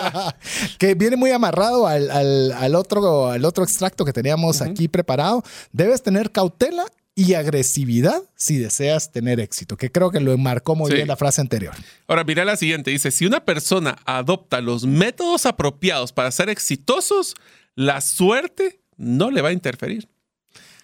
que 0.78 0.94
viene 0.94 1.14
muy 1.14 1.30
amarrado 1.30 1.86
al, 1.86 2.74
otro, 2.74 3.28
al 3.28 3.44
otro 3.44 3.62
extracto 3.62 4.04
que 4.04 4.12
teníamos 4.12 4.62
aquí 4.62 4.88
preparado. 4.88 5.44
Debes 5.70 6.02
tener 6.02 6.32
cautela 6.32 6.86
y 7.18 7.32
agresividad 7.32 8.22
si 8.36 8.58
deseas 8.58 9.10
tener 9.10 9.40
éxito, 9.40 9.78
que 9.78 9.90
creo 9.90 10.10
que 10.10 10.20
lo 10.20 10.32
enmarcó 10.32 10.76
muy 10.76 10.92
bien 10.92 11.08
la 11.08 11.16
frase 11.16 11.40
anterior. 11.40 11.74
Ahora, 12.06 12.24
mira 12.24 12.44
la 12.44 12.56
siguiente, 12.56 12.90
dice, 12.90 13.10
si 13.10 13.24
una 13.24 13.44
persona 13.44 13.96
adopta 14.04 14.60
los 14.60 14.84
métodos 14.84 15.46
apropiados 15.46 16.12
para 16.12 16.30
ser 16.30 16.50
exitosos, 16.50 17.34
la 17.74 18.02
suerte 18.02 18.80
no 18.98 19.30
le 19.30 19.40
va 19.40 19.48
a 19.48 19.52
interferir. 19.52 20.08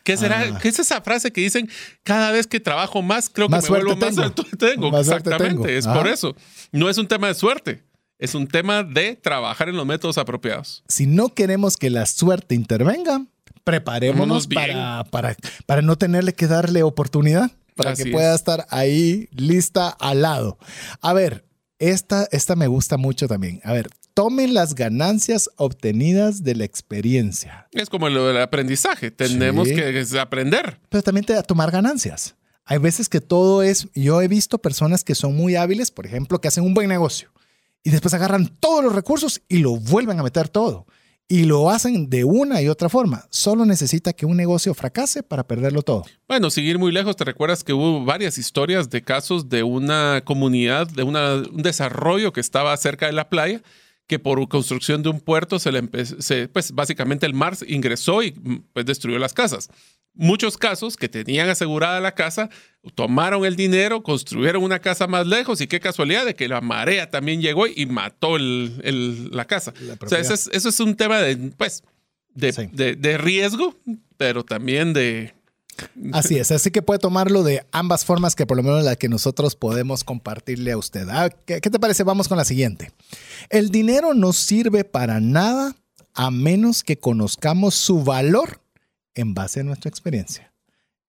¿Qué 0.05 0.17
será? 0.17 0.41
Ah. 0.41 0.59
¿Qué 0.61 0.69
es 0.69 0.79
esa 0.79 1.03
frase 1.03 1.33
que 1.33 1.43
dicen 1.43 1.69
cada 2.03 2.33
vez 2.33 2.47
que 2.47 2.61
trabajo 2.61 3.03
más, 3.03 3.29
creo 3.29 3.49
que 3.49 3.57
me 3.57 3.69
vuelvo 3.69 3.97
más 3.97 4.17
alto 4.17 4.43
tengo? 4.59 4.99
Exactamente, 4.99 5.77
es 5.77 5.87
por 5.87 6.09
eso. 6.09 6.35
No 6.73 6.89
es 6.89 6.97
un 6.97 7.07
tema 7.07 7.29
de 7.29 7.35
suerte, 7.35 7.83
es 8.19 8.35
un 8.35 8.49
tema 8.49 8.83
de 8.83 9.17
trabajar 9.17 9.69
en 9.69 9.77
los 9.77 9.85
métodos 9.85 10.17
apropiados. 10.17 10.83
Si 10.89 11.07
no 11.07 11.35
queremos 11.35 11.77
que 11.77 11.91
la 11.91 12.07
suerte 12.07 12.55
intervenga, 12.55 13.27
preparémonos 13.65 14.47
para, 14.47 15.05
para, 15.05 15.37
para 15.67 15.83
no 15.83 15.97
tenerle 15.97 16.35
que 16.35 16.47
darle 16.47 16.83
oportunidad, 16.83 17.51
para 17.75 17.95
que 17.95 18.07
pueda 18.07 18.35
estar 18.35 18.67
ahí 18.71 19.29
lista 19.33 19.89
al 19.89 20.23
lado. 20.23 20.59
A 21.01 21.13
ver, 21.13 21.45
esta, 21.79 22.29
esta 22.31 22.57
me 22.57 22.67
gusta 22.67 22.97
mucho 22.97 23.29
también. 23.29 23.61
A 23.65 23.73
ver, 23.73 23.89
tomen 24.15 24.55
las 24.55 24.75
ganancias 24.75 25.51
obtenidas 25.57 26.45
de 26.45 26.55
la 26.55 26.65
experiencia. 26.65 27.69
Es 27.73 27.89
como 27.89 28.09
lo 28.09 28.27
del 28.27 28.41
aprendizaje, 28.41 29.11
tenemos 29.11 29.69
que 29.69 30.05
aprender. 30.21 30.79
Pero 30.89 31.03
también 31.03 31.25
te 31.25 31.33
da 31.33 31.43
tomar 31.43 31.71
ganancias. 31.71 32.37
Hay 32.65 32.79
veces 32.79 33.09
que 33.09 33.21
todo 33.21 33.63
es, 33.63 33.89
yo 33.95 34.23
he 34.23 34.29
visto 34.29 34.59
personas 34.59 35.03
que 35.03 35.17
son 35.17 35.37
muy 35.37 35.57
hábiles, 35.57 35.91
por 35.91 36.07
ejemplo, 36.07 36.41
que 36.41 36.49
hacen 36.49 36.65
un 36.65 36.75
buen 36.75 36.89
negocio 36.89 37.33
y 37.83 37.91
después 37.91 38.15
agarran 38.15 38.47
todos 38.61 38.85
los 38.85 38.95
recursos 38.95 39.43
y 39.49 39.59
lo 39.59 39.77
vuelven 39.77 40.21
a 40.21 40.23
meter 40.23 40.49
todo 40.49 40.87
y 41.33 41.45
lo 41.45 41.71
hacen 41.71 42.11
de 42.11 42.25
una 42.25 42.61
y 42.61 42.69
otra 42.69 42.91
forma. 42.91 43.25
Solo 43.31 43.65
necesita 43.65 44.13
que 44.13 44.27
un 44.27 44.37
negocio 44.37 44.75
fracase 44.75 45.23
para 45.23 45.45
perderlo 45.45 45.81
todo. 45.81 46.05
Bueno, 46.29 46.51
seguir 46.51 46.79
muy 46.79 46.93
lejos, 46.93 47.17
te 47.17 47.25
recuerdas 47.25 47.65
que 47.65 47.73
hubo 47.73 48.05
varias 48.05 48.37
historias 48.37 48.91
de 48.91 49.01
casos 49.01 49.49
de 49.49 49.63
una 49.63 50.21
comunidad, 50.27 50.89
de 50.89 51.05
un 51.05 51.63
desarrollo 51.63 52.35
que 52.35 52.41
estaba 52.41 52.77
cerca 52.77 53.07
de 53.07 53.13
la 53.13 53.31
playa, 53.31 53.63
que 54.13 54.19
por 54.19 54.47
construcción 54.47 55.03
de 55.03 55.09
un 55.09 55.21
puerto 55.21 55.59
se 55.59 55.73
le 55.73 55.79
empezó, 55.79 56.19
pues 56.53 56.73
básicamente 56.73 57.25
el 57.25 57.33
mar 57.33 57.57
ingresó 57.67 58.23
y 58.23 58.33
pues 58.75 58.85
destruyó 58.85 59.19
las 59.19 59.33
casas. 59.33 59.71
Muchos 60.13 60.59
casos 60.59 60.99
que 60.99 61.09
tenían 61.09 61.49
asegurada 61.49 61.99
la 61.99 62.15
casa, 62.15 62.51
tomaron 62.95 63.47
el 63.47 63.57
dinero, 63.57 64.03
construyeron 64.03 64.63
una 64.63 64.81
casa 64.81 65.07
más 65.07 65.27
lejos 65.27 65.63
y 65.63 65.67
qué 65.67 65.81
casualidad 65.81 66.27
de 66.27 66.35
que 66.35 66.47
la 66.47 66.61
marea 66.61 67.09
también 67.09 67.41
llegó 67.41 67.67
y 67.67 67.87
mató 67.87 68.37
la 68.37 69.47
casa. 69.47 69.73
o 69.99 70.09
sea, 70.11 70.19
eso 70.19 70.35
es, 70.35 70.81
un 70.81 70.95
tema 70.95 71.19
de, 71.23 71.51
pues, 71.57 71.83
de, 72.35 73.17
riesgo, 73.17 73.75
pero 74.19 74.45
también 74.45 74.93
de... 74.93 75.33
Así 76.13 76.39
es, 76.39 76.51
así 76.51 76.71
que 76.71 76.83
puede 76.83 76.99
tomarlo 76.99 77.43
de 77.43 77.65
ambas 77.73 78.05
formas 78.05 78.35
que 78.35 78.47
por 78.47 78.57
lo 78.57 78.63
menos 78.63 78.85
la 78.85 78.97
que 78.97 79.09
nosotros 79.09 79.57
podemos 79.57 80.05
compartirle 80.05 80.73
a 80.73 80.79
usted. 80.79 81.09
Ah, 81.11 81.31
¿Qué 81.31 81.61
te 81.61 81.79
parece? 81.79 82.03
Vamos 82.03 82.29
con 82.29 82.39
la 82.39 82.45
siguiente. 82.45 82.93
El 83.49 83.71
dinero 83.71 84.15
no 84.15 84.33
sirve 84.33 84.85
para 84.85 85.21
nada 85.21 85.75
a 86.15 86.31
menos 86.31 86.83
que 86.83 86.99
conozcamos 86.99 87.75
su 87.75 88.03
valor 88.05 88.61
en 89.15 89.35
base 89.35 89.61
a 89.61 89.65
nuestra 89.65 89.89
experiencia. 89.89 90.53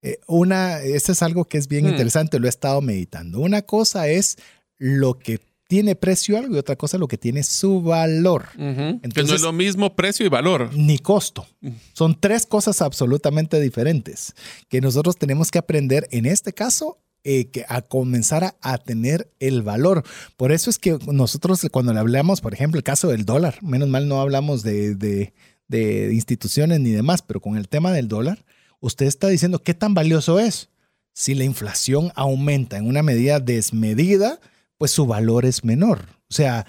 Eh, 0.02 0.20
una, 0.28 0.80
esto 0.82 1.14
es 1.14 1.22
algo 1.24 1.46
que 1.46 1.58
es 1.58 1.68
bien 1.68 1.86
hmm. 1.86 1.90
interesante, 1.90 2.40
lo 2.40 2.48
he 2.48 2.50
estado 2.50 2.82
meditando. 2.82 3.40
Una 3.40 3.62
cosa 3.62 4.08
es 4.08 4.38
lo 4.78 5.18
que 5.18 5.40
tiene 5.74 5.96
precio 5.96 6.38
algo 6.38 6.54
y 6.54 6.60
otra 6.60 6.76
cosa 6.76 7.00
lo 7.00 7.08
que 7.08 7.18
tiene 7.18 7.42
su 7.42 7.82
valor. 7.82 8.50
Entonces, 8.60 9.12
que 9.12 9.24
no 9.24 9.34
es 9.34 9.42
lo 9.42 9.54
mismo 9.54 9.96
precio 9.96 10.24
y 10.24 10.30
valor. 10.30 10.70
Ni 10.76 11.00
costo. 11.00 11.48
Mm. 11.62 11.70
Son 11.94 12.16
tres 12.20 12.46
cosas 12.46 12.80
absolutamente 12.84 13.60
diferentes 13.60 14.36
que 14.70 14.82
nosotros 14.82 15.18
tenemos 15.18 15.50
que 15.50 15.58
aprender 15.58 16.08
en 16.12 16.28
este 16.28 16.54
caso 16.54 17.00
eh, 17.24 17.46
que 17.46 17.66
a 17.68 17.82
comenzar 17.82 18.56
a, 18.62 18.78
tener 18.78 19.32
el 19.40 19.64
valor. 19.64 20.04
Por 20.38 20.52
eso 20.52 20.70
es 20.70 20.78
que 20.78 21.00
nosotros 21.12 21.66
cuando 21.72 21.92
le 21.92 22.00
hablamos, 22.00 22.40
por 22.40 22.54
ejemplo, 22.54 22.78
el 22.78 22.84
caso 22.84 23.08
del 23.08 23.26
dólar, 23.26 23.58
menos 23.64 23.90
mal 23.90 24.08
no 24.08 24.22
hablamos 24.22 24.62
de, 24.62 24.94
de 24.94 26.14
instituciones 26.14 26.82
ni 26.82 26.92
demás, 26.92 27.24
pero 27.24 27.42
con 27.42 27.58
el 27.58 27.68
tema 27.68 27.92
del 27.92 28.08
dólar, 28.08 28.46
usted 28.80 29.08
está 29.08 29.28
diciendo 29.28 29.58
qué 29.58 29.74
tan 29.74 29.96
valioso 29.96 30.40
es. 30.40 30.70
Si 31.14 31.34
la 31.34 31.46
inflación 31.46 32.12
aumenta 32.14 32.78
en 32.78 32.86
una 32.86 33.02
medida 33.02 33.40
desmedida, 33.40 34.40
pues 34.84 34.92
su 34.92 35.06
valor 35.06 35.46
es 35.46 35.64
menor. 35.64 36.10
O 36.30 36.34
sea, 36.34 36.68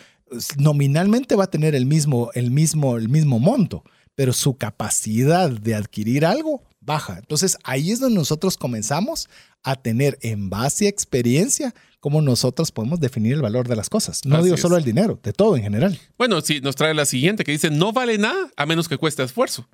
nominalmente 0.57 1.35
va 1.35 1.43
a 1.43 1.51
tener 1.51 1.75
el 1.75 1.85
mismo, 1.85 2.31
el 2.35 2.53
mismo, 2.53 2.97
el 2.97 3.09
mismo 3.09 3.41
monto, 3.41 3.83
pero 4.15 4.33
su 4.33 4.57
capacidad 4.57 5.51
de 5.51 5.75
adquirir 5.75 6.25
algo 6.25 6.63
baja. 6.79 7.19
Entonces 7.19 7.59
ahí 7.65 7.91
es 7.91 7.99
donde 7.99 8.15
nosotros 8.15 8.57
comenzamos 8.57 9.29
a 9.65 9.75
tener 9.75 10.17
en 10.23 10.49
base 10.49 10.87
a 10.87 10.91
experiencia 10.91 11.75
cómo 11.99 12.23
nosotros 12.23 12.71
podemos 12.71 13.01
definir 13.01 13.33
el 13.33 13.43
valor 13.43 13.67
de 13.67 13.75
las 13.75 13.91
cosas. 13.91 14.25
No 14.25 14.45
digo 14.45 14.57
solo 14.59 14.77
el 14.77 14.85
dinero, 14.85 15.19
de 15.21 15.33
todo 15.33 15.57
en 15.57 15.65
general. 15.65 15.99
Bueno, 16.17 16.41
sí, 16.41 16.61
nos 16.61 16.77
trae 16.77 16.95
la 16.95 17.07
siguiente 17.07 17.43
que 17.43 17.51
dice, 17.51 17.71
no 17.71 17.93
vale 17.93 18.17
nada 18.17 18.49
a 18.57 18.65
menos 18.65 18.87
que 18.87 18.97
cueste 18.97 19.25
esfuerzo. 19.25 19.69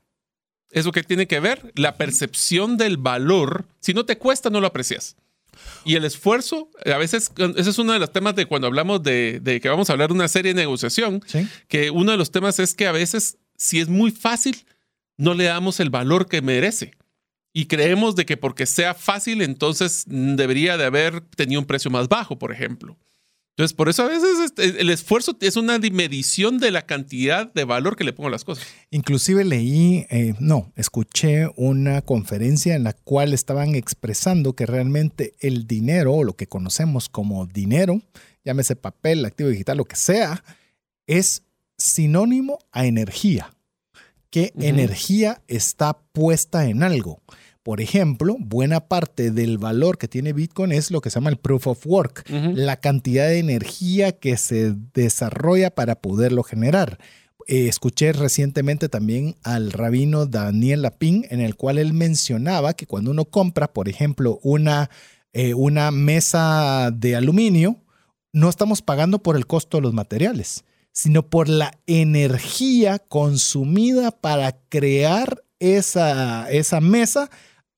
Eso 0.71 0.93
que 0.93 1.03
tiene 1.03 1.27
que 1.27 1.41
ver 1.41 1.73
la 1.75 1.99
percepción 1.99 2.79
del 2.79 2.97
valor. 2.97 3.67
Si 3.81 3.93
no 3.93 4.07
te 4.07 4.17
cuesta, 4.17 4.49
no 4.49 4.63
lo 4.63 4.67
aprecias. 4.69 5.15
Y 5.85 5.95
el 5.95 6.05
esfuerzo, 6.05 6.71
a 6.85 6.99
veces, 6.99 7.33
ese 7.57 7.71
es 7.71 7.79
uno 7.79 7.93
de 7.93 7.99
los 7.99 8.13
temas 8.13 8.35
de 8.35 8.47
cuando 8.47 8.67
hablamos 8.67 9.03
de, 9.03 9.61
que 9.63 9.69
vamos 9.69 9.89
a 9.89 9.95
hablar 9.95 10.09
de 10.09 10.15
una 10.15 10.29
serie 10.29 10.55
de 10.55 10.61
negociación, 10.61 11.23
que 11.69 11.91
uno 11.91 12.13
de 12.13 12.19
los 12.19 12.31
temas 12.31 12.59
es 12.59 12.75
que 12.75 12.87
a 12.87 12.93
veces, 12.93 13.39
si 13.57 13.81
es 13.81 13.89
muy 13.89 14.11
fácil, 14.11 14.65
no 15.17 15.35
le 15.35 15.45
damos 15.45 15.81
el 15.81 15.91
valor 15.91 16.29
que 16.29 16.43
merece 16.43 16.93
y 17.53 17.67
creemos 17.67 18.15
de 18.15 18.27
que 18.27 18.37
porque 18.37 18.67
sea 18.67 18.95
fácil, 18.95 19.43
entonces 19.43 20.05
debería 20.07 20.77
de 20.77 20.85
haber 20.85 21.21
tenido 21.21 21.61
un 21.61 21.67
precio 21.67 21.91
más 21.91 22.09
bajo, 22.09 22.39
por 22.39 22.53
ejemplo. 22.53 22.97
Entonces, 23.57 23.75
por 23.75 23.89
eso 23.89 24.05
a 24.05 24.09
veces 24.09 24.39
este, 24.43 24.81
el 24.81 24.89
esfuerzo 24.89 25.37
es 25.41 25.57
una 25.57 25.79
medición 25.79 26.59
de 26.59 26.71
la 26.71 26.87
cantidad 26.87 27.53
de 27.53 27.65
valor 27.65 27.97
que 27.97 28.05
le 28.05 28.13
pongo 28.13 28.29
a 28.29 28.31
las 28.31 28.45
cosas. 28.45 28.67
Inclusive 28.91 29.45
leí, 29.45 30.07
eh, 30.09 30.35
no, 30.39 30.73
escuché 30.77 31.49
una 31.57 32.01
conferencia 32.01 32.75
en 32.75 32.85
la 32.85 32.95
cual 32.95 33.35
estaban 33.35 33.75
expresando 33.75 34.55
que 34.55 34.65
realmente 34.65 35.35
el 35.41 35.67
dinero, 35.67 36.15
o 36.15 36.25
lo 36.25 36.37
que 36.37 36.47
conocemos 36.47 37.09
como 37.09 37.47
dinero, 37.47 38.01
llámese 38.45 38.77
papel, 38.77 39.25
activo 39.27 39.51
digital, 39.51 39.77
lo 39.77 39.85
que 39.85 39.97
sea, 39.97 40.43
es 41.07 41.43
sinónimo 41.77 42.61
a 42.73 42.87
energía. 42.87 43.55
¿Qué 44.31 44.53
energía 44.57 45.43
está 45.49 45.99
puesta 46.13 46.67
en 46.67 46.83
algo? 46.85 47.21
Por 47.63 47.83
ejemplo, 47.83 48.37
buena 48.39 48.81
parte 48.89 49.31
del 49.31 49.59
valor 49.59 49.99
que 49.99 50.09
tiene 50.09 50.33
Bitcoin 50.33 50.73
es 50.73 50.91
lo 50.91 51.03
que 51.03 51.11
se 51.11 51.17
llama 51.17 51.29
el 51.29 51.37
proof 51.37 51.67
of 51.67 51.87
work, 51.87 52.25
la 52.29 52.79
cantidad 52.79 53.27
de 53.27 53.39
energía 53.39 54.13
que 54.13 54.39
se 54.39 54.75
desarrolla 54.95 55.71
para 55.71 55.97
poderlo 55.97 56.43
generar. 56.43 56.99
Eh, 57.47 57.69
escuché 57.69 58.13
recientemente 58.13 58.89
también 58.89 59.37
al 59.43 59.73
rabino 59.73 60.25
Daniel 60.25 60.83
Lapin, 60.83 61.27
en 61.29 61.41
el 61.41 61.57
cual 61.57 61.77
él 61.77 61.93
mencionaba 61.93 62.73
que 62.73 62.87
cuando 62.87 63.11
uno 63.11 63.27
compra, 63.27 63.73
por 63.73 63.91
ejemplo, 63.91 64.39
una, 64.43 64.89
eh, 65.35 65.53
una 65.53 65.91
mesa 65.91 66.91
de 66.95 67.15
aluminio, 67.15 67.77
no 68.33 68.49
estamos 68.49 68.81
pagando 68.81 69.23
por 69.23 69.37
el 69.37 69.47
costo 69.47 69.77
de 69.77 69.83
los 69.83 69.93
materiales, 69.93 70.65
sino 70.93 71.29
por 71.29 71.49
la 71.49 71.79
energía 71.87 73.01
consumida 73.01 74.13
para 74.13 74.53
crear 74.71 75.43
esa, 75.59 76.51
esa 76.51 76.81
mesa 76.81 77.31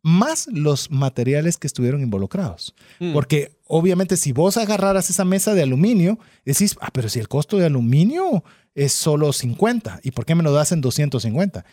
más 0.03 0.49
los 0.49 0.91
materiales 0.91 1.57
que 1.57 1.67
estuvieron 1.67 2.03
involucrados. 2.03 2.75
Mm. 2.99 3.13
Porque 3.13 3.57
obviamente 3.67 4.17
si 4.17 4.33
vos 4.33 4.57
agarraras 4.57 5.09
esa 5.11 5.25
mesa 5.25 5.55
de 5.55 5.63
aluminio, 5.63 6.19
decís, 6.45 6.77
ah, 6.81 6.91
pero 6.93 7.09
si 7.09 7.21
el 7.21 7.29
costo 7.29 7.57
de 7.59 7.67
aluminio 7.67 8.45
es 8.75 8.93
solo 8.93 9.33
50, 9.33 10.01
¿y 10.03 10.11
por 10.11 10.27
qué 10.27 10.35
me 10.35 10.43
lo 10.43 10.53
das 10.53 10.73
en 10.73 10.81
250? 10.81 11.65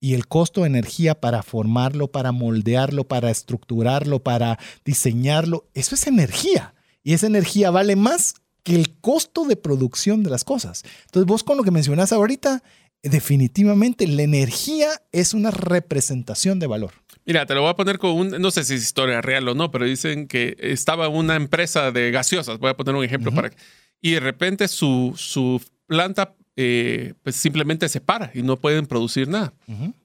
Y 0.00 0.14
el 0.14 0.28
costo 0.28 0.60
de 0.60 0.68
energía 0.68 1.18
para 1.18 1.42
formarlo, 1.42 2.08
para 2.08 2.30
moldearlo, 2.30 3.08
para 3.08 3.30
estructurarlo, 3.30 4.22
para 4.22 4.58
diseñarlo, 4.84 5.64
eso 5.74 5.94
es 5.94 6.06
energía. 6.06 6.74
Y 7.02 7.14
esa 7.14 7.26
energía 7.26 7.70
vale 7.70 7.96
más 7.96 8.34
que 8.62 8.76
el 8.76 8.96
costo 9.00 9.44
de 9.44 9.56
producción 9.56 10.22
de 10.22 10.30
las 10.30 10.44
cosas. 10.44 10.84
Entonces 11.06 11.26
vos 11.26 11.42
con 11.42 11.56
lo 11.56 11.64
que 11.64 11.70
mencionás 11.70 12.12
ahorita, 12.12 12.62
definitivamente 13.02 14.06
la 14.06 14.22
energía 14.22 14.88
es 15.10 15.34
una 15.34 15.50
representación 15.50 16.58
de 16.58 16.66
valor. 16.66 16.92
Mira, 17.28 17.44
te 17.44 17.54
lo 17.54 17.60
voy 17.60 17.68
a 17.68 17.76
poner 17.76 17.98
con 17.98 18.12
un, 18.12 18.30
no 18.30 18.50
sé 18.50 18.64
si 18.64 18.72
es 18.72 18.82
historia 18.82 19.20
real 19.20 19.46
o 19.48 19.54
no, 19.54 19.70
pero 19.70 19.84
dicen 19.84 20.28
que 20.28 20.56
estaba 20.60 21.08
una 21.08 21.36
empresa 21.36 21.92
de 21.92 22.10
gaseosas, 22.10 22.58
voy 22.58 22.70
a 22.70 22.74
poner 22.74 22.94
un 22.94 23.04
ejemplo 23.04 23.32
para 23.34 23.50
que, 23.50 23.56
y 24.00 24.12
de 24.12 24.20
repente 24.20 24.66
su, 24.66 25.12
su 25.14 25.62
planta 25.86 26.34
eh, 26.56 27.12
pues 27.22 27.36
simplemente 27.36 27.86
se 27.90 28.00
para 28.00 28.30
y 28.32 28.40
no 28.40 28.56
pueden 28.56 28.86
producir 28.86 29.28
nada. 29.28 29.52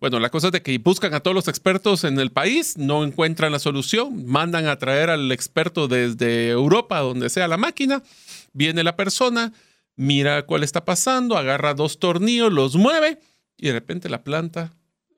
Bueno, 0.01 0.19
la 0.19 0.31
cosa 0.31 0.47
es 0.47 0.51
de 0.51 0.61
que 0.61 0.77
buscan 0.79 1.13
a 1.13 1.21
todos 1.21 1.33
los 1.33 1.47
expertos 1.47 2.03
en 2.03 2.19
el 2.19 2.29
país, 2.29 2.77
no 2.77 3.05
encuentran 3.05 3.53
la 3.53 3.59
solución, 3.59 4.25
mandan 4.25 4.67
a 4.67 4.77
traer 4.77 5.09
al 5.09 5.31
experto 5.31 5.87
desde 5.87 6.49
Europa, 6.49 6.99
donde 6.99 7.29
sea 7.29 7.47
la 7.47 7.55
máquina, 7.55 8.03
viene 8.51 8.83
la 8.83 8.97
persona, 8.97 9.53
mira 9.95 10.45
cuál 10.45 10.61
está 10.61 10.83
pasando, 10.83 11.37
agarra 11.37 11.73
dos 11.73 11.99
tornillos, 11.99 12.51
los 12.51 12.75
mueve 12.75 13.21
y 13.55 13.67
de 13.67 13.71
repente 13.71 14.09
la 14.09 14.25
planta 14.25 14.73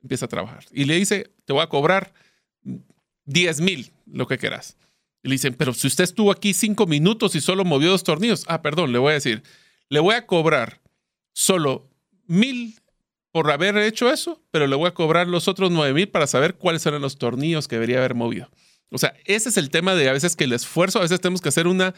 empieza 0.05 0.25
a 0.25 0.29
trabajar. 0.29 0.65
Y 0.71 0.85
le 0.85 0.95
dice, 0.95 1.31
te 1.45 1.53
voy 1.53 1.63
a 1.63 1.67
cobrar 1.67 2.13
10 3.25 3.61
mil, 3.61 3.91
lo 4.05 4.27
que 4.27 4.37
quieras. 4.37 4.77
Y 5.23 5.29
le 5.29 5.33
dicen, 5.33 5.55
pero 5.55 5.73
si 5.73 5.87
usted 5.87 6.03
estuvo 6.03 6.31
aquí 6.31 6.53
cinco 6.53 6.85
minutos 6.85 7.33
y 7.35 7.41
solo 7.41 7.65
movió 7.65 7.89
dos 7.89 8.03
tornillos, 8.03 8.45
ah, 8.47 8.61
perdón, 8.61 8.91
le 8.91 8.99
voy 8.99 9.11
a 9.11 9.13
decir, 9.15 9.41
le 9.89 9.99
voy 9.99 10.13
a 10.13 10.27
cobrar 10.27 10.79
solo 11.33 11.89
mil 12.27 12.79
por 13.31 13.51
haber 13.51 13.77
hecho 13.77 14.11
eso, 14.11 14.41
pero 14.51 14.67
le 14.67 14.75
voy 14.75 14.87
a 14.87 14.93
cobrar 14.93 15.27
los 15.27 15.47
otros 15.47 15.71
nueve 15.71 15.93
mil 15.93 16.07
para 16.07 16.27
saber 16.27 16.53
cuáles 16.55 16.85
eran 16.85 17.01
los 17.01 17.17
tornillos 17.17 17.67
que 17.67 17.75
debería 17.75 17.97
haber 17.97 18.13
movido. 18.13 18.49
O 18.91 18.99
sea, 18.99 19.15
ese 19.25 19.49
es 19.49 19.57
el 19.57 19.71
tema 19.71 19.95
de 19.95 20.07
a 20.07 20.13
veces 20.13 20.35
que 20.35 20.43
el 20.43 20.53
esfuerzo, 20.53 20.99
a 20.99 21.01
veces 21.01 21.19
tenemos 21.19 21.41
que 21.41 21.49
hacer 21.49 21.65
una, 21.65 21.95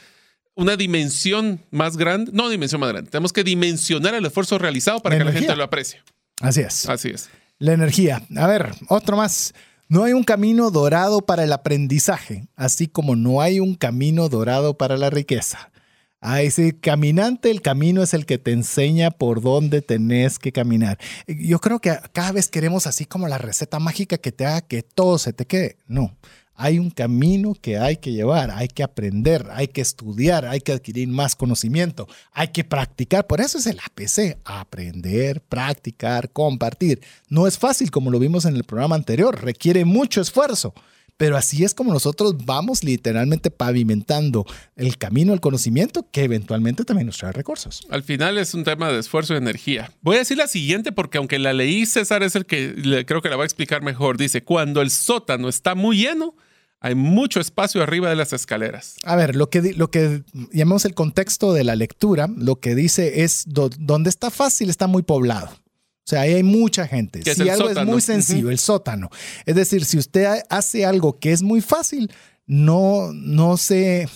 una 0.55 0.77
dimensión 0.77 1.61
más 1.69 1.97
grande, 1.97 2.31
no 2.33 2.49
dimensión 2.49 2.79
más 2.79 2.89
grande, 2.91 3.11
tenemos 3.11 3.33
que 3.33 3.43
dimensionar 3.43 4.15
el 4.15 4.25
esfuerzo 4.25 4.57
realizado 4.57 5.01
para 5.01 5.17
que 5.17 5.25
la 5.25 5.33
gente 5.33 5.55
lo 5.55 5.63
aprecie. 5.63 6.01
Así 6.39 6.61
es. 6.61 6.87
Así 6.87 7.09
es. 7.09 7.29
La 7.59 7.73
energía. 7.73 8.21
A 8.35 8.47
ver, 8.47 8.71
otro 8.89 9.17
más. 9.17 9.53
No 9.89 10.03
hay 10.03 10.13
un 10.13 10.23
camino 10.23 10.69
dorado 10.69 11.21
para 11.21 11.43
el 11.43 11.53
aprendizaje, 11.53 12.47
así 12.55 12.87
como 12.87 13.15
no 13.15 13.41
hay 13.41 13.59
un 13.59 13.75
camino 13.75 14.27
dorado 14.27 14.77
para 14.77 14.97
la 14.97 15.09
riqueza. 15.09 15.71
A 16.19 16.41
ese 16.41 16.77
caminante, 16.79 17.51
el 17.51 17.61
camino 17.61 18.03
es 18.03 18.13
el 18.13 18.25
que 18.25 18.37
te 18.37 18.51
enseña 18.51 19.11
por 19.11 19.39
dónde 19.41 19.81
tenés 19.81 20.39
que 20.39 20.51
caminar. 20.51 20.97
Yo 21.27 21.59
creo 21.59 21.79
que 21.79 21.97
cada 22.11 22.31
vez 22.31 22.49
queremos 22.49 22.85
así 22.85 23.05
como 23.05 23.27
la 23.27 23.37
receta 23.37 23.79
mágica 23.79 24.17
que 24.17 24.31
te 24.31 24.45
haga 24.45 24.61
que 24.61 24.83
todo 24.83 25.19
se 25.19 25.31
te 25.31 25.45
quede. 25.45 25.77
No, 25.87 26.17
hay 26.57 26.79
un 26.79 26.89
camino 26.89 27.53
que 27.53 27.77
hay 27.77 27.97
que 27.97 28.11
llevar, 28.11 28.49
hay 28.49 28.67
que 28.67 28.81
aprender, 28.81 29.47
hay 29.51 29.67
que 29.67 29.81
estudiar, 29.81 30.45
hay 30.45 30.59
que 30.59 30.71
adquirir 30.71 31.07
más 31.07 31.35
conocimiento, 31.35 32.07
hay 32.33 32.47
que 32.47 32.63
practicar. 32.63 33.27
Por 33.27 33.41
eso 33.41 33.59
es 33.59 33.67
el 33.67 33.79
APC, 33.79 34.39
aprender, 34.43 35.39
practicar, 35.41 36.31
compartir. 36.31 36.99
No 37.29 37.45
es 37.45 37.59
fácil 37.59 37.91
como 37.91 38.09
lo 38.09 38.17
vimos 38.17 38.45
en 38.45 38.55
el 38.55 38.63
programa 38.63 38.95
anterior, 38.95 39.39
requiere 39.39 39.85
mucho 39.85 40.19
esfuerzo. 40.19 40.73
Pero 41.15 41.35
así 41.35 41.63
es 41.63 41.73
como 41.73 41.91
nosotros 41.91 42.35
vamos 42.45 42.83
literalmente 42.83 43.49
pavimentando 43.49 44.45
el 44.75 44.97
camino 44.97 45.33
al 45.33 45.39
conocimiento 45.39 46.07
que 46.11 46.23
eventualmente 46.23 46.85
también 46.85 47.07
nos 47.07 47.17
trae 47.17 47.31
recursos. 47.31 47.87
Al 47.89 48.03
final 48.03 48.37
es 48.37 48.53
un 48.53 48.63
tema 48.63 48.91
de 48.91 48.99
esfuerzo 48.99 49.33
y 49.33 49.37
energía. 49.37 49.91
Voy 50.01 50.17
a 50.17 50.19
decir 50.19 50.37
la 50.37 50.47
siguiente 50.47 50.91
porque 50.91 51.17
aunque 51.17 51.39
la 51.39 51.53
leí, 51.53 51.87
César 51.87 52.21
es 52.21 52.35
el 52.35 52.45
que 52.45 53.03
creo 53.07 53.21
que 53.21 53.29
la 53.29 53.35
va 53.35 53.43
a 53.43 53.47
explicar 53.47 53.81
mejor. 53.81 54.17
Dice, 54.17 54.43
cuando 54.43 54.81
el 54.81 54.91
sótano 54.91 55.49
está 55.49 55.73
muy 55.73 55.97
lleno, 55.97 56.35
hay 56.79 56.95
mucho 56.95 57.39
espacio 57.39 57.81
arriba 57.81 58.09
de 58.09 58.15
las 58.15 58.33
escaleras. 58.33 58.95
A 59.03 59.15
ver, 59.15 59.35
lo 59.35 59.49
que, 59.49 59.73
lo 59.73 59.89
que 59.89 60.23
llamamos 60.51 60.85
el 60.85 60.93
contexto 60.93 61.53
de 61.53 61.63
la 61.63 61.75
lectura, 61.75 62.27
lo 62.35 62.59
que 62.59 62.75
dice 62.75 63.23
es 63.23 63.45
donde 63.47 64.09
está 64.09 64.29
fácil 64.29 64.69
está 64.69 64.87
muy 64.87 65.01
poblado. 65.01 65.47
O 65.47 66.09
sea, 66.09 66.21
ahí 66.21 66.35
hay 66.35 66.43
mucha 66.43 66.87
gente. 66.87 67.21
Si 67.23 67.49
algo 67.49 67.69
es 67.69 67.85
muy 67.85 67.99
sencillo, 67.99 68.49
el 68.49 68.59
sótano. 68.59 69.09
Es 69.45 69.55
decir, 69.55 69.83
si 69.83 69.97
usted 69.97 70.41
hace 70.49 70.85
algo 70.85 71.19
que 71.19 71.33
es 71.33 71.41
muy 71.41 71.61
fácil, 71.61 72.11
no, 72.45 73.11
no 73.13 73.57
se... 73.57 74.07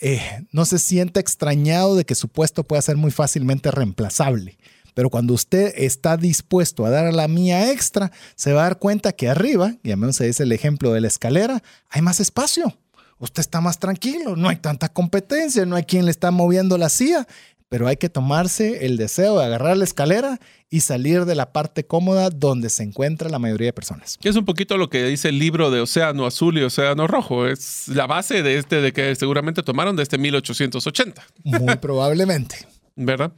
Eh, 0.00 0.46
no 0.52 0.64
se 0.64 0.78
sienta 0.78 1.18
extrañado 1.18 1.96
de 1.96 2.04
que 2.04 2.14
su 2.14 2.28
puesto 2.28 2.62
pueda 2.62 2.80
ser 2.80 2.96
muy 2.96 3.10
fácilmente 3.10 3.72
reemplazable. 3.72 4.56
Pero 4.98 5.10
cuando 5.10 5.32
usted 5.32 5.74
está 5.76 6.16
dispuesto 6.16 6.84
a 6.84 6.90
dar 6.90 7.14
la 7.14 7.28
mía 7.28 7.70
extra, 7.70 8.10
se 8.34 8.52
va 8.52 8.62
a 8.62 8.64
dar 8.64 8.80
cuenta 8.80 9.12
que 9.12 9.28
arriba, 9.28 9.76
y 9.84 9.92
al 9.92 9.96
menos 9.96 10.20
es 10.20 10.40
el 10.40 10.50
ejemplo 10.50 10.92
de 10.92 11.00
la 11.00 11.06
escalera, 11.06 11.62
hay 11.88 12.02
más 12.02 12.18
espacio. 12.18 12.76
Usted 13.20 13.38
está 13.42 13.60
más 13.60 13.78
tranquilo, 13.78 14.34
no 14.34 14.48
hay 14.48 14.56
tanta 14.56 14.88
competencia, 14.88 15.64
no 15.66 15.76
hay 15.76 15.84
quien 15.84 16.04
le 16.04 16.10
está 16.10 16.32
moviendo 16.32 16.76
la 16.78 16.88
silla, 16.88 17.28
pero 17.68 17.86
hay 17.86 17.96
que 17.96 18.08
tomarse 18.08 18.86
el 18.86 18.96
deseo 18.96 19.38
de 19.38 19.44
agarrar 19.44 19.76
la 19.76 19.84
escalera 19.84 20.40
y 20.68 20.80
salir 20.80 21.26
de 21.26 21.36
la 21.36 21.52
parte 21.52 21.86
cómoda 21.86 22.30
donde 22.30 22.68
se 22.68 22.82
encuentra 22.82 23.28
la 23.28 23.38
mayoría 23.38 23.68
de 23.68 23.74
personas. 23.74 24.18
Es 24.24 24.34
un 24.34 24.46
poquito 24.46 24.76
lo 24.78 24.90
que 24.90 25.04
dice 25.04 25.28
el 25.28 25.38
libro 25.38 25.70
de 25.70 25.80
Océano 25.80 26.26
Azul 26.26 26.58
y 26.58 26.62
Océano 26.62 27.06
Rojo. 27.06 27.46
Es 27.46 27.86
la 27.86 28.08
base 28.08 28.42
de 28.42 28.58
este 28.58 28.80
de 28.80 28.92
que 28.92 29.14
seguramente 29.14 29.62
tomaron 29.62 29.94
de 29.94 30.02
este 30.02 30.18
1880. 30.18 31.24
Muy 31.44 31.76
probablemente. 31.76 32.66
¿Verdad? 32.96 33.30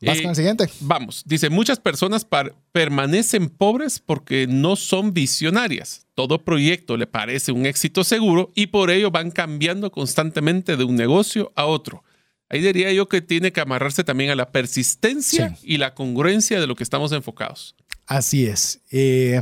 Vas 0.00 0.20
con 0.20 0.30
el 0.30 0.36
siguiente. 0.36 0.68
Vamos. 0.80 1.22
Dice, 1.26 1.50
muchas 1.50 1.78
personas 1.78 2.26
permanecen 2.72 3.48
pobres 3.48 3.98
porque 3.98 4.46
no 4.46 4.76
son 4.76 5.12
visionarias. 5.12 6.06
Todo 6.14 6.42
proyecto 6.42 6.96
le 6.96 7.06
parece 7.06 7.52
un 7.52 7.66
éxito 7.66 8.02
seguro 8.04 8.50
y 8.54 8.68
por 8.68 8.90
ello 8.90 9.10
van 9.10 9.30
cambiando 9.30 9.90
constantemente 9.90 10.76
de 10.76 10.84
un 10.84 10.96
negocio 10.96 11.52
a 11.54 11.66
otro. 11.66 12.02
Ahí 12.48 12.60
diría 12.60 12.92
yo 12.92 13.08
que 13.08 13.20
tiene 13.20 13.52
que 13.52 13.60
amarrarse 13.60 14.02
también 14.02 14.30
a 14.30 14.34
la 14.34 14.50
persistencia 14.50 15.56
y 15.62 15.76
la 15.76 15.94
congruencia 15.94 16.60
de 16.60 16.66
lo 16.66 16.74
que 16.74 16.82
estamos 16.82 17.12
enfocados. 17.12 17.76
Así 18.06 18.46
es. 18.46 18.80
Eh, 18.90 19.40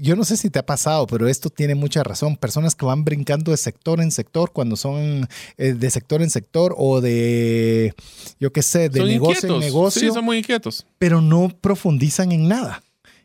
yo 0.00 0.16
no 0.16 0.24
sé 0.24 0.36
si 0.36 0.50
te 0.50 0.58
ha 0.58 0.66
pasado, 0.66 1.06
pero 1.06 1.28
esto 1.28 1.50
tiene 1.50 1.74
mucha 1.74 2.02
razón. 2.02 2.36
Personas 2.36 2.74
que 2.74 2.86
van 2.86 3.04
brincando 3.04 3.50
de 3.50 3.56
sector 3.56 4.00
en 4.00 4.10
sector 4.10 4.52
cuando 4.52 4.76
son 4.76 5.28
eh, 5.58 5.72
de 5.74 5.90
sector 5.90 6.22
en 6.22 6.30
sector 6.30 6.74
o 6.76 7.00
de, 7.00 7.94
yo 8.38 8.52
qué 8.52 8.62
sé, 8.62 8.88
de 8.88 9.04
negocio 9.04 9.54
en 9.54 9.60
negocio. 9.60 10.00
Sí, 10.00 10.08
son 10.12 10.24
muy 10.24 10.38
inquietos. 10.38 10.86
Pero 10.98 11.20
no 11.20 11.48
profundizan 11.60 12.32
en 12.32 12.48
nada 12.48 12.82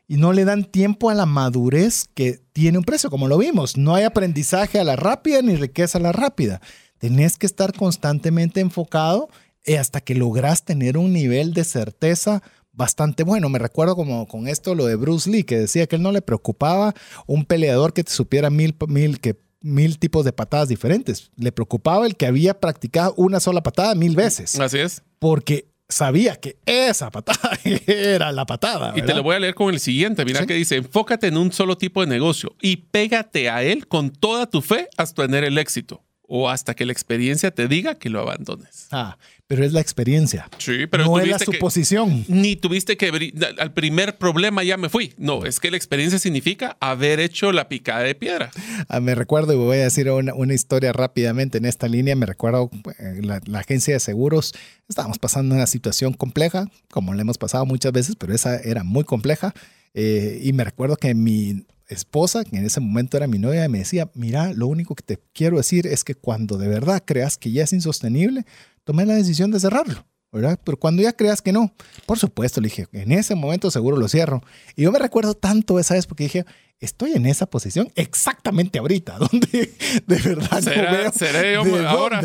y 0.07 0.17
no 0.17 0.33
le 0.33 0.45
dan 0.45 0.65
tiempo 0.65 1.09
a 1.09 1.15
la 1.15 1.25
madurez 1.25 2.05
que 2.13 2.39
tiene 2.53 2.77
un 2.77 2.83
precio, 2.83 3.09
como 3.09 3.27
lo 3.27 3.37
vimos. 3.37 3.77
No 3.77 3.95
hay 3.95 4.03
aprendizaje 4.03 4.79
a 4.79 4.83
la 4.83 4.95
rápida 4.95 5.41
ni 5.41 5.55
riqueza 5.55 5.97
a 5.97 6.01
la 6.01 6.11
rápida. 6.11 6.61
Tenés 6.99 7.37
que 7.37 7.45
estar 7.45 7.73
constantemente 7.73 8.59
enfocado 8.59 9.29
eh, 9.63 9.77
hasta 9.77 10.01
que 10.01 10.15
logras 10.15 10.63
tener 10.63 10.97
un 10.97 11.11
nivel 11.11 11.53
de 11.53 11.63
certeza 11.63 12.43
bastante 12.75 13.23
bueno. 13.23 13.49
Me 13.49 13.59
recuerdo 13.59 13.95
como 13.95 14.27
con 14.27 14.47
esto 14.47 14.75
lo 14.75 14.85
de 14.85 14.95
Bruce 14.95 15.29
Lee, 15.29 15.43
que 15.43 15.57
decía 15.57 15.87
que 15.87 15.95
él 15.95 16.01
no 16.01 16.11
le 16.11 16.21
preocupaba 16.21 16.93
un 17.25 17.45
peleador 17.45 17.93
que 17.93 18.03
te 18.03 18.11
supiera 18.11 18.49
mil, 18.49 18.75
mil, 18.87 19.19
que 19.19 19.37
mil 19.61 19.97
tipos 19.97 20.25
de 20.25 20.33
patadas 20.33 20.69
diferentes. 20.69 21.31
Le 21.35 21.51
preocupaba 21.51 22.05
el 22.05 22.15
que 22.15 22.25
había 22.25 22.59
practicado 22.59 23.13
una 23.17 23.39
sola 23.39 23.63
patada 23.63 23.95
mil 23.95 24.15
veces. 24.15 24.59
Así 24.59 24.79
es. 24.79 25.01
Porque 25.19 25.67
sabía 25.89 26.35
que 26.35 26.57
esa 26.65 27.11
patada 27.11 27.57
era 27.87 28.31
la 28.31 28.45
patada. 28.45 28.93
Y 28.95 29.01
te 29.01 29.13
lo 29.13 29.23
voy 29.23 29.35
a 29.35 29.39
leer 29.39 29.55
con 29.55 29.73
el 29.73 29.79
siguiente. 29.79 30.25
Mira 30.25 30.45
que 30.45 30.53
dice, 30.53 30.75
enfócate 30.77 31.27
en 31.27 31.37
un 31.37 31.51
solo 31.51 31.77
tipo 31.77 32.01
de 32.01 32.07
negocio 32.07 32.55
y 32.61 32.77
pégate 32.77 33.49
a 33.49 33.63
él 33.63 33.87
con 33.87 34.11
toda 34.11 34.47
tu 34.47 34.61
fe 34.61 34.89
hasta 34.97 35.23
tener 35.23 35.43
el 35.43 35.57
éxito 35.57 36.03
o 36.27 36.49
hasta 36.49 36.73
que 36.73 36.85
la 36.85 36.91
experiencia 36.91 37.51
te 37.51 37.67
diga 37.67 37.95
que 37.95 38.09
lo 38.09 38.19
abandones. 38.21 38.87
Ah, 38.91 39.17
pero 39.47 39.63
es 39.63 39.73
la 39.73 39.81
experiencia. 39.81 40.49
Sí, 40.57 40.87
pero 40.87 41.05
no 41.05 41.19
es 41.19 41.27
la 41.27 41.39
suposición. 41.39 42.25
ni 42.27 42.55
tuviste 42.55 42.97
que 42.97 43.31
al 43.59 43.73
primer 43.73 44.17
problema 44.17 44.63
ya 44.63 44.77
me 44.77 44.89
fui. 44.89 45.13
No, 45.17 45.45
es 45.45 45.59
que 45.59 45.69
la 45.69 45.77
experiencia 45.77 46.17
significa 46.17 46.77
haber 46.79 47.19
hecho 47.19 47.51
la 47.51 47.69
picada 47.69 48.01
de 48.01 48.15
piedra. 48.15 48.51
Ah, 48.87 48.99
me 48.99 49.13
recuerdo 49.13 49.53
y 49.53 49.57
voy 49.57 49.77
a 49.77 49.83
decir 49.83 50.09
una, 50.09 50.53
historia 50.53 50.93
rápidamente 50.93 51.57
en 51.57 51.65
esta 51.65 51.87
línea. 51.87 52.15
Me 52.15 52.25
recuerdo 52.25 52.71
eh, 52.99 53.19
la, 53.21 53.41
la 53.45 53.59
agencia 53.59 53.93
de 53.93 53.99
seguros. 53.99 54.53
Estábamos 54.87 55.19
pasando 55.19 55.55
una 55.55 55.67
situación 55.67 56.13
compleja, 56.13 56.69
como 56.89 57.13
le 57.13 57.21
hemos 57.21 57.37
pasado 57.37 57.65
muchas 57.65 57.91
veces, 57.91 58.15
pero 58.15 58.33
esa 58.33 58.57
era 58.57 58.83
muy 58.83 59.03
compleja. 59.03 59.53
Eh, 59.93 60.41
y 60.43 60.53
me 60.53 60.63
recuerdo 60.63 60.97
que 60.97 61.13
mi 61.15 61.65
esposa, 61.87 62.43
que 62.43 62.57
en 62.57 62.65
ese 62.65 62.79
momento 62.79 63.15
era 63.15 63.27
mi 63.27 63.39
novia, 63.39 63.67
me 63.69 63.79
decía, 63.79 64.09
mira, 64.13 64.53
lo 64.53 64.67
único 64.67 64.95
que 64.95 65.03
te 65.03 65.19
quiero 65.33 65.57
decir 65.57 65.87
es 65.87 66.03
que 66.03 66.15
cuando 66.15 66.57
de 66.57 66.67
verdad 66.67 67.03
creas 67.05 67.37
que 67.37 67.51
ya 67.51 67.63
es 67.63 67.73
insostenible, 67.73 68.45
tomé 68.85 69.05
la 69.05 69.15
decisión 69.15 69.51
de 69.51 69.59
cerrarlo. 69.59 70.05
¿verdad? 70.31 70.59
Pero 70.65 70.77
cuando 70.77 71.01
ya 71.01 71.13
creas 71.13 71.41
que 71.41 71.53
no, 71.53 71.73
por 72.05 72.19
supuesto, 72.19 72.59
le 72.59 72.67
dije, 72.67 72.87
en 72.91 73.13
ese 73.13 73.35
momento 73.35 73.71
seguro 73.71 73.95
lo 73.95 74.09
cierro. 74.09 74.43
Y 74.75 74.83
yo 74.83 74.91
me 74.91 74.99
recuerdo 74.99 75.33
tanto 75.33 75.79
esa 75.79 75.93
vez 75.93 76.07
porque 76.07 76.23
dije, 76.23 76.45
estoy 76.81 77.13
en 77.13 77.25
esa 77.25 77.45
posición 77.45 77.89
exactamente 77.95 78.79
ahorita, 78.79 79.17
donde 79.31 79.73
de 80.05 80.15
verdad 80.17 80.61
no 80.61 81.11
¿Seré 81.13 81.55
ahora? 81.55 82.21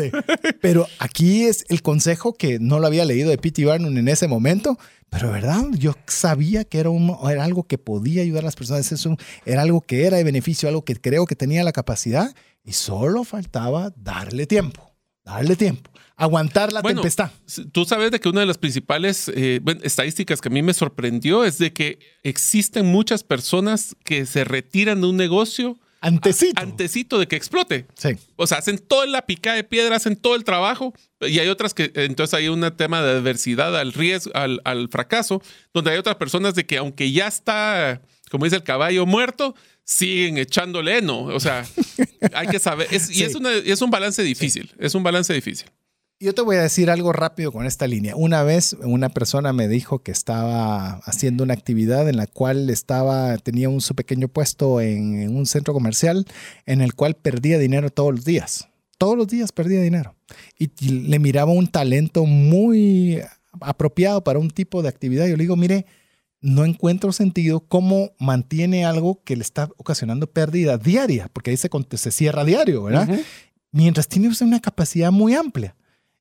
Pero 0.61 0.87
aquí 0.99 1.45
es 1.45 1.65
el 1.69 1.81
consejo 1.81 2.33
que 2.33 2.59
no 2.59 2.79
lo 2.79 2.87
había 2.87 3.05
leído 3.05 3.29
de 3.29 3.37
P.T. 3.37 3.63
Barnum 3.65 3.97
en 3.97 4.09
ese 4.09 4.27
momento, 4.27 4.77
pero 5.09 5.31
verdad, 5.31 5.63
yo 5.73 5.95
sabía 6.07 6.63
que 6.63 6.79
era, 6.79 6.89
un, 6.89 7.15
era 7.29 7.43
algo 7.43 7.63
que 7.63 7.77
podía 7.77 8.21
ayudar 8.23 8.43
a 8.43 8.45
las 8.45 8.55
personas, 8.55 8.91
eso 8.91 9.15
era 9.45 9.61
algo 9.61 9.81
que 9.81 10.05
era 10.05 10.17
de 10.17 10.23
beneficio, 10.23 10.67
algo 10.67 10.83
que 10.83 10.95
creo 10.95 11.25
que 11.25 11.35
tenía 11.35 11.63
la 11.63 11.71
capacidad 11.71 12.33
y 12.63 12.73
solo 12.73 13.23
faltaba 13.23 13.91
darle 13.95 14.47
tiempo, 14.47 14.90
darle 15.35 15.55
tiempo, 15.55 15.91
aguantar 16.15 16.71
la 16.71 16.81
tempestad. 16.81 17.31
Tú 17.71 17.85
sabes 17.85 18.11
de 18.11 18.19
que 18.19 18.29
una 18.29 18.41
de 18.41 18.45
las 18.45 18.57
principales 18.57 19.31
eh, 19.33 19.61
estadísticas 19.83 20.41
que 20.41 20.49
a 20.49 20.51
mí 20.51 20.61
me 20.61 20.73
sorprendió 20.73 21.43
es 21.43 21.57
de 21.57 21.73
que 21.73 21.99
existen 22.23 22.85
muchas 22.85 23.23
personas 23.23 23.95
que 24.03 24.25
se 24.25 24.43
retiran 24.43 25.01
de 25.01 25.07
un 25.07 25.17
negocio 25.17 25.77
Antecito. 26.03 26.59
Antecito 26.59 27.19
de 27.19 27.27
que 27.27 27.35
explote. 27.35 27.85
Sí. 27.95 28.17
O 28.35 28.47
sea, 28.47 28.57
hacen 28.57 28.79
toda 28.79 29.05
la 29.05 29.27
pica 29.27 29.53
de 29.53 29.63
piedra, 29.63 29.95
hacen 29.95 30.15
todo 30.15 30.35
el 30.35 30.43
trabajo. 30.43 30.95
Y 31.21 31.37
hay 31.37 31.47
otras 31.47 31.75
que, 31.75 31.91
entonces 31.93 32.33
hay 32.33 32.47
un 32.47 32.61
tema 32.75 33.03
de 33.03 33.11
adversidad 33.11 33.77
al 33.77 33.93
riesgo, 33.93 34.31
al, 34.33 34.61
al 34.65 34.89
fracaso, 34.89 35.43
donde 35.75 35.91
hay 35.91 35.99
otras 35.99 36.15
personas 36.15 36.55
de 36.55 36.65
que 36.65 36.79
aunque 36.79 37.11
ya 37.11 37.27
está, 37.27 38.01
como 38.31 38.45
dice 38.45 38.55
el 38.55 38.63
caballo 38.63 39.05
muerto, 39.05 39.53
siguen 39.91 40.37
echándole 40.37 40.97
heno. 40.97 41.23
O 41.25 41.39
sea, 41.39 41.65
hay 42.33 42.47
que 42.47 42.59
saber. 42.59 42.87
Y 42.91 42.95
es, 42.95 43.35
es 43.65 43.81
un 43.81 43.91
balance 43.91 44.23
difícil. 44.23 44.71
Es 44.79 44.95
un 44.95 45.03
balance 45.03 45.33
difícil. 45.33 45.67
Yo 46.19 46.35
te 46.35 46.43
voy 46.43 46.55
a 46.57 46.61
decir 46.61 46.91
algo 46.91 47.13
rápido 47.13 47.51
con 47.51 47.65
esta 47.65 47.87
línea. 47.87 48.15
Una 48.15 48.43
vez 48.43 48.77
una 48.83 49.09
persona 49.09 49.53
me 49.53 49.67
dijo 49.67 50.03
que 50.03 50.11
estaba 50.11 51.01
haciendo 51.05 51.43
una 51.43 51.55
actividad 51.55 52.07
en 52.07 52.15
la 52.15 52.27
cual 52.27 52.69
estaba, 52.69 53.35
tenía 53.39 53.69
un 53.69 53.81
su 53.81 53.95
pequeño 53.95 54.27
puesto 54.27 54.81
en, 54.81 55.35
un 55.35 55.47
centro 55.47 55.73
comercial 55.73 56.27
en 56.67 56.81
el 56.81 56.93
cual 56.93 57.15
perdía 57.15 57.57
dinero 57.57 57.89
todos 57.89 58.13
los 58.13 58.23
días. 58.23 58.67
Todos 58.99 59.17
los 59.17 59.27
días 59.27 59.51
perdía 59.51 59.81
dinero. 59.81 60.15
Y, 60.59 60.69
le 60.89 61.17
miraba 61.17 61.51
un 61.51 61.67
talento 61.67 62.25
muy 62.25 63.19
apropiado 63.59 64.23
para 64.23 64.37
un 64.37 64.51
tipo 64.51 64.83
de 64.83 64.89
actividad. 64.89 65.25
Yo 65.25 65.35
le 65.35 65.43
digo, 65.43 65.55
mire, 65.55 65.87
no 66.41 66.65
encuentro 66.65 67.11
sentido 67.11 67.61
cómo 67.61 68.11
mantiene 68.19 68.85
algo 68.85 69.21
que 69.23 69.35
le 69.35 69.43
está 69.43 69.69
ocasionando 69.77 70.27
pérdida 70.27 70.77
diaria, 70.77 71.29
porque 71.31 71.51
ahí 71.51 71.57
se, 71.57 71.69
se 71.95 72.11
cierra 72.11 72.43
diario, 72.43 72.83
¿verdad? 72.83 73.19
Mientras 73.71 74.07
tiene 74.07 74.27
usted 74.27 74.47
una 74.47 74.59
capacidad 74.59 75.11
muy 75.11 75.35
amplia. 75.35 75.75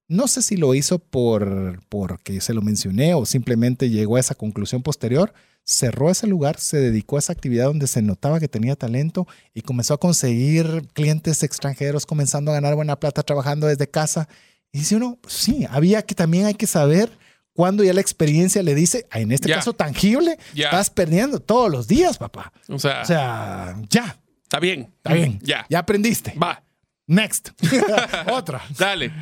No 0.08 0.26
sé 0.28 0.42
si 0.42 0.56
lo 0.56 0.74
hizo 0.74 0.98
por 0.98 1.80
porque 1.88 2.40
se 2.40 2.52
lo 2.52 2.62
mencioné 2.62 3.14
o 3.14 3.24
simplemente 3.24 3.90
llegó 3.90 4.16
a 4.16 4.20
esa 4.20 4.34
conclusión 4.34 4.82
posterior. 4.82 5.32
Cerró 5.64 6.10
ese 6.10 6.26
lugar, 6.26 6.58
se 6.58 6.78
dedicó 6.78 7.16
a 7.16 7.20
esa 7.20 7.32
actividad 7.32 7.66
donde 7.66 7.86
se 7.86 8.02
notaba 8.02 8.40
que 8.40 8.48
tenía 8.48 8.74
talento 8.76 9.26
y 9.54 9.62
comenzó 9.62 9.94
a 9.94 10.00
conseguir 10.00 10.88
clientes 10.94 11.42
extranjeros, 11.42 12.06
comenzando 12.06 12.50
a 12.50 12.54
ganar 12.54 12.74
buena 12.74 12.96
plata 12.96 13.22
trabajando 13.22 13.68
desde 13.68 13.88
casa. 13.88 14.28
Y 14.72 14.80
dice 14.80 14.96
uno, 14.96 15.18
sí, 15.28 15.64
había 15.70 16.02
que 16.02 16.14
también 16.14 16.46
hay 16.46 16.54
que 16.54 16.66
saber 16.66 17.10
cuando 17.60 17.84
ya 17.84 17.92
la 17.92 18.00
experiencia 18.00 18.62
le 18.62 18.74
dice, 18.74 19.06
en 19.12 19.32
este 19.32 19.50
caso 19.50 19.74
tangible, 19.74 20.38
estás 20.54 20.88
perdiendo 20.88 21.40
todos 21.40 21.70
los 21.70 21.86
días, 21.86 22.16
papá. 22.16 22.54
O 22.70 22.78
sea, 22.78 23.02
o 23.02 23.04
sea, 23.04 23.76
ya. 23.90 24.18
Está 24.44 24.60
bien. 24.60 24.90
Está 24.96 25.12
bien. 25.12 25.38
Ya. 25.42 25.66
Ya 25.68 25.80
aprendiste. 25.80 26.32
Va. 26.42 26.64
Next. 27.10 27.50
otra. 28.30 28.62
Dale. 28.78 29.12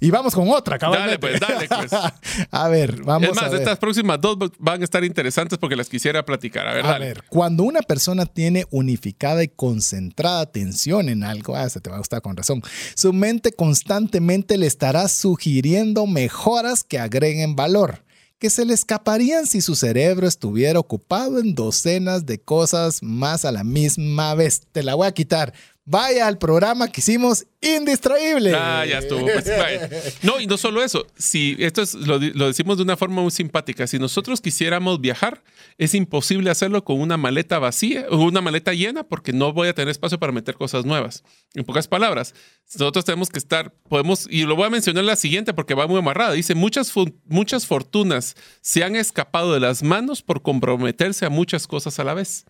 y 0.00 0.10
vamos 0.10 0.34
con 0.34 0.48
otra, 0.48 0.78
Dale, 0.78 1.18
pues, 1.18 1.38
dale, 1.38 1.68
pues. 1.68 1.92
a 2.50 2.68
ver, 2.68 3.02
vamos 3.02 3.28
es 3.28 3.36
más, 3.36 3.52
estas 3.52 3.78
próximas 3.78 4.18
dos 4.18 4.38
van 4.58 4.80
a 4.80 4.84
estar 4.84 5.04
interesantes 5.04 5.58
porque 5.58 5.76
las 5.76 5.90
quisiera 5.90 6.24
platicar. 6.24 6.66
A 6.66 6.72
ver, 6.72 6.86
a 6.86 6.98
ver, 6.98 7.22
cuando 7.28 7.62
una 7.64 7.82
persona 7.82 8.24
tiene 8.24 8.64
unificada 8.70 9.44
y 9.44 9.48
concentrada 9.48 10.40
atención 10.40 11.10
en 11.10 11.24
algo, 11.24 11.54
ah, 11.54 11.68
se 11.68 11.82
te 11.82 11.90
va 11.90 11.96
a 11.96 11.98
gustar 11.98 12.22
con 12.22 12.38
razón, 12.38 12.62
su 12.94 13.12
mente 13.12 13.52
constantemente 13.52 14.56
le 14.56 14.66
estará 14.66 15.06
sugiriendo 15.08 16.06
mejoras 16.06 16.84
que 16.84 16.98
agreguen 16.98 17.54
valor 17.54 18.02
que 18.44 18.50
se 18.50 18.66
le 18.66 18.74
escaparían 18.74 19.46
si 19.46 19.62
su 19.62 19.74
cerebro 19.74 20.26
estuviera 20.26 20.78
ocupado 20.78 21.38
en 21.38 21.54
docenas 21.54 22.26
de 22.26 22.38
cosas 22.38 23.02
más 23.02 23.46
a 23.46 23.52
la 23.52 23.64
misma 23.64 24.34
vez. 24.34 24.62
Te 24.70 24.82
la 24.82 24.94
voy 24.94 25.06
a 25.06 25.12
quitar 25.12 25.54
vaya 25.84 26.26
al 26.26 26.38
programa 26.38 26.88
que 26.88 27.00
hicimos 27.00 27.46
Indistraíble. 27.64 28.52
Ah, 28.54 28.84
ya 28.84 28.98
estuvo. 28.98 29.24
Pues, 29.24 30.22
no, 30.22 30.38
y 30.38 30.46
no 30.46 30.58
solo 30.58 30.82
eso. 30.82 31.06
Si 31.16 31.56
esto 31.58 31.80
es, 31.80 31.94
lo, 31.94 32.18
decimos 32.18 32.76
de 32.76 32.82
una 32.82 32.96
forma 32.96 33.22
muy 33.22 33.30
simpática. 33.30 33.86
Si 33.86 33.98
nosotros 33.98 34.42
quisiéramos 34.42 35.00
viajar, 35.00 35.42
es 35.78 35.94
imposible 35.94 36.50
hacerlo 36.50 36.84
con 36.84 37.00
una 37.00 37.16
maleta 37.16 37.58
vacía 37.58 38.06
o 38.10 38.18
una 38.18 38.42
maleta 38.42 38.74
llena 38.74 39.04
porque 39.04 39.32
no 39.32 39.52
voy 39.54 39.68
a 39.68 39.74
tener 39.74 39.88
espacio 39.88 40.18
para 40.18 40.32
meter 40.32 40.56
cosas 40.56 40.84
nuevas. 40.84 41.24
En 41.54 41.64
pocas 41.64 41.88
palabras, 41.88 42.34
nosotros 42.74 43.06
tenemos 43.06 43.30
que 43.30 43.38
estar, 43.38 43.72
podemos, 43.88 44.26
y 44.30 44.42
lo 44.44 44.56
voy 44.56 44.66
a 44.66 44.70
mencionar 44.70 45.04
la 45.04 45.16
siguiente 45.16 45.54
porque 45.54 45.72
va 45.72 45.86
muy 45.86 45.98
amarrada. 45.98 46.32
Dice, 46.32 46.54
muchas, 46.54 46.92
muchas 47.24 47.66
fortunas 47.66 48.36
se 48.60 48.84
han 48.84 48.94
escapado 48.94 49.54
de 49.54 49.60
las 49.60 49.82
manos 49.82 50.22
por 50.22 50.42
comprometerse 50.42 51.24
a 51.24 51.30
muchas 51.30 51.66
cosas 51.66 51.98
a 51.98 52.04
la 52.04 52.12
vez. 52.12 52.44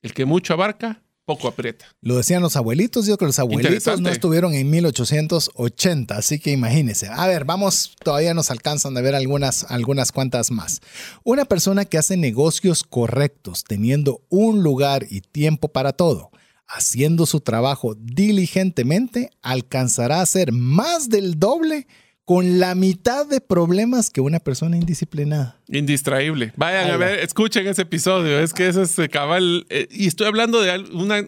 El 0.00 0.14
que 0.14 0.24
mucho 0.24 0.54
abarca, 0.54 1.02
poco 1.30 1.46
aprieta. 1.46 1.84
Lo 2.00 2.16
decían 2.16 2.42
los 2.42 2.56
abuelitos, 2.56 3.06
yo 3.06 3.16
que 3.16 3.24
los 3.24 3.38
abuelitos 3.38 4.00
no 4.00 4.08
estuvieron 4.08 4.52
en 4.52 4.68
1880, 4.68 6.16
así 6.16 6.40
que 6.40 6.50
imagínense. 6.50 7.06
A 7.06 7.24
ver, 7.28 7.44
vamos, 7.44 7.94
todavía 8.02 8.34
nos 8.34 8.50
alcanzan 8.50 8.94
de 8.94 9.02
ver 9.02 9.14
algunas, 9.14 9.62
algunas 9.70 10.10
cuantas 10.10 10.50
más. 10.50 10.80
Una 11.22 11.44
persona 11.44 11.84
que 11.84 11.98
hace 11.98 12.16
negocios 12.16 12.82
correctos, 12.82 13.62
teniendo 13.62 14.22
un 14.28 14.64
lugar 14.64 15.06
y 15.08 15.20
tiempo 15.20 15.68
para 15.68 15.92
todo, 15.92 16.32
haciendo 16.66 17.26
su 17.26 17.40
trabajo 17.40 17.94
diligentemente, 17.94 19.30
alcanzará 19.40 20.18
a 20.18 20.22
hacer 20.22 20.50
más 20.50 21.10
del 21.10 21.38
doble 21.38 21.86
con 22.30 22.60
la 22.60 22.76
mitad 22.76 23.26
de 23.26 23.40
problemas 23.40 24.08
que 24.08 24.20
una 24.20 24.38
persona 24.38 24.76
indisciplinada. 24.76 25.58
Indistraíble. 25.66 26.52
Vayan 26.54 26.88
a 26.92 26.96
ver, 26.96 27.18
escuchen 27.18 27.66
ese 27.66 27.82
episodio. 27.82 28.38
Es 28.38 28.54
que 28.54 28.68
eso 28.68 28.82
es 28.82 28.96
eh, 29.00 29.08
cabal. 29.08 29.66
Eh, 29.68 29.88
y 29.90 30.06
estoy 30.06 30.28
hablando 30.28 30.60
de 30.60 30.78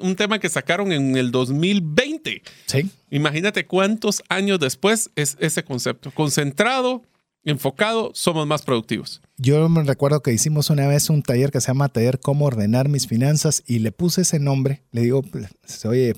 un 0.00 0.14
tema 0.14 0.38
que 0.38 0.48
sacaron 0.48 0.92
en 0.92 1.16
el 1.16 1.32
2020. 1.32 2.42
Sí. 2.66 2.88
Imagínate 3.10 3.66
cuántos 3.66 4.22
años 4.28 4.60
después 4.60 5.10
es 5.16 5.36
ese 5.40 5.64
concepto. 5.64 6.12
Concentrado, 6.12 7.02
enfocado, 7.42 8.12
somos 8.14 8.46
más 8.46 8.62
productivos. 8.62 9.22
Yo 9.36 9.68
me 9.68 9.82
recuerdo 9.82 10.22
que 10.22 10.32
hicimos 10.32 10.70
una 10.70 10.86
vez 10.86 11.10
un 11.10 11.24
taller 11.24 11.50
que 11.50 11.60
se 11.60 11.66
llama 11.66 11.88
Taller 11.88 12.20
Cómo 12.20 12.44
Ordenar 12.44 12.88
Mis 12.88 13.08
Finanzas 13.08 13.64
y 13.66 13.80
le 13.80 13.90
puse 13.90 14.20
ese 14.20 14.38
nombre. 14.38 14.84
Le 14.92 15.00
digo, 15.00 15.24
se 15.64 15.88
oye 15.88 16.14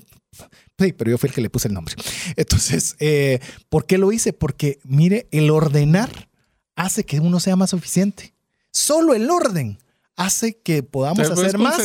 Sí, 0.77 0.93
pero 0.93 1.11
yo 1.11 1.17
fui 1.17 1.29
el 1.29 1.35
que 1.35 1.41
le 1.41 1.49
puse 1.49 1.67
el 1.67 1.73
nombre. 1.73 1.95
Entonces, 2.35 2.95
eh, 2.99 3.39
¿por 3.69 3.85
qué 3.85 3.97
lo 3.97 4.11
hice? 4.11 4.33
Porque, 4.33 4.79
mire, 4.83 5.27
el 5.31 5.49
ordenar 5.49 6.29
hace 6.75 7.05
que 7.05 7.19
uno 7.19 7.39
sea 7.39 7.55
más 7.55 7.73
eficiente. 7.73 8.33
Solo 8.71 9.13
el 9.13 9.29
orden 9.29 9.77
hace 10.15 10.57
que 10.57 10.83
podamos 10.83 11.29
hacer 11.29 11.57
más 11.57 11.77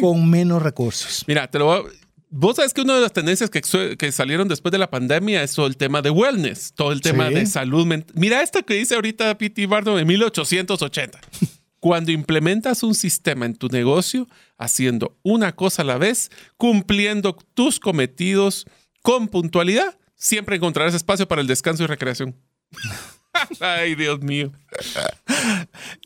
con 0.00 0.28
menos 0.28 0.62
recursos. 0.62 1.24
Mira, 1.26 1.50
te 1.50 1.58
lo 1.58 1.66
voy 1.66 1.78
a... 1.78 2.08
Vos 2.30 2.56
sabes 2.56 2.74
que 2.74 2.82
una 2.82 2.94
de 2.94 3.00
las 3.00 3.12
tendencias 3.12 3.48
que, 3.48 3.62
que, 3.96 4.12
salieron 4.12 4.48
después 4.48 4.70
de 4.70 4.76
la 4.76 4.90
pandemia 4.90 5.42
es 5.42 5.54
todo 5.54 5.66
el 5.66 5.78
tema 5.78 6.02
de 6.02 6.10
wellness, 6.10 6.74
todo 6.74 6.92
el 6.92 7.00
tema 7.00 7.30
de 7.30 7.46
salud 7.46 7.86
mental. 7.86 8.14
Mira 8.18 8.42
esto 8.42 8.62
que 8.66 8.74
dice 8.74 8.96
ahorita 8.96 9.38
P.T. 9.38 9.66
Bardo 9.66 9.96
de 9.96 10.04
1880. 10.04 11.18
Cuando 11.80 12.12
implementas 12.12 12.82
un 12.82 12.94
sistema 12.94 13.46
en 13.46 13.54
tu 13.54 13.68
negocio, 13.68 14.28
haciendo 14.58 15.16
una 15.22 15.54
cosa 15.54 15.82
a 15.82 15.84
la 15.84 15.98
vez, 15.98 16.30
cumpliendo 16.56 17.36
tus 17.54 17.80
cometidos 17.80 18.66
con 19.02 19.28
puntualidad, 19.28 19.98
siempre 20.16 20.56
encontrarás 20.56 20.94
espacio 20.94 21.26
para 21.26 21.40
el 21.40 21.46
descanso 21.46 21.84
y 21.84 21.86
recreación. 21.86 22.36
Ay, 23.60 23.94
Dios 23.94 24.20
mío. 24.20 24.52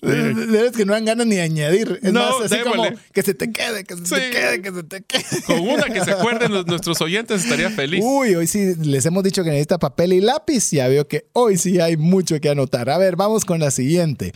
Debes 0.02 0.72
que 0.72 0.84
no 0.84 0.92
dan 0.92 1.04
ganas 1.04 1.26
ni 1.26 1.36
de 1.36 1.42
añadir. 1.42 1.98
Es 2.02 2.12
no, 2.12 2.20
más, 2.20 2.52
así 2.52 2.62
como 2.62 2.84
que 3.12 3.22
se 3.22 3.34
te 3.34 3.50
quede, 3.52 3.84
que 3.84 3.96
se 3.96 4.02
te 4.02 4.30
quede, 4.30 4.62
que 4.62 4.70
se 4.70 4.82
te 4.82 5.02
quede. 5.02 5.42
Con 5.46 5.60
una 5.60 5.84
que 5.84 6.04
se 6.04 6.12
acuerden 6.12 6.52
nuestros 6.66 7.00
oyentes 7.00 7.44
estaría 7.44 7.70
feliz. 7.70 8.04
Uy, 8.04 8.34
hoy 8.34 8.46
sí 8.46 8.74
les 8.80 9.06
hemos 9.06 9.22
dicho 9.24 9.42
que 9.44 9.50
necesita 9.50 9.78
papel 9.78 10.12
y 10.12 10.20
lápiz. 10.20 10.70
Ya 10.70 10.88
veo 10.88 11.08
que 11.08 11.26
hoy 11.32 11.56
sí 11.56 11.80
hay 11.80 11.96
mucho 11.96 12.38
que 12.40 12.50
anotar. 12.50 12.90
A 12.90 12.98
ver, 12.98 13.16
vamos 13.16 13.44
con 13.44 13.60
la 13.60 13.70
siguiente. 13.70 14.32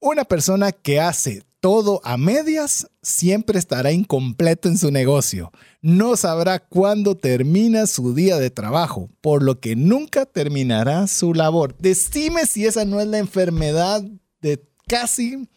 Una 0.00 0.24
persona 0.24 0.70
que 0.72 1.00
hace 1.00 1.42
todo 1.60 2.00
a 2.04 2.16
medias 2.16 2.88
siempre 3.02 3.58
estará 3.58 3.92
incompleto 3.92 4.68
en 4.68 4.78
su 4.78 4.90
negocio. 4.90 5.52
No 5.80 6.16
sabrá 6.16 6.58
cuándo 6.58 7.16
termina 7.16 7.86
su 7.86 8.14
día 8.14 8.38
de 8.38 8.50
trabajo, 8.50 9.10
por 9.20 9.42
lo 9.42 9.60
que 9.60 9.76
nunca 9.76 10.26
terminará 10.26 11.06
su 11.06 11.34
labor. 11.34 11.76
Decime 11.78 12.46
si 12.46 12.66
esa 12.66 12.84
no 12.84 13.00
es 13.00 13.06
la 13.06 13.18
enfermedad 13.18 14.02
de 14.40 14.62
casi 14.86 15.48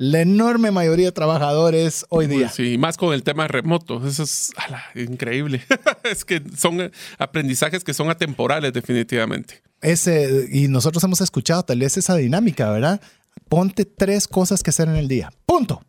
la 0.00 0.22
enorme 0.22 0.70
mayoría 0.70 1.06
de 1.06 1.12
trabajadores 1.12 2.06
hoy 2.08 2.26
día. 2.26 2.48
sí, 2.48 2.78
más 2.78 2.96
con 2.96 3.12
el 3.12 3.22
tema 3.22 3.46
remoto. 3.48 4.06
Eso 4.06 4.22
es 4.22 4.50
increíble. 4.94 5.62
es 6.04 6.24
que 6.24 6.42
son 6.56 6.90
aprendizajes 7.18 7.84
que 7.84 7.92
son 7.92 8.08
atemporales 8.08 8.72
definitivamente. 8.72 9.62
Ese, 9.82 10.48
y 10.50 10.68
nosotros 10.68 11.04
hemos 11.04 11.20
escuchado 11.20 11.64
tal 11.64 11.80
vez 11.80 11.98
esa 11.98 12.16
dinámica, 12.16 12.70
¿verdad? 12.70 13.00
Ponte 13.50 13.84
tres 13.84 14.28
cosas 14.28 14.62
que 14.62 14.70
hacer 14.70 14.88
en 14.88 14.96
el 14.96 15.08
día. 15.08 15.30
Punto. 15.44 15.82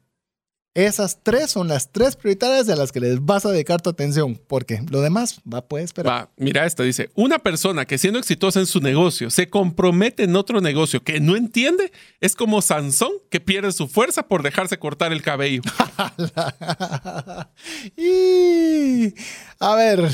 Esas 0.73 1.19
tres 1.21 1.51
son 1.51 1.67
las 1.67 1.91
tres 1.91 2.15
prioritarias 2.15 2.69
a 2.69 2.77
las 2.77 2.93
que 2.93 3.01
les 3.01 3.23
vas 3.23 3.45
a 3.45 3.51
dedicar 3.51 3.81
tu 3.81 3.89
atención, 3.89 4.39
porque 4.47 4.81
lo 4.89 5.01
demás 5.01 5.41
va, 5.41 5.67
puede 5.67 5.83
esperar. 5.83 6.13
Va, 6.13 6.29
mira 6.37 6.65
esta, 6.65 6.83
dice, 6.83 7.09
una 7.13 7.39
persona 7.39 7.83
que 7.83 7.97
siendo 7.97 8.19
exitosa 8.19 8.61
en 8.61 8.65
su 8.65 8.79
negocio 8.79 9.29
se 9.29 9.49
compromete 9.49 10.23
en 10.23 10.37
otro 10.37 10.61
negocio 10.61 11.03
que 11.03 11.19
no 11.19 11.35
entiende, 11.35 11.91
es 12.21 12.37
como 12.37 12.61
Sansón 12.61 13.11
que 13.29 13.41
pierde 13.41 13.73
su 13.73 13.89
fuerza 13.89 14.23
por 14.23 14.43
dejarse 14.43 14.79
cortar 14.79 15.11
el 15.11 15.21
cabello. 15.21 15.61
y, 17.97 19.13
a 19.59 19.75
ver, 19.75 20.09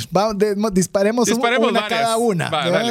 disparemos, 0.73 1.29
una 1.29 1.87
cada 1.87 2.17
una. 2.17 2.49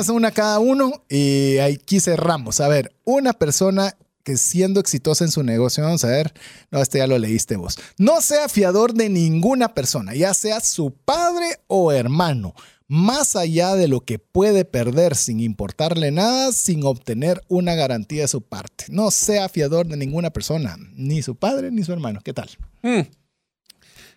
una 0.08 0.30
cada 0.30 0.60
uno 0.60 0.92
y 1.08 1.58
aquí 1.58 1.98
cerramos. 1.98 2.60
A 2.60 2.68
ver, 2.68 2.94
una 3.04 3.32
persona 3.32 3.96
que 4.26 4.36
siendo 4.36 4.80
exitosa 4.80 5.24
en 5.24 5.30
su 5.30 5.44
negocio, 5.44 5.84
vamos 5.84 6.04
a 6.04 6.08
ver, 6.08 6.34
no, 6.72 6.82
este 6.82 6.98
ya 6.98 7.06
lo 7.06 7.16
leíste 7.16 7.54
vos, 7.54 7.78
no 7.96 8.20
sea 8.20 8.48
fiador 8.48 8.92
de 8.92 9.08
ninguna 9.08 9.72
persona, 9.72 10.16
ya 10.16 10.34
sea 10.34 10.58
su 10.58 10.90
padre 10.90 11.60
o 11.68 11.92
hermano, 11.92 12.52
más 12.88 13.36
allá 13.36 13.76
de 13.76 13.86
lo 13.86 14.00
que 14.00 14.18
puede 14.18 14.64
perder 14.64 15.14
sin 15.14 15.38
importarle 15.38 16.10
nada, 16.10 16.50
sin 16.50 16.84
obtener 16.84 17.40
una 17.46 17.76
garantía 17.76 18.22
de 18.22 18.28
su 18.28 18.42
parte. 18.42 18.86
No 18.88 19.12
sea 19.12 19.48
fiador 19.48 19.86
de 19.86 19.96
ninguna 19.96 20.30
persona, 20.30 20.76
ni 20.96 21.22
su 21.22 21.36
padre 21.36 21.70
ni 21.70 21.84
su 21.84 21.92
hermano. 21.92 22.20
¿Qué 22.24 22.32
tal? 22.32 22.50
Hmm. 22.82 23.02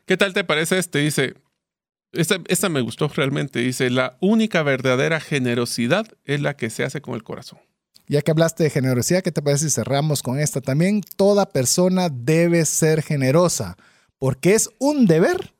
¿Qué 0.07 0.18
tal 0.18 0.34
te 0.34 0.44
parece 0.44 0.80
este? 0.80 0.99
Dice, 0.99 1.36
esta, 2.14 2.38
esta 2.48 2.69
me 2.69 2.81
gustó 2.81 3.10
realmente, 3.10 3.60
dice, 3.60 3.91
la 3.91 4.18
única 4.22 4.64
verdadera 4.64 5.19
generosidad 5.19 6.07
es 6.26 6.41
la 6.41 6.57
que 6.57 6.72
se 6.72 6.84
hace 6.84 6.99
con 6.99 7.14
el 7.14 7.22
corazón. 7.22 7.60
Ya 8.10 8.23
que 8.23 8.31
hablaste 8.31 8.64
de 8.64 8.72
generosidad, 8.72 9.22
¿qué 9.22 9.31
te 9.31 9.44
parece 9.44 9.65
si 9.65 9.76
cerramos 9.76 10.23
con 10.23 10.40
esta 10.40 10.61
también? 10.61 11.02
Toda 11.15 11.48
persona 11.48 12.10
debe 12.10 12.65
ser 12.65 13.03
generosa 13.03 13.77
porque 14.18 14.56
es 14.56 14.68
un 14.80 15.06
deber 15.06 15.53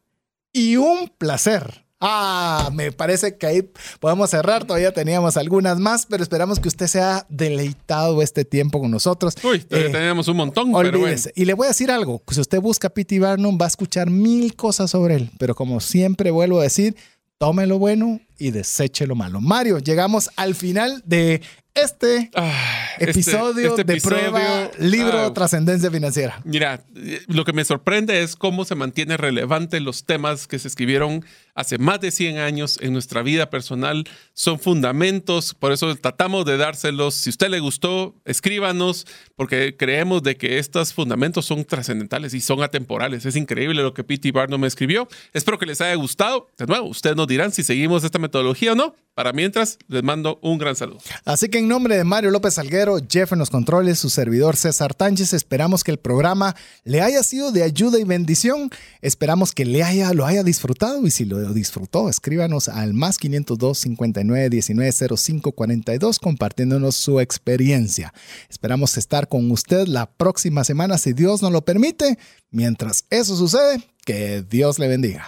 y 0.52 0.76
un 0.76 1.12
placer. 1.16 1.86
Ah, 2.02 2.72
me 2.74 2.92
parece 2.92 3.38
que 3.38 3.46
ahí 3.46 3.72
podemos 4.00 4.32
cerrar. 4.32 4.66
Todavía 4.66 4.92
teníamos 4.92 5.38
algunas 5.38 5.78
más, 5.78 6.08
pero 6.08 6.24
esperamos 6.24 6.60
que 6.60 6.70
usted 6.70 6.88
sea 6.88 7.28
deleitado 7.30 8.20
este 8.24 8.46
tiempo 8.46 8.80
con 8.80 8.90
nosotros. 8.90 9.36
Uy, 9.44 9.64
eh, 9.70 9.90
teníamos 9.92 10.28
un 10.28 10.38
montón, 10.38 10.72
pero 10.74 11.00
bueno. 11.00 11.22
Y 11.36 11.46
le 11.46 11.54
voy 11.54 11.66
a 11.66 11.70
decir 11.70 11.92
algo. 11.92 12.24
Si 12.32 12.42
usted 12.42 12.60
busca 12.62 12.90
P.T. 12.90 13.20
Barnum, 13.20 13.60
va 13.62 13.66
a 13.66 13.68
escuchar 13.68 14.10
mil 14.10 14.56
cosas 14.56 14.90
sobre 14.90 15.16
él. 15.16 15.30
Pero 15.38 15.54
como 15.54 15.82
siempre 15.82 16.32
vuelvo 16.32 16.62
a 16.62 16.64
decir, 16.64 16.96
tome 17.38 17.68
lo 17.68 17.78
bueno 17.78 18.20
y 18.40 18.52
deseche 18.52 19.06
lo 19.06 19.16
malo. 19.16 19.42
Mario, 19.42 19.80
llegamos 19.80 20.30
al 20.36 20.56
final 20.56 21.04
de 21.06 21.42
este, 21.76 22.30
ah, 22.36 22.90
este, 22.98 23.12
episodio 23.12 23.70
este 23.70 23.84
de 23.84 24.02
prueba 24.02 24.70
libro 24.80 25.20
ah, 25.20 25.34
Trascendencia 25.34 25.90
Financiera. 25.92 26.42
Mira, 26.44 26.84
lo 27.28 27.46
que 27.46 27.54
me 27.54 27.64
sorprende 27.64 28.22
es 28.22 28.36
cómo 28.36 28.66
se 28.66 28.76
mantiene 28.76 29.18
relevante 29.18 29.80
los 29.80 30.04
temas 30.04 30.48
que 30.48 30.60
se 30.60 30.68
escribieron 30.68 31.24
hace 31.56 31.78
más 31.78 32.00
de 32.00 32.12
100 32.12 32.38
años 32.38 32.80
en 32.82 32.94
nuestra 32.94 33.22
vida 33.22 33.50
personal. 33.50 34.06
Son 34.34 34.60
fundamentos, 34.60 35.54
por 35.54 35.72
eso 35.72 35.94
tratamos 35.96 36.46
de 36.46 36.58
dárselos. 36.58 37.16
Si 37.16 37.30
a 37.30 37.32
usted 37.32 37.50
le 37.50 37.60
gustó, 37.60 38.16
escríbanos, 38.26 39.06
porque 39.36 39.76
creemos 39.78 40.24
de 40.24 40.38
que 40.38 40.58
estos 40.58 40.94
fundamentos 40.94 41.46
son 41.46 41.66
trascendentales 41.66 42.34
y 42.34 42.42
son 42.42 42.64
atemporales. 42.64 43.26
Es 43.26 43.36
increíble 43.36 43.84
lo 43.84 43.94
que 43.94 44.04
P.T. 44.04 44.32
Barnum 44.32 44.62
me 44.62 44.68
escribió. 44.68 45.08
Espero 45.34 45.58
que 45.58 45.66
les 45.66 45.82
haya 45.82 45.96
gustado. 45.96 46.48
De 46.58 46.66
nuevo, 46.66 46.88
ustedes 46.88 47.16
nos 47.16 47.28
dirán 47.28 47.52
si 47.52 47.64
seguimos 47.64 48.04
esta 48.04 48.20
metodología 48.20 48.29
o 48.38 48.76
no. 48.76 48.96
Para 49.20 49.34
mientras, 49.34 49.78
les 49.90 50.02
mando 50.02 50.40
un 50.42 50.58
gran 50.58 50.78
saludo. 50.78 51.00
Así 51.26 51.50
que 51.50 51.58
en 51.58 51.68
nombre 51.68 51.98
de 51.98 52.06
Mario 52.06 52.32
López 52.32 52.54
Salguero, 52.54 53.00
Jeff 53.06 53.34
en 53.34 53.40
los 53.40 53.50
controles, 53.50 54.00
su 54.00 54.10
servidor 54.10 54.56
César 54.56 54.94
Tánchez, 54.94 55.34
esperamos 55.34 55.84
que 55.84 55.92
el 55.92 55.98
programa 55.98 56.56
le 56.86 57.02
haya 57.02 57.22
sido 57.24 57.52
de 57.52 57.64
ayuda 57.64 58.00
y 58.00 58.06
bendición. 58.06 58.70
Esperamos 59.02 59.52
que 59.52 59.66
le 59.66 59.84
haya, 59.84 60.14
lo 60.14 60.26
haya 60.26 60.42
disfrutado 60.42 61.06
y 61.06 61.12
si 61.12 61.26
lo 61.26 61.54
disfrutó, 61.54 62.08
escríbanos 62.08 62.70
al 62.70 62.94
más 62.94 63.18
502 63.18 63.78
59 63.78 64.50
19 64.50 64.92
05 65.18 65.52
42 65.52 66.18
compartiéndonos 66.20 66.96
su 66.96 67.20
experiencia. 67.20 68.14
Esperamos 68.50 68.98
estar 68.98 69.28
con 69.28 69.52
usted 69.52 69.88
la 69.88 70.10
próxima 70.10 70.64
semana 70.64 70.98
si 70.98 71.12
Dios 71.12 71.42
nos 71.42 71.52
lo 71.52 71.66
permite. 71.66 72.18
Mientras 72.52 73.04
eso 73.10 73.36
sucede, 73.36 73.84
que 74.06 74.46
Dios 74.50 74.80
le 74.80 74.88
bendiga. 74.88 75.28